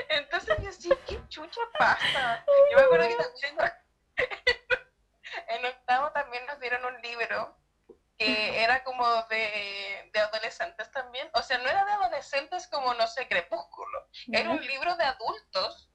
Entonces 0.09 0.57
yo 0.61 0.71
sí, 0.71 0.89
¿qué 1.07 1.21
chucha 1.29 1.61
pasa? 1.77 2.43
Yo 2.71 2.77
me 2.77 2.83
acuerdo 2.83 3.07
que 3.07 3.15
también 3.15 3.73
en 5.47 5.65
octavo 5.65 6.11
también 6.11 6.45
nos 6.47 6.59
dieron 6.59 6.83
un 6.85 7.01
libro 7.01 7.55
que 8.17 8.61
era 8.61 8.83
como 8.83 9.05
de, 9.29 10.09
de 10.11 10.19
adolescentes 10.19 10.91
también. 10.91 11.29
O 11.33 11.41
sea, 11.41 11.57
no 11.59 11.69
era 11.69 11.85
de 11.85 11.91
adolescentes 11.91 12.67
como, 12.67 12.93
no 12.95 13.07
sé, 13.07 13.27
crepúsculo. 13.29 14.09
Era 14.31 14.49
un 14.49 14.65
libro 14.65 14.95
de 14.97 15.05
adultos 15.05 15.89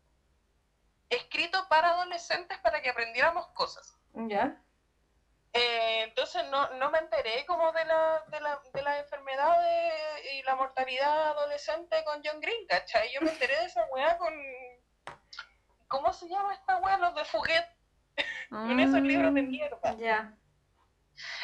escrito 1.10 1.68
para 1.68 1.90
adolescentes 1.90 2.58
para 2.58 2.80
que 2.80 2.90
aprendiéramos 2.90 3.48
cosas. 3.48 3.98
Ya. 4.14 4.63
Eh, 5.56 6.02
entonces 6.02 6.44
no, 6.50 6.68
no 6.74 6.90
me 6.90 6.98
enteré 6.98 7.46
como 7.46 7.70
de 7.72 7.84
la, 7.84 8.24
de 8.26 8.40
la, 8.40 8.60
de 8.72 8.82
la 8.82 8.98
enfermedad 8.98 9.60
de- 9.62 10.32
y 10.34 10.42
la 10.42 10.56
mortalidad 10.56 11.28
adolescente 11.28 12.02
con 12.04 12.20
John 12.24 12.40
Green, 12.40 12.66
¿cachai? 12.66 13.12
Yo 13.12 13.20
me 13.20 13.30
enteré 13.30 13.56
de 13.60 13.66
esa 13.66 13.84
weá 13.86 14.18
con... 14.18 14.34
¿Cómo 15.86 16.12
se 16.12 16.28
llama 16.28 16.54
esta 16.54 16.78
weá? 16.78 16.96
Los 16.98 17.14
de 17.14 17.24
Fuguet, 17.24 17.66
con 18.50 18.80
esos 18.80 19.00
libros 19.00 19.32
de 19.34 19.42
mierda. 19.42 19.94
Ya. 19.96 20.34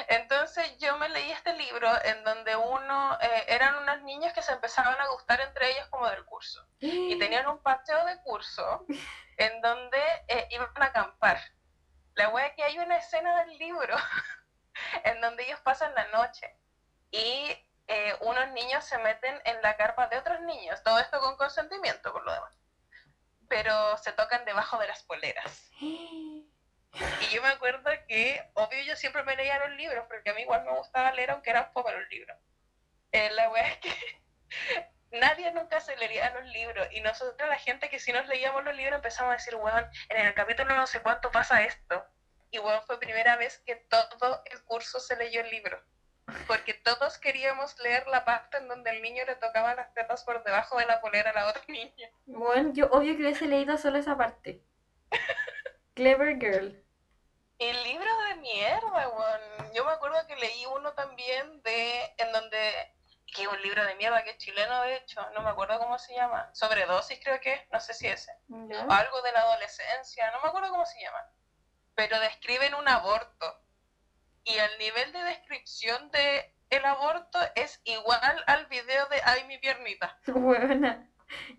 Entonces 0.08 0.76
yo 0.78 0.96
me 0.98 1.08
leí 1.08 1.30
este 1.30 1.52
libro 1.52 1.88
en 2.04 2.24
donde 2.24 2.56
uno, 2.56 3.16
eh, 3.20 3.44
eran 3.46 3.76
unas 3.76 4.02
niñas 4.02 4.32
que 4.32 4.42
se 4.42 4.52
empezaban 4.52 5.00
a 5.00 5.06
gustar 5.10 5.40
entre 5.40 5.70
ellas 5.70 5.86
como 5.88 6.08
del 6.08 6.24
curso. 6.24 6.66
Y 6.80 7.16
tenían 7.20 7.46
un 7.46 7.62
paseo 7.62 8.04
de 8.06 8.20
curso 8.22 8.84
en 9.36 9.60
donde 9.60 9.98
eh, 10.26 10.48
iban 10.50 10.70
a 10.74 10.84
acampar. 10.86 11.38
La 12.14 12.28
wea 12.28 12.46
es 12.46 12.54
que 12.54 12.64
hay 12.64 12.78
una 12.78 12.96
escena 12.96 13.44
del 13.44 13.58
libro 13.58 13.96
en 15.04 15.20
donde 15.20 15.44
ellos 15.44 15.60
pasan 15.60 15.94
la 15.94 16.06
noche 16.08 16.54
y 17.10 17.56
eh, 17.86 18.16
unos 18.20 18.48
niños 18.52 18.84
se 18.84 18.98
meten 18.98 19.40
en 19.44 19.60
la 19.62 19.76
carpa 19.76 20.06
de 20.08 20.18
otros 20.18 20.40
niños. 20.42 20.82
Todo 20.82 20.98
esto 20.98 21.18
con 21.20 21.36
consentimiento, 21.36 22.12
por 22.12 22.24
lo 22.24 22.32
demás. 22.32 22.56
Pero 23.48 23.96
se 23.98 24.12
tocan 24.12 24.44
debajo 24.44 24.78
de 24.78 24.88
las 24.88 25.02
poleras. 25.02 25.70
Y 26.92 27.32
yo 27.32 27.40
me 27.40 27.50
acuerdo 27.50 27.88
que, 28.08 28.50
obvio, 28.54 28.82
yo 28.82 28.96
siempre 28.96 29.22
me 29.22 29.36
leía 29.36 29.60
los 29.60 29.76
libros, 29.76 30.06
porque 30.08 30.30
a 30.30 30.34
mí 30.34 30.42
igual 30.42 30.64
me 30.64 30.76
gustaba 30.76 31.12
leer, 31.12 31.30
aunque 31.30 31.50
eran 31.50 31.72
pocos 31.72 31.92
los 31.92 32.08
libros. 32.08 32.36
Eh, 33.12 33.30
la 33.30 33.48
wea 33.48 33.68
es 33.68 33.78
que 33.78 34.20
nadie 35.10 35.52
nunca 35.52 35.80
se 35.80 35.96
leía 35.96 36.30
los 36.34 36.44
libros. 36.46 36.88
Y 36.90 37.00
nosotros, 37.00 37.48
la 37.48 37.58
gente 37.58 37.88
que 37.88 37.98
si 37.98 38.12
nos 38.12 38.26
leíamos 38.26 38.64
los 38.64 38.74
libros, 38.74 38.96
empezamos 38.96 39.32
a 39.32 39.36
decir, 39.36 39.54
weón, 39.56 39.86
en 40.08 40.26
el 40.26 40.34
capítulo 40.34 40.74
no 40.74 40.86
sé 40.86 41.00
cuánto 41.00 41.30
pasa 41.30 41.62
esto. 41.62 42.04
Y 42.50 42.58
weón, 42.58 42.82
fue 42.86 42.98
primera 42.98 43.36
vez 43.36 43.58
que 43.64 43.76
todo 43.76 44.42
el 44.50 44.62
curso 44.64 45.00
se 45.00 45.16
leyó 45.16 45.40
el 45.40 45.50
libro. 45.50 45.80
Porque 46.46 46.74
todos 46.74 47.18
queríamos 47.18 47.78
leer 47.80 48.06
la 48.06 48.24
parte 48.24 48.58
en 48.58 48.68
donde 48.68 48.90
el 48.90 49.02
niño 49.02 49.24
le 49.24 49.36
tocaba 49.36 49.74
las 49.74 49.92
tetas 49.94 50.24
por 50.24 50.42
debajo 50.44 50.78
de 50.78 50.86
la 50.86 51.00
polera 51.00 51.30
a 51.30 51.34
la 51.34 51.48
otra 51.48 51.62
niña. 51.68 52.10
Bueno, 52.26 52.72
yo 52.72 52.86
obvio 52.86 53.16
que 53.16 53.22
hubiese 53.22 53.46
leído 53.46 53.76
solo 53.78 53.98
esa 53.98 54.16
parte. 54.16 54.62
Clever 55.94 56.38
Girl. 56.38 56.84
El 57.58 57.82
libro 57.84 58.10
de 58.28 58.34
mierda, 58.36 59.08
weón. 59.08 59.72
Yo 59.74 59.84
me 59.84 59.92
acuerdo 59.92 60.26
que 60.26 60.36
leí 60.36 60.64
uno 60.66 60.92
también 60.94 61.62
de. 61.62 62.14
en 62.16 62.32
donde. 62.32 62.94
Que 63.30 63.42
es 63.42 63.48
un 63.48 63.60
libro 63.62 63.84
de 63.84 63.94
mierda 63.96 64.22
que 64.24 64.30
es 64.30 64.38
chileno, 64.38 64.82
de 64.82 64.96
hecho. 64.96 65.20
No 65.32 65.42
me 65.42 65.50
acuerdo 65.50 65.78
cómo 65.78 65.98
se 65.98 66.14
llama. 66.14 66.50
Sobredosis, 66.52 67.20
creo 67.22 67.40
que 67.40 67.54
es. 67.54 67.60
No 67.72 67.80
sé 67.80 67.94
si 67.94 68.06
ese. 68.06 68.32
¿Ya? 68.48 68.84
O 68.84 68.90
algo 68.92 69.22
de 69.22 69.32
la 69.32 69.40
adolescencia. 69.40 70.30
No 70.32 70.40
me 70.42 70.48
acuerdo 70.48 70.70
cómo 70.70 70.86
se 70.86 71.00
llama. 71.00 71.26
Pero 71.94 72.18
describen 72.20 72.74
un 72.74 72.88
aborto. 72.88 73.62
Y 74.44 74.56
el 74.56 74.78
nivel 74.78 75.12
de 75.12 75.22
descripción 75.24 76.10
de 76.10 76.56
el 76.70 76.84
aborto 76.84 77.38
es 77.56 77.80
igual 77.84 78.44
al 78.46 78.66
video 78.66 79.06
de 79.06 79.20
Ay, 79.24 79.44
mi 79.44 79.58
piernita. 79.58 80.18
Buena. 80.26 81.08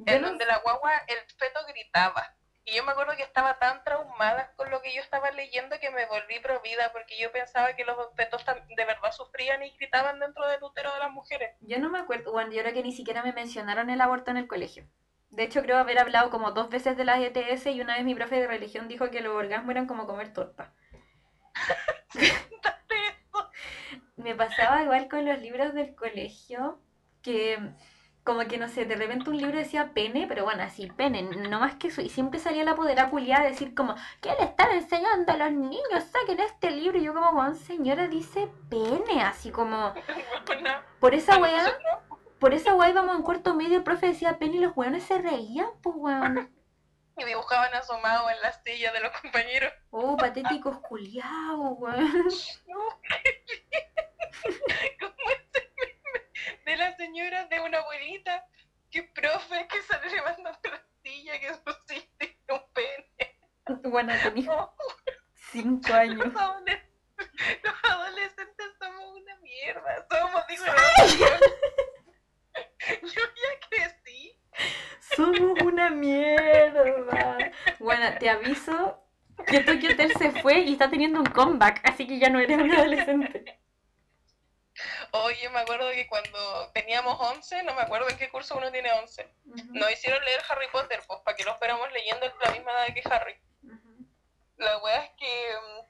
En 0.05 0.21
no 0.21 0.29
donde 0.29 0.45
la 0.45 0.57
guagua, 0.59 0.91
el 1.07 1.19
feto 1.37 1.59
gritaba. 1.67 2.35
Y 2.63 2.75
yo 2.75 2.83
me 2.83 2.91
acuerdo 2.91 3.15
que 3.17 3.23
estaba 3.23 3.57
tan 3.57 3.83
traumada 3.83 4.53
con 4.55 4.69
lo 4.69 4.81
que 4.81 4.93
yo 4.93 5.01
estaba 5.01 5.31
leyendo 5.31 5.79
que 5.79 5.89
me 5.89 6.05
volví 6.05 6.39
provida 6.39 6.91
porque 6.91 7.19
yo 7.19 7.31
pensaba 7.31 7.75
que 7.75 7.85
los 7.85 7.97
fetos 8.15 8.45
de 8.45 8.85
verdad 8.85 9.11
sufrían 9.11 9.63
y 9.63 9.71
gritaban 9.77 10.19
dentro 10.19 10.47
del 10.47 10.63
útero 10.63 10.93
de 10.93 10.99
las 10.99 11.11
mujeres. 11.11 11.55
Yo 11.61 11.79
no 11.79 11.89
me 11.89 11.99
acuerdo, 11.99 12.31
bueno, 12.31 12.51
yo 12.51 12.61
creo 12.61 12.73
que 12.73 12.83
ni 12.83 12.91
siquiera 12.91 13.23
me 13.23 13.33
mencionaron 13.33 13.89
el 13.89 13.99
aborto 13.99 14.31
en 14.31 14.37
el 14.37 14.47
colegio. 14.47 14.85
De 15.31 15.43
hecho, 15.43 15.63
creo 15.63 15.77
haber 15.77 15.97
hablado 15.97 16.29
como 16.29 16.51
dos 16.51 16.69
veces 16.69 16.97
de 16.97 17.05
las 17.05 17.19
ETS 17.19 17.65
y 17.67 17.81
una 17.81 17.95
vez 17.95 18.03
mi 18.03 18.13
profe 18.13 18.35
de 18.35 18.47
religión 18.47 18.87
dijo 18.87 19.09
que 19.09 19.21
los 19.21 19.33
orgasmos 19.33 19.71
eran 19.71 19.87
como 19.87 20.05
comer 20.05 20.33
torta. 20.33 20.73
Me 24.17 24.35
pasaba 24.35 24.83
igual 24.83 25.09
con 25.09 25.25
los 25.25 25.39
libros 25.39 25.73
del 25.73 25.95
colegio, 25.95 26.79
que 27.23 27.57
como 28.23 28.47
que 28.47 28.57
no 28.57 28.67
sé, 28.69 28.85
de 28.85 28.95
repente 28.95 29.29
un 29.29 29.37
libro 29.37 29.57
decía 29.57 29.91
pene, 29.93 30.25
pero 30.27 30.43
bueno, 30.43 30.63
así, 30.63 30.87
pene, 30.87 31.23
no 31.23 31.59
más 31.59 31.75
que 31.75 31.87
eso. 31.87 32.01
Y 32.01 32.09
siempre 32.09 32.39
salía 32.39 32.63
la 32.63 32.75
podera 32.75 33.09
culiada 33.09 33.45
a 33.45 33.49
decir 33.49 33.73
como, 33.73 33.95
¿qué 34.21 34.29
le 34.39 34.45
están 34.45 34.71
enseñando 34.71 35.31
a 35.31 35.37
los 35.37 35.51
niños? 35.51 36.03
Saquen 36.11 36.39
este 36.39 36.71
libro. 36.71 36.99
Y 36.99 37.03
yo 37.03 37.13
como, 37.13 37.31
"Weón, 37.31 37.55
señora, 37.55 38.07
dice 38.07 38.47
pene, 38.69 39.23
así 39.23 39.51
como, 39.51 39.93
por 40.99 41.15
esa 41.15 41.37
weá. 41.37 41.65
Por 42.39 42.53
esa 42.55 42.73
guay 42.73 42.89
íbamos 42.89 43.15
en 43.15 43.21
cuarto 43.21 43.53
medio, 43.53 43.77
el 43.77 43.83
profe 43.83 44.07
decía 44.07 44.39
pen 44.39 44.55
y 44.55 44.59
los 44.59 44.75
weones 44.75 45.03
se 45.03 45.19
reían, 45.19 45.67
pues 45.81 45.95
weón. 45.97 46.49
Y 47.17 47.25
dibujaban 47.25 47.73
asomado 47.73 48.29
en 48.31 48.39
las 48.41 48.63
sillas 48.63 48.93
de 48.93 49.01
los 49.01 49.11
compañeros. 49.19 49.71
Oh, 49.91 50.15
patéticos 50.17 50.79
culiados, 50.79 51.77
weón. 51.77 52.09
Meme 54.47 55.40
de 56.65 56.77
la 56.77 56.95
señora 56.97 57.45
de 57.47 57.59
una 57.59 57.79
abuelita 57.79 58.45
que 58.89 59.03
profe 59.03 59.67
que 59.67 59.81
sale 59.83 60.09
levantando 60.09 60.69
la 60.69 60.83
silla 61.03 61.39
que 61.39 61.51
tiene 61.87 62.35
un 62.49 62.73
pene. 62.73 63.39
Bueno, 63.89 64.13
tenía 64.23 64.51
Oh, 64.53 64.73
cinco 65.51 65.93
años. 65.93 66.17
los 66.17 67.83
adolescentes 67.83 68.67
somos 68.79 69.03
una 69.17 69.35
mierda. 69.37 70.07
Somos, 70.09 70.47
digo, 70.47 70.65
yo 73.03 73.21
ya 73.21 73.67
crecí. 73.69 74.39
Somos 75.15 75.61
una 75.61 75.89
mierda. 75.89 77.51
Bueno, 77.79 78.17
te 78.19 78.29
aviso 78.29 79.03
que 79.47 79.59
Tokyo 79.61 79.91
Hotel 79.91 80.11
se 80.17 80.31
fue 80.41 80.59
y 80.59 80.73
está 80.73 80.89
teniendo 80.89 81.19
un 81.19 81.25
comeback, 81.27 81.81
así 81.87 82.07
que 82.07 82.19
ya 82.19 82.29
no 82.29 82.39
eres 82.39 82.57
un 82.57 82.71
adolescente. 82.71 83.59
Oye, 85.11 85.49
me 85.49 85.59
acuerdo 85.59 85.89
que 85.91 86.07
cuando 86.07 86.71
teníamos 86.73 87.19
11, 87.19 87.63
no 87.63 87.73
me 87.75 87.81
acuerdo 87.81 88.09
en 88.09 88.17
qué 88.17 88.29
curso 88.29 88.55
uno 88.57 88.71
tiene 88.71 88.91
11, 88.93 89.29
nos 89.73 89.91
hicieron 89.91 90.23
leer 90.23 90.41
Harry 90.49 90.67
Potter, 90.71 91.01
pues 91.07 91.19
para 91.21 91.35
que 91.35 91.43
lo 91.43 91.57
fuéramos 91.57 91.91
leyendo 91.91 92.25
a 92.25 92.45
la 92.45 92.51
misma 92.51 92.71
edad 92.71 92.93
que 92.93 93.03
Harry. 93.13 93.39
La 94.57 94.77
wea 94.77 95.03
es 95.03 95.11
que 95.17 95.53
mm, 95.57 95.85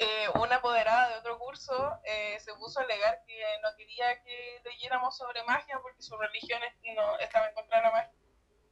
eh, 0.00 0.28
una 0.34 0.56
apoderada 0.56 1.08
de 1.10 1.14
otro 1.16 1.38
curso 1.38 2.00
eh, 2.04 2.38
se 2.40 2.52
puso 2.54 2.80
a 2.80 2.82
alegar 2.82 3.22
que 3.26 3.42
no 3.62 3.74
quería 3.76 4.22
que 4.22 4.60
leyéramos 4.64 5.16
sobre 5.16 5.42
magia 5.44 5.78
porque 5.80 6.02
su 6.02 6.16
religión 6.18 6.60
no 6.96 7.18
estaba 7.20 7.48
en 7.48 7.54
contra 7.54 7.78
de 7.78 7.82
la 7.84 7.90
magia. 7.92 8.12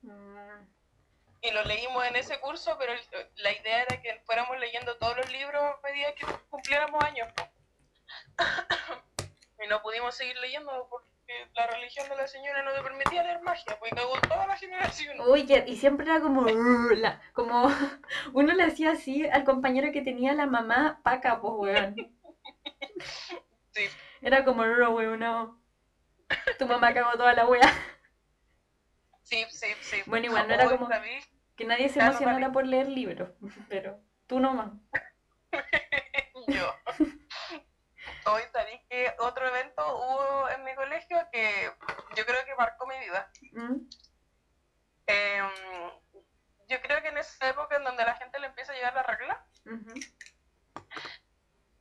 Mm. 0.03 0.66
Y 1.43 1.51
lo 1.53 1.64
leímos 1.64 2.05
en 2.07 2.16
ese 2.16 2.38
curso, 2.41 2.76
pero 2.78 2.93
el- 2.93 3.30
la 3.36 3.53
idea 3.53 3.82
era 3.82 4.03
que 4.03 4.20
fuéramos 4.26 4.59
leyendo 4.59 4.99
todos 4.99 5.16
los 5.16 5.30
libros 5.30 5.62
a 5.62 5.80
medida 5.82 6.14
que 6.14 6.26
cumpliéramos 6.51 7.03
años. 7.05 7.28
y 9.65 9.69
no 9.69 9.83
pudimos 9.83 10.15
seguir 10.15 10.37
leyendo 10.39 10.87
porque 10.91 11.09
la 11.55 11.67
religión 11.69 12.09
de 12.09 12.17
la 12.17 12.27
señora 12.27 12.63
no 12.63 12.73
te 12.73 12.83
permitía 12.83 13.23
leer 13.23 13.41
magia, 13.43 13.79
porque 13.79 13.95
cagó 13.95 14.21
toda 14.23 14.47
la 14.47 14.57
generación. 14.57 15.21
Oye, 15.21 15.65
y 15.67 15.77
siempre 15.77 16.07
era 16.07 16.21
como, 16.21 16.47
como 17.33 17.69
uno 18.33 18.53
le 18.55 18.65
hacía 18.65 18.93
así 18.93 19.27
al 19.27 19.45
compañero 19.45 19.93
que 19.93 20.03
tenía 20.03 20.33
la 20.33 20.47
mamá 20.47 21.01
paca, 21.03 21.41
pues 21.41 21.55
weón. 21.57 21.95
Sí. 23.73 23.89
Era 24.21 24.45
como, 24.45 24.67
no, 24.67 24.91
weón, 24.91 25.21
no. 25.21 25.63
Tu 26.59 26.67
mamá 26.67 26.93
cagó 26.93 27.13
toda 27.13 27.33
la 27.35 27.47
wea. 27.47 27.73
Sí, 29.23 29.47
sí, 29.51 29.67
sí. 29.81 30.03
Bueno, 30.07 30.27
igual 30.27 30.49
no 30.49 30.55
era 30.55 30.65
como- 30.69 30.89
Que 31.57 31.65
nadie 31.65 31.89
se 31.89 32.01
emocionara 32.01 32.51
por 32.51 32.67
leer 32.67 32.89
libros, 32.89 33.31
pero 33.69 34.01
tú 34.27 34.41
nomás. 34.41 34.73
yo. 36.49 36.75
Hoy 38.27 38.43
sabéis 38.53 38.81
que 38.89 39.14
otro 39.18 39.49
evento 39.49 39.83
hubo 39.97 40.49
en 40.51 40.64
mi 40.64 40.75
colegio 40.75 41.18
que 41.33 41.73
yo 42.16 42.26
creo 42.26 42.45
que 42.45 42.55
marcó 42.55 42.87
mi 42.87 42.99
vida. 42.99 43.30
¿Mm? 43.53 43.76
Em, 45.07 45.51
yo 46.68 46.80
creo 46.83 47.03
que 47.03 47.09
en 47.09 47.18
esa 47.18 47.49
época 47.49 47.76
en 47.76 47.84
donde 47.84 48.05
la 48.05 48.14
gente 48.17 48.38
le 48.38 48.47
empieza 48.47 48.72
a 48.72 48.75
llegar 48.75 48.95
la 48.95 49.03
regla, 49.03 49.47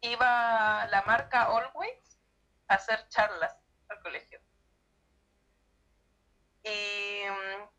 iba 0.02 0.88
la 0.88 1.02
marca 1.04 1.44
Always 1.44 2.20
a 2.68 2.76
hacer 2.76 3.08
charlas 3.10 3.56
al 3.90 4.02
colegio. 4.02 4.40
Y 6.64 7.24
mm, 7.30 7.70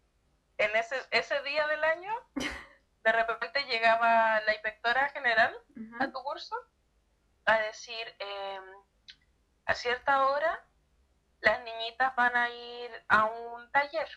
en 0.59 0.77
ese, 0.77 0.97
ese 1.11 1.43
día 1.43 1.67
del 1.67 1.83
año, 1.83 2.13
de 2.35 3.13
repente 3.13 3.65
llegaba 3.65 4.41
la 4.41 4.53
inspectora 4.53 5.09
general 5.11 5.57
a 5.99 6.11
tu 6.11 6.23
curso 6.23 6.57
a 7.55 7.61
decir, 7.63 8.17
em, 8.19 8.65
a 9.67 9.75
cierta 9.75 10.27
hora 10.27 10.65
las 11.41 11.63
niñitas 11.63 12.15
van 12.17 12.37
a 12.37 12.51
ir 12.51 12.91
a 13.09 13.25
un 13.25 13.71
taller, 13.73 14.09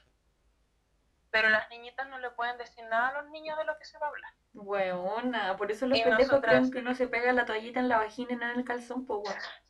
pero 1.31 1.49
las 1.49 1.69
niñitas 1.69 2.07
no 2.07 2.19
le 2.19 2.31
pueden 2.31 2.57
decir 2.57 2.83
nada 2.85 3.09
a 3.09 3.21
los 3.21 3.31
niños 3.31 3.57
de 3.57 3.63
lo 3.65 3.77
que 3.77 3.85
se 3.85 3.97
va 3.97 4.07
a 4.07 4.09
hablar. 4.09 4.33
Weona, 4.53 5.55
por 5.57 5.71
eso 5.71 5.87
los 5.87 5.97
Y 5.97 6.03
pendejos 6.03 6.27
nosotras- 6.27 6.51
creen 6.55 6.71
que 6.71 6.79
uno 6.79 6.93
se 6.95 7.07
pega 7.07 7.31
la 7.33 7.45
toallita 7.45 7.79
en 7.79 7.89
la 7.89 7.97
vagina 7.97 8.33
y 8.33 8.35
no 8.35 8.51
en 8.51 8.59
el 8.59 8.65
calzón, 8.65 9.05
pues. 9.05 9.23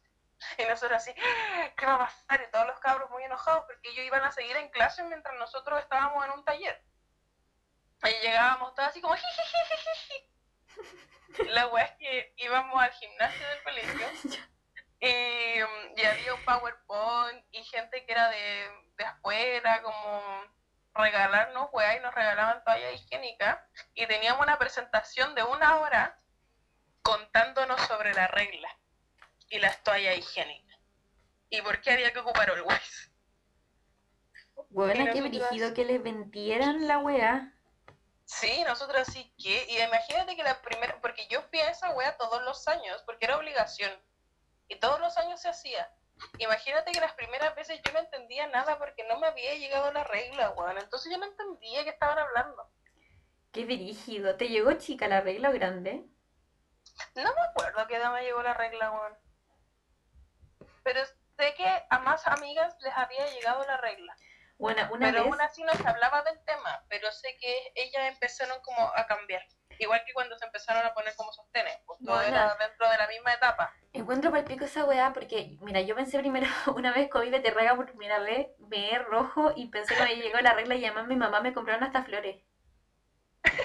Y 0.58 0.64
nosotros 0.66 0.98
así, 0.98 1.14
¿qué 1.78 1.86
va 1.86 1.96
a 1.96 2.00
pasar? 2.00 2.42
Y 2.46 2.52
todos 2.52 2.68
los 2.68 2.78
cabros 2.82 3.10
muy 3.12 3.24
enojados 3.24 3.64
porque 3.66 3.90
ellos 3.92 4.06
iban 4.06 4.24
a 4.26 4.32
seguir 4.32 4.58
en 4.58 4.70
clase 4.72 5.02
mientras 5.06 5.34
nosotros 5.40 5.80
estábamos 5.80 6.26
en 6.26 6.32
un 6.32 6.44
taller. 6.44 6.84
Y 8.04 8.26
llegábamos 8.26 8.74
todos 8.76 8.90
así 8.90 9.00
como, 9.00 9.16
"Jijijijiji". 9.16 10.30
La 11.50 11.68
weá 11.68 11.86
es 11.86 11.92
que 11.98 12.34
íbamos 12.38 12.82
al 12.82 12.92
gimnasio 12.92 13.48
del 13.48 13.64
colegio 13.64 14.08
y, 15.00 16.02
y 16.02 16.06
había 16.06 16.34
un 16.34 16.46
PowerPoint 16.46 17.46
y 17.52 17.64
gente 17.64 18.06
que 18.06 18.12
era 18.12 18.30
de, 18.30 18.70
de 18.98 19.04
afuera, 19.06 19.82
como 19.82 20.22
regalarnos 20.96 21.70
weá 21.72 21.98
y 21.98 22.02
nos 22.02 22.14
regalaban 22.14 22.64
toalla 22.64 22.92
higiénica 22.92 23.68
y 23.96 24.06
teníamos 24.08 24.42
una 24.44 24.58
presentación 24.60 25.34
de 25.36 25.44
una 25.44 25.80
hora 25.80 26.20
contándonos 27.02 27.82
sobre 27.82 28.14
la 28.14 28.28
regla. 28.28 28.70
y 29.50 29.60
las 29.60 29.84
toallas 29.84 30.18
higiénicas. 30.18 30.80
¿Y 31.50 31.62
por 31.62 31.80
qué 31.82 31.92
había 31.92 32.12
que 32.12 32.20
ocupar 32.20 32.50
Always? 32.50 33.12
Bueno, 34.70 35.06
qué 35.14 35.22
brígido 35.22 35.74
que 35.74 35.86
les 35.86 36.02
vendieran 36.02 36.88
la 36.88 36.98
weá. 37.00 37.53
Sí, 38.40 38.64
nosotros 38.64 39.08
sí 39.08 39.32
que, 39.38 39.66
y 39.70 39.80
imagínate 39.80 40.36
que 40.36 40.44
la 40.44 40.60
primera, 40.62 41.00
porque 41.02 41.28
yo 41.28 41.42
fui 41.44 41.60
a 41.60 41.70
esa 41.70 41.92
wea 41.92 42.18
todos 42.18 42.42
los 42.42 42.68
años, 42.68 43.04
porque 43.06 43.26
era 43.26 43.38
obligación, 43.38 43.92
y 44.68 44.80
todos 44.80 45.00
los 45.00 45.16
años 45.18 45.40
se 45.40 45.50
hacía. 45.50 45.88
Imagínate 46.40 46.92
que 46.92 47.00
las 47.00 47.14
primeras 47.14 47.54
veces 47.56 47.80
yo 47.86 47.94
no 47.94 48.00
entendía 48.00 48.48
nada 48.48 48.80
porque 48.80 49.04
no 49.08 49.20
me 49.20 49.28
había 49.28 49.54
llegado 49.54 49.94
la 49.94 50.04
regla, 50.04 50.50
weón, 50.52 50.80
entonces 50.80 51.12
yo 51.12 51.20
no 51.20 51.26
entendía 51.26 51.84
qué 51.84 51.92
estaban 51.92 52.18
hablando. 52.18 52.70
Qué 53.52 53.66
brígido. 53.66 54.36
¿Te 54.36 54.50
llegó 54.50 54.74
chica 54.74 55.08
la 55.08 55.22
regla 55.22 55.52
o 55.52 55.54
grande? 55.54 56.04
No 57.16 57.34
me 57.34 57.42
acuerdo 57.52 57.82
a 57.82 57.88
qué 57.88 57.98
edad 57.98 58.14
me 58.14 58.24
llegó 58.24 58.42
la 58.42 58.56
regla, 58.56 58.92
weón. 58.92 59.18
Pero 60.84 61.06
sé 61.38 61.54
que 61.56 61.84
a 61.90 62.00
más 62.00 62.28
amigas 62.28 62.76
les 62.80 62.94
había 62.98 63.28
llegado 63.28 63.64
la 63.66 63.78
regla. 63.78 64.16
Bueno, 64.64 64.88
una 64.94 65.08
pero 65.08 65.24
vez... 65.24 65.32
aún 65.34 65.42
así 65.42 65.62
no 65.64 65.74
se 65.74 65.86
hablaba 65.86 66.22
del 66.24 66.40
tema, 66.46 66.86
pero 66.88 67.12
sé 67.12 67.36
que 67.38 67.74
ellas 67.76 68.14
empezaron 68.14 68.62
como 68.62 68.92
a 68.96 69.06
cambiar. 69.06 69.44
Igual 69.78 70.02
que 70.06 70.14
cuando 70.14 70.38
se 70.38 70.46
empezaron 70.46 70.86
a 70.86 70.94
poner 70.94 71.14
como 71.18 71.34
sostenes, 71.34 71.78
pues 71.86 72.00
todo 72.00 72.16
Buena. 72.16 72.30
era 72.30 72.56
dentro 72.56 72.90
de 72.90 72.98
la 72.98 73.08
misma 73.08 73.34
etapa. 73.34 73.74
Encuentro 73.92 74.32
para 74.32 74.46
pico 74.46 74.64
esa 74.64 74.86
weá 74.86 75.12
porque, 75.12 75.58
mira, 75.62 75.82
yo 75.82 75.96
pensé 75.96 76.18
primero, 76.18 76.48
una 76.78 76.94
vez 76.94 77.10
comí 77.10 77.30
beterraga 77.30 77.76
por 77.76 77.88
primera 77.88 78.20
vez, 78.20 78.48
me 78.60 78.98
rojo 79.00 79.52
y 79.54 79.68
pensé 79.68 79.96
que 79.96 80.04
me 80.04 80.16
llegó 80.16 80.40
la 80.40 80.54
regla 80.54 80.76
y 80.76 80.86
además 80.86 81.08
mi 81.08 81.18
mamá 81.18 81.42
me 81.42 81.54
compraron 81.54 81.84
hasta 81.84 82.04
flores. 82.04 82.42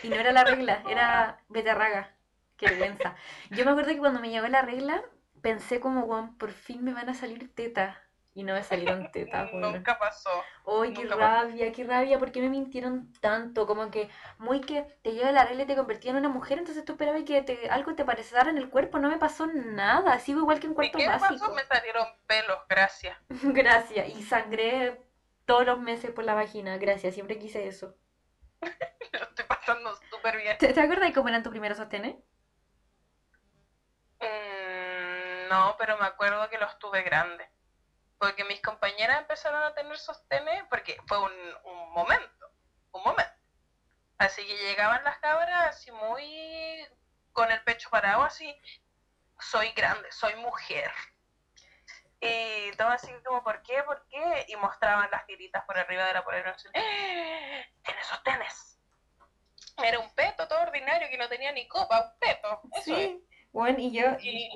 Y 0.02 0.08
no 0.08 0.16
era 0.16 0.32
la 0.32 0.42
regla, 0.42 0.82
era 0.88 1.44
beterraga. 1.48 2.12
Qué 2.56 2.66
vergüenza. 2.66 3.14
Yo 3.50 3.64
me 3.64 3.70
acuerdo 3.70 3.90
que 3.92 3.98
cuando 3.98 4.18
me 4.18 4.30
llegó 4.30 4.48
la 4.48 4.62
regla, 4.62 5.04
pensé 5.42 5.78
como, 5.78 6.00
weón, 6.06 6.36
por 6.38 6.50
fin 6.50 6.82
me 6.82 6.92
van 6.92 7.08
a 7.08 7.14
salir 7.14 7.54
tetas. 7.54 7.96
Y 8.34 8.44
no 8.44 8.54
me 8.54 8.62
salieron 8.62 9.10
tetas, 9.10 9.50
weón. 9.52 9.72
Nunca 9.72 9.98
pasó. 9.98 10.30
¡Ay, 10.66 10.92
qué 10.92 11.04
pasó. 11.06 11.18
rabia, 11.18 11.72
qué 11.72 11.84
rabia! 11.84 12.18
¿Por 12.18 12.30
qué 12.30 12.40
me 12.40 12.48
mintieron 12.48 13.12
tanto? 13.20 13.66
Como 13.66 13.90
que 13.90 14.08
muy 14.38 14.60
que 14.60 14.82
te 15.02 15.12
llega 15.12 15.32
la 15.32 15.44
regla 15.44 15.64
y 15.64 15.66
te 15.66 15.74
convertía 15.76 16.10
en 16.12 16.18
una 16.18 16.28
mujer, 16.28 16.58
entonces 16.58 16.84
tú 16.84 16.92
esperabas 16.92 17.24
que 17.24 17.42
te- 17.42 17.68
algo 17.70 17.94
te 17.94 18.04
pareciera 18.04 18.48
en 18.50 18.58
el 18.58 18.68
cuerpo. 18.70 18.98
No 18.98 19.08
me 19.08 19.18
pasó 19.18 19.46
nada, 19.46 20.18
sigo 20.20 20.40
igual 20.40 20.60
que 20.60 20.66
en 20.66 20.72
¿Y 20.72 20.76
cuarto 20.76 20.98
qué 20.98 21.06
básico. 21.06 21.28
pasó? 21.40 21.54
Me 21.54 21.64
salieron 21.64 22.06
pelos, 22.26 22.58
gracias. 22.68 23.18
Gracias, 23.30 24.08
y 24.08 24.22
sangré 24.22 25.00
todos 25.46 25.64
los 25.66 25.80
meses 25.80 26.10
por 26.12 26.24
la 26.24 26.34
vagina, 26.34 26.76
gracias, 26.76 27.14
siempre 27.14 27.38
quise 27.38 27.66
eso. 27.66 27.96
Lo 29.12 29.20
estoy 29.20 29.46
pasando 29.46 29.94
súper 30.10 30.36
bien. 30.36 30.58
¿Te, 30.58 30.72
te 30.72 30.80
acuerdas 30.80 31.08
de 31.08 31.14
cómo 31.14 31.28
eran 31.28 31.42
tus 31.42 31.50
primeros 31.50 31.78
sostenes? 31.78 32.16
Mm, 34.20 35.48
no, 35.48 35.74
pero 35.78 35.96
me 35.98 36.06
acuerdo 36.06 36.48
que 36.50 36.58
los 36.58 36.78
tuve 36.78 37.02
grandes. 37.02 37.48
Porque 38.18 38.44
mis 38.44 38.60
compañeras 38.60 39.18
empezaron 39.18 39.62
a 39.62 39.74
tener 39.74 39.96
sostenes, 39.98 40.64
porque 40.68 40.96
fue 41.06 41.18
un, 41.20 41.32
un 41.64 41.92
momento, 41.92 42.50
un 42.92 43.02
momento. 43.02 43.32
Así 44.18 44.44
que 44.44 44.56
llegaban 44.56 45.04
las 45.04 45.18
cabras 45.18 45.68
así 45.68 45.92
muy 45.92 46.86
con 47.32 47.50
el 47.52 47.62
pecho 47.62 47.88
parado, 47.88 48.24
así, 48.24 48.52
soy 49.38 49.70
grande, 49.70 50.10
soy 50.10 50.34
mujer. 50.36 50.90
Y 52.20 52.72
todo 52.72 52.88
así 52.88 53.12
como, 53.24 53.44
¿por 53.44 53.62
qué? 53.62 53.80
¿Por 53.84 54.04
qué? 54.08 54.46
Y 54.48 54.56
mostraban 54.56 55.08
las 55.10 55.24
tiritas 55.26 55.64
por 55.64 55.78
arriba 55.78 56.04
de 56.06 56.14
la 56.14 56.24
polera. 56.24 56.56
¡Eh! 56.74 57.64
Tiene 57.84 58.02
sostenes. 58.02 58.80
Era 59.76 60.00
un 60.00 60.12
peto 60.16 60.48
todo 60.48 60.60
ordinario 60.62 61.08
que 61.08 61.16
no 61.16 61.28
tenía 61.28 61.52
ni 61.52 61.68
copa, 61.68 62.00
un 62.00 62.18
peto. 62.18 62.60
Eso 62.74 62.96
es. 62.96 63.10
Bueno, 63.52 63.78
y 63.80 63.90
yo, 63.92 64.04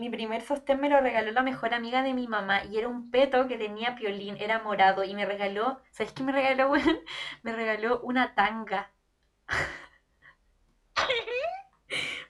mi 0.01 0.11
primer 0.11 0.43
sostén 0.43 0.81
me 0.81 0.89
lo 0.89 1.01
regaló 1.01 1.33
la 1.33 1.43
mejor 1.43 1.75
amiga 1.75 2.03
de 2.03 2.15
mi 2.15 2.29
mamá 2.29 2.65
y 2.65 2.79
era 2.79 2.89
un 2.89 3.11
peto 3.11 3.49
que 3.49 3.59
tenía 3.59 3.95
piolín, 3.97 4.37
era 4.37 4.61
morado 4.61 5.03
y 5.05 5.15
me 5.15 5.27
regaló, 5.27 5.81
¿sabes 5.91 6.13
qué 6.13 6.23
me 6.23 6.33
regaló, 6.33 6.71
weón? 6.71 7.01
Me 7.43 7.53
regaló 7.53 8.01
una 8.03 8.35
tanga. 8.35 8.93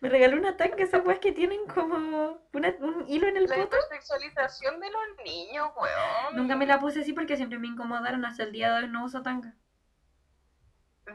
Me 0.01 0.09
regaló 0.09 0.37
una 0.37 0.57
tanga, 0.57 0.83
esas 0.83 1.05
weas 1.07 1.21
que 1.21 1.31
tienen 1.33 1.65
como 1.67 2.39
una- 2.53 2.75
un 2.81 3.05
hilo 3.09 3.29
en 3.29 3.37
el 3.37 3.45
La 3.45 3.55
poto. 3.55 3.77
hipersexualización 3.77 4.81
de 4.81 4.91
los 4.91 5.03
niños, 5.25 5.71
weón. 5.77 6.37
Nunca 6.37 6.57
me 6.57 6.67
la 6.67 6.81
puse 6.81 7.01
así 7.03 7.13
porque 7.13 7.37
siempre 7.37 7.59
me 7.61 7.69
incomodaron, 7.69 8.25
hasta 8.25 8.43
el 8.43 8.51
día 8.53 8.73
de 8.75 8.83
hoy 8.85 8.89
no 8.91 9.05
uso 9.05 9.23
tanga. 9.23 9.55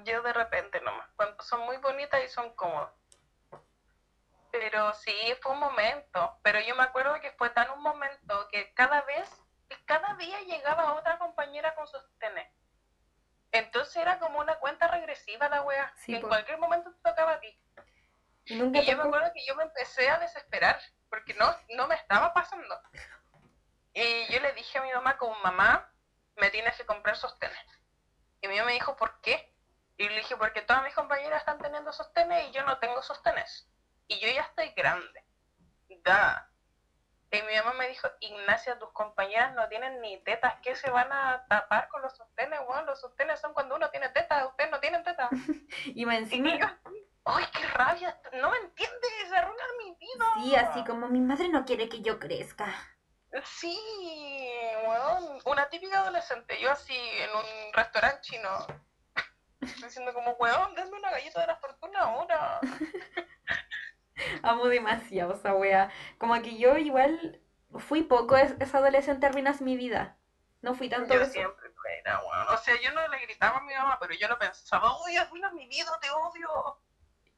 Yo 0.05 0.21
de 0.21 0.31
repente 0.33 0.79
nomás, 0.81 1.09
cuando 1.17 1.41
son 1.43 1.61
muy 1.65 1.75
bonitas 1.77 2.21
y 2.23 2.27
son 2.29 2.53
cómodas. 2.55 2.91
Pero 4.51 4.93
sí, 4.93 5.15
fue 5.41 5.53
un 5.53 5.59
momento. 5.59 6.39
Pero 6.43 6.59
yo 6.61 6.75
me 6.75 6.83
acuerdo 6.83 7.19
que 7.21 7.31
fue 7.33 7.49
tan 7.51 7.69
un 7.71 7.81
momento 7.81 8.47
que 8.51 8.73
cada 8.73 9.01
vez, 9.01 9.29
cada 9.85 10.15
día 10.15 10.41
llegaba 10.41 10.93
otra 10.93 11.17
compañera 11.17 11.75
con 11.75 11.87
sostenes. 11.87 12.51
Entonces 13.51 13.95
era 13.97 14.19
como 14.19 14.39
una 14.39 14.57
cuenta 14.59 14.87
regresiva 14.87 15.49
la 15.49 15.61
wea. 15.61 15.93
Sí, 15.97 16.13
que 16.13 16.19
en 16.19 16.27
cualquier 16.27 16.57
momento 16.57 16.91
te 16.91 17.09
tocaba 17.09 17.33
a 17.33 17.39
ti. 17.39 17.59
Y 18.45 18.55
nunca 18.55 18.79
Y 18.79 18.85
yo 18.85 18.97
me 18.97 19.03
acuerdo 19.03 19.31
que 19.33 19.45
yo 19.45 19.55
me 19.55 19.63
empecé 19.63 20.09
a 20.09 20.19
desesperar 20.19 20.79
porque 21.09 21.33
no, 21.33 21.53
no 21.69 21.87
me 21.87 21.95
estaba 21.95 22.33
pasando. 22.33 22.79
Y 23.93 24.31
yo 24.31 24.39
le 24.39 24.53
dije 24.53 24.77
a 24.77 24.83
mi 24.83 24.91
mamá 24.93 25.17
como 25.17 25.35
mamá, 25.39 25.91
me 26.35 26.49
tienes 26.51 26.75
que 26.77 26.85
comprar 26.85 27.15
sostenes. 27.17 27.57
Y 28.41 28.47
mi 28.47 28.55
mamá 28.55 28.67
me 28.67 28.73
dijo, 28.73 28.95
¿por 28.95 29.19
qué? 29.21 29.53
Y 29.97 30.07
le 30.07 30.17
dije, 30.17 30.37
porque 30.37 30.61
todas 30.61 30.83
mis 30.83 30.93
compañeras 30.93 31.39
están 31.39 31.57
teniendo 31.57 31.91
sostenes 31.91 32.47
y 32.47 32.51
yo 32.51 32.63
no 32.63 32.77
tengo 32.77 33.01
sostenes. 33.01 33.67
Y 34.07 34.19
yo 34.19 34.27
ya 34.29 34.41
estoy 34.41 34.69
grande. 34.69 35.23
Da. 36.03 36.49
Y 37.31 37.41
mi 37.41 37.55
mamá 37.55 37.73
me 37.73 37.89
dijo, 37.89 38.07
Ignacia, 38.21 38.79
tus 38.79 38.91
compañeras 38.93 39.53
no 39.53 39.67
tienen 39.67 39.99
ni 39.99 40.17
tetas, 40.23 40.55
¿qué 40.61 40.75
se 40.77 40.89
van 40.89 41.11
a 41.11 41.45
tapar 41.49 41.89
con 41.89 42.01
los 42.01 42.15
sostenes? 42.15 42.59
Bueno, 42.65 42.83
los 42.85 43.01
sostenes 43.01 43.41
son 43.41 43.53
cuando 43.53 43.75
uno 43.75 43.89
tiene 43.89 44.07
tetas, 44.09 44.45
ustedes 44.47 44.71
no 44.71 44.79
tienen 44.79 45.03
tetas. 45.03 45.29
Y 45.85 46.09
Y 46.09 46.15
encima, 46.15 46.57
yo, 46.57 46.67
¡ay, 47.25 47.45
qué 47.53 47.67
rabia! 47.67 48.17
No 48.33 48.49
me 48.49 48.57
entiendes, 48.59 49.11
se 49.27 49.35
arruina 49.35 49.63
mi 49.83 49.95
vida. 49.95 50.25
sí, 50.35 50.55
así 50.55 50.83
como 50.85 51.07
mi 51.09 51.19
madre 51.19 51.49
no 51.49 51.65
quiere 51.65 51.89
que 51.89 52.01
yo 52.01 52.17
crezca. 52.17 52.73
Sí, 53.43 53.77
weón, 54.87 55.39
una 55.45 55.67
típica 55.69 55.99
adolescente, 55.99 56.57
yo 56.61 56.71
así 56.71 56.95
en 56.97 57.29
un 57.35 57.73
restaurante 57.73 58.21
chino, 58.21 58.65
diciendo 59.83 60.13
como, 60.13 60.31
weón, 60.39 60.73
denme 60.75 60.97
una 60.97 61.11
galleta 61.11 61.41
de 61.41 61.47
la 61.47 61.57
fortuna 61.57 61.99
ahora. 61.99 62.59
Amo 64.43 64.67
demasiado 64.67 65.33
esa 65.33 65.53
wea. 65.53 65.89
Como 66.17 66.39
que 66.41 66.57
yo 66.57 66.77
igual 66.77 67.41
fui 67.77 68.03
poco 68.03 68.35
es- 68.37 68.55
esa 68.59 68.79
adolescente 68.79 69.25
arruinas 69.25 69.61
mi 69.61 69.77
vida. 69.77 70.17
No 70.61 70.73
fui 70.73 70.89
tanto 70.89 71.13
Yo 71.13 71.21
eso. 71.21 71.31
siempre 71.31 71.67
era, 71.99 72.19
weón. 72.19 72.47
O 72.53 72.57
sea, 72.57 72.79
yo 72.81 72.91
no 72.91 73.07
le 73.07 73.19
gritaba 73.19 73.57
a 73.57 73.61
mi 73.63 73.73
mamá, 73.73 73.97
pero 73.99 74.13
yo 74.13 74.27
lo 74.27 74.37
pensaba, 74.37 74.91
uy, 75.05 75.15
arruinas 75.15 75.53
mi 75.53 75.67
vida, 75.67 75.91
te 76.01 76.09
odio. 76.09 76.81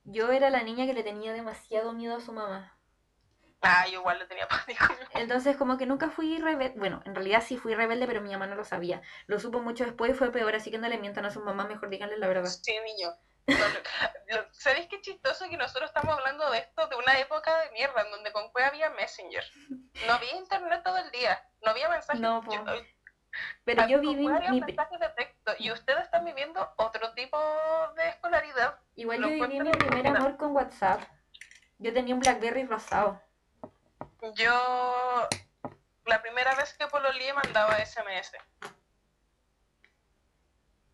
Yo 0.06 0.32
era 0.32 0.50
la 0.50 0.64
niña 0.64 0.86
que 0.86 0.94
le 0.94 1.04
tenía 1.04 1.34
demasiado 1.34 1.94
miedo 1.94 2.16
a 2.18 2.22
su 2.22 2.32
mamá. 2.32 2.76
Ah, 3.62 3.86
yo 3.88 4.00
igual 4.00 4.20
le 4.20 4.26
tenía 4.26 4.48
pánico. 4.48 4.86
Entonces 5.14 5.58
como 5.58 5.78
que 5.78 5.86
nunca 5.86 6.10
fui 6.10 6.40
rebelde. 6.40 6.80
Bueno, 6.80 7.02
en 7.06 7.14
realidad 7.14 7.44
sí 7.46 7.58
fui 7.58 7.76
rebelde, 7.76 8.08
pero 8.08 8.22
mi 8.22 8.32
mamá 8.32 8.48
no 8.48 8.56
lo 8.56 8.64
sabía. 8.64 9.02
Lo 9.28 9.40
supo 9.40 9.60
mucho 9.60 9.84
después 9.84 10.12
y 10.12 10.14
fue 10.14 10.32
peor, 10.32 10.56
así 10.56 10.72
que 10.72 10.78
no 10.78 10.88
le 10.88 10.98
mientan 10.98 11.26
a 11.26 11.30
su 11.32 11.42
mamá, 11.42 11.66
mejor 11.66 11.90
díganle 11.90 12.18
la 12.18 12.28
verdad. 12.28 12.46
Sí, 12.50 12.74
niño. 12.86 13.10
¿Sabéis 14.52 14.88
qué 14.90 15.02
chistoso 15.02 15.50
que 15.50 15.58
nosotros 15.58 15.90
estamos 15.90 16.18
hablando 16.18 16.50
de 16.52 16.60
esto 16.60 16.88
de 16.88 16.96
una 16.96 17.18
época 17.20 17.62
de 17.62 17.72
mierda 17.72 18.02
en 18.02 18.12
donde 18.12 18.32
con 18.32 18.50
Cue 18.52 18.64
había 18.64 18.90
Messenger? 18.92 19.44
No 20.08 20.14
había 20.14 20.36
internet 20.36 20.82
todo 20.84 20.98
el 20.98 21.10
día, 21.12 21.42
no 21.64 21.72
había 21.72 21.90
mensajes. 21.90 22.22
No. 22.22 22.44
Yo- 22.52 22.64
Pero 23.64 23.88
yo 23.88 24.00
viví 24.00 24.28
mi... 24.28 24.62
mensajes 24.62 25.00
de 25.00 25.10
texto 25.10 25.54
y 25.60 25.72
ustedes 25.72 26.04
están 26.04 26.26
viviendo 26.26 26.74
otro 26.78 27.14
tipo 27.14 27.38
de 27.96 28.10
escolaridad. 28.10 28.80
Igual 28.96 29.22
yo 29.22 29.28
viví 29.30 29.60
mi 29.62 29.72
primer 29.72 30.08
amor 30.08 30.38
con 30.38 30.56
WhatsApp. 30.56 31.02
Yo 31.78 31.94
tenía 31.94 32.14
un 32.14 32.20
Blackberry 32.20 32.66
rosado. 32.66 33.22
Yo 34.36 35.28
la 36.06 36.22
primera 36.22 36.54
vez 36.56 36.74
que 36.74 36.88
pololeé 36.88 37.32
mandaba 37.34 37.78
SMS. 37.86 38.32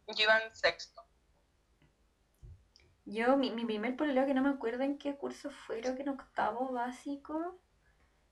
Yo 0.08 0.24
iba 0.24 0.38
en 0.40 0.56
sexto. 0.56 1.05
Yo, 3.06 3.38
mi, 3.38 3.52
mi 3.52 3.66
primer 3.66 3.96
pololeo 3.96 4.26
que 4.26 4.34
no 4.34 4.42
me 4.42 4.50
acuerdo 4.50 4.84
en 4.84 4.98
qué 4.98 5.16
curso 5.16 5.52
fue, 5.52 5.80
creo 5.80 5.96
que 5.96 6.02
en 6.02 6.10
octavo 6.10 6.72
básico, 6.72 7.60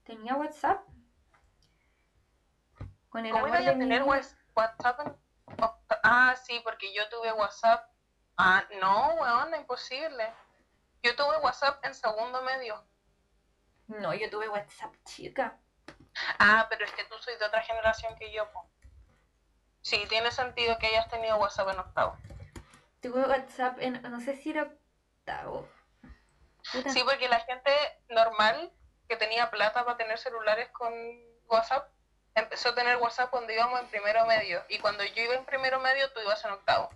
tenía 0.03 0.35
WhatsApp. 0.35 0.83
Con 3.09 3.25
el 3.25 3.31
¿Cómo 3.31 3.47
iba 3.47 3.57
a 3.57 3.61
mi 3.61 3.79
tener 3.79 4.03
WhatsApp 4.03 4.99
en 5.05 5.23
Ah, 6.03 6.35
sí, 6.35 6.59
porque 6.63 6.93
yo 6.93 7.07
tuve 7.09 7.31
WhatsApp. 7.31 7.87
Ah, 8.37 8.63
no, 8.81 9.15
weón, 9.21 9.55
imposible. 9.55 10.33
Yo 11.03 11.15
tuve 11.15 11.37
WhatsApp 11.37 11.83
en 11.85 11.93
segundo 11.93 12.41
medio. 12.41 12.83
No, 13.87 14.13
yo 14.13 14.29
tuve 14.29 14.49
WhatsApp, 14.49 14.93
chica. 15.05 15.59
Ah, 16.39 16.65
pero 16.69 16.85
es 16.85 16.91
que 16.93 17.03
tú 17.05 17.15
soy 17.19 17.35
de 17.37 17.45
otra 17.45 17.61
generación 17.61 18.15
que 18.15 18.31
yo, 18.31 18.51
po. 18.51 18.67
Sí, 19.81 20.03
tiene 20.09 20.31
sentido 20.31 20.77
que 20.79 20.87
hayas 20.87 21.07
tenido 21.09 21.37
WhatsApp 21.37 21.69
en 21.69 21.79
octavo. 21.79 22.17
Tuve 23.03 23.21
WhatsApp 23.27 23.77
en, 23.79 24.01
no 24.01 24.19
sé 24.21 24.35
si 24.37 24.49
era 24.49 24.63
octavo. 24.63 25.67
Puta. 26.71 26.89
Sí, 26.89 27.01
porque 27.03 27.27
la 27.27 27.41
gente 27.41 27.69
normal 28.09 28.71
que 29.07 29.15
tenía 29.17 29.51
plata 29.51 29.83
para 29.85 29.97
tener 29.97 30.17
celulares 30.17 30.69
con 30.69 30.91
WhatsApp, 31.47 31.89
empezó 32.33 32.69
a 32.69 32.75
tener 32.75 32.97
WhatsApp 32.97 33.29
cuando 33.29 33.53
íbamos 33.53 33.79
en 33.81 33.87
primero 33.87 34.25
medio. 34.25 34.63
Y 34.69 34.79
cuando 34.79 35.03
yo 35.03 35.21
iba 35.21 35.35
en 35.35 35.45
primero 35.45 35.79
medio, 35.79 36.09
tú 36.13 36.21
ibas 36.21 36.43
en 36.45 36.51
octavo. 36.51 36.89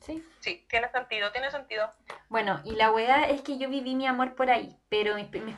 Sí. 0.00 0.26
Sí, 0.40 0.66
tiene 0.68 0.90
sentido, 0.90 1.30
tiene 1.30 1.50
sentido. 1.50 1.90
Bueno, 2.28 2.60
y 2.64 2.72
la 2.72 2.90
weá 2.90 3.28
es 3.28 3.42
que 3.42 3.58
yo 3.58 3.68
viví 3.68 3.94
mi 3.94 4.06
amor 4.06 4.34
por 4.34 4.50
ahí, 4.50 4.76
pero 4.88 5.14
mi- 5.14 5.24
mi- 5.40 5.56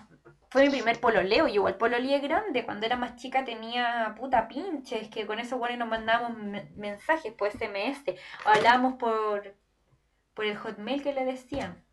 fue 0.52 0.64
mi 0.64 0.70
primer 0.70 1.00
pololeo. 1.00 1.46
Yo 1.48 1.54
igual 1.54 1.76
pololeé 1.76 2.18
grande. 2.20 2.64
Cuando 2.64 2.86
era 2.86 2.96
más 2.96 3.16
chica 3.16 3.44
tenía 3.44 4.14
puta 4.18 4.48
pinches, 4.48 5.08
que 5.08 5.26
con 5.26 5.38
eso 5.38 5.56
bueno 5.58 5.76
nos 5.78 5.88
mandábamos 5.88 6.36
me- 6.38 6.70
mensajes 6.76 7.32
por 7.32 7.48
SMS. 7.48 8.16
O 8.44 8.48
hablábamos 8.50 8.94
por, 8.94 9.54
por 10.34 10.44
el 10.44 10.56
hotmail 10.58 11.02
que 11.02 11.14
le 11.14 11.24
decían. 11.24 11.84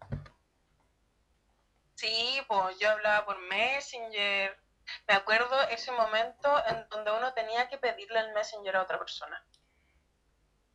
Sí, 1.95 2.41
pues 2.47 2.77
yo 2.79 2.89
hablaba 2.91 3.25
por 3.25 3.39
Messenger. 3.39 4.57
Me 5.07 5.13
acuerdo 5.13 5.61
ese 5.69 5.91
momento 5.91 6.49
en 6.67 6.87
donde 6.89 7.11
uno 7.11 7.33
tenía 7.33 7.67
que 7.69 7.77
pedirle 7.77 8.19
el 8.19 8.33
Messenger 8.33 8.75
a 8.77 8.83
otra 8.83 8.99
persona. 8.99 9.41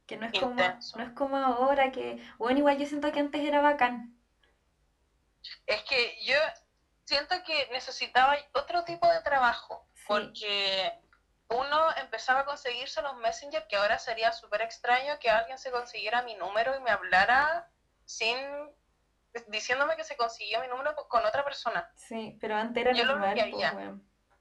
Que 0.06 0.16
no 0.16 0.27
es 0.27 0.39
como, 0.40 0.55
no 0.55 1.02
es 1.02 1.11
como 1.11 1.36
ahora 1.36 1.90
que. 1.93 2.23
Bueno, 2.39 2.59
igual 2.61 2.78
yo 2.78 2.86
siento 2.86 3.12
que 3.12 3.20
antes 3.20 3.43
era 3.43 3.61
bacán. 3.61 4.19
Es 5.66 5.82
que 5.85 6.16
yo 6.24 6.36
siento 7.05 7.35
que 7.44 7.68
necesitaba 7.72 8.36
otro 8.52 8.85
tipo 8.85 9.06
de 9.09 9.20
trabajo, 9.22 9.86
Sí. 9.94 10.05
porque 10.09 10.93
uno 11.48 11.97
empezaba 11.97 12.40
a 12.40 12.44
conseguirse 12.44 13.02
los 13.02 13.16
Messenger, 13.16 13.66
que 13.68 13.76
ahora 13.76 13.98
sería 13.98 14.32
súper 14.32 14.62
extraño 14.62 15.18
que 15.18 15.31
alguien 15.31 15.59
se 15.59 15.70
consiguiera 15.70 16.22
mi 16.22 16.35
número 16.35 16.76
y 16.76 16.81
me 16.81 16.90
hablara 16.90 17.68
sin 18.05 18.36
diciéndome 19.48 19.97
que 19.97 20.05
se 20.05 20.16
consiguió 20.16 20.60
mi 20.60 20.68
número 20.68 20.94
con 20.94 21.24
otra 21.24 21.44
persona. 21.44 21.90
Sí, 21.97 22.39
pero 22.40 22.55
antes 22.56 22.81
era 22.82 22.93
Yo 22.93 23.05
lo 23.05 23.16
normal, 23.16 23.35
pues. 23.51 23.90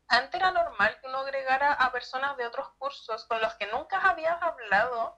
Antes 0.08 0.36
era 0.36 0.52
normal 0.52 0.98
que 1.02 1.08
uno 1.08 1.20
agregara 1.20 1.74
a 1.74 1.92
personas 1.92 2.38
de 2.38 2.46
otros 2.46 2.70
cursos 2.78 3.26
con 3.26 3.42
los 3.42 3.56
que 3.56 3.66
nunca 3.68 3.98
habías 4.08 4.40
hablado 4.42 5.18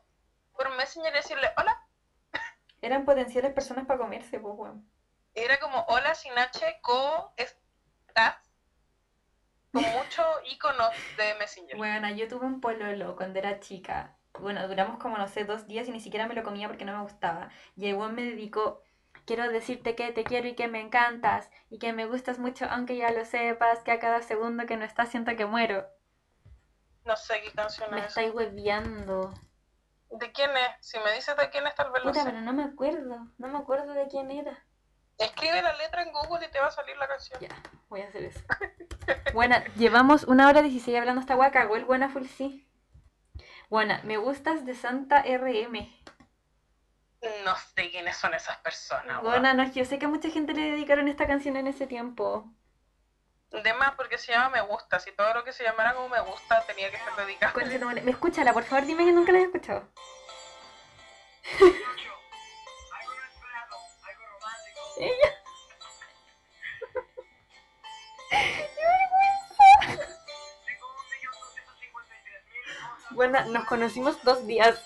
por 0.54 0.70
Messenger 0.76 1.12
y 1.12 1.18
decirle 1.18 1.52
hola. 1.58 1.78
Eran 2.82 3.04
potenciales 3.04 3.52
personas 3.54 3.86
para 3.86 4.00
comerse, 4.00 4.40
pues, 4.40 4.54
weón. 4.56 4.90
Era 5.36 5.60
como 5.60 5.86
hola 5.90 6.16
sin 6.16 6.36
H, 6.38 6.80
co, 6.82 7.32
estás. 7.38 8.38
Con 9.72 9.84
muchos 9.94 10.26
iconos 10.46 10.92
de 11.18 11.36
Messenger. 11.36 11.78
Bueno, 11.78 12.10
yo 12.10 12.28
tuve 12.28 12.46
un 12.46 12.62
pololo 12.62 13.16
cuando 13.16 13.40
era 13.40 13.60
chica. 13.60 14.18
Bueno, 14.40 14.68
duramos 14.68 14.98
como, 14.98 15.18
no 15.18 15.28
sé, 15.28 15.46
dos 15.46 15.68
días 15.68 15.88
y 15.88 15.92
ni 15.92 16.00
siquiera 16.00 16.28
me 16.28 16.34
lo 16.36 16.44
comía 16.44 16.68
porque 16.68 16.86
no 16.86 16.98
me 16.98 17.04
gustaba. 17.04 17.50
Y 17.76 17.88
el 17.88 17.98
me 17.98 18.24
dedicó, 18.24 18.82
quiero 19.26 19.48
decirte 19.50 19.96
que 19.96 20.12
te 20.12 20.24
quiero 20.24 20.48
y 20.48 20.56
que 20.56 20.68
me 20.68 20.82
encantas 20.82 21.50
y 21.70 21.80
que 21.80 21.94
me 21.94 22.06
gustas 22.06 22.40
mucho 22.40 22.66
aunque 22.70 22.98
ya 22.98 23.12
lo 23.12 23.26
sepas, 23.26 23.80
que 23.84 23.92
a 23.92 24.00
cada 24.00 24.22
segundo 24.22 24.66
que 24.66 24.78
no 24.78 24.86
estás 24.86 25.10
siento 25.10 25.36
que 25.36 25.46
muero. 25.46 25.86
No 27.06 27.16
sé 27.16 27.42
qué 27.42 27.54
canción 27.54 27.94
Me 27.94 28.00
es. 28.00 28.08
estáis 28.08 28.34
hueviando. 28.34 29.34
¿De 30.10 30.32
quién 30.32 30.50
es? 30.58 30.72
Si 30.80 30.98
me 30.98 31.12
dices 31.12 31.38
de 31.38 31.48
quién 31.52 31.68
es, 31.68 31.76
tal 31.76 31.92
vez 31.92 32.04
lo 32.04 32.12
Puta, 32.12 32.24
sé. 32.24 32.30
pero 32.30 32.42
no 32.42 32.54
me 32.54 32.64
acuerdo. 32.64 33.28
No 33.38 33.48
me 33.50 33.58
acuerdo 33.58 33.94
de 33.94 34.08
quién 34.08 34.32
era. 34.32 34.66
Escribe 35.18 35.62
la 35.62 35.74
letra 35.78 36.04
en 36.04 36.12
Google 36.12 36.46
y 36.46 36.52
te 36.52 36.60
va 36.60 36.68
a 36.68 36.72
salir 36.72 36.98
la 36.98 37.08
canción. 37.08 37.40
Ya, 37.40 37.50
voy 37.88 38.02
a 38.02 38.08
hacer 38.08 38.26
eso. 38.26 38.42
Buena, 39.34 39.64
llevamos 39.76 40.24
una 40.24 40.48
hora 40.48 40.62
16 40.62 40.98
hablando 40.98 41.22
esta 41.22 41.36
guaca. 41.36 41.62
Cagó 41.62 41.80
buena 41.86 42.10
full 42.10 42.26
sí. 42.26 42.68
Buena, 43.70 44.02
me 44.04 44.18
gustas 44.18 44.66
de 44.66 44.76
Santa 44.76 45.24
RM. 45.24 45.88
No 47.44 47.56
sé 47.56 47.90
quiénes 47.90 48.18
son 48.18 48.34
esas 48.34 48.58
personas. 48.58 49.22
Buena, 49.22 49.54
no, 49.54 49.64
yo 49.72 49.86
sé 49.86 49.98
que 49.98 50.08
mucha 50.08 50.30
gente 50.30 50.54
le 50.54 50.72
dedicaron 50.72 51.08
esta 51.08 51.26
canción 51.26 51.56
en 51.58 51.68
ese 51.68 51.88
tiempo. 51.88 52.52
De 53.52 53.74
más 53.74 53.96
porque 53.96 54.18
se 54.18 54.34
llama 54.34 54.50
Me 54.50 54.62
Gusta. 54.62 55.00
Si 55.00 55.12
todo 55.14 55.34
lo 55.34 55.44
que 55.44 55.54
se 55.54 55.64
llamara 55.64 55.94
como 55.94 56.10
Me 56.10 56.20
Gusta 56.20 56.64
tenía 56.68 56.92
que 56.92 56.98
ser 56.98 57.16
dedicado. 57.16 57.60
Me 58.04 58.12
escúchala, 58.12 58.54
por 58.54 58.64
favor, 58.64 58.86
dime 58.86 59.06
que 59.06 59.14
nunca 59.14 59.32
la 59.32 59.40
has 59.40 59.46
escuchado. 59.46 59.88
Ella. 64.98 65.36
Bueno, 73.12 73.46
nos 73.46 73.66
conocimos 73.66 74.22
dos 74.24 74.46
días. 74.46 74.78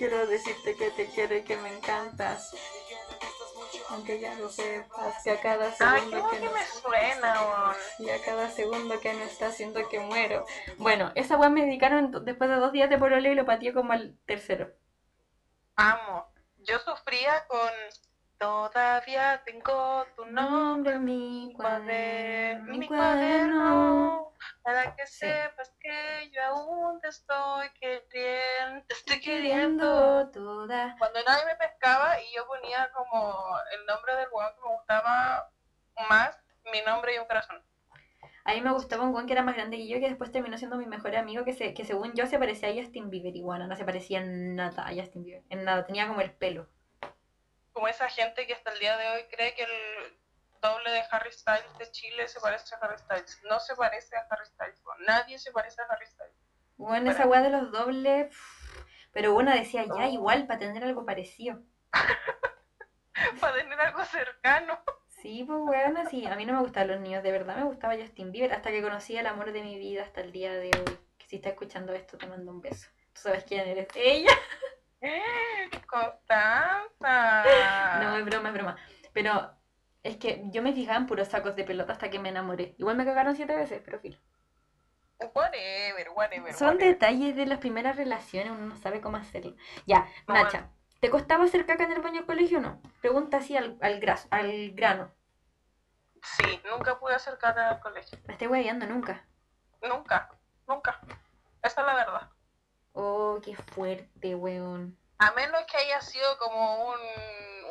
quiero 0.00 0.26
decirte 0.26 0.74
que 0.76 0.90
te 0.90 1.06
quiero 1.06 1.36
y 1.36 1.42
que 1.42 1.58
me 1.58 1.76
encantas. 1.76 2.56
Aunque 3.90 4.18
ya 4.18 4.34
lo 4.36 4.48
sepas, 4.48 5.22
que 5.22 5.30
a 5.30 5.40
cada 5.40 5.74
Ay, 5.78 6.00
segundo 6.00 6.30
qué 6.30 6.36
que 6.36 6.38
que 6.38 6.46
no 6.46 6.52
me 6.52 6.64
suena, 6.64 7.76
y 7.98 8.08
a 8.08 8.22
cada 8.22 8.50
segundo 8.50 9.00
que 9.00 9.12
no 9.12 9.24
está 9.24 9.52
siento 9.52 9.88
que 9.88 10.00
muero. 10.00 10.46
Bueno, 10.78 11.12
esa 11.16 11.36
weá 11.36 11.50
me 11.50 11.66
dedicaron 11.66 12.24
después 12.24 12.48
de 12.48 12.56
dos 12.56 12.72
días 12.72 12.88
de 12.88 12.98
pololeo 12.98 13.32
y 13.32 13.34
lo 13.34 13.44
pateé 13.44 13.74
como 13.74 13.92
al 13.92 14.16
tercero. 14.26 14.72
Amo. 15.80 16.30
Yo 16.58 16.78
sufría 16.80 17.46
con 17.46 17.70
Todavía 18.40 19.42
tengo 19.44 20.06
tu 20.16 20.24
nombre 20.24 20.94
en 20.94 21.04
mi 21.04 21.52
cuaderno, 21.54 22.64
mi 22.72 22.88
cuaderno, 22.88 24.34
para 24.62 24.96
que 24.96 25.06
Sí. 25.06 25.26
sepas 25.26 25.70
que 25.78 26.30
yo 26.32 26.42
aún 26.44 26.98
te 27.02 27.08
estoy 27.08 27.68
queriendo, 27.78 28.86
te 28.88 28.94
estoy 28.94 29.20
queriendo 29.20 30.30
toda. 30.30 30.96
Cuando 30.98 31.22
nadie 31.22 31.44
me 31.44 31.56
pescaba 31.56 32.18
y 32.22 32.34
yo 32.34 32.46
ponía 32.46 32.90
como 32.92 33.58
el 33.72 33.84
nombre 33.84 34.16
del 34.16 34.28
weón 34.32 34.54
que 34.54 34.60
me 34.62 34.74
gustaba 34.74 35.50
más, 36.08 36.42
mi 36.72 36.80
nombre 36.80 37.14
y 37.14 37.18
un 37.18 37.26
corazón. 37.26 37.62
A 38.44 38.54
mí 38.54 38.60
me 38.60 38.72
gustaba 38.72 39.04
un 39.04 39.14
weón 39.14 39.26
que 39.26 39.34
era 39.34 39.42
más 39.42 39.54
grande 39.54 39.76
que 39.76 39.86
yo, 39.86 40.00
que 40.00 40.08
después 40.08 40.32
terminó 40.32 40.56
siendo 40.56 40.76
mi 40.76 40.86
mejor 40.86 41.14
amigo, 41.16 41.44
que, 41.44 41.52
se, 41.52 41.74
que 41.74 41.84
según 41.84 42.14
yo 42.14 42.26
se 42.26 42.38
parecía 42.38 42.70
a 42.70 42.74
Justin 42.74 43.10
Bieber. 43.10 43.36
Y 43.36 43.42
bueno, 43.42 43.66
no 43.66 43.76
se 43.76 43.84
parecía 43.84 44.20
en 44.20 44.56
nada 44.56 44.86
a 44.86 44.94
Justin 44.94 45.24
Bieber. 45.24 45.44
En 45.50 45.64
nada, 45.64 45.84
tenía 45.84 46.08
como 46.08 46.20
el 46.20 46.32
pelo. 46.32 46.68
Como 47.72 47.88
esa 47.88 48.08
gente 48.08 48.46
que 48.46 48.54
hasta 48.54 48.72
el 48.72 48.78
día 48.80 48.96
de 48.96 49.08
hoy 49.08 49.22
cree 49.30 49.54
que 49.54 49.62
el 49.62 50.18
doble 50.60 50.90
de 50.90 51.02
Harry 51.10 51.32
Styles 51.32 51.78
de 51.78 51.90
Chile 51.90 52.28
se 52.28 52.40
parece 52.40 52.74
a 52.74 52.78
Harry 52.78 52.98
Styles. 52.98 53.40
No 53.48 53.60
se 53.60 53.76
parece 53.76 54.16
a 54.16 54.26
Harry 54.30 54.46
Styles. 54.46 54.82
Nadie 55.06 55.38
se 55.38 55.52
parece 55.52 55.80
a 55.82 55.84
Harry 55.84 56.06
Styles. 56.06 56.34
Bueno, 56.76 57.10
esa 57.10 57.26
weá 57.26 57.42
de 57.42 57.50
los 57.50 57.70
dobles. 57.70 58.34
Pero 59.12 59.32
bueno, 59.32 59.52
decía 59.52 59.84
ya 59.84 60.06
igual 60.06 60.46
para 60.46 60.60
tener 60.60 60.84
algo 60.84 61.04
parecido. 61.04 61.60
Para 63.40 63.54
tener 63.54 63.78
algo 63.78 64.02
cercano. 64.04 64.82
Sí, 65.20 65.44
pues 65.46 65.58
bueno, 65.60 66.00
sí, 66.08 66.26
a 66.26 66.34
mí 66.36 66.46
no 66.46 66.54
me 66.54 66.60
gustaban 66.60 66.88
los 66.88 67.00
niños, 67.00 67.22
de 67.22 67.30
verdad 67.30 67.56
me 67.56 67.64
gustaba 67.64 67.94
Justin 67.94 68.32
Bieber 68.32 68.54
hasta 68.54 68.70
que 68.70 68.80
conocí 68.80 69.18
al 69.18 69.26
amor 69.26 69.52
de 69.52 69.62
mi 69.62 69.78
vida 69.78 70.02
hasta 70.02 70.22
el 70.22 70.32
día 70.32 70.52
de 70.52 70.68
hoy. 70.68 70.98
Que 71.18 71.26
si 71.26 71.36
está 71.36 71.50
escuchando 71.50 71.92
esto 71.92 72.16
te 72.16 72.26
mando 72.26 72.50
un 72.50 72.62
beso. 72.62 72.88
Tú 73.12 73.20
sabes 73.20 73.44
quién 73.44 73.68
eres. 73.68 73.88
Ella. 73.94 74.30
Constanza. 75.86 77.44
No, 78.00 78.16
es 78.16 78.24
broma, 78.24 78.48
es 78.48 78.54
broma. 78.54 78.76
Pero 79.12 79.52
es 80.02 80.16
que 80.16 80.42
yo 80.46 80.62
me 80.62 80.72
fijaba 80.72 80.96
en 80.96 81.06
puros 81.06 81.28
sacos 81.28 81.54
de 81.54 81.64
pelota 81.64 81.92
hasta 81.92 82.08
que 82.08 82.18
me 82.18 82.30
enamoré. 82.30 82.74
Igual 82.78 82.96
me 82.96 83.04
cagaron 83.04 83.36
siete 83.36 83.54
veces, 83.54 83.82
pero 83.84 84.00
filo. 84.00 84.18
Whatever, 85.34 86.08
whatever. 86.14 86.54
Son 86.54 86.68
whatever. 86.68 86.94
detalles 86.94 87.36
de 87.36 87.44
las 87.44 87.58
primeras 87.58 87.96
relaciones, 87.96 88.52
uno 88.52 88.66
no 88.66 88.76
sabe 88.76 89.02
cómo 89.02 89.18
hacerlo. 89.18 89.54
Ya, 89.86 90.08
Nacha, 90.26 90.70
¿te 91.00 91.10
costaba 91.10 91.44
hacer 91.44 91.66
caca 91.66 91.84
en 91.84 91.92
el 91.92 92.00
baño 92.02 92.16
del 92.16 92.26
colegio 92.26 92.58
o 92.58 92.60
no? 92.60 92.80
Pregunta 93.00 93.38
así 93.38 93.56
al, 93.56 93.78
al, 93.80 94.00
gras- 94.00 94.28
al 94.30 94.70
grano. 94.72 95.12
Sí, 96.22 96.60
nunca 96.70 96.98
pude 96.98 97.14
acercarme 97.14 97.62
al 97.62 97.80
colegio. 97.80 98.18
Me 98.26 98.34
estoy 98.34 98.48
hueveando 98.48 98.86
nunca. 98.86 99.24
Nunca, 99.82 100.28
nunca. 100.68 101.00
Esa 101.62 101.80
es 101.80 101.86
la 101.86 101.94
verdad. 101.94 102.30
Oh, 102.92 103.40
qué 103.42 103.56
fuerte, 103.56 104.34
weón. 104.34 104.98
A 105.18 105.32
menos 105.32 105.62
que 105.70 105.76
haya 105.78 106.00
sido 106.00 106.36
como 106.38 106.90
un, 106.90 106.98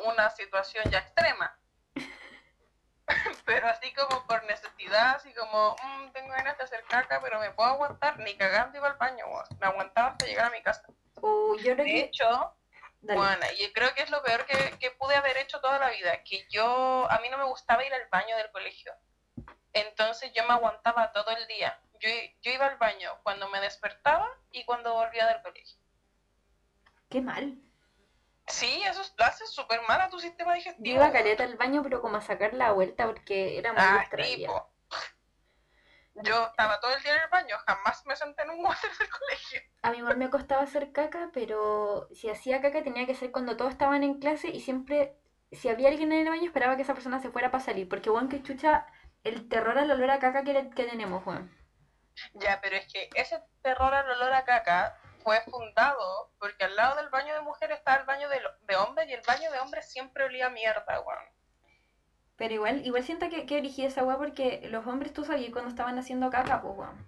una 0.06 0.30
situación 0.30 0.84
ya 0.90 0.98
extrema. 0.98 1.56
pero 3.44 3.68
así 3.68 3.92
como 3.94 4.26
por 4.26 4.44
necesidad, 4.44 5.16
así 5.16 5.32
como, 5.34 5.76
"Mm, 5.82 6.10
tengo 6.12 6.30
ganas 6.30 6.56
de 6.58 6.64
hacer 6.64 6.82
caca, 6.88 7.20
pero 7.22 7.38
me 7.40 7.50
puedo 7.50 7.68
aguantar, 7.70 8.18
ni 8.18 8.36
cagando 8.36 8.78
iba 8.78 8.88
al 8.88 8.96
baño, 8.98 9.24
weón. 9.26 9.44
me 9.60 9.66
aguantaba 9.66 10.08
hasta 10.10 10.26
llegar 10.26 10.46
a 10.46 10.50
mi 10.50 10.62
casa. 10.62 10.82
Oh, 11.20 11.54
yo 11.56 11.74
creo 11.74 11.76
De 11.76 11.84
que... 11.84 12.00
hecho, 12.00 12.54
Dale. 13.02 13.18
bueno, 13.18 13.46
y 13.58 13.72
creo 13.72 13.94
que 13.94 14.02
es 14.02 14.10
lo 14.10 14.22
peor 14.22 14.44
que, 14.46 14.76
que 14.78 14.90
pude 14.90 15.14
haber 15.16 15.36
hecho 15.38 15.60
toda 15.60 15.78
la 15.78 15.90
vida, 15.90 16.22
que 16.22 16.46
yo, 16.50 17.10
a 17.10 17.18
mí 17.20 17.28
no 17.30 17.38
me 17.38 17.44
gustaba 17.44 17.84
ir 17.84 17.92
al 17.94 18.06
baño 18.10 18.36
del 18.36 18.50
colegio. 18.50 18.92
Entonces 19.72 20.32
yo 20.34 20.44
me 20.46 20.52
aguantaba 20.54 21.12
todo 21.12 21.30
el 21.36 21.46
día. 21.46 21.80
Yo, 22.00 22.08
yo 22.42 22.50
iba 22.52 22.66
al 22.66 22.76
baño 22.76 23.10
cuando 23.22 23.48
me 23.48 23.60
despertaba 23.60 24.28
y 24.50 24.64
cuando 24.64 24.92
volvía 24.94 25.26
del 25.26 25.40
colegio. 25.42 25.78
Qué 27.08 27.20
mal. 27.20 27.56
Sí, 28.46 28.82
eso 28.84 29.00
es- 29.02 29.14
lo 29.16 29.24
hace 29.24 29.46
súper 29.46 29.80
mal 29.88 30.00
a 30.00 30.08
tu 30.10 30.18
sistema 30.18 30.52
Yo 30.52 30.56
digestivo. 30.56 30.96
iba 30.96 31.06
a 31.06 31.12
caleta 31.12 31.44
al 31.44 31.56
baño, 31.56 31.82
pero 31.82 32.00
como 32.02 32.16
a 32.16 32.20
sacar 32.20 32.52
la 32.54 32.72
vuelta 32.72 33.06
porque 33.06 33.58
era 33.58 33.72
muy 33.72 33.80
Ah, 33.82 34.06
tipo. 34.10 34.69
Yo 36.14 36.46
estaba 36.46 36.80
todo 36.80 36.94
el 36.94 37.02
día 37.02 37.14
en 37.14 37.22
el 37.22 37.28
baño, 37.28 37.56
jamás 37.66 38.04
me 38.06 38.16
senté 38.16 38.42
en 38.42 38.50
un 38.50 38.64
water 38.64 38.90
del 38.98 39.08
colegio. 39.08 39.60
A 39.82 39.90
mí 39.90 39.98
igual 39.98 40.16
me 40.16 40.28
costaba 40.30 40.62
hacer 40.62 40.92
caca, 40.92 41.30
pero 41.32 42.08
si 42.12 42.28
hacía 42.28 42.60
caca 42.60 42.82
tenía 42.82 43.06
que 43.06 43.14
ser 43.14 43.30
cuando 43.30 43.56
todos 43.56 43.70
estaban 43.72 44.02
en 44.02 44.18
clase 44.18 44.48
y 44.48 44.60
siempre 44.60 45.16
si 45.52 45.68
había 45.68 45.88
alguien 45.88 46.12
en 46.12 46.26
el 46.26 46.30
baño, 46.30 46.44
esperaba 46.46 46.76
que 46.76 46.82
esa 46.82 46.94
persona 46.94 47.20
se 47.20 47.30
fuera 47.30 47.50
para 47.50 47.64
salir. 47.64 47.88
Porque, 47.88 48.10
weón, 48.10 48.28
que 48.28 48.42
chucha 48.42 48.86
el 49.24 49.48
terror 49.48 49.78
al 49.78 49.90
olor 49.90 50.10
a 50.10 50.18
caca 50.18 50.44
que, 50.44 50.52
le- 50.52 50.70
que 50.70 50.84
tenemos, 50.84 51.26
weón. 51.26 51.50
Ya, 52.34 52.60
pero 52.60 52.76
es 52.76 52.92
que 52.92 53.08
ese 53.14 53.42
terror 53.62 53.92
al 53.94 54.08
olor 54.10 54.32
a 54.32 54.44
caca 54.44 54.96
fue 55.24 55.40
fundado 55.42 56.32
porque 56.38 56.64
al 56.64 56.76
lado 56.76 56.96
del 56.96 57.08
baño 57.08 57.34
de 57.34 57.40
mujeres 57.40 57.78
estaba 57.78 57.98
el 57.98 58.06
baño 58.06 58.28
de, 58.28 58.40
de 58.62 58.76
hombres 58.76 59.08
y 59.08 59.12
el 59.12 59.22
baño 59.26 59.50
de 59.50 59.58
hombres 59.60 59.90
siempre 59.90 60.24
olía 60.24 60.46
a 60.46 60.50
mierda, 60.50 61.00
weón. 61.00 61.24
Pero 62.40 62.54
igual, 62.54 62.80
igual 62.86 63.04
siento 63.04 63.28
que, 63.28 63.44
que 63.44 63.56
dirigí 63.56 63.84
esa 63.84 64.02
weá 64.02 64.16
porque 64.16 64.62
los 64.70 64.86
hombres 64.86 65.12
tú 65.12 65.26
sabías 65.26 65.52
cuando 65.52 65.68
estaban 65.68 65.98
haciendo 65.98 66.30
caca, 66.30 66.62
pues 66.62 66.74
weón. 66.74 67.06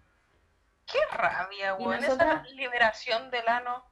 Qué 0.86 0.98
rabia, 1.10 1.74
weón. 1.76 2.02
nosotras- 2.02 2.44
Esa 2.44 2.54
liberación 2.54 3.30
del 3.30 3.48
ano 3.48 3.90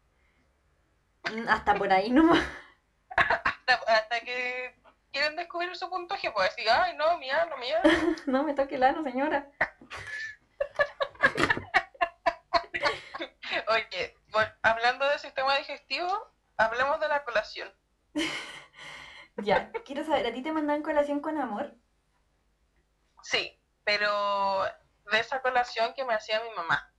Mm, 1.33 1.49
Hasta 1.49 1.75
por 1.75 1.91
ahí 1.93 2.11
nomás. 2.11 2.45
hasta, 3.17 3.75
hasta 3.87 4.21
que 4.21 4.75
quieren 5.13 5.37
descubrir 5.37 5.75
su 5.77 5.89
punto 5.89 6.15
G, 6.17 6.33
pues 6.33 6.55
decir, 6.55 6.71
ay, 6.71 6.95
no, 6.97 7.17
mi 7.19 7.31
ano, 7.31 7.57
mi 7.57 7.71
ano. 7.73 7.83
No 8.27 8.43
me 8.45 8.55
toque 8.55 8.75
el 8.77 8.83
ano, 8.85 9.03
señora. 9.03 9.49
Oye, 13.69 14.17
vol- 14.31 14.55
hablando 14.63 15.09
de 15.09 15.19
sistema 15.19 15.57
digestivo, 15.57 16.31
hablemos 16.57 17.01
de 17.01 17.09
la 17.09 17.25
colación. 17.25 17.73
Ya, 19.43 19.71
quiero 19.85 20.05
saber, 20.05 20.27
¿a 20.27 20.33
ti 20.33 20.43
te 20.43 20.53
mandan 20.53 20.83
colación 20.83 21.21
con 21.21 21.39
amor? 21.39 21.75
Sí, 23.23 23.59
pero 23.85 24.65
de 25.11 25.19
esa 25.19 25.41
colación 25.43 25.95
que 25.95 26.05
me 26.05 26.15
hacía 26.15 26.43
mi 26.43 26.51
mamá. 26.51 26.93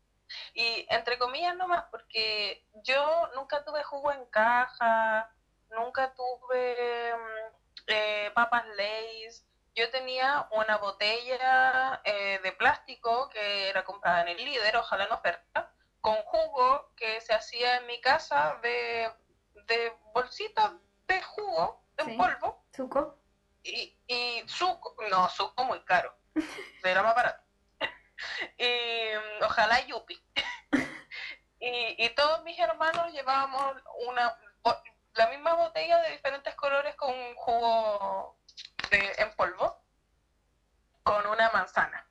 Y 0.54 0.86
entre 0.90 1.18
comillas 1.18 1.56
nomás, 1.56 1.86
porque 1.92 2.66
yo 2.84 3.30
nunca 3.36 3.64
tuve 3.64 3.84
jugo 3.84 4.12
en 4.12 4.26
caja, 4.28 5.30
nunca 5.70 6.14
tuve 6.14 7.14
mm, 7.16 7.56
eh, 7.88 8.32
papas 8.34 8.66
Lay's. 8.78 9.46
Yo 9.76 9.90
tenía 9.90 10.48
una 10.52 10.78
botella 10.78 12.02
eh, 12.04 12.40
de 12.44 12.52
plástico 12.54 13.30
que 13.30 13.70
era 13.70 13.84
comprada 13.84 14.22
en 14.22 14.30
el 14.30 14.38
líder, 14.38 14.76
ojalá 14.78 15.06
en 15.06 15.12
oferta, 15.14 15.74
con 16.02 16.16
jugo 16.24 16.94
que 16.96 17.22
se 17.22 17.34
hacía 17.34 17.78
en 17.78 17.88
mi 17.88 18.02
casa 18.02 18.60
de, 18.62 19.12
de 19.68 19.94
bolsitas 20.14 20.72
de 21.08 21.22
jugo 21.22 21.82
en 22.02 22.08
Sí. 22.08 22.18
polvo 22.18 22.66
¿Suco? 22.76 23.18
y, 23.64 23.98
y 24.08 24.44
suco, 24.48 24.96
no, 25.10 25.30
suco 25.30 25.64
muy 25.66 25.84
caro, 25.86 26.16
era 26.84 27.02
más 27.04 27.16
barato. 27.16 27.44
y 28.58 28.64
mm, 29.42 29.44
ojalá 29.46 29.80
yupi. 29.86 30.24
y, 31.60 32.06
y 32.06 32.10
todos 32.16 32.44
mis 32.44 32.58
hermanos 32.60 33.12
llevábamos 33.14 33.76
una 34.08 34.36
la 35.16 35.28
misma 35.28 35.54
botella 35.56 36.00
de 36.04 36.12
diferentes 36.12 36.56
colores 36.56 36.96
con 36.96 37.14
un 37.14 37.36
jugo 37.36 38.40
de, 38.90 39.14
en 39.18 39.36
polvo 39.36 39.84
con 41.04 41.26
una 41.28 41.50
manzana. 41.52 42.08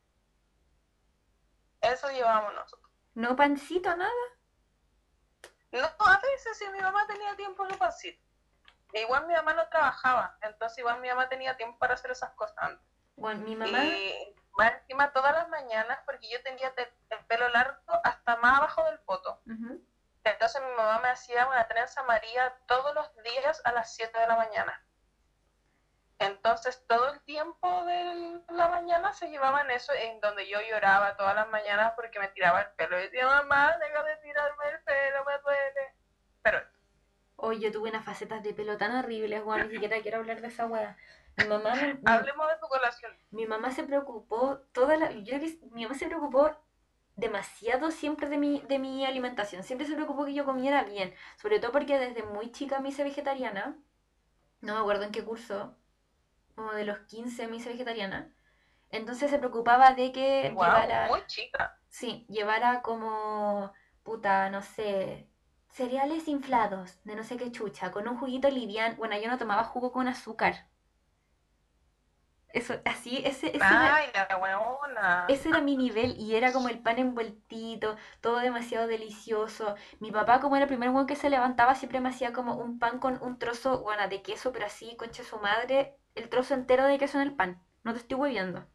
Eso 1.80 2.10
llevábamos 2.10 2.52
nosotros. 2.54 2.92
¿No 3.14 3.34
pancito, 3.34 3.96
nada? 3.96 4.10
No, 5.72 5.86
a 5.98 6.20
veces 6.20 6.58
si 6.58 6.68
mi 6.68 6.80
mamá 6.80 7.06
tenía 7.06 7.34
tiempo 7.36 7.64
no 7.66 7.78
pancito. 7.78 8.22
Igual 8.92 9.26
mi 9.26 9.34
mamá 9.34 9.54
no 9.54 9.68
trabajaba, 9.68 10.36
entonces 10.40 10.78
igual 10.78 11.00
mi 11.00 11.08
mamá 11.08 11.28
tenía 11.28 11.56
tiempo 11.56 11.78
para 11.78 11.94
hacer 11.94 12.10
esas 12.10 12.30
cosas 12.32 12.56
antes. 12.58 12.86
Bueno, 13.16 13.40
mi 13.42 13.54
mamá... 13.56 13.78
Y 13.84 14.34
más 14.56 14.72
encima 14.80 15.12
todas 15.12 15.32
las 15.32 15.48
mañanas, 15.48 16.00
porque 16.04 16.28
yo 16.30 16.42
tenía 16.42 16.74
te- 16.74 16.92
el 17.10 17.24
pelo 17.26 17.48
largo 17.50 17.78
hasta 18.04 18.36
más 18.36 18.58
abajo 18.58 18.84
del 18.84 18.98
poto. 19.00 19.40
Entonces 20.24 20.60
mi 20.62 20.70
mamá 20.76 20.98
me 21.00 21.08
hacía 21.08 21.46
una 21.46 21.66
trenza 21.68 22.02
María 22.02 22.54
todos 22.66 22.94
los 22.94 23.10
días 23.22 23.60
a 23.64 23.72
las 23.72 23.94
7 23.94 24.18
de 24.18 24.26
la 24.26 24.36
mañana. 24.36 24.84
Entonces 26.18 26.84
todo 26.86 27.08
el 27.14 27.20
tiempo 27.24 27.84
de 27.86 28.42
la 28.50 28.68
mañana 28.68 29.12
se 29.14 29.28
llevaba 29.30 29.62
en 29.62 29.70
eso, 29.70 29.92
en 29.94 30.20
donde 30.20 30.46
yo 30.46 30.60
lloraba 30.60 31.16
todas 31.16 31.34
las 31.34 31.48
mañanas 31.48 31.94
porque 31.96 32.18
me 32.20 32.28
tiraba 32.28 32.60
el 32.60 32.70
pelo. 32.72 32.98
Y 32.98 33.04
decía, 33.04 33.26
mamá, 33.26 33.78
deja 33.78 34.02
de 34.02 34.16
tirarme 34.18 34.68
el 34.68 34.82
pelo, 34.82 35.24
me 35.24 35.38
duele. 35.38 35.94
Pero 36.42 36.60
Hoy 37.42 37.58
yo 37.58 37.72
tuve 37.72 37.88
unas 37.88 38.04
facetas 38.04 38.42
de 38.42 38.52
pelo 38.52 38.76
tan 38.76 38.94
horribles, 38.94 39.42
weón, 39.42 39.66
ni 39.66 39.74
siquiera 39.74 40.00
quiero 40.02 40.18
hablar 40.18 40.42
de 40.42 40.48
esa 40.48 40.66
weá. 40.66 40.96
Mi 41.38 41.44
mamá, 41.46 41.74
mi, 41.74 41.98
hablemos 42.04 42.48
de 42.48 42.58
tu 42.60 42.68
colación. 42.68 43.12
mi 43.30 43.46
mamá 43.46 43.70
se 43.70 43.84
preocupó 43.84 44.58
toda 44.72 44.96
la... 44.98 45.10
Yo 45.12 45.38
creo 45.38 45.40
que 45.40 45.58
mi 45.72 45.84
mamá 45.84 45.94
se 45.94 46.06
preocupó 46.06 46.50
demasiado 47.16 47.90
siempre 47.90 48.28
de 48.28 48.36
mi, 48.36 48.60
de 48.68 48.78
mi 48.78 49.06
alimentación. 49.06 49.62
Siempre 49.62 49.86
se 49.86 49.94
preocupó 49.94 50.26
que 50.26 50.34
yo 50.34 50.44
comiera 50.44 50.84
bien. 50.84 51.14
Sobre 51.36 51.60
todo 51.60 51.72
porque 51.72 51.98
desde 51.98 52.22
muy 52.24 52.52
chica 52.52 52.80
me 52.80 52.90
hice 52.90 53.04
vegetariana. 53.04 53.78
No 54.60 54.74
me 54.74 54.80
acuerdo 54.80 55.04
en 55.04 55.12
qué 55.12 55.24
curso. 55.24 55.74
Como 56.54 56.72
de 56.72 56.84
los 56.84 56.98
15 57.00 57.48
me 57.48 57.56
hice 57.56 57.70
vegetariana. 57.70 58.34
Entonces 58.90 59.30
se 59.30 59.38
preocupaba 59.38 59.94
de 59.94 60.12
que 60.12 60.50
Wow, 60.52 60.64
llevara... 60.64 61.06
muy 61.08 61.24
chica. 61.26 61.78
Sí, 61.88 62.26
llevara 62.28 62.82
como, 62.82 63.72
puta, 64.02 64.50
no 64.50 64.60
sé, 64.62 65.29
cereales 65.70 66.28
inflados 66.28 66.98
de 67.04 67.16
no 67.16 67.24
sé 67.24 67.36
qué 67.36 67.50
chucha, 67.50 67.90
con 67.90 68.06
un 68.08 68.18
juguito 68.18 68.50
liviano. 68.50 68.96
Bueno, 68.96 69.18
yo 69.18 69.28
no 69.30 69.38
tomaba 69.38 69.64
jugo 69.64 69.90
con 69.92 70.06
azúcar. 70.08 70.68
Eso, 72.52 72.80
así, 72.84 73.22
ese, 73.24 73.56
ese 73.56 73.76
era, 73.76 73.96
Ay, 73.96 74.10
la 74.14 74.36
huevona. 74.36 75.26
ese 75.26 75.48
era 75.48 75.60
mi 75.62 75.76
nivel 75.78 76.14
y 76.18 76.34
era 76.34 76.52
como 76.52 76.68
el 76.68 76.78
pan 76.82 76.98
envueltito, 76.98 77.96
todo 78.20 78.38
demasiado 78.40 78.86
delicioso. 78.86 79.76
Mi 80.00 80.10
papá, 80.12 80.40
como 80.40 80.56
era 80.56 80.64
el 80.64 80.68
primer 80.68 80.90
weón 80.90 81.06
que 81.06 81.16
se 81.16 81.30
levantaba, 81.30 81.74
siempre 81.74 82.00
me 82.00 82.10
hacía 82.10 82.32
como 82.34 82.56
un 82.56 82.78
pan 82.78 82.98
con 82.98 83.22
un 83.22 83.38
trozo, 83.38 83.80
bueno, 83.82 84.06
de 84.08 84.20
queso, 84.22 84.52
pero 84.52 84.66
así, 84.66 84.94
concha 84.96 85.24
su 85.24 85.38
madre, 85.38 85.96
el 86.14 86.28
trozo 86.28 86.52
entero 86.54 86.84
de 86.86 86.98
queso 86.98 87.18
en 87.20 87.28
el 87.28 87.34
pan. 87.36 87.62
No 87.84 87.92
te 87.94 88.00
estoy 88.00 88.18
hueviando. 88.18 88.66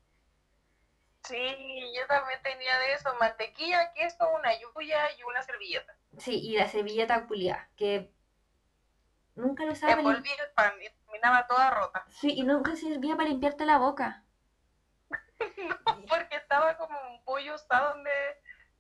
Sí, 1.24 1.94
yo 1.98 2.08
también 2.08 2.42
tenía 2.44 2.78
de 2.80 2.94
eso, 2.94 3.14
mantequilla, 3.20 3.92
queso, 3.94 4.30
una 4.30 4.58
lluvia 4.60 5.12
y 5.18 5.24
una 5.24 5.42
servilleta. 5.44 5.94
Sí, 6.18 6.40
y 6.44 6.58
la 6.58 6.68
servilleta 6.68 7.26
culiada, 7.28 7.70
que 7.78 8.12
nunca 9.36 9.66
lo 9.66 9.72
usaba 9.74 9.96
para 9.96 10.04
lim- 10.04 10.10
Envolví 10.18 10.30
el 10.32 10.52
pan 10.56 10.74
y 10.82 10.90
terminaba 10.90 11.48
toda 11.48 11.70
rota. 11.72 12.06
Sí, 12.10 12.32
y 12.36 12.42
nunca 12.42 12.76
sirvía 12.76 13.16
para 13.16 13.30
limpiarte 13.30 13.64
la 13.64 13.78
boca. 13.78 14.26
Porque 16.10 16.36
estaba 16.38 16.78
como 16.78 16.98
un 17.10 17.24
pollo 17.24 17.56
usado 17.56 17.94
donde 17.96 18.12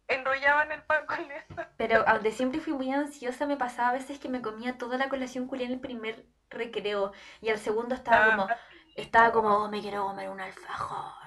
enrollaban 0.08 0.72
el 0.72 0.84
pan 0.84 1.06
con 1.06 1.20
eso. 1.32 1.56
Pero 1.78 2.04
aunque 2.08 2.32
siempre 2.34 2.60
fui 2.60 2.74
muy 2.74 2.92
ansiosa, 2.92 3.46
me 3.48 3.56
pasaba 3.58 3.90
a 3.90 3.94
veces 3.94 4.20
que 4.20 4.30
me 4.30 4.42
comía 4.42 4.78
toda 4.78 4.98
la 4.98 5.08
colación 5.10 5.48
culiada 5.48 5.68
en 5.70 5.76
el 5.76 5.80
primer 5.82 6.26
recreo 6.50 7.12
y 7.42 7.50
al 7.50 7.60
segundo 7.60 7.96
estaba 7.96 8.24
como, 8.26 8.48
Ah, 8.50 8.58
estaba 8.96 9.32
como, 9.32 9.50
oh, 9.64 9.70
me 9.70 9.82
quiero 9.82 10.06
comer 10.06 10.30
un 10.30 10.40
alfajor. 10.42 11.25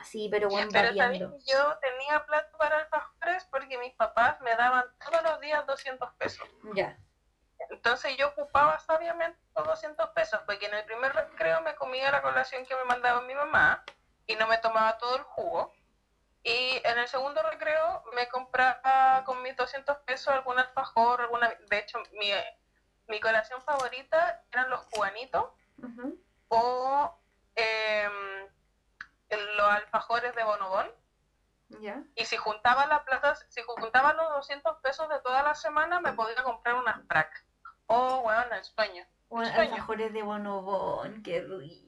Así, 0.00 0.28
pero 0.30 0.48
weón, 0.48 0.70
Pero 0.72 0.92
que 0.92 1.28
yo 1.46 1.78
tenía 1.78 2.24
plata 2.24 2.56
para 2.56 2.78
alfajores 2.78 3.44
porque 3.50 3.76
mis 3.76 3.94
papás 3.94 4.40
me 4.40 4.54
daban 4.56 4.84
todos 5.04 5.22
los 5.22 5.40
días 5.40 5.66
200 5.66 6.14
pesos. 6.14 6.48
Ya. 6.74 6.96
Entonces 7.68 8.16
yo 8.16 8.28
ocupaba 8.28 8.78
sabiamente 8.78 9.38
los 9.54 9.66
200 9.66 10.08
pesos, 10.10 10.40
porque 10.46 10.66
en 10.66 10.74
el 10.74 10.84
primer 10.86 11.12
recreo 11.12 11.60
me 11.60 11.74
comía 11.74 12.10
la 12.10 12.22
colación 12.22 12.64
que 12.64 12.74
me 12.74 12.84
mandaba 12.84 13.20
mi 13.20 13.34
mamá 13.34 13.84
y 14.26 14.36
no 14.36 14.46
me 14.46 14.56
tomaba 14.58 14.96
todo 14.96 15.16
el 15.16 15.22
jugo. 15.22 15.72
Y 16.42 16.80
en 16.82 16.98
el 16.98 17.06
segundo 17.06 17.42
recreo 17.42 18.02
me 18.14 18.26
compraba 18.28 19.22
con 19.26 19.42
mis 19.42 19.54
200 19.54 19.98
pesos 19.98 20.28
algún 20.28 20.58
alfajor, 20.58 21.20
alguna... 21.20 21.54
De 21.68 21.78
hecho, 21.78 21.98
mi, 22.12 22.30
mi 23.06 23.20
colación 23.20 23.60
favorita 23.60 24.42
eran 24.50 24.70
los 24.70 24.80
cubanitos 24.86 25.44
o 26.48 27.20
los 29.36 29.68
alfajores 29.68 30.34
de 30.34 30.44
bonobón. 30.44 30.90
Ya. 31.80 32.02
Y 32.16 32.24
si 32.24 32.36
juntaba 32.36 32.86
la 32.86 33.04
plata, 33.04 33.34
si 33.48 33.62
juntaba 33.62 34.12
los 34.12 34.28
200 34.30 34.78
pesos 34.82 35.08
de 35.08 35.20
toda 35.20 35.42
la 35.42 35.54
semana, 35.54 36.00
me 36.00 36.12
podía 36.12 36.42
comprar 36.42 36.74
unas 36.74 37.06
frac. 37.06 37.44
Oh, 37.86 38.20
bueno, 38.22 38.54
el 38.54 38.64
sueño. 38.64 39.04
Alfajores 39.30 40.12
de 40.12 40.22
bonobón, 40.22 41.22
qué 41.22 41.40
rico. 41.42 41.86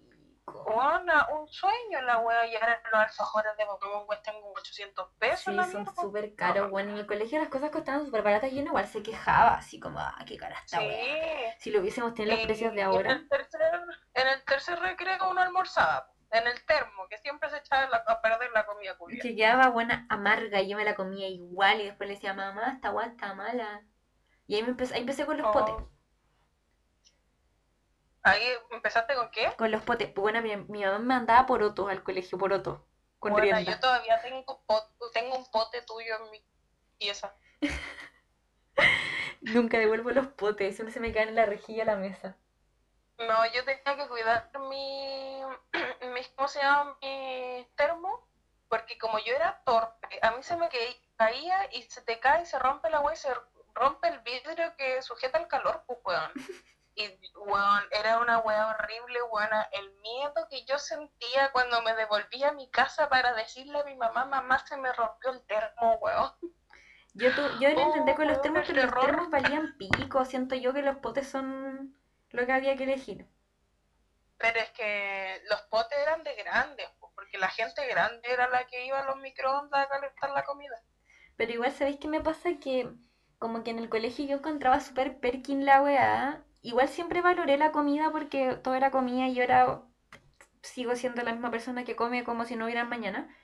Bueno, 0.65 1.13
un 1.33 1.49
sueño 1.49 2.03
la 2.03 2.19
wea. 2.19 2.47
Y 2.47 2.55
ahora 2.55 2.81
los 2.93 3.01
alfajores 3.01 3.57
de 3.57 3.67
Pokémon 3.67 4.07
cuestan 4.07 4.35
como 4.41 4.53
800 4.53 5.09
pesos. 5.19 5.41
Sí, 5.45 5.53
la 5.53 5.65
son 5.67 5.87
súper 5.97 6.35
caros. 6.37 6.71
Bueno, 6.71 6.91
en 6.93 6.99
el 6.99 7.07
colegio 7.07 7.41
las 7.41 7.49
cosas 7.49 7.71
costaban 7.71 8.05
súper 8.05 8.23
baratas 8.23 8.53
y 8.53 8.59
uno 8.61 8.69
igual 8.69 8.87
se 8.87 9.03
quejaba, 9.03 9.55
así 9.55 9.81
como, 9.81 9.99
ah, 9.99 10.17
qué 10.27 10.37
cara 10.37 10.57
esta 10.65 10.79
Sí. 10.79 10.87
wea. 10.87 11.57
Si 11.59 11.71
lo 11.71 11.81
hubiésemos 11.81 12.15
tenido 12.15 12.37
los 12.37 12.45
precios 12.45 12.73
de 12.73 12.79
y 12.79 12.81
En 12.83 12.87
ahora. 12.87 13.13
el 13.13 13.29
tercer, 13.29 13.61
en 14.15 14.29
el 14.29 14.45
tercer 14.45 14.79
recreo 14.81 15.31
uno 15.31 15.41
almorzaba. 15.41 16.12
En 16.33 16.47
el 16.47 16.65
termo, 16.65 17.07
que 17.09 17.19
siempre 17.19 17.49
se 17.51 17.59
echaba 17.59 17.87
la- 17.89 18.05
a 18.07 18.21
perder 18.21 18.51
la 18.53 18.67
comida. 18.67 18.97
Que 19.21 19.37
quedaba 19.37 19.69
buena 19.69 20.07
amarga 20.09 20.61
y 20.61 20.69
yo 20.71 20.77
me 20.77 20.85
la 20.85 20.95
comía 20.95 21.29
igual 21.29 21.81
y 21.81 21.85
después 21.85 22.09
le 22.09 22.15
decía, 22.15 22.33
mamá, 22.35 22.73
esta 22.75 22.89
agua 22.89 23.05
está 23.07 23.35
mala. 23.35 23.83
Y 24.47 24.55
ahí, 24.57 24.63
me 24.63 24.71
empecé, 24.71 24.95
ahí 24.95 25.01
empecé 25.03 25.25
con 25.27 25.37
los 25.37 25.47
Oh. 25.47 25.53
potes. 25.53 25.75
Ahí 28.25 28.43
empezaste 28.71 29.15
con 29.15 29.31
qué? 29.31 29.53
Con 29.57 29.71
los 29.71 29.83
potes. 29.83 30.15
Bueno, 30.15 30.41
mi, 30.43 30.57
mi 30.57 30.85
mamá 30.85 30.99
me 30.99 31.05
mandaba 31.07 31.45
porotos 31.47 31.91
al 31.91 32.03
colegio, 32.03 32.39
porotos. 32.39 32.81
Con 33.19 33.33
Bueno, 33.33 33.45
rienda. 33.45 33.63
yo 33.73 33.79
todavía 33.81 34.21
tengo, 34.23 34.65
pot- 34.67 34.91
tengo 35.13 35.37
un 35.37 35.51
pote 35.51 35.83
tuyo 35.83 36.17
en 36.25 36.31
mi 36.31 36.45
pieza. 36.99 37.35
Nunca 39.43 39.79
devuelvo 39.79 40.11
los 40.13 40.29
potes, 40.29 40.75
siempre 40.77 40.93
se 40.93 41.01
me 41.01 41.13
caen 41.13 41.29
en 41.31 41.35
la 41.35 41.47
rejilla 41.47 41.83
a 41.83 41.87
la 41.87 41.97
mesa. 41.97 42.37
No, 43.29 43.47
yo 43.47 43.65
tenía 43.65 43.97
que 43.97 44.09
cuidar 44.09 44.51
mi, 44.69 45.43
mi 46.15 46.21
¿cómo 46.35 46.49
se 46.49 46.61
llama? 46.61 46.97
Mi 47.01 47.67
termo, 47.77 48.27
porque 48.69 48.99
como 48.99 49.19
yo 49.19 49.35
era 49.35 49.61
torpe, 49.65 50.19
a 50.23 50.31
mí 50.33 50.43
se 50.43 50.57
me 50.57 50.69
caía 51.17 51.69
y 51.73 51.83
se 51.83 52.03
te 52.03 52.19
cae 52.19 52.43
y 52.43 52.47
se 52.47 52.59
rompe 52.59 52.91
la 52.91 52.99
agua 52.99 53.13
y 53.13 53.17
se 53.17 53.33
rompe 53.75 54.09
el 54.09 54.21
vidrio 54.21 54.75
que 54.77 55.01
sujeta 55.03 55.39
el 55.39 55.47
calor, 55.49 55.83
pues, 55.87 55.99
weón. 56.05 56.33
Y, 56.95 57.09
weón, 57.37 57.83
era 57.91 58.19
una 58.19 58.37
weá 58.41 58.69
horrible, 58.69 59.23
weón. 59.23 59.49
El 59.71 59.91
miedo 60.03 60.47
que 60.51 60.63
yo 60.67 60.79
sentía 60.79 61.51
cuando 61.51 61.81
me 61.81 61.95
devolví 61.95 62.45
a 62.45 62.53
mi 62.53 62.69
casa 62.69 63.09
para 63.09 63.33
decirle 63.33 63.81
a 63.81 63.85
mi 63.85 63.95
mamá, 63.97 64.27
mamá, 64.27 64.59
se 64.59 64.77
me 64.77 64.93
rompió 64.93 65.31
el 65.31 65.43
termo, 65.47 65.95
weón. 66.03 66.31
Yo, 67.15 67.35
tu- 67.35 67.61
yo 67.61 67.71
lo 67.71 67.81
intenté 67.81 68.13
Oh, 68.13 68.17
con 68.17 68.27
los 68.29 68.43
termos, 68.43 68.65
pero 68.67 68.83
los 68.83 69.01
termos 69.01 69.31
valían 69.31 69.75
pico. 69.79 70.23
Siento 70.27 70.55
yo 70.55 70.75
que 70.75 70.83
los 70.83 70.97
potes 70.99 71.31
son 71.31 71.97
lo 72.33 72.47
que 72.47 72.53
había 72.53 72.77
que 72.77 72.85
elegir. 72.85 73.27
Pero 74.39 74.59
es 74.59 74.71
que 74.71 75.41
los 75.49 75.61
potes 75.63 75.99
eran 75.99 76.25
de 76.25 76.35
grandes, 76.35 76.89
porque 77.15 77.39
la 77.39 77.49
gente 77.49 77.87
grande 77.87 78.29
era 78.31 78.49
la 78.49 78.67
que 78.67 78.87
iba 78.87 78.99
a 79.01 79.07
los 79.07 79.17
microondas 79.17 79.87
a 79.87 79.89
calentar 79.89 80.31
la 80.31 80.45
comida. 80.45 80.83
Pero 81.37 81.53
igual, 81.53 81.73
¿sabéis 81.73 81.99
qué 82.01 82.09
me 82.09 82.21
pasa? 82.21 82.51
Que 82.61 82.93
como 83.39 83.63
que 83.63 83.71
en 83.71 83.79
el 83.79 83.89
colegio 83.89 84.25
yo 84.25 84.37
encontraba 84.37 84.81
súper 84.81 85.21
perkin 85.21 85.65
la 85.65 85.83
weá. 85.83 86.45
Igual 86.63 86.89
siempre 86.89 87.21
valoré 87.21 87.57
la 87.57 87.73
comida 87.73 88.11
porque 88.11 88.57
todo 88.57 88.75
era 88.75 88.91
comida 88.91 89.27
y 89.29 89.35
yo 89.35 89.43
era... 89.43 89.83
Sigo 90.63 90.95
siendo 90.95 91.23
la 91.23 91.33
misma 91.33 91.51
persona 91.51 91.85
que 91.85 91.97
come 91.97 92.25
como 92.25 92.45
si 92.45 92.57
no 92.57 92.65
hubiera 92.67 92.85
mañana. 92.85 93.35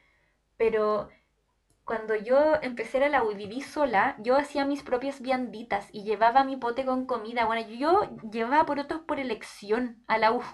Pero 0.56 1.10
cuando 1.88 2.14
yo 2.14 2.56
empecé 2.60 3.02
a 3.02 3.08
la 3.08 3.22
U 3.22 3.30
y 3.30 3.34
viví 3.34 3.62
sola, 3.62 4.14
yo 4.18 4.36
hacía 4.36 4.66
mis 4.66 4.82
propias 4.82 5.22
vianditas 5.22 5.88
y 5.90 6.04
llevaba 6.04 6.44
mi 6.44 6.58
pote 6.58 6.84
con 6.84 7.06
comida. 7.06 7.46
Bueno, 7.46 7.66
yo 7.66 8.02
llevaba 8.30 8.66
porotos 8.66 9.00
por 9.00 9.18
elección 9.18 10.04
a 10.06 10.18
la 10.18 10.32
U. 10.32 10.44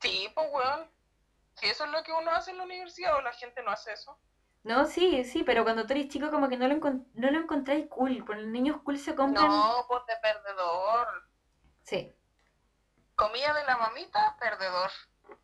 Sí, 0.00 0.28
pues, 0.34 0.48
weón. 0.50 0.90
Si 1.54 1.68
eso 1.68 1.84
es 1.84 1.90
lo 1.92 2.02
que 2.02 2.10
uno 2.12 2.32
hace 2.32 2.50
en 2.50 2.58
la 2.58 2.64
universidad 2.64 3.14
o 3.16 3.20
la 3.20 3.32
gente 3.32 3.62
no 3.62 3.70
hace 3.70 3.92
eso. 3.92 4.18
No, 4.64 4.86
sí, 4.86 5.22
sí, 5.22 5.44
pero 5.44 5.62
cuando 5.62 5.86
tú 5.86 5.92
eres 5.92 6.08
chico 6.08 6.32
como 6.32 6.48
que 6.48 6.56
no 6.56 6.66
lo, 6.66 6.74
no 6.80 7.30
lo 7.30 7.38
encontráis 7.38 7.86
cool. 7.88 8.24
Con 8.26 8.42
los 8.42 8.48
niños 8.48 8.80
cool 8.82 8.98
se 8.98 9.14
compran... 9.14 9.46
No, 9.46 9.84
pues 9.86 10.04
de 10.06 10.16
perdedor. 10.20 11.06
Sí. 11.84 12.12
Comida 13.14 13.54
de 13.54 13.64
la 13.66 13.76
mamita, 13.76 14.36
perdedor. 14.40 14.90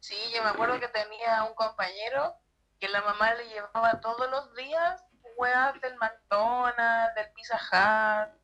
Sí, 0.00 0.16
yo 0.34 0.42
me 0.42 0.50
acuerdo 0.50 0.80
que 0.80 0.88
tenía 0.88 1.44
un 1.44 1.54
compañero 1.54 2.34
que 2.78 2.88
la 2.88 3.02
mamá 3.02 3.34
le 3.34 3.48
llevaba 3.48 4.00
todos 4.00 4.30
los 4.30 4.54
días 4.54 5.04
weas 5.36 5.80
del 5.80 5.96
McDonald's, 5.96 7.14
del 7.14 7.32
Pizza 7.32 7.56
Hut. 7.56 8.40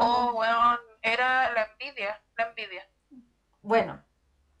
Oh, 0.00 0.32
weón, 0.34 0.78
era 1.02 1.52
la 1.52 1.64
envidia, 1.64 2.22
la 2.36 2.48
envidia. 2.48 2.88
Bueno, 3.60 4.04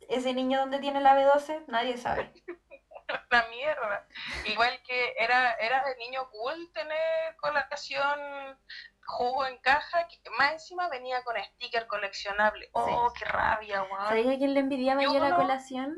ese 0.08 0.34
niño 0.34 0.60
donde 0.60 0.78
tiene 0.80 1.00
la 1.00 1.16
B12, 1.16 1.64
nadie 1.68 1.96
sabe. 1.96 2.32
La 3.30 3.46
mierda. 3.48 4.06
Igual 4.46 4.80
que 4.82 5.14
era, 5.18 5.54
era 5.54 5.84
de 5.84 5.96
niño 5.96 6.26
cool 6.30 6.70
tener 6.72 7.36
colación 7.36 8.58
jugo 9.04 9.44
en 9.46 9.58
caja, 9.58 10.06
que 10.08 10.18
más 10.38 10.52
encima 10.52 10.88
venía 10.88 11.22
con 11.22 11.36
sticker 11.36 11.86
coleccionable. 11.86 12.70
Oh, 12.72 13.12
qué 13.18 13.24
rabia, 13.26 13.82
weón. 13.82 14.06
¿Sabéis 14.06 14.28
a 14.28 14.38
quién 14.38 14.54
le 14.54 14.60
envidiaba 14.60 15.02
Yo 15.02 15.12
yo 15.12 15.18
la 15.18 15.30
no. 15.30 15.36
colación? 15.36 15.96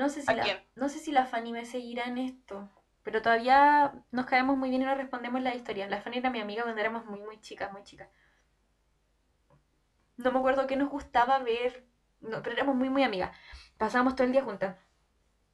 No 0.00 0.08
sé 0.08 0.22
si 0.22 0.30
¿A 0.30 0.34
la, 0.34 0.42
quién? 0.44 0.58
no 0.74 0.88
sé 0.88 0.98
si 0.98 1.12
la 1.12 1.26
Fanny 1.26 1.52
me 1.52 1.64
seguirá 1.64 2.06
en 2.06 2.18
esto, 2.18 2.68
pero 3.04 3.22
todavía 3.22 3.92
nos 4.10 4.26
caemos 4.26 4.56
muy 4.56 4.70
bien 4.70 4.82
y 4.82 4.84
nos 4.86 4.96
respondemos 4.96 5.40
la 5.42 5.54
historia. 5.54 5.88
La 5.88 6.00
Fanny 6.02 6.18
era 6.18 6.30
mi 6.30 6.40
amiga 6.40 6.64
cuando 6.64 6.80
éramos 6.80 7.06
muy, 7.06 7.20
muy 7.20 7.40
chicas, 7.40 7.72
muy 7.72 7.84
chicas. 7.84 8.08
No 10.16 10.30
me 10.32 10.38
acuerdo 10.38 10.66
qué 10.68 10.76
nos 10.76 10.88
gustaba 10.90 11.38
ver, 11.40 11.84
no, 12.20 12.42
pero 12.42 12.54
éramos 12.56 12.76
muy, 12.76 12.90
muy 12.90 13.02
amigas. 13.02 13.36
Pasábamos 13.78 14.14
todo 14.14 14.26
el 14.26 14.32
día 14.32 14.44
juntas. 14.44 14.76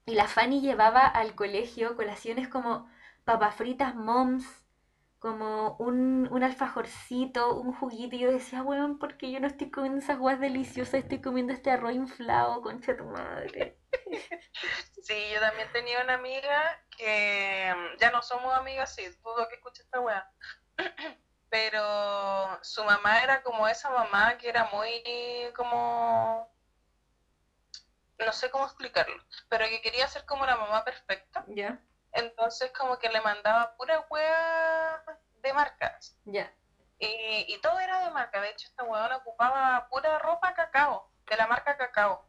Y 0.06 0.14
la 0.14 0.28
Fanny 0.28 0.60
llevaba 0.62 1.06
al 1.06 1.34
colegio 1.36 1.96
colaciones 1.96 2.48
como 2.48 2.88
papas 3.24 3.56
fritas 3.56 3.94
moms, 3.96 4.46
como 5.20 5.76
un, 5.78 6.28
un 6.32 6.42
alfajorcito, 6.44 7.56
un 7.60 7.72
juguito. 7.74 8.16
Y 8.16 8.20
yo 8.20 8.32
decía, 8.32 8.62
weón, 8.62 8.98
¿por 8.98 9.16
qué 9.18 9.32
yo 9.32 9.40
no 9.40 9.46
estoy 9.48 9.70
comiendo 9.70 10.00
esas 10.00 10.18
guas 10.18 10.40
deliciosas? 10.40 10.94
Estoy 10.96 11.20
comiendo 11.22 11.52
este 11.54 11.70
arroz 11.70 11.94
inflado, 11.94 12.62
concha 12.62 12.96
tu 12.96 13.04
madre. 13.06 13.78
Sí, 15.02 15.30
yo 15.32 15.40
también 15.40 15.70
tenía 15.72 16.02
una 16.02 16.14
amiga 16.14 16.80
que 16.96 17.74
mm, 17.76 17.98
ya 17.98 18.10
no 18.10 18.22
somos 18.22 18.54
amigas, 18.56 18.94
sí, 18.94 19.06
dudo 19.22 19.48
que 19.48 19.54
escuche 19.56 19.82
esta 19.82 20.00
weá. 20.00 20.28
Pero 21.48 22.58
su 22.62 22.82
mamá 22.84 23.22
era 23.22 23.42
como 23.42 23.68
esa 23.68 23.88
mamá 23.90 24.36
que 24.36 24.48
era 24.48 24.64
muy 24.64 25.02
como 25.54 26.52
no 28.18 28.32
sé 28.32 28.50
cómo 28.50 28.64
explicarlo, 28.64 29.22
pero 29.48 29.66
que 29.66 29.80
quería 29.80 30.08
ser 30.08 30.24
como 30.24 30.46
la 30.46 30.56
mamá 30.56 30.84
perfecta. 30.84 31.44
Ya, 31.48 31.78
Entonces 32.12 32.72
como 32.72 32.98
que 32.98 33.08
le 33.10 33.20
mandaba 33.20 33.76
pura 33.76 34.06
wea 34.10 35.02
de 35.42 35.52
marcas. 35.52 36.18
ya. 36.24 36.52
Y, 36.98 37.44
y 37.48 37.60
todo 37.60 37.78
era 37.78 38.04
de 38.04 38.10
marca. 38.10 38.40
De 38.40 38.50
hecho, 38.50 38.66
esta 38.68 38.84
weona 38.84 39.18
ocupaba 39.18 39.86
pura 39.88 40.18
ropa 40.18 40.54
cacao, 40.54 41.10
de 41.28 41.36
la 41.36 41.46
marca 41.46 41.76
cacao. 41.76 42.26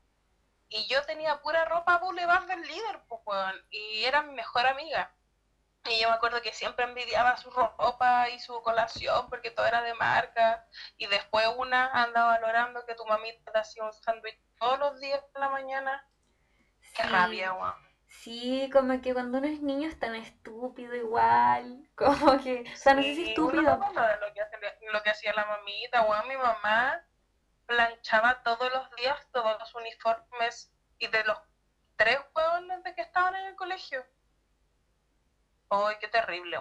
Y 0.69 0.87
yo 0.87 1.01
tenía 1.03 1.41
pura 1.41 1.65
ropa 1.65 1.97
Boulevard 1.97 2.45
del 2.47 2.61
líder, 2.61 3.01
pues 3.07 3.21
weón. 3.25 3.55
Y 3.69 4.03
era 4.03 4.21
mi 4.21 4.33
mejor 4.33 4.65
amiga. 4.65 5.13
Y 5.89 6.01
yo 6.01 6.09
me 6.09 6.15
acuerdo 6.15 6.41
que 6.41 6.51
siempre 6.51 6.83
envidiaba 6.83 7.37
su 7.37 7.49
ropa 7.49 8.27
y 8.29 8.39
su 8.39 8.61
colación 8.61 9.29
porque 9.29 9.51
todo 9.51 9.65
era 9.65 9.81
de 9.81 9.93
marca. 9.93 10.65
Y 10.97 11.07
después 11.07 11.47
una 11.57 11.87
anda 11.93 12.25
valorando 12.25 12.85
que 12.85 12.95
tu 12.95 13.05
mamita 13.05 13.51
te 13.51 13.59
hacía 13.59 13.83
un 13.85 13.93
sándwich 13.93 14.37
todos 14.59 14.77
los 14.79 14.99
días 14.99 15.21
de 15.33 15.39
la 15.39 15.49
mañana. 15.49 16.05
Qué 16.95 17.03
Sí. 17.03 17.09
rabia, 17.09 17.53
weón. 17.53 17.87
Sí, 18.09 18.69
como 18.71 19.01
que 19.01 19.13
cuando 19.13 19.37
uno 19.37 19.47
es 19.47 19.61
niño 19.61 19.87
es 19.89 19.99
tan 19.99 20.15
estúpido 20.15 20.95
igual. 20.95 21.83
Como 21.95 22.41
que, 22.41 22.63
o 22.73 22.75
sea, 22.77 22.93
no 22.93 23.01
sé 23.03 23.15
si 23.15 23.29
estúpido. 23.29 23.61
uno 23.61 23.75
no 23.75 23.79
valora 23.79 24.17
lo 24.17 24.33
que, 24.33 24.41
lo 24.93 25.03
que 25.03 25.09
hacía 25.09 25.33
la 25.33 25.45
mamita, 25.45 26.03
weón, 26.03 26.27
mi 26.27 26.37
mamá 26.37 27.01
planchaba 27.67 28.41
todos 28.43 28.71
los 28.71 28.89
días 28.95 29.27
todos 29.31 29.57
los 29.59 29.75
uniformes 29.75 30.71
y 30.97 31.07
de 31.07 31.23
los 31.25 31.37
tres 31.97 32.17
huevones 32.33 32.83
de 32.83 32.95
que 32.95 33.01
estaban 33.01 33.35
en 33.35 33.45
el 33.47 33.55
colegio. 33.55 34.03
Ay, 35.69 35.95
qué 35.99 36.07
terrible. 36.07 36.59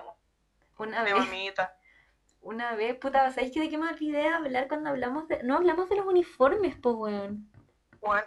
Una 0.78 1.04
Mi 1.04 1.12
vez, 1.12 1.24
mamita. 1.24 1.78
una 2.40 2.74
vez, 2.74 2.96
puta, 2.96 3.30
¿sabéis 3.30 3.52
que 3.52 3.60
de 3.60 3.70
qué 3.70 3.78
me 3.78 3.88
olvidé 3.88 4.18
de 4.18 4.28
hablar 4.28 4.68
cuando 4.68 4.90
hablamos 4.90 5.28
de... 5.28 5.42
No 5.42 5.56
hablamos 5.56 5.88
de 5.88 5.96
los 5.96 6.06
uniformes, 6.06 6.76
po, 6.76 6.92
weón. 6.92 7.50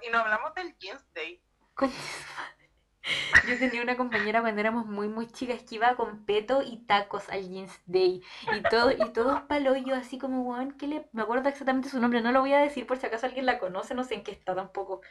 Y 0.02 0.10
no 0.10 0.20
hablamos 0.20 0.54
del 0.56 0.78
Jeans 0.78 1.06
Day. 1.14 1.42
Madre. 1.76 1.94
Yo 3.48 3.58
tenía 3.58 3.82
una 3.82 3.98
compañera 3.98 4.42
cuando 4.42 4.60
éramos 4.62 4.86
muy, 4.86 5.08
muy 5.08 5.28
chicas 5.28 5.64
que 5.64 5.76
iba 5.76 5.96
con 5.96 6.26
peto 6.26 6.62
y 6.62 6.78
tacos 6.86 7.30
al 7.30 7.48
Jeans 7.48 7.80
Day. 7.86 8.22
Y 8.52 8.62
todo, 8.64 8.92
y 8.92 9.10
todos 9.14 9.42
palo 9.42 9.76
yo 9.76 9.96
así 9.96 10.18
como, 10.18 10.42
weón, 10.44 10.72
¿qué 10.78 10.88
le...? 10.88 11.08
Me 11.14 11.22
acuerdo 11.22 11.48
exactamente 11.50 11.90
su 11.90 12.00
nombre, 12.00 12.22
no 12.22 12.32
lo 12.32 12.42
voy 12.42 12.54
a 12.54 12.60
decir 12.60 12.86
por 12.86 12.98
si 12.98 13.06
acaso 13.08 13.26
alguien 13.26 13.46
la 13.46 13.60
conoce, 13.60 13.96
no 13.96 14.04
sé 14.04 14.16
en 14.16 14.24
qué 14.24 14.32
está 14.32 14.56
tampoco. 14.56 15.02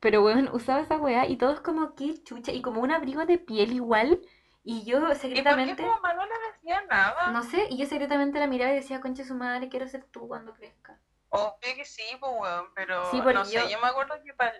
Pero, 0.00 0.24
weón, 0.24 0.48
usaba 0.52 0.80
esa 0.80 0.96
weá 0.96 1.26
y 1.28 1.36
todos 1.36 1.60
como, 1.60 1.94
qué 1.94 2.22
chucha, 2.24 2.52
y 2.52 2.60
como 2.62 2.80
un 2.80 2.90
abrigo 2.90 3.24
de 3.24 3.38
piel 3.38 3.72
igual. 3.72 4.20
Y 4.64 4.84
yo 4.84 4.98
¿Y 4.98 5.02
por 5.02 5.14
qué 5.14 5.14
secretamente... 5.18 5.82
no 5.84 6.26
le 6.26 6.52
decía 6.52 6.82
nada? 6.88 7.32
No 7.32 7.42
sé, 7.42 7.66
y 7.70 7.76
yo 7.78 7.86
secretamente 7.86 8.38
la 8.38 8.46
miraba 8.46 8.72
y 8.72 8.76
decía, 8.76 9.00
concha 9.00 9.24
su 9.24 9.34
madre, 9.34 9.68
quiero 9.68 9.86
ser 9.86 10.04
tú 10.04 10.26
cuando 10.28 10.54
crezca. 10.54 10.98
Obvio 11.30 11.74
que 11.76 11.84
sí, 11.84 12.02
pues, 12.20 12.32
weón, 12.38 12.66
pero 12.74 13.10
Sí, 13.10 13.20
no 13.20 13.44
sé, 13.44 13.54
yo- 13.54 13.68
yo 13.68 13.80
me 13.80 13.88
acuerdo 13.88 14.14
que 14.24 14.34
para... 14.34 14.54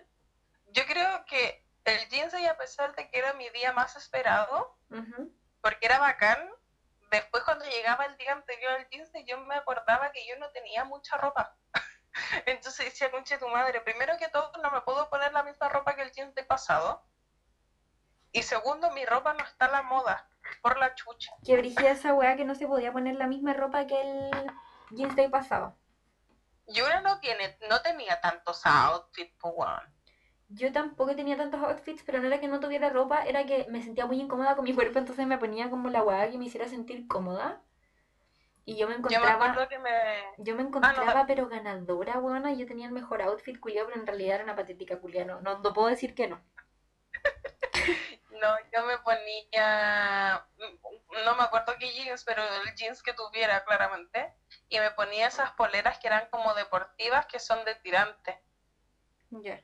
Yo 0.71 0.83
creo 0.87 1.25
que 1.25 1.62
el 1.85 2.07
Jeans 2.09 2.31
Day, 2.31 2.45
a 2.45 2.57
pesar 2.57 2.95
de 2.95 3.07
que 3.09 3.17
era 3.17 3.33
mi 3.33 3.49
día 3.49 3.71
más 3.73 3.95
esperado, 3.95 4.77
porque 5.61 5.85
era 5.85 5.99
bacán. 5.99 6.49
Después 7.11 7.43
cuando 7.43 7.65
llegaba 7.65 8.05
el 8.05 8.17
día 8.17 8.31
anterior 8.31 8.71
al 8.71 8.89
jeans 8.89 9.11
Day, 9.11 9.23
yo 9.25 9.37
me 9.41 9.55
acordaba 9.55 10.11
que 10.11 10.25
yo 10.27 10.35
no 10.39 10.49
tenía 10.49 10.83
mucha 10.83 11.15
ropa. 11.17 11.55
Entonces 12.47 12.85
decía, 12.85 13.11
conche 13.11 13.37
tu 13.37 13.47
madre, 13.47 13.81
primero 13.81 14.17
que 14.17 14.29
todo 14.29 14.51
no 14.61 14.71
me 14.71 14.81
puedo 14.81 15.09
poner 15.09 15.31
la 15.31 15.43
misma 15.43 15.69
ropa 15.69 15.95
que 15.95 16.01
el 16.01 16.11
jeans 16.11 16.33
Day 16.33 16.45
pasado. 16.45 17.03
Y 18.31 18.41
segundo, 18.41 18.89
mi 18.91 19.05
ropa 19.05 19.33
no 19.33 19.43
está 19.43 19.65
a 19.65 19.71
la 19.71 19.81
moda, 19.83 20.27
por 20.61 20.79
la 20.79 20.95
chucha. 20.95 21.31
Que 21.45 21.55
brigía 21.55 21.91
esa 21.91 22.13
weá 22.15 22.35
que 22.35 22.45
no 22.45 22.55
se 22.55 22.67
podía 22.67 22.91
poner 22.91 23.15
la 23.15 23.27
misma 23.27 23.53
ropa 23.53 23.85
que 23.85 24.01
el 24.01 24.51
Jeans 24.89 25.15
Day 25.15 25.27
pasado. 25.27 25.77
Yura 26.67 27.01
no 27.01 27.19
tiene, 27.19 27.57
no 27.69 27.81
tenía 27.81 28.19
tantos 28.21 28.65
outfits, 28.65 29.35
pues. 29.39 29.92
Yo 30.59 30.71
tampoco 30.71 31.15
tenía 31.15 31.35
tantos 31.35 31.61
outfits, 31.61 32.03
pero 32.03 32.19
no 32.19 32.27
era 32.27 32.39
que 32.39 32.47
no 32.47 32.59
tuviera 32.59 32.89
ropa, 32.89 33.23
era 33.25 33.45
que 33.45 33.65
me 33.69 33.81
sentía 33.81 34.05
muy 34.05 34.19
incómoda 34.21 34.55
con 34.55 34.63
mi 34.65 34.73
cuerpo, 34.73 34.99
entonces 34.99 35.25
me 35.27 35.37
ponía 35.37 35.69
como 35.69 35.89
la 35.89 36.03
weá 36.03 36.29
que 36.29 36.37
me 36.37 36.45
hiciera 36.45 36.67
sentir 36.67 37.07
cómoda. 37.07 37.61
Y 38.65 38.77
yo 38.77 38.87
me 38.87 38.93
Yo 38.93 38.99
me 39.01 39.27
encontraba, 39.27 39.45
acuerdo 39.45 39.67
que 39.69 39.79
me... 39.79 39.91
yo 40.37 40.55
me 40.55 40.63
encontraba 40.63 41.13
da- 41.13 41.25
pero 41.27 41.47
ganadora, 41.47 42.19
weona. 42.19 42.53
Yo 42.53 42.65
tenía 42.65 42.87
el 42.87 42.93
mejor 42.93 43.21
outfit 43.21 43.59
culiao, 43.59 43.85
pero 43.87 43.99
en 43.99 44.07
realidad 44.07 44.35
era 44.35 44.43
una 44.43 44.55
patética 44.55 44.99
culia. 44.99 45.25
No, 45.25 45.41
no, 45.41 45.59
no 45.59 45.73
puedo 45.73 45.87
decir 45.89 46.15
que 46.15 46.27
no. 46.27 46.41
No, 48.31 48.57
yo 48.73 48.83
me 48.85 48.97
ponía, 48.99 50.45
no 51.25 51.35
me 51.35 51.43
acuerdo 51.43 51.73
qué 51.79 51.89
jeans, 51.93 52.23
pero 52.25 52.43
el 52.43 52.75
jeans 52.75 53.01
que 53.03 53.13
tuviera 53.13 53.63
claramente, 53.63 54.33
y 54.69 54.79
me 54.79 54.91
ponía 54.91 55.27
esas 55.27 55.51
poleras 55.53 55.99
que 55.99 56.07
eran 56.07 56.27
como 56.31 56.53
deportivas, 56.53 57.25
que 57.27 57.39
son 57.39 57.63
de 57.65 57.75
tirante, 57.75 58.39
Ya. 59.43 59.59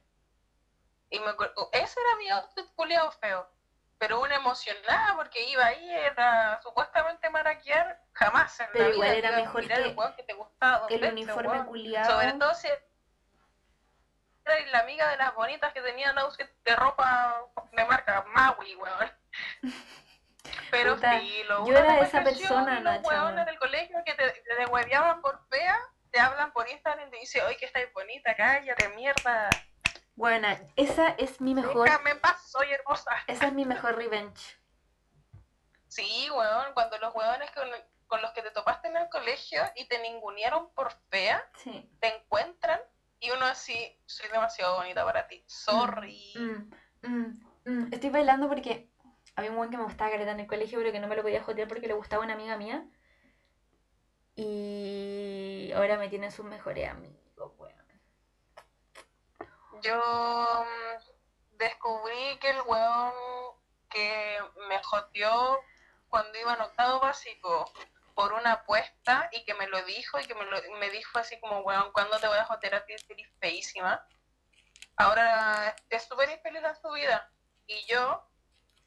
Y 1.10 1.20
me 1.20 1.30
acuerdo, 1.30 1.70
ese 1.74 2.00
era 2.00 2.16
mi 2.18 2.30
outfit 2.30 2.66
culiado 2.76 3.12
feo. 3.12 3.50
Pero 3.98 4.22
una 4.22 4.36
emocionada 4.36 5.16
porque 5.16 5.44
iba 5.50 5.66
ahí, 5.66 5.92
era 5.92 6.62
supuestamente 6.62 7.30
maraquear, 7.30 8.02
jamás 8.14 8.58
en 8.62 8.68
Pero 8.72 8.86
la 8.86 8.92
igual 8.92 9.10
vida 9.10 9.28
era 9.28 9.38
mejor 9.38 9.68
que 9.68 9.74
el 9.74 9.96
que 10.16 10.24
te 10.24 10.34
gustaba 10.34 10.88
El 10.90 11.02
veces, 11.02 11.14
uniforme 11.14 11.66
culiado. 11.66 12.12
Sobre 12.12 12.34
todo 12.34 12.54
si 12.54 12.68
era 12.68 12.80
la 14.72 14.80
amiga 14.80 15.10
de 15.10 15.18
las 15.18 15.36
bonitas 15.36 15.74
que 15.74 15.82
tenían 15.82 16.18
outfit 16.18 16.48
de 16.64 16.76
ropa 16.76 17.44
de 17.74 17.86
marca 17.86 18.26
Maui, 18.34 18.76
weón. 18.76 19.12
Pero 20.72 20.96
Puta, 20.96 21.20
sí, 21.20 21.44
lo 21.48 21.68
yo 21.68 21.78
era 21.78 22.00
esa 22.00 22.24
persona, 22.24 22.80
los 22.80 23.04
weones 23.04 23.46
del 23.46 23.60
colegio 23.60 23.98
que 24.06 24.14
te, 24.14 24.32
te 24.32 24.68
por 25.22 25.48
fea, 25.50 25.78
te 26.12 26.20
hablan 26.20 26.52
por 26.54 26.70
Instagram 26.70 27.08
y 27.08 27.12
te 27.12 27.18
dicen, 27.18 27.44
oye, 27.46 27.58
que 27.58 27.66
estáis 27.66 27.92
bonita, 27.94 28.36
cállate, 28.36 28.90
mierda. 28.90 29.50
Bueno, 30.20 30.50
esa 30.76 31.12
es 31.12 31.40
mi 31.40 31.56
mejor. 31.56 31.86
Déjame 31.88 32.10
en 32.10 32.20
paz, 32.20 32.42
soy 32.52 32.70
hermosa. 32.74 33.10
Esa 33.26 33.48
es 33.48 33.54
mi 33.54 33.64
mejor 33.64 33.96
revenge. 33.96 34.60
Sí, 35.88 36.30
weón, 36.30 36.74
cuando 36.74 36.98
los 36.98 37.16
weones 37.16 37.50
con, 37.52 37.70
con 38.08 38.22
los 38.22 38.32
que 38.32 38.42
te 38.42 38.52
topaste 38.52 38.90
en 38.90 38.98
el 38.98 39.08
colegio 39.08 39.62
y 39.78 39.88
te 39.88 39.98
ningunearon 40.00 40.74
por 40.74 40.92
fea, 41.10 41.42
Sí. 41.56 41.90
te 42.02 42.18
encuentran 42.18 42.82
y 43.22 43.32
uno 43.32 43.46
así, 43.46 43.98
soy 44.08 44.30
demasiado 44.30 44.76
bonita 44.76 45.06
para 45.06 45.26
ti. 45.26 45.42
Sorry. 45.48 46.34
Mm, 46.36 47.08
mm, 47.08 47.40
mm. 47.64 47.94
Estoy 47.94 48.10
bailando 48.10 48.50
porque 48.50 48.92
había 49.38 49.52
un 49.52 49.56
buen 49.56 49.70
que 49.70 49.78
me 49.78 49.86
gustaba 49.86 50.12
careta 50.12 50.32
en 50.32 50.42
el 50.42 50.48
colegio, 50.48 50.80
pero 50.80 50.92
que 50.92 51.00
no 51.00 51.08
me 51.08 51.16
lo 51.16 51.22
podía 51.22 51.42
jotear 51.42 51.70
porque 51.70 51.88
le 51.88 51.94
gustaba 51.94 52.26
una 52.26 52.34
amiga 52.34 52.58
mía. 52.58 52.86
Y 54.36 55.72
ahora 55.74 55.98
me 55.98 56.10
tienen 56.10 56.32
sus 56.34 56.46
mejores 56.46 56.90
amigos, 56.90 57.54
weón. 57.58 57.79
Yo 59.82 60.66
mm, 60.66 61.58
descubrí 61.58 62.38
que 62.40 62.50
el 62.50 62.62
weón 62.62 63.14
que 63.90 64.40
me 64.68 64.82
joteó 64.84 65.60
cuando 66.08 66.38
iba 66.40 66.54
en 66.54 66.62
octavo 66.62 67.00
básico 67.00 67.72
por 68.16 68.34
una 68.34 68.54
apuesta 68.54 69.30
y 69.32 69.46
que 69.46 69.54
me 69.54 69.68
lo 69.68 69.82
dijo 69.84 70.20
y 70.20 70.26
que 70.26 70.36
me, 70.36 70.46
lo, 70.46 70.58
me 70.80 70.90
dijo 70.90 71.20
así 71.20 71.40
como, 71.40 71.62
weón, 71.62 71.92
¿cuándo 71.94 72.20
te 72.20 72.28
voy 72.28 72.38
a 72.38 72.46
jotear 72.46 72.76
a 72.76 72.86
ti? 72.86 72.94
Eres 72.94 73.32
feísima. 73.40 74.06
Ahora 74.98 75.76
es 75.90 76.04
súper 76.04 76.30
infeliz 76.30 76.62
en 76.64 76.76
su 76.76 76.92
vida 76.92 77.32
y 77.66 77.86
yo 77.86 78.28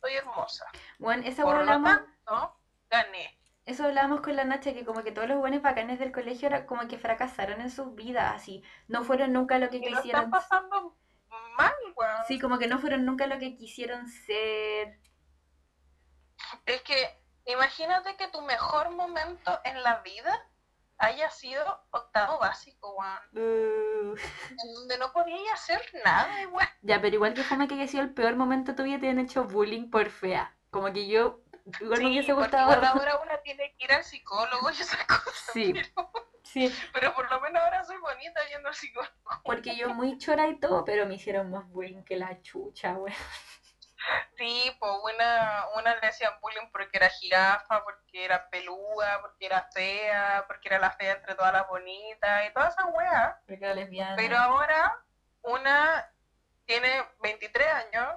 soy 0.01 0.14
hermosa. 0.14 0.66
Bueno, 0.98 1.23
esa 1.27 1.43
Por 1.43 1.64
lo 1.64 1.82
tanto, 1.82 2.60
gané. 2.90 3.41
Eso 3.64 3.84
hablábamos 3.84 4.20
con 4.22 4.34
la 4.34 4.44
Nacha, 4.44 4.72
que 4.72 4.84
como 4.84 5.02
que 5.05 5.12
todos 5.12 5.28
los 5.28 5.39
buenos 5.39 5.62
bacanes 5.62 5.98
del 5.98 6.12
colegio 6.12 6.48
era 6.48 6.66
como 6.66 6.89
que 6.89 6.98
fracasaron 6.98 7.60
en 7.60 7.70
sus 7.70 7.94
vidas, 7.94 8.34
así. 8.34 8.62
No 8.89 9.05
fueron 9.05 9.32
nunca 9.32 9.59
lo 9.59 9.70
que 9.70 9.76
Y 9.76 9.80
lo 9.80 9.86
están 9.86 10.02
quisieron. 10.02 10.30
pasando 10.30 10.97
mal, 11.56 11.72
weón. 11.97 12.24
Sí, 12.26 12.40
como 12.40 12.59
que 12.59 12.66
no 12.66 12.78
fueron 12.80 13.05
nunca 13.05 13.26
lo 13.26 13.39
que 13.39 13.56
quisieron 13.56 14.09
ser. 14.09 14.98
Es 16.66 16.82
que 16.82 17.22
imagínate 17.47 18.16
que 18.16 18.28
tu 18.28 18.43
mejor 18.43 18.90
momento 18.90 19.60
en 19.64 19.82
la 19.82 20.01
vida 20.01 20.32
haya 20.98 21.30
sido 21.30 21.64
octavo 21.90 22.39
básico, 22.39 22.94
weón. 22.94 23.44
Uh. 23.44 24.16
En 24.16 24.74
donde 24.74 24.98
no 24.98 25.12
podías 25.12 25.52
hacer 25.52 25.82
nada, 26.05 26.48
weón. 26.48 26.68
Ya, 26.82 27.01
pero 27.01 27.14
igual 27.14 27.34
que 27.34 27.44
fue 27.44 27.68
que 27.68 27.74
haya 27.74 27.86
sido 27.86 28.02
el 28.02 28.14
peor 28.14 28.34
momento 28.36 28.72
de 28.72 28.76
tu 28.76 28.82
vida 28.82 28.98
te 28.98 29.09
han 29.09 29.20
hecho 29.20 29.44
bullying 29.44 29.89
por 29.90 30.10
fea. 30.10 30.56
Como 30.70 30.93
que 30.93 31.06
yo 31.06 31.41
igual 31.80 32.02
me 32.02 32.09
hubiese 32.09 32.32
gustado. 32.32 32.70
ahora 32.72 33.16
una 33.22 33.39
tiene 33.43 33.74
que 33.76 33.84
ir 33.84 33.93
al 33.93 34.05
psicólogo 34.05 34.70
y 34.70 34.72
esas 34.80 35.05
cosas. 35.06 35.51
Sí. 35.52 35.72
Pero, 35.94 36.10
Sí, 36.44 36.74
pero 36.93 37.14
por 37.14 37.30
lo 37.30 37.40
menos 37.40 37.62
ahora 37.62 37.84
soy 37.84 37.97
bonita 37.98 38.40
yendo 38.48 38.68
al 38.68 38.74
psicólogo. 38.74 39.14
porque 39.44 39.76
yo 39.76 39.94
muy 39.94 40.18
chora 40.18 40.48
y 40.48 40.59
todo, 40.59 40.84
pero 40.84 41.06
me 41.06 41.14
hicieron 41.14 41.51
más 41.51 41.66
bullying 41.68 42.02
que 42.02 42.16
la 42.16 42.43
chucha, 42.43 42.93
güey. 42.94 43.14
Sí, 44.36 44.76
pues 44.80 44.93
una, 45.14 45.66
una 45.76 45.94
le 46.01 46.09
hacían 46.09 46.32
bullying 46.40 46.68
porque 46.72 46.97
era 46.97 47.09
jirafa, 47.09 47.84
porque 47.84 48.24
era 48.24 48.51
peluda, 48.51 49.20
porque 49.22 49.47
era 49.47 49.68
fea, 49.72 50.44
porque 50.48 50.68
era 50.68 50.80
la 50.80 50.90
fea 50.90 51.12
entre 51.12 51.36
todas 51.36 51.52
las 51.52 51.68
bonitas 51.68 52.47
y 52.48 52.52
todas 52.52 52.74
esas 52.76 52.86
weas. 52.93 53.36
Porque 53.47 53.64
era 53.64 53.74
lesbiana. 53.74 54.16
Pero 54.16 54.36
ahora 54.36 54.98
una 55.43 56.10
tiene 56.66 56.90
23 57.22 57.66
años, 57.68 58.09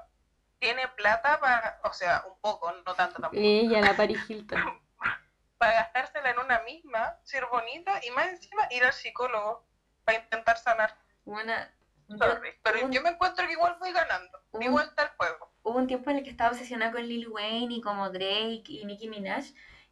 tiene 0.60 0.88
plata 0.90 1.40
para, 1.40 1.80
o 1.84 1.94
sea, 1.94 2.23
un 2.27 2.40
poco, 2.41 2.72
no 2.72 2.94
tanto 2.95 3.19
tampoco, 3.22 3.36
Ella, 3.44 3.82
la 3.82 3.95
Paris 3.95 4.19
Hilton. 4.30 4.60
para 5.57 5.73
gastársela 5.73 6.32
en 6.32 6.40
una 6.40 6.60
misma, 6.61 7.18
ser 7.23 7.45
bonita 7.52 7.99
y 8.06 8.11
más 8.11 8.27
encima 8.27 8.68
ir 8.72 8.84
al 8.84 8.94
psicólogo 8.94 9.65
para 10.03 10.19
intentar 10.19 10.57
sanar. 10.57 10.98
Una, 11.26 11.73
yo- 12.07 12.18
Sorry. 12.18 12.52
Pero 12.64 12.86
un- 12.86 12.91
yo 12.91 13.02
me 13.02 13.10
encuentro 13.10 13.45
que 13.48 13.53
igual 13.53 13.77
voy 13.80 13.91
ganando. 13.91 14.40
un- 14.52 14.61
Igual 14.64 14.88
está 14.88 15.03
el 15.03 15.10
juego. 15.18 15.52
hubo 15.64 15.80
un 15.80 15.88
tiempo 15.88 16.11
en 16.11 16.18
el 16.18 16.23
que 16.23 16.30
estaba 16.30 16.52
obsesionada 16.52 16.91
con 16.91 17.02
Lil 17.07 17.27
Wayne 17.27 17.73
y 17.76 17.82
como 17.82 18.10
Drake 18.11 18.64
y 18.68 18.86
Nicki 18.86 19.10
Minaj, 19.10 19.45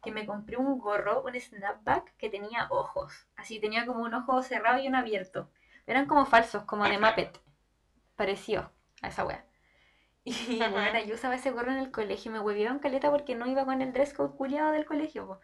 que 0.04 0.12
me 0.12 0.24
compré 0.26 0.56
un 0.56 0.78
gorro, 0.78 1.22
un 1.22 1.34
snapback 1.40 2.16
que 2.16 2.28
tenía 2.28 2.68
ojos. 2.70 3.26
Así 3.36 3.58
tenía 3.58 3.84
como 3.84 4.04
un 4.04 4.14
ojo 4.14 4.40
cerrado 4.44 4.78
y 4.78 4.86
uno 4.86 4.98
abierto. 4.98 5.50
Eran 5.86 6.06
como 6.06 6.26
falsos, 6.26 6.62
como 6.64 6.84
de 6.84 6.98
Muppet. 6.98 7.40
Pareció 8.16 8.70
a 9.02 9.08
esa 9.08 9.24
wea. 9.24 9.44
Y 10.24 10.66
bueno, 10.68 10.98
yo 11.04 11.14
usaba 11.14 11.34
ese 11.36 11.50
gorro 11.50 11.70
en 11.72 11.78
el 11.78 11.90
colegio 11.90 12.30
y 12.30 12.32
me 12.34 12.40
hueveaban 12.40 12.78
caleta 12.78 13.10
porque 13.10 13.34
no 13.34 13.46
iba 13.46 13.64
con 13.64 13.80
el 13.82 13.92
dress 13.92 14.12
code 14.14 14.36
culiado 14.36 14.72
del 14.72 14.84
colegio. 14.86 15.26
po. 15.26 15.40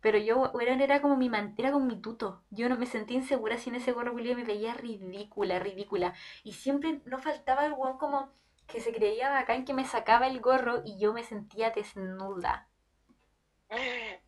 Pero 0.00 0.18
yo, 0.18 0.50
weón, 0.52 0.80
era 0.82 1.00
como 1.02 1.16
mi 1.16 1.28
man- 1.30 1.54
era 1.58 1.72
como 1.72 1.86
mi 1.86 2.00
tuto. 2.00 2.42
Yo 2.50 2.68
no 2.68 2.76
me 2.76 2.86
sentía 2.86 3.16
insegura 3.18 3.58
sin 3.58 3.74
ese 3.76 3.92
gorro 3.92 4.12
culiado 4.12 4.38
y 4.38 4.42
me 4.42 4.48
veía 4.48 4.74
ridícula, 4.74 5.58
ridícula. 5.58 6.14
Y 6.44 6.52
siempre 6.52 7.00
no 7.06 7.18
faltaba 7.18 7.64
el 7.66 7.72
weón 7.72 7.98
como 7.98 8.30
que 8.66 8.80
se 8.80 8.92
creía 8.92 9.30
bacán 9.30 9.64
que 9.64 9.74
me 9.74 9.84
sacaba 9.86 10.26
el 10.28 10.40
gorro 10.40 10.82
y 10.84 10.98
yo 10.98 11.12
me 11.12 11.22
sentía 11.24 11.70
desnuda. 11.70 12.68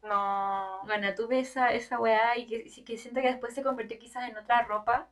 No. 0.03 0.81
Bueno, 0.87 1.15
tuve 1.15 1.41
esa, 1.41 1.73
esa 1.73 1.99
weá 1.99 2.37
y 2.39 2.47
que, 2.47 2.85
que 2.85 2.97
siento 2.99 3.21
que 3.21 3.29
después 3.29 3.55
se 3.55 3.63
convirtió 3.63 3.99
quizás 3.99 4.29
en 4.29 4.37
otra 4.39 4.63
ropa. 4.63 5.09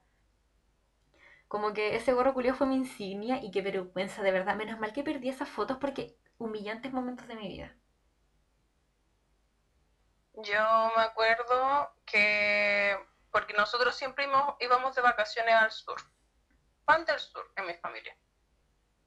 Como 1.54 1.72
que 1.72 1.94
ese 1.94 2.12
gorro 2.12 2.34
culiao 2.34 2.56
fue 2.56 2.66
mi 2.66 2.74
insignia 2.74 3.36
y 3.40 3.52
qué 3.52 3.62
vergüenza, 3.62 4.22
de 4.22 4.32
verdad. 4.32 4.56
Menos 4.56 4.80
mal 4.80 4.92
que 4.92 5.04
perdí 5.04 5.28
esas 5.28 5.48
fotos 5.48 5.76
porque 5.76 6.18
humillantes 6.36 6.92
momentos 6.92 7.28
de 7.28 7.36
mi 7.36 7.46
vida. 7.46 7.72
Yo 10.32 10.92
me 10.96 11.02
acuerdo 11.02 11.94
que, 12.06 12.98
porque 13.30 13.52
nosotros 13.52 13.94
siempre 13.94 14.24
íbamos, 14.24 14.56
íbamos 14.58 14.96
de 14.96 15.02
vacaciones 15.02 15.54
al 15.54 15.70
sur. 15.70 15.96
Fan 16.86 17.04
del 17.04 17.20
sur 17.20 17.48
en 17.54 17.66
mi 17.66 17.74
familia. 17.74 18.16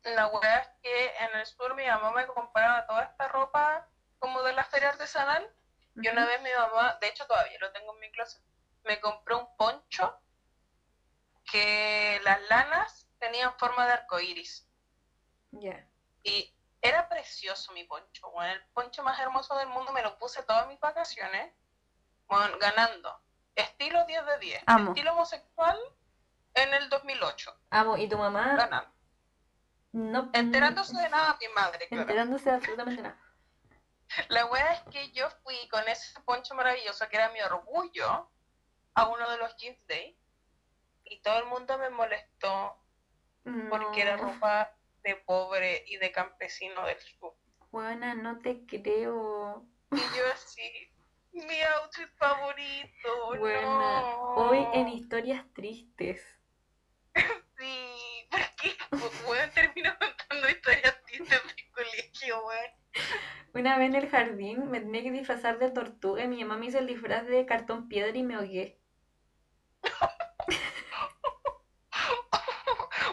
La 0.03 0.27
weá 0.27 0.59
es 0.59 0.69
que 0.81 1.05
en 1.25 1.39
el 1.39 1.45
sur 1.45 1.75
mi 1.75 1.85
mamá 1.85 2.13
me 2.13 2.27
compraba 2.27 2.87
toda 2.87 3.03
esta 3.03 3.27
ropa 3.27 3.89
como 4.19 4.41
de 4.43 4.53
la 4.53 4.63
feria 4.63 4.91
artesanal. 4.91 5.53
Y 5.97 6.07
una 6.07 6.25
vez 6.25 6.41
mi 6.41 6.51
mamá, 6.57 6.97
de 7.01 7.09
hecho 7.09 7.27
todavía 7.27 7.57
lo 7.59 7.73
tengo 7.73 7.93
en 7.93 7.99
mi 7.99 8.09
closet, 8.13 8.41
me 8.85 9.01
compró 9.01 9.39
un 9.39 9.57
poncho 9.57 10.17
que 11.51 12.19
las 12.23 12.39
lanas 12.49 13.07
tenían 13.19 13.53
forma 13.57 13.85
de 13.87 13.93
arcoíris. 13.93 14.69
Ya. 15.51 15.87
Y 16.23 16.53
era 16.81 17.09
precioso 17.09 17.71
mi 17.73 17.83
poncho, 17.85 18.29
bueno, 18.31 18.53
el 18.53 18.63
poncho 18.73 19.03
más 19.03 19.19
hermoso 19.19 19.57
del 19.57 19.69
mundo, 19.69 19.91
me 19.93 20.01
lo 20.03 20.17
puse 20.17 20.43
todas 20.43 20.67
mis 20.67 20.79
vacaciones, 20.79 21.53
bueno, 22.27 22.57
ganando. 22.59 23.21
Estilo 23.55 24.05
10 24.05 24.25
de 24.25 24.39
10. 24.39 24.63
Amo. 24.67 24.89
Estilo 24.91 25.13
homosexual 25.13 25.79
en 26.53 26.73
el 26.73 26.89
2008, 26.89 27.59
Amo, 27.71 27.97
y 27.97 28.07
tu 28.07 28.17
mamá 28.17 28.55
ganando. 28.55 28.91
no 29.93 30.29
Enterándose 30.33 30.95
de 30.97 31.09
nada 31.09 31.37
mi 31.39 31.47
madre, 31.49 31.87
claro. 31.87 32.03
enterándose 32.03 32.49
de 32.49 32.55
absolutamente 32.55 33.01
nada. 33.01 33.19
La 34.29 34.45
wea 34.45 34.73
es 34.73 34.81
que 34.91 35.11
yo 35.11 35.29
fui 35.43 35.67
con 35.69 35.87
ese 35.87 36.19
poncho 36.21 36.55
maravilloso 36.55 37.07
que 37.09 37.17
era 37.17 37.29
mi 37.31 37.41
orgullo 37.41 38.29
a 38.93 39.07
uno 39.09 39.29
de 39.29 39.37
los 39.37 39.55
Jeans 39.57 39.85
Day 39.87 40.17
y 41.09 41.21
todo 41.21 41.39
el 41.39 41.45
mundo 41.45 41.77
me 41.77 41.89
molestó 41.89 42.77
porque 43.69 44.01
era 44.01 44.17
ropa 44.17 44.75
de 45.03 45.15
pobre 45.15 45.83
y 45.87 45.97
de 45.97 46.11
campesino 46.11 46.85
del 46.85 46.99
sur. 46.99 47.33
Buena, 47.71 48.13
no 48.13 48.39
te 48.39 48.65
creo. 48.65 49.65
Y 49.91 49.97
yo 49.97 50.31
así, 50.33 50.91
mi 51.31 51.61
outfit 51.61 52.09
favorito, 52.17 53.37
Buena. 53.39 53.61
no. 53.61 54.35
Hoy 54.35 54.67
en 54.73 54.89
historias 54.89 55.45
tristes. 55.53 56.21
Sí, 57.59 58.29
porque 58.29 58.77
weón 59.27 59.49
termino 59.49 59.89
contando 59.97 60.47
historias 60.47 61.03
tristes 61.05 61.41
del 61.43 61.71
colegio, 61.71 62.45
weón. 62.45 62.71
Una 63.55 63.77
vez 63.79 63.87
en 63.89 63.95
el 63.95 64.09
jardín 64.09 64.69
me 64.69 64.79
tenía 64.79 65.01
que 65.01 65.11
disfrazar 65.11 65.57
de 65.57 65.71
tortuga 65.71 66.23
y 66.23 66.27
mi 66.27 66.43
mamá 66.43 66.57
me 66.57 66.67
hizo 66.67 66.77
el 66.77 66.85
disfraz 66.85 67.25
de 67.25 67.47
cartón 67.47 67.87
piedra 67.87 68.15
y 68.15 68.21
me 68.21 68.35
ahogué. 68.35 68.79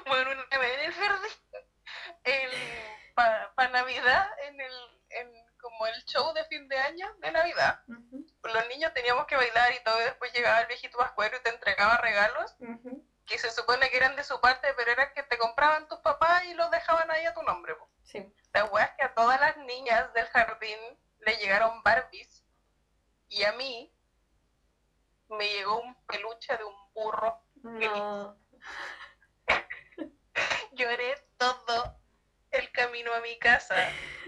Bueno, 0.06 0.30
una 0.32 0.58
vez 0.58 0.78
en 0.78 0.84
el 0.84 0.92
jardín, 0.92 1.30
para 3.70 3.82
Navidad, 3.82 4.26
en 4.46 4.60
el, 4.60 4.72
en 5.10 5.32
como 5.60 5.86
el 5.86 6.04
show 6.04 6.32
de 6.34 6.44
fin 6.44 6.68
de 6.68 6.78
año 6.78 7.06
de 7.18 7.30
Navidad, 7.32 7.80
Ujú, 7.88 8.26
los 8.42 8.68
niños 8.68 8.92
teníamos 8.92 9.26
que 9.26 9.36
bailar 9.36 9.72
y 9.72 9.82
todo, 9.82 10.00
y 10.00 10.04
después 10.04 10.32
llegaba 10.32 10.60
el 10.60 10.66
viejito 10.66 10.98
pascuero 10.98 11.36
y 11.36 11.42
te 11.42 11.48
entregaba 11.50 11.96
regalos. 11.98 12.54
ujú. 12.58 13.06
que 13.26 13.38
se 13.38 13.50
supone 13.50 13.88
que 13.88 13.96
eran 13.96 14.16
de 14.16 14.22
su 14.24 14.38
parte, 14.38 14.68
pero 14.76 14.90
eran 14.90 15.10
que 15.14 15.22
te 15.22 15.38
compraban 15.38 15.88
tus 15.88 15.98
papás 16.00 16.44
y 16.44 16.52
los 16.52 16.70
dejaban 16.70 17.10
ahí 17.10 17.24
a 17.24 17.32
tu 17.32 17.42
nombre. 17.42 17.74
po. 17.74 17.88
Sí. 18.02 18.30
La 18.52 18.66
wea 18.66 18.84
es 18.84 18.90
que 18.98 19.04
a 19.04 19.14
todas 19.14 19.40
las 19.40 19.56
niñas 19.56 20.12
del 20.12 20.26
jardín 20.26 20.78
le 21.20 21.36
llegaron 21.38 21.82
Barbies 21.82 22.44
y 23.28 23.42
a 23.44 23.52
mí 23.52 23.90
me 25.30 25.48
llegó 25.48 25.80
un 25.80 25.94
peluche 26.04 26.54
de 26.54 26.64
un 26.64 26.92
burro. 26.92 27.40
No. 27.62 28.36
Lloré 30.72 31.14
todo 31.38 31.98
el 32.58 32.70
camino 32.72 33.12
a 33.12 33.20
mi 33.20 33.38
casa 33.38 33.74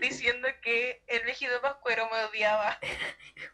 diciendo 0.00 0.48
que 0.62 1.02
el 1.06 1.22
viejito 1.24 1.60
pascuero 1.60 2.08
me 2.10 2.24
odiaba. 2.24 2.78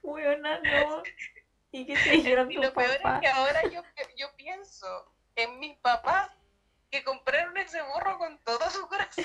Weona, 0.03 0.59
no. 0.61 1.03
¿Y 1.75 1.87
qué 1.87 1.95
te 1.95 2.11
dijeron 2.11 2.53
Y 2.53 2.57
lo 2.57 2.73
peor 2.75 2.91
es 2.91 3.21
que 3.21 3.29
ahora 3.29 3.63
yo, 3.65 3.83
yo 4.17 4.29
pienso 4.37 5.15
en 5.37 5.59
mis 5.59 5.77
papás 5.79 6.31
que 6.91 7.03
compraron 7.03 7.57
ese 7.57 7.81
burro 7.81 8.19
con 8.19 8.39
todo 8.45 8.69
su 8.69 8.87
corazón 8.89 9.25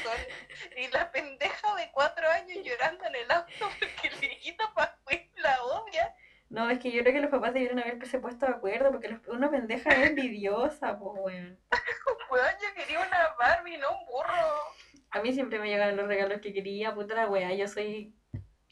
y 0.78 0.88
la 0.88 1.12
pendeja 1.12 1.76
de 1.76 1.92
cuatro 1.92 2.26
años 2.30 2.60
llorando 2.64 3.04
en 3.06 3.16
el 3.16 3.30
auto 3.32 3.52
porque 3.60 4.08
el 4.08 4.20
viejito 4.20 4.64
pascuero 4.74 5.26
la 5.36 5.62
odia. 5.64 6.16
No, 6.50 6.70
es 6.70 6.80
que 6.80 6.90
yo 6.92 7.02
creo 7.02 7.14
que 7.16 7.20
los 7.20 7.30
papás 7.32 7.54
debieron 7.54 7.80
haberse 7.80 8.20
puesto 8.20 8.46
de 8.46 8.54
acuerdo 8.54 8.90
porque 8.92 9.10
los- 9.10 9.28
una 9.28 9.52
pendeja 9.52 9.90
es 9.90 10.12
envidiosa, 10.12 10.98
pues, 10.98 11.12
weón. 11.20 11.60
Weón, 12.30 12.54
yo 12.62 12.74
quería 12.74 13.00
una 13.02 13.36
Barbie, 13.38 13.78
no 13.78 13.90
un 14.00 14.06
burro. 14.06 14.64
A 15.12 15.22
mí 15.22 15.34
siempre 15.34 15.60
me 15.60 15.70
llegaron 15.70 15.98
los 15.98 16.08
regalos 16.08 16.42
que 16.42 16.54
quería, 16.54 16.94
puta 16.94 17.16
la 17.16 17.28
weá. 17.30 17.54
Yo 17.54 17.68
soy 17.68 18.16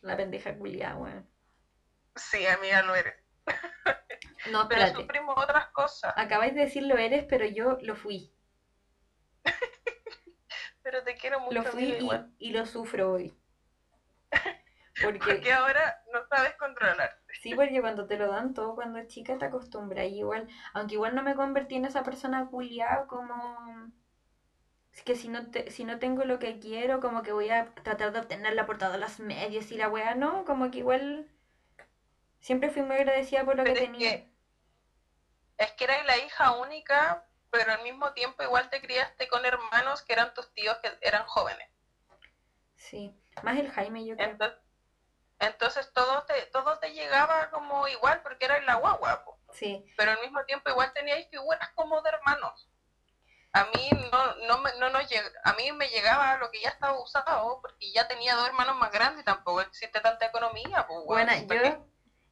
la 0.01 0.17
pendeja 0.17 0.57
culiada, 0.57 0.97
weón. 0.97 1.29
Sí, 2.15 2.45
amiga, 2.47 2.81
lo 2.83 2.95
eres. 2.95 3.15
No, 4.51 4.67
Pero 4.69 4.81
espérate. 4.81 5.01
sufrimos 5.01 5.35
otras 5.37 5.67
cosas. 5.69 6.13
Acabáis 6.15 6.53
de 6.53 6.61
decir 6.61 6.83
lo 6.83 6.97
eres, 6.97 7.25
pero 7.27 7.45
yo 7.47 7.77
lo 7.81 7.95
fui. 7.95 8.31
Pero 10.83 11.03
te 11.03 11.15
quiero 11.15 11.39
mucho, 11.39 11.55
Lo 11.55 11.63
fui 11.63 11.83
y, 11.83 11.93
igual. 11.95 12.31
y 12.37 12.51
lo 12.51 12.65
sufro 12.65 13.11
hoy. 13.13 13.35
Porque, 15.01 15.19
Porque 15.19 15.51
ahora 15.53 15.97
no 16.13 16.25
sabes 16.27 16.55
controlar. 16.57 17.19
sí, 17.41 17.53
porque 17.53 17.81
cuando 17.81 18.07
te 18.07 18.17
lo 18.17 18.27
dan 18.31 18.53
todo 18.53 18.75
cuando 18.75 18.97
es 18.99 19.07
chica 19.07 19.37
te 19.37 19.45
acostumbras. 19.45 20.05
Igual, 20.07 20.47
aunque 20.73 20.95
igual 20.95 21.15
no 21.15 21.23
me 21.23 21.35
convertí 21.35 21.75
en 21.75 21.85
esa 21.85 22.03
persona 22.03 22.47
culiada 22.49 23.05
como... 23.07 23.91
Es 24.95 25.03
que 25.03 25.15
si 25.15 25.27
no, 25.27 25.51
te, 25.51 25.69
si 25.71 25.83
no 25.83 25.99
tengo 25.99 26.23
lo 26.23 26.39
que 26.39 26.57
quiero, 26.59 27.01
como 27.01 27.21
que 27.21 27.33
voy 27.33 27.49
a 27.49 27.73
tratar 27.83 28.13
de 28.13 28.19
obtenerla 28.19 28.65
por 28.65 28.77
todos 28.77 28.97
los 28.97 29.19
medios 29.19 29.71
y 29.71 29.77
la 29.77 29.89
weá, 29.89 30.15
no, 30.15 30.45
como 30.45 30.71
que 30.71 30.79
igual 30.79 31.29
siempre 32.39 32.69
fui 32.69 32.81
muy 32.81 32.95
agradecida 32.95 33.43
por 33.43 33.57
lo 33.57 33.65
que 33.65 33.73
es 33.73 33.79
tenía. 33.79 34.09
que, 34.11 34.31
es 35.57 35.71
que 35.73 35.83
eras 35.83 36.05
la 36.05 36.17
hija 36.17 36.51
única, 36.53 37.25
pero 37.51 37.73
al 37.73 37.83
mismo 37.83 38.13
tiempo 38.13 38.41
igual 38.43 38.69
te 38.69 38.81
criaste 38.81 39.27
con 39.27 39.45
hermanos 39.45 40.01
que 40.01 40.13
eran 40.13 40.33
tus 40.33 40.53
tíos 40.53 40.77
que 40.77 40.97
eran 41.01 41.25
jóvenes. 41.25 41.69
Sí, 42.75 43.13
más 43.43 43.57
el 43.57 43.69
Jaime 43.69 44.05
yo 44.05 44.15
creo. 44.15 44.29
Entonces, 44.29 44.59
entonces 45.39 45.91
todo 45.91 46.23
te, 46.23 46.45
todo 46.47 46.79
te 46.79 46.93
llegaba 46.93 47.49
como 47.49 47.87
igual 47.89 48.21
porque 48.21 48.45
eras 48.45 48.63
la 48.63 48.75
guagua, 48.75 49.25
po. 49.25 49.37
Sí, 49.51 49.85
pero 49.97 50.11
al 50.11 50.21
mismo 50.21 50.43
tiempo 50.45 50.69
igual 50.69 50.93
teníais 50.93 51.27
figuras 51.29 51.69
como 51.75 52.01
de 52.01 52.09
hermanos. 52.09 52.69
A 53.59 53.63
mí 53.73 53.89
no, 54.11 54.35
no, 54.47 54.57
me, 54.61 54.69
no 54.79 54.89
lleg- 55.01 55.31
a 55.43 55.53
mí 55.53 55.71
me 55.71 55.87
llegaba 55.87 56.37
lo 56.37 56.51
que 56.51 56.61
ya 56.61 56.69
estaba 56.69 57.01
usado, 57.01 57.59
porque 57.61 57.91
ya 57.91 58.07
tenía 58.07 58.35
dos 58.35 58.47
hermanos 58.47 58.75
más 58.77 58.91
grandes 58.91 59.21
y 59.21 59.25
tampoco 59.25 59.61
existe 59.61 59.99
tanta 60.01 60.25
economía, 60.27 60.85
pues 60.87 60.99
bueno, 61.05 61.31
yo 61.49 61.87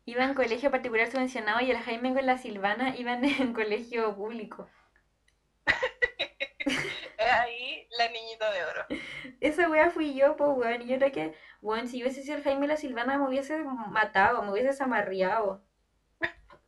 iba 0.06 0.24
en 0.26 0.34
colegio 0.34 0.70
particular 0.72 1.10
subvencionado 1.10 1.62
y 1.62 1.72
el 1.72 1.80
Jaime 1.80 2.14
con 2.14 2.26
la 2.26 2.38
Silvana 2.38 2.96
iban 2.98 3.24
en 3.42 3.54
colegio 3.54 4.16
público. 4.16 4.68
Ahí 7.18 7.88
la 7.98 8.08
niñita 8.10 8.52
de 8.52 8.64
oro. 8.66 8.86
Esa 9.40 9.70
wea 9.70 9.90
fui 9.90 10.14
yo, 10.16 10.36
pues, 10.36 10.50
weón. 10.56 10.82
Y 10.84 10.88
yo 10.88 10.98
creo 10.98 11.12
que, 11.12 11.34
weón, 11.62 11.88
si 11.88 12.00
yo 12.00 12.06
hubiese 12.06 12.24
sido 12.24 12.38
el 12.38 12.44
Jaime 12.44 12.66
y 12.66 12.70
la 12.70 12.78
Silvana, 12.78 13.18
me 13.18 13.28
hubiese 13.28 13.58
matado, 13.64 14.42
me 14.44 14.52
hubiese 14.52 14.84
amarreado. 14.84 15.64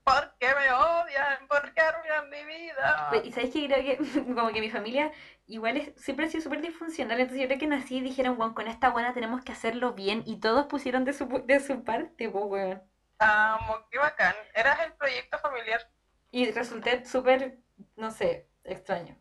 ¿Por 0.06 0.38
qué 0.38 0.54
me 0.54 0.72
odian? 0.72 1.48
¿Por 1.48 1.74
qué 1.74 1.82
arruinan 1.82 2.30
mi 2.30 2.46
vida? 2.46 3.12
Y 3.24 3.32
sabes 3.32 3.52
que 3.52 3.66
creo 3.66 3.84
que, 3.84 3.98
como 4.36 4.50
que 4.50 4.62
mi 4.62 4.70
familia 4.70 5.12
igual 5.48 5.78
es, 5.78 6.00
siempre 6.00 6.28
ha 6.28 6.30
sido 6.30 6.44
súper 6.44 6.62
disfuncional. 6.62 7.20
Entonces 7.20 7.42
yo 7.42 7.48
creo 7.48 7.60
que 7.60 7.66
nací 7.66 7.98
y 7.98 8.02
dijeron, 8.02 8.40
weón, 8.40 8.54
con 8.54 8.68
esta 8.68 8.92
buena 8.92 9.16
tenemos 9.16 9.44
que 9.44 9.52
hacerlo 9.52 9.94
bien. 9.94 10.22
Y 10.28 10.40
todos 10.40 10.68
pusieron 10.68 11.06
de 11.06 11.14
su, 11.14 11.26
de 11.46 11.60
su 11.60 11.84
parte, 11.84 12.30
pues, 12.30 12.46
weón. 12.46 12.84
Amo, 13.18 13.88
qué 13.90 13.98
bacán. 13.98 14.36
Eras 14.54 14.80
el 14.82 14.94
proyecto 14.94 15.40
familiar. 15.40 15.82
Y 16.30 16.52
resulté 16.52 17.04
súper, 17.04 17.58
no 17.96 18.12
sé, 18.12 18.48
extraño. 18.64 19.18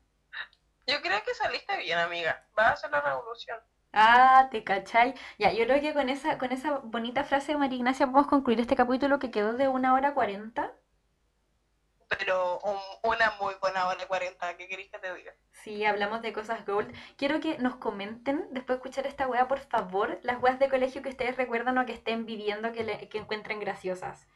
Yo 0.87 1.01
creo 1.01 1.23
que 1.23 1.35
saliste 1.35 1.79
bien, 1.79 1.99
amiga. 1.99 2.47
Vas 2.55 2.67
a 2.67 2.73
hacer 2.73 2.91
la 2.91 3.01
revolución. 3.01 3.59
Ah, 3.95 4.49
te 4.51 4.63
cachai. 4.65 5.15
Ya, 5.39 5.53
yo 5.53 5.65
creo 5.65 5.81
que 5.81 5.95
con 5.95 6.09
esa, 6.09 6.37
con 6.39 6.53
esa 6.53 6.79
bonita 6.81 7.25
frase 7.25 7.53
de 7.53 7.59
María 7.59 7.77
Ignacia 7.79 8.07
podemos 8.07 8.27
concluir 8.27 8.61
este 8.61 8.77
capítulo 8.77 9.19
que 9.19 9.31
quedó 9.31 9.53
de 9.55 9.69
una 9.69 9.95
hora 9.95 10.15
cuarenta. 10.15 10.73
Pero 12.19 12.59
un- 12.61 13.11
una 13.11 13.31
muy 13.41 13.55
buena 13.61 13.87
hora 13.89 14.07
40, 14.07 14.57
¿qué 14.57 14.69
querés 14.69 14.91
que 14.91 14.99
te 14.99 15.15
diga? 15.15 15.33
Sí, 15.53 15.85
hablamos 15.85 16.23
de 16.23 16.33
cosas 16.33 16.65
gold. 16.67 16.95
Quiero 17.17 17.41
que 17.41 17.59
nos 17.59 17.77
comenten, 17.77 18.47
después 18.51 18.79
de 18.79 18.83
escuchar 18.83 19.07
esta 19.07 19.27
wea, 19.27 19.49
por 19.49 19.61
favor, 19.61 20.19
las 20.23 20.41
weas 20.43 20.59
de 20.59 20.69
colegio 20.69 21.03
que 21.03 21.09
ustedes 21.11 21.37
recuerdan 21.37 21.79
o 21.79 21.87
que 21.87 21.93
estén 21.93 22.27
viviendo 22.27 22.73
que, 22.73 22.85
le- 22.85 23.09
que 23.09 23.19
encuentren 23.19 23.59
graciosas. 23.61 24.27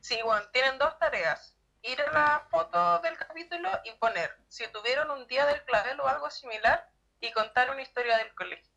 Sí, 0.00 0.18
bueno, 0.24 0.42
tienen 0.52 0.78
dos 0.78 0.98
tareas. 0.98 1.56
Ir 1.82 2.00
a 2.02 2.12
la 2.12 2.46
foto 2.50 2.98
del 3.00 3.16
capítulo 3.16 3.70
y 3.84 3.92
poner 3.92 4.30
si 4.48 4.66
tuvieron 4.68 5.10
un 5.10 5.26
día 5.26 5.46
del 5.46 5.62
clavel 5.64 5.98
o 6.00 6.08
algo 6.08 6.28
similar 6.30 6.90
y 7.20 7.30
contar 7.32 7.70
una 7.70 7.82
historia 7.82 8.16
del 8.18 8.34
colegio. 8.34 8.69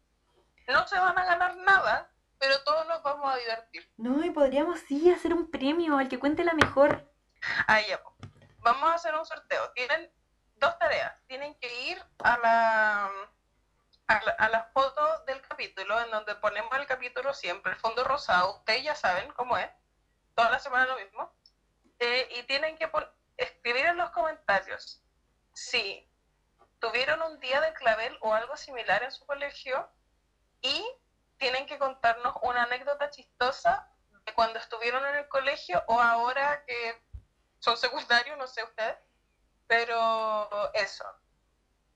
No 0.68 0.88
se 0.88 0.98
van 0.98 1.18
a 1.18 1.26
ganar 1.26 1.56
nada, 1.58 2.12
pero 2.40 2.62
todos 2.64 2.88
nos 2.88 3.02
vamos 3.04 3.34
a 3.34 3.38
divertir. 3.38 3.92
No, 3.98 4.24
y 4.24 4.30
podríamos 4.32 4.80
sí 4.82 5.12
hacer 5.12 5.34
un 5.34 5.50
premio 5.50 5.98
al 5.98 6.10
que 6.10 6.20
cuente 6.20 6.44
la 6.44 6.54
mejor. 6.54 7.12
Ah, 7.68 7.82
ya. 7.82 8.02
Vamos 8.60 8.90
a 8.90 8.94
hacer 8.96 9.16
un 9.16 9.26
sorteo. 9.26 9.72
Tienen 9.72 10.12
dos 10.58 10.78
tareas. 10.80 11.14
Tienen 11.28 11.56
que 11.56 11.90
ir 11.90 12.02
a 12.20 12.38
la, 12.38 13.06
a 14.08 14.24
la, 14.24 14.32
a 14.32 14.50
la 14.50 14.64
foto 14.74 15.24
del 15.26 15.42
capítulo, 15.42 16.00
en 16.02 16.12
donde 16.12 16.36
ponemos 16.36 16.74
el 16.78 16.86
capítulo 16.86 17.34
siempre, 17.34 17.74
el 17.74 17.78
fondo 17.78 18.04
rosado. 18.04 18.58
Ustedes 18.58 18.84
ya 18.84 18.96
saben 18.96 19.32
cómo 19.34 19.58
es. 19.58 19.70
Toda 20.36 20.50
la 20.50 20.60
semana 20.60 20.86
lo 20.86 20.98
mismo. 20.98 21.34
Eh, 22.00 22.28
y 22.38 22.44
tienen 22.44 22.78
que 22.78 22.90
escribir 23.38 23.86
en 23.86 23.98
los 23.98 24.10
comentarios 24.12 25.04
si 25.54 26.10
tuvieron 26.80 27.22
un 27.22 27.40
día 27.40 27.62
de 27.62 27.74
clavel 27.74 28.18
o 28.22 28.34
algo 28.34 28.58
similar 28.58 29.04
en 29.04 29.12
su 29.12 29.26
colegio 29.26 29.90
y 30.64 30.84
tienen 31.38 31.68
que 31.68 31.78
contarnos 31.78 32.36
una 32.42 32.64
anécdota 32.64 33.10
chistosa 33.12 33.88
de 34.26 34.34
cuando 34.34 34.58
estuvieron 34.58 35.06
en 35.06 35.16
el 35.16 35.28
colegio 35.28 35.84
o 35.88 36.00
ahora 36.00 36.64
que 36.66 37.04
son 37.60 37.78
secundarios, 37.78 38.38
no 38.38 38.48
sé 38.48 38.64
ustedes, 38.64 38.98
pero 39.68 40.74
eso. 40.74 41.06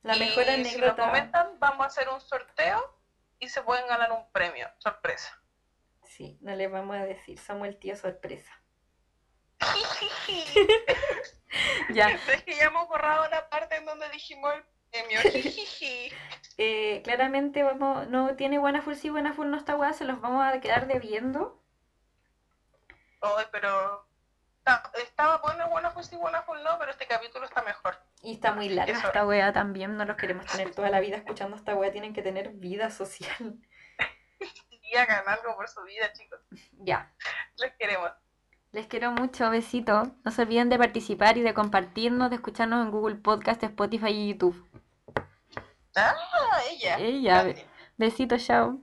La 0.04 0.16
Y 0.16 0.20
mejor 0.20 0.44
Si 0.44 0.50
lo 0.50 0.54
anécdota. 0.54 1.06
comentan, 1.06 1.60
vamos 1.60 1.82
a 1.84 1.88
hacer 1.88 2.10
un 2.10 2.22
sorteo 2.22 3.02
y 3.40 3.50
se 3.50 3.62
pueden 3.64 3.88
ganar 3.88 4.12
un 4.12 4.30
premio, 4.32 4.70
sorpresa. 4.78 5.42
Sí, 6.04 6.38
no 6.42 6.56
les 6.56 6.72
vamos 6.72 6.96
a 6.98 7.06
decir, 7.06 7.40
somos 7.40 7.68
el 7.68 7.80
tío 7.80 7.96
sorpresa. 7.96 8.52
Ya, 11.90 12.10
Es 12.10 12.44
que 12.44 12.56
ya 12.56 12.66
hemos 12.66 12.88
borrado 12.90 13.28
la 13.30 13.50
parte 13.50 13.78
en 13.78 13.86
donde 13.86 14.10
dijimos 14.10 14.54
el 14.54 14.64
premio. 14.92 15.20
Eh, 16.60 17.04
claramente 17.04 17.62
vamos, 17.62 18.08
no 18.08 18.36
tiene 18.36 18.58
buena 18.58 18.82
full 18.82 18.96
sí, 18.96 19.12
buena 19.12 19.32
full 19.32 19.48
no 19.48 19.58
esta 19.58 19.76
wea, 19.76 19.94
se 19.94 20.06
los 20.06 20.20
vamos 20.22 20.44
a 20.44 20.60
quedar 20.60 20.88
debiendo. 20.88 21.64
Ay, 23.22 23.46
pero 23.52 24.10
ta- 24.64 24.92
estaba 24.96 25.38
bueno, 25.38 25.70
buena 25.70 25.92
full 25.92 26.02
sí, 26.02 26.16
buena 26.16 26.42
full 26.42 26.58
no, 26.64 26.80
pero 26.80 26.90
este 26.90 27.06
capítulo 27.06 27.46
está 27.46 27.62
mejor. 27.62 28.00
Y 28.24 28.34
está 28.34 28.54
muy 28.54 28.70
larga 28.70 28.98
Eso. 28.98 29.06
esta 29.06 29.24
wea 29.28 29.54
también, 29.54 29.98
no 29.98 30.06
los 30.06 30.18
queremos 30.18 30.48
tener 30.48 30.74
toda 30.74 30.90
la 30.90 31.00
vida 31.00 31.18
escuchando 31.18 31.56
esta 31.56 31.76
wea, 31.76 31.92
tienen 31.92 32.14
que 32.14 32.24
tener 32.24 32.50
vida 32.54 32.90
social. 32.90 33.60
Y 34.90 34.96
hagan 34.96 35.28
algo 35.28 35.56
por 35.58 35.68
su 35.68 35.84
vida, 35.84 36.14
chicos. 36.14 36.40
Ya. 36.72 37.14
Les 37.58 37.76
queremos. 37.76 38.10
Les 38.72 38.86
quiero 38.88 39.12
mucho, 39.12 39.50
besitos. 39.50 40.10
No 40.24 40.32
se 40.32 40.42
olviden 40.42 40.70
de 40.70 40.78
participar 40.78 41.38
y 41.38 41.42
de 41.42 41.54
compartirnos, 41.54 42.30
de 42.30 42.36
escucharnos 42.36 42.86
en 42.86 42.92
Google 42.92 43.16
Podcast, 43.16 43.64
Spotify 43.64 44.10
y 44.10 44.30
YouTube. 44.30 44.66
Ah, 45.96 46.14
ella. 46.70 47.00
Ella. 47.00 47.56
Besitos, 47.98 48.46
chao. 48.46 48.80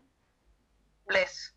Bless. 1.07 1.54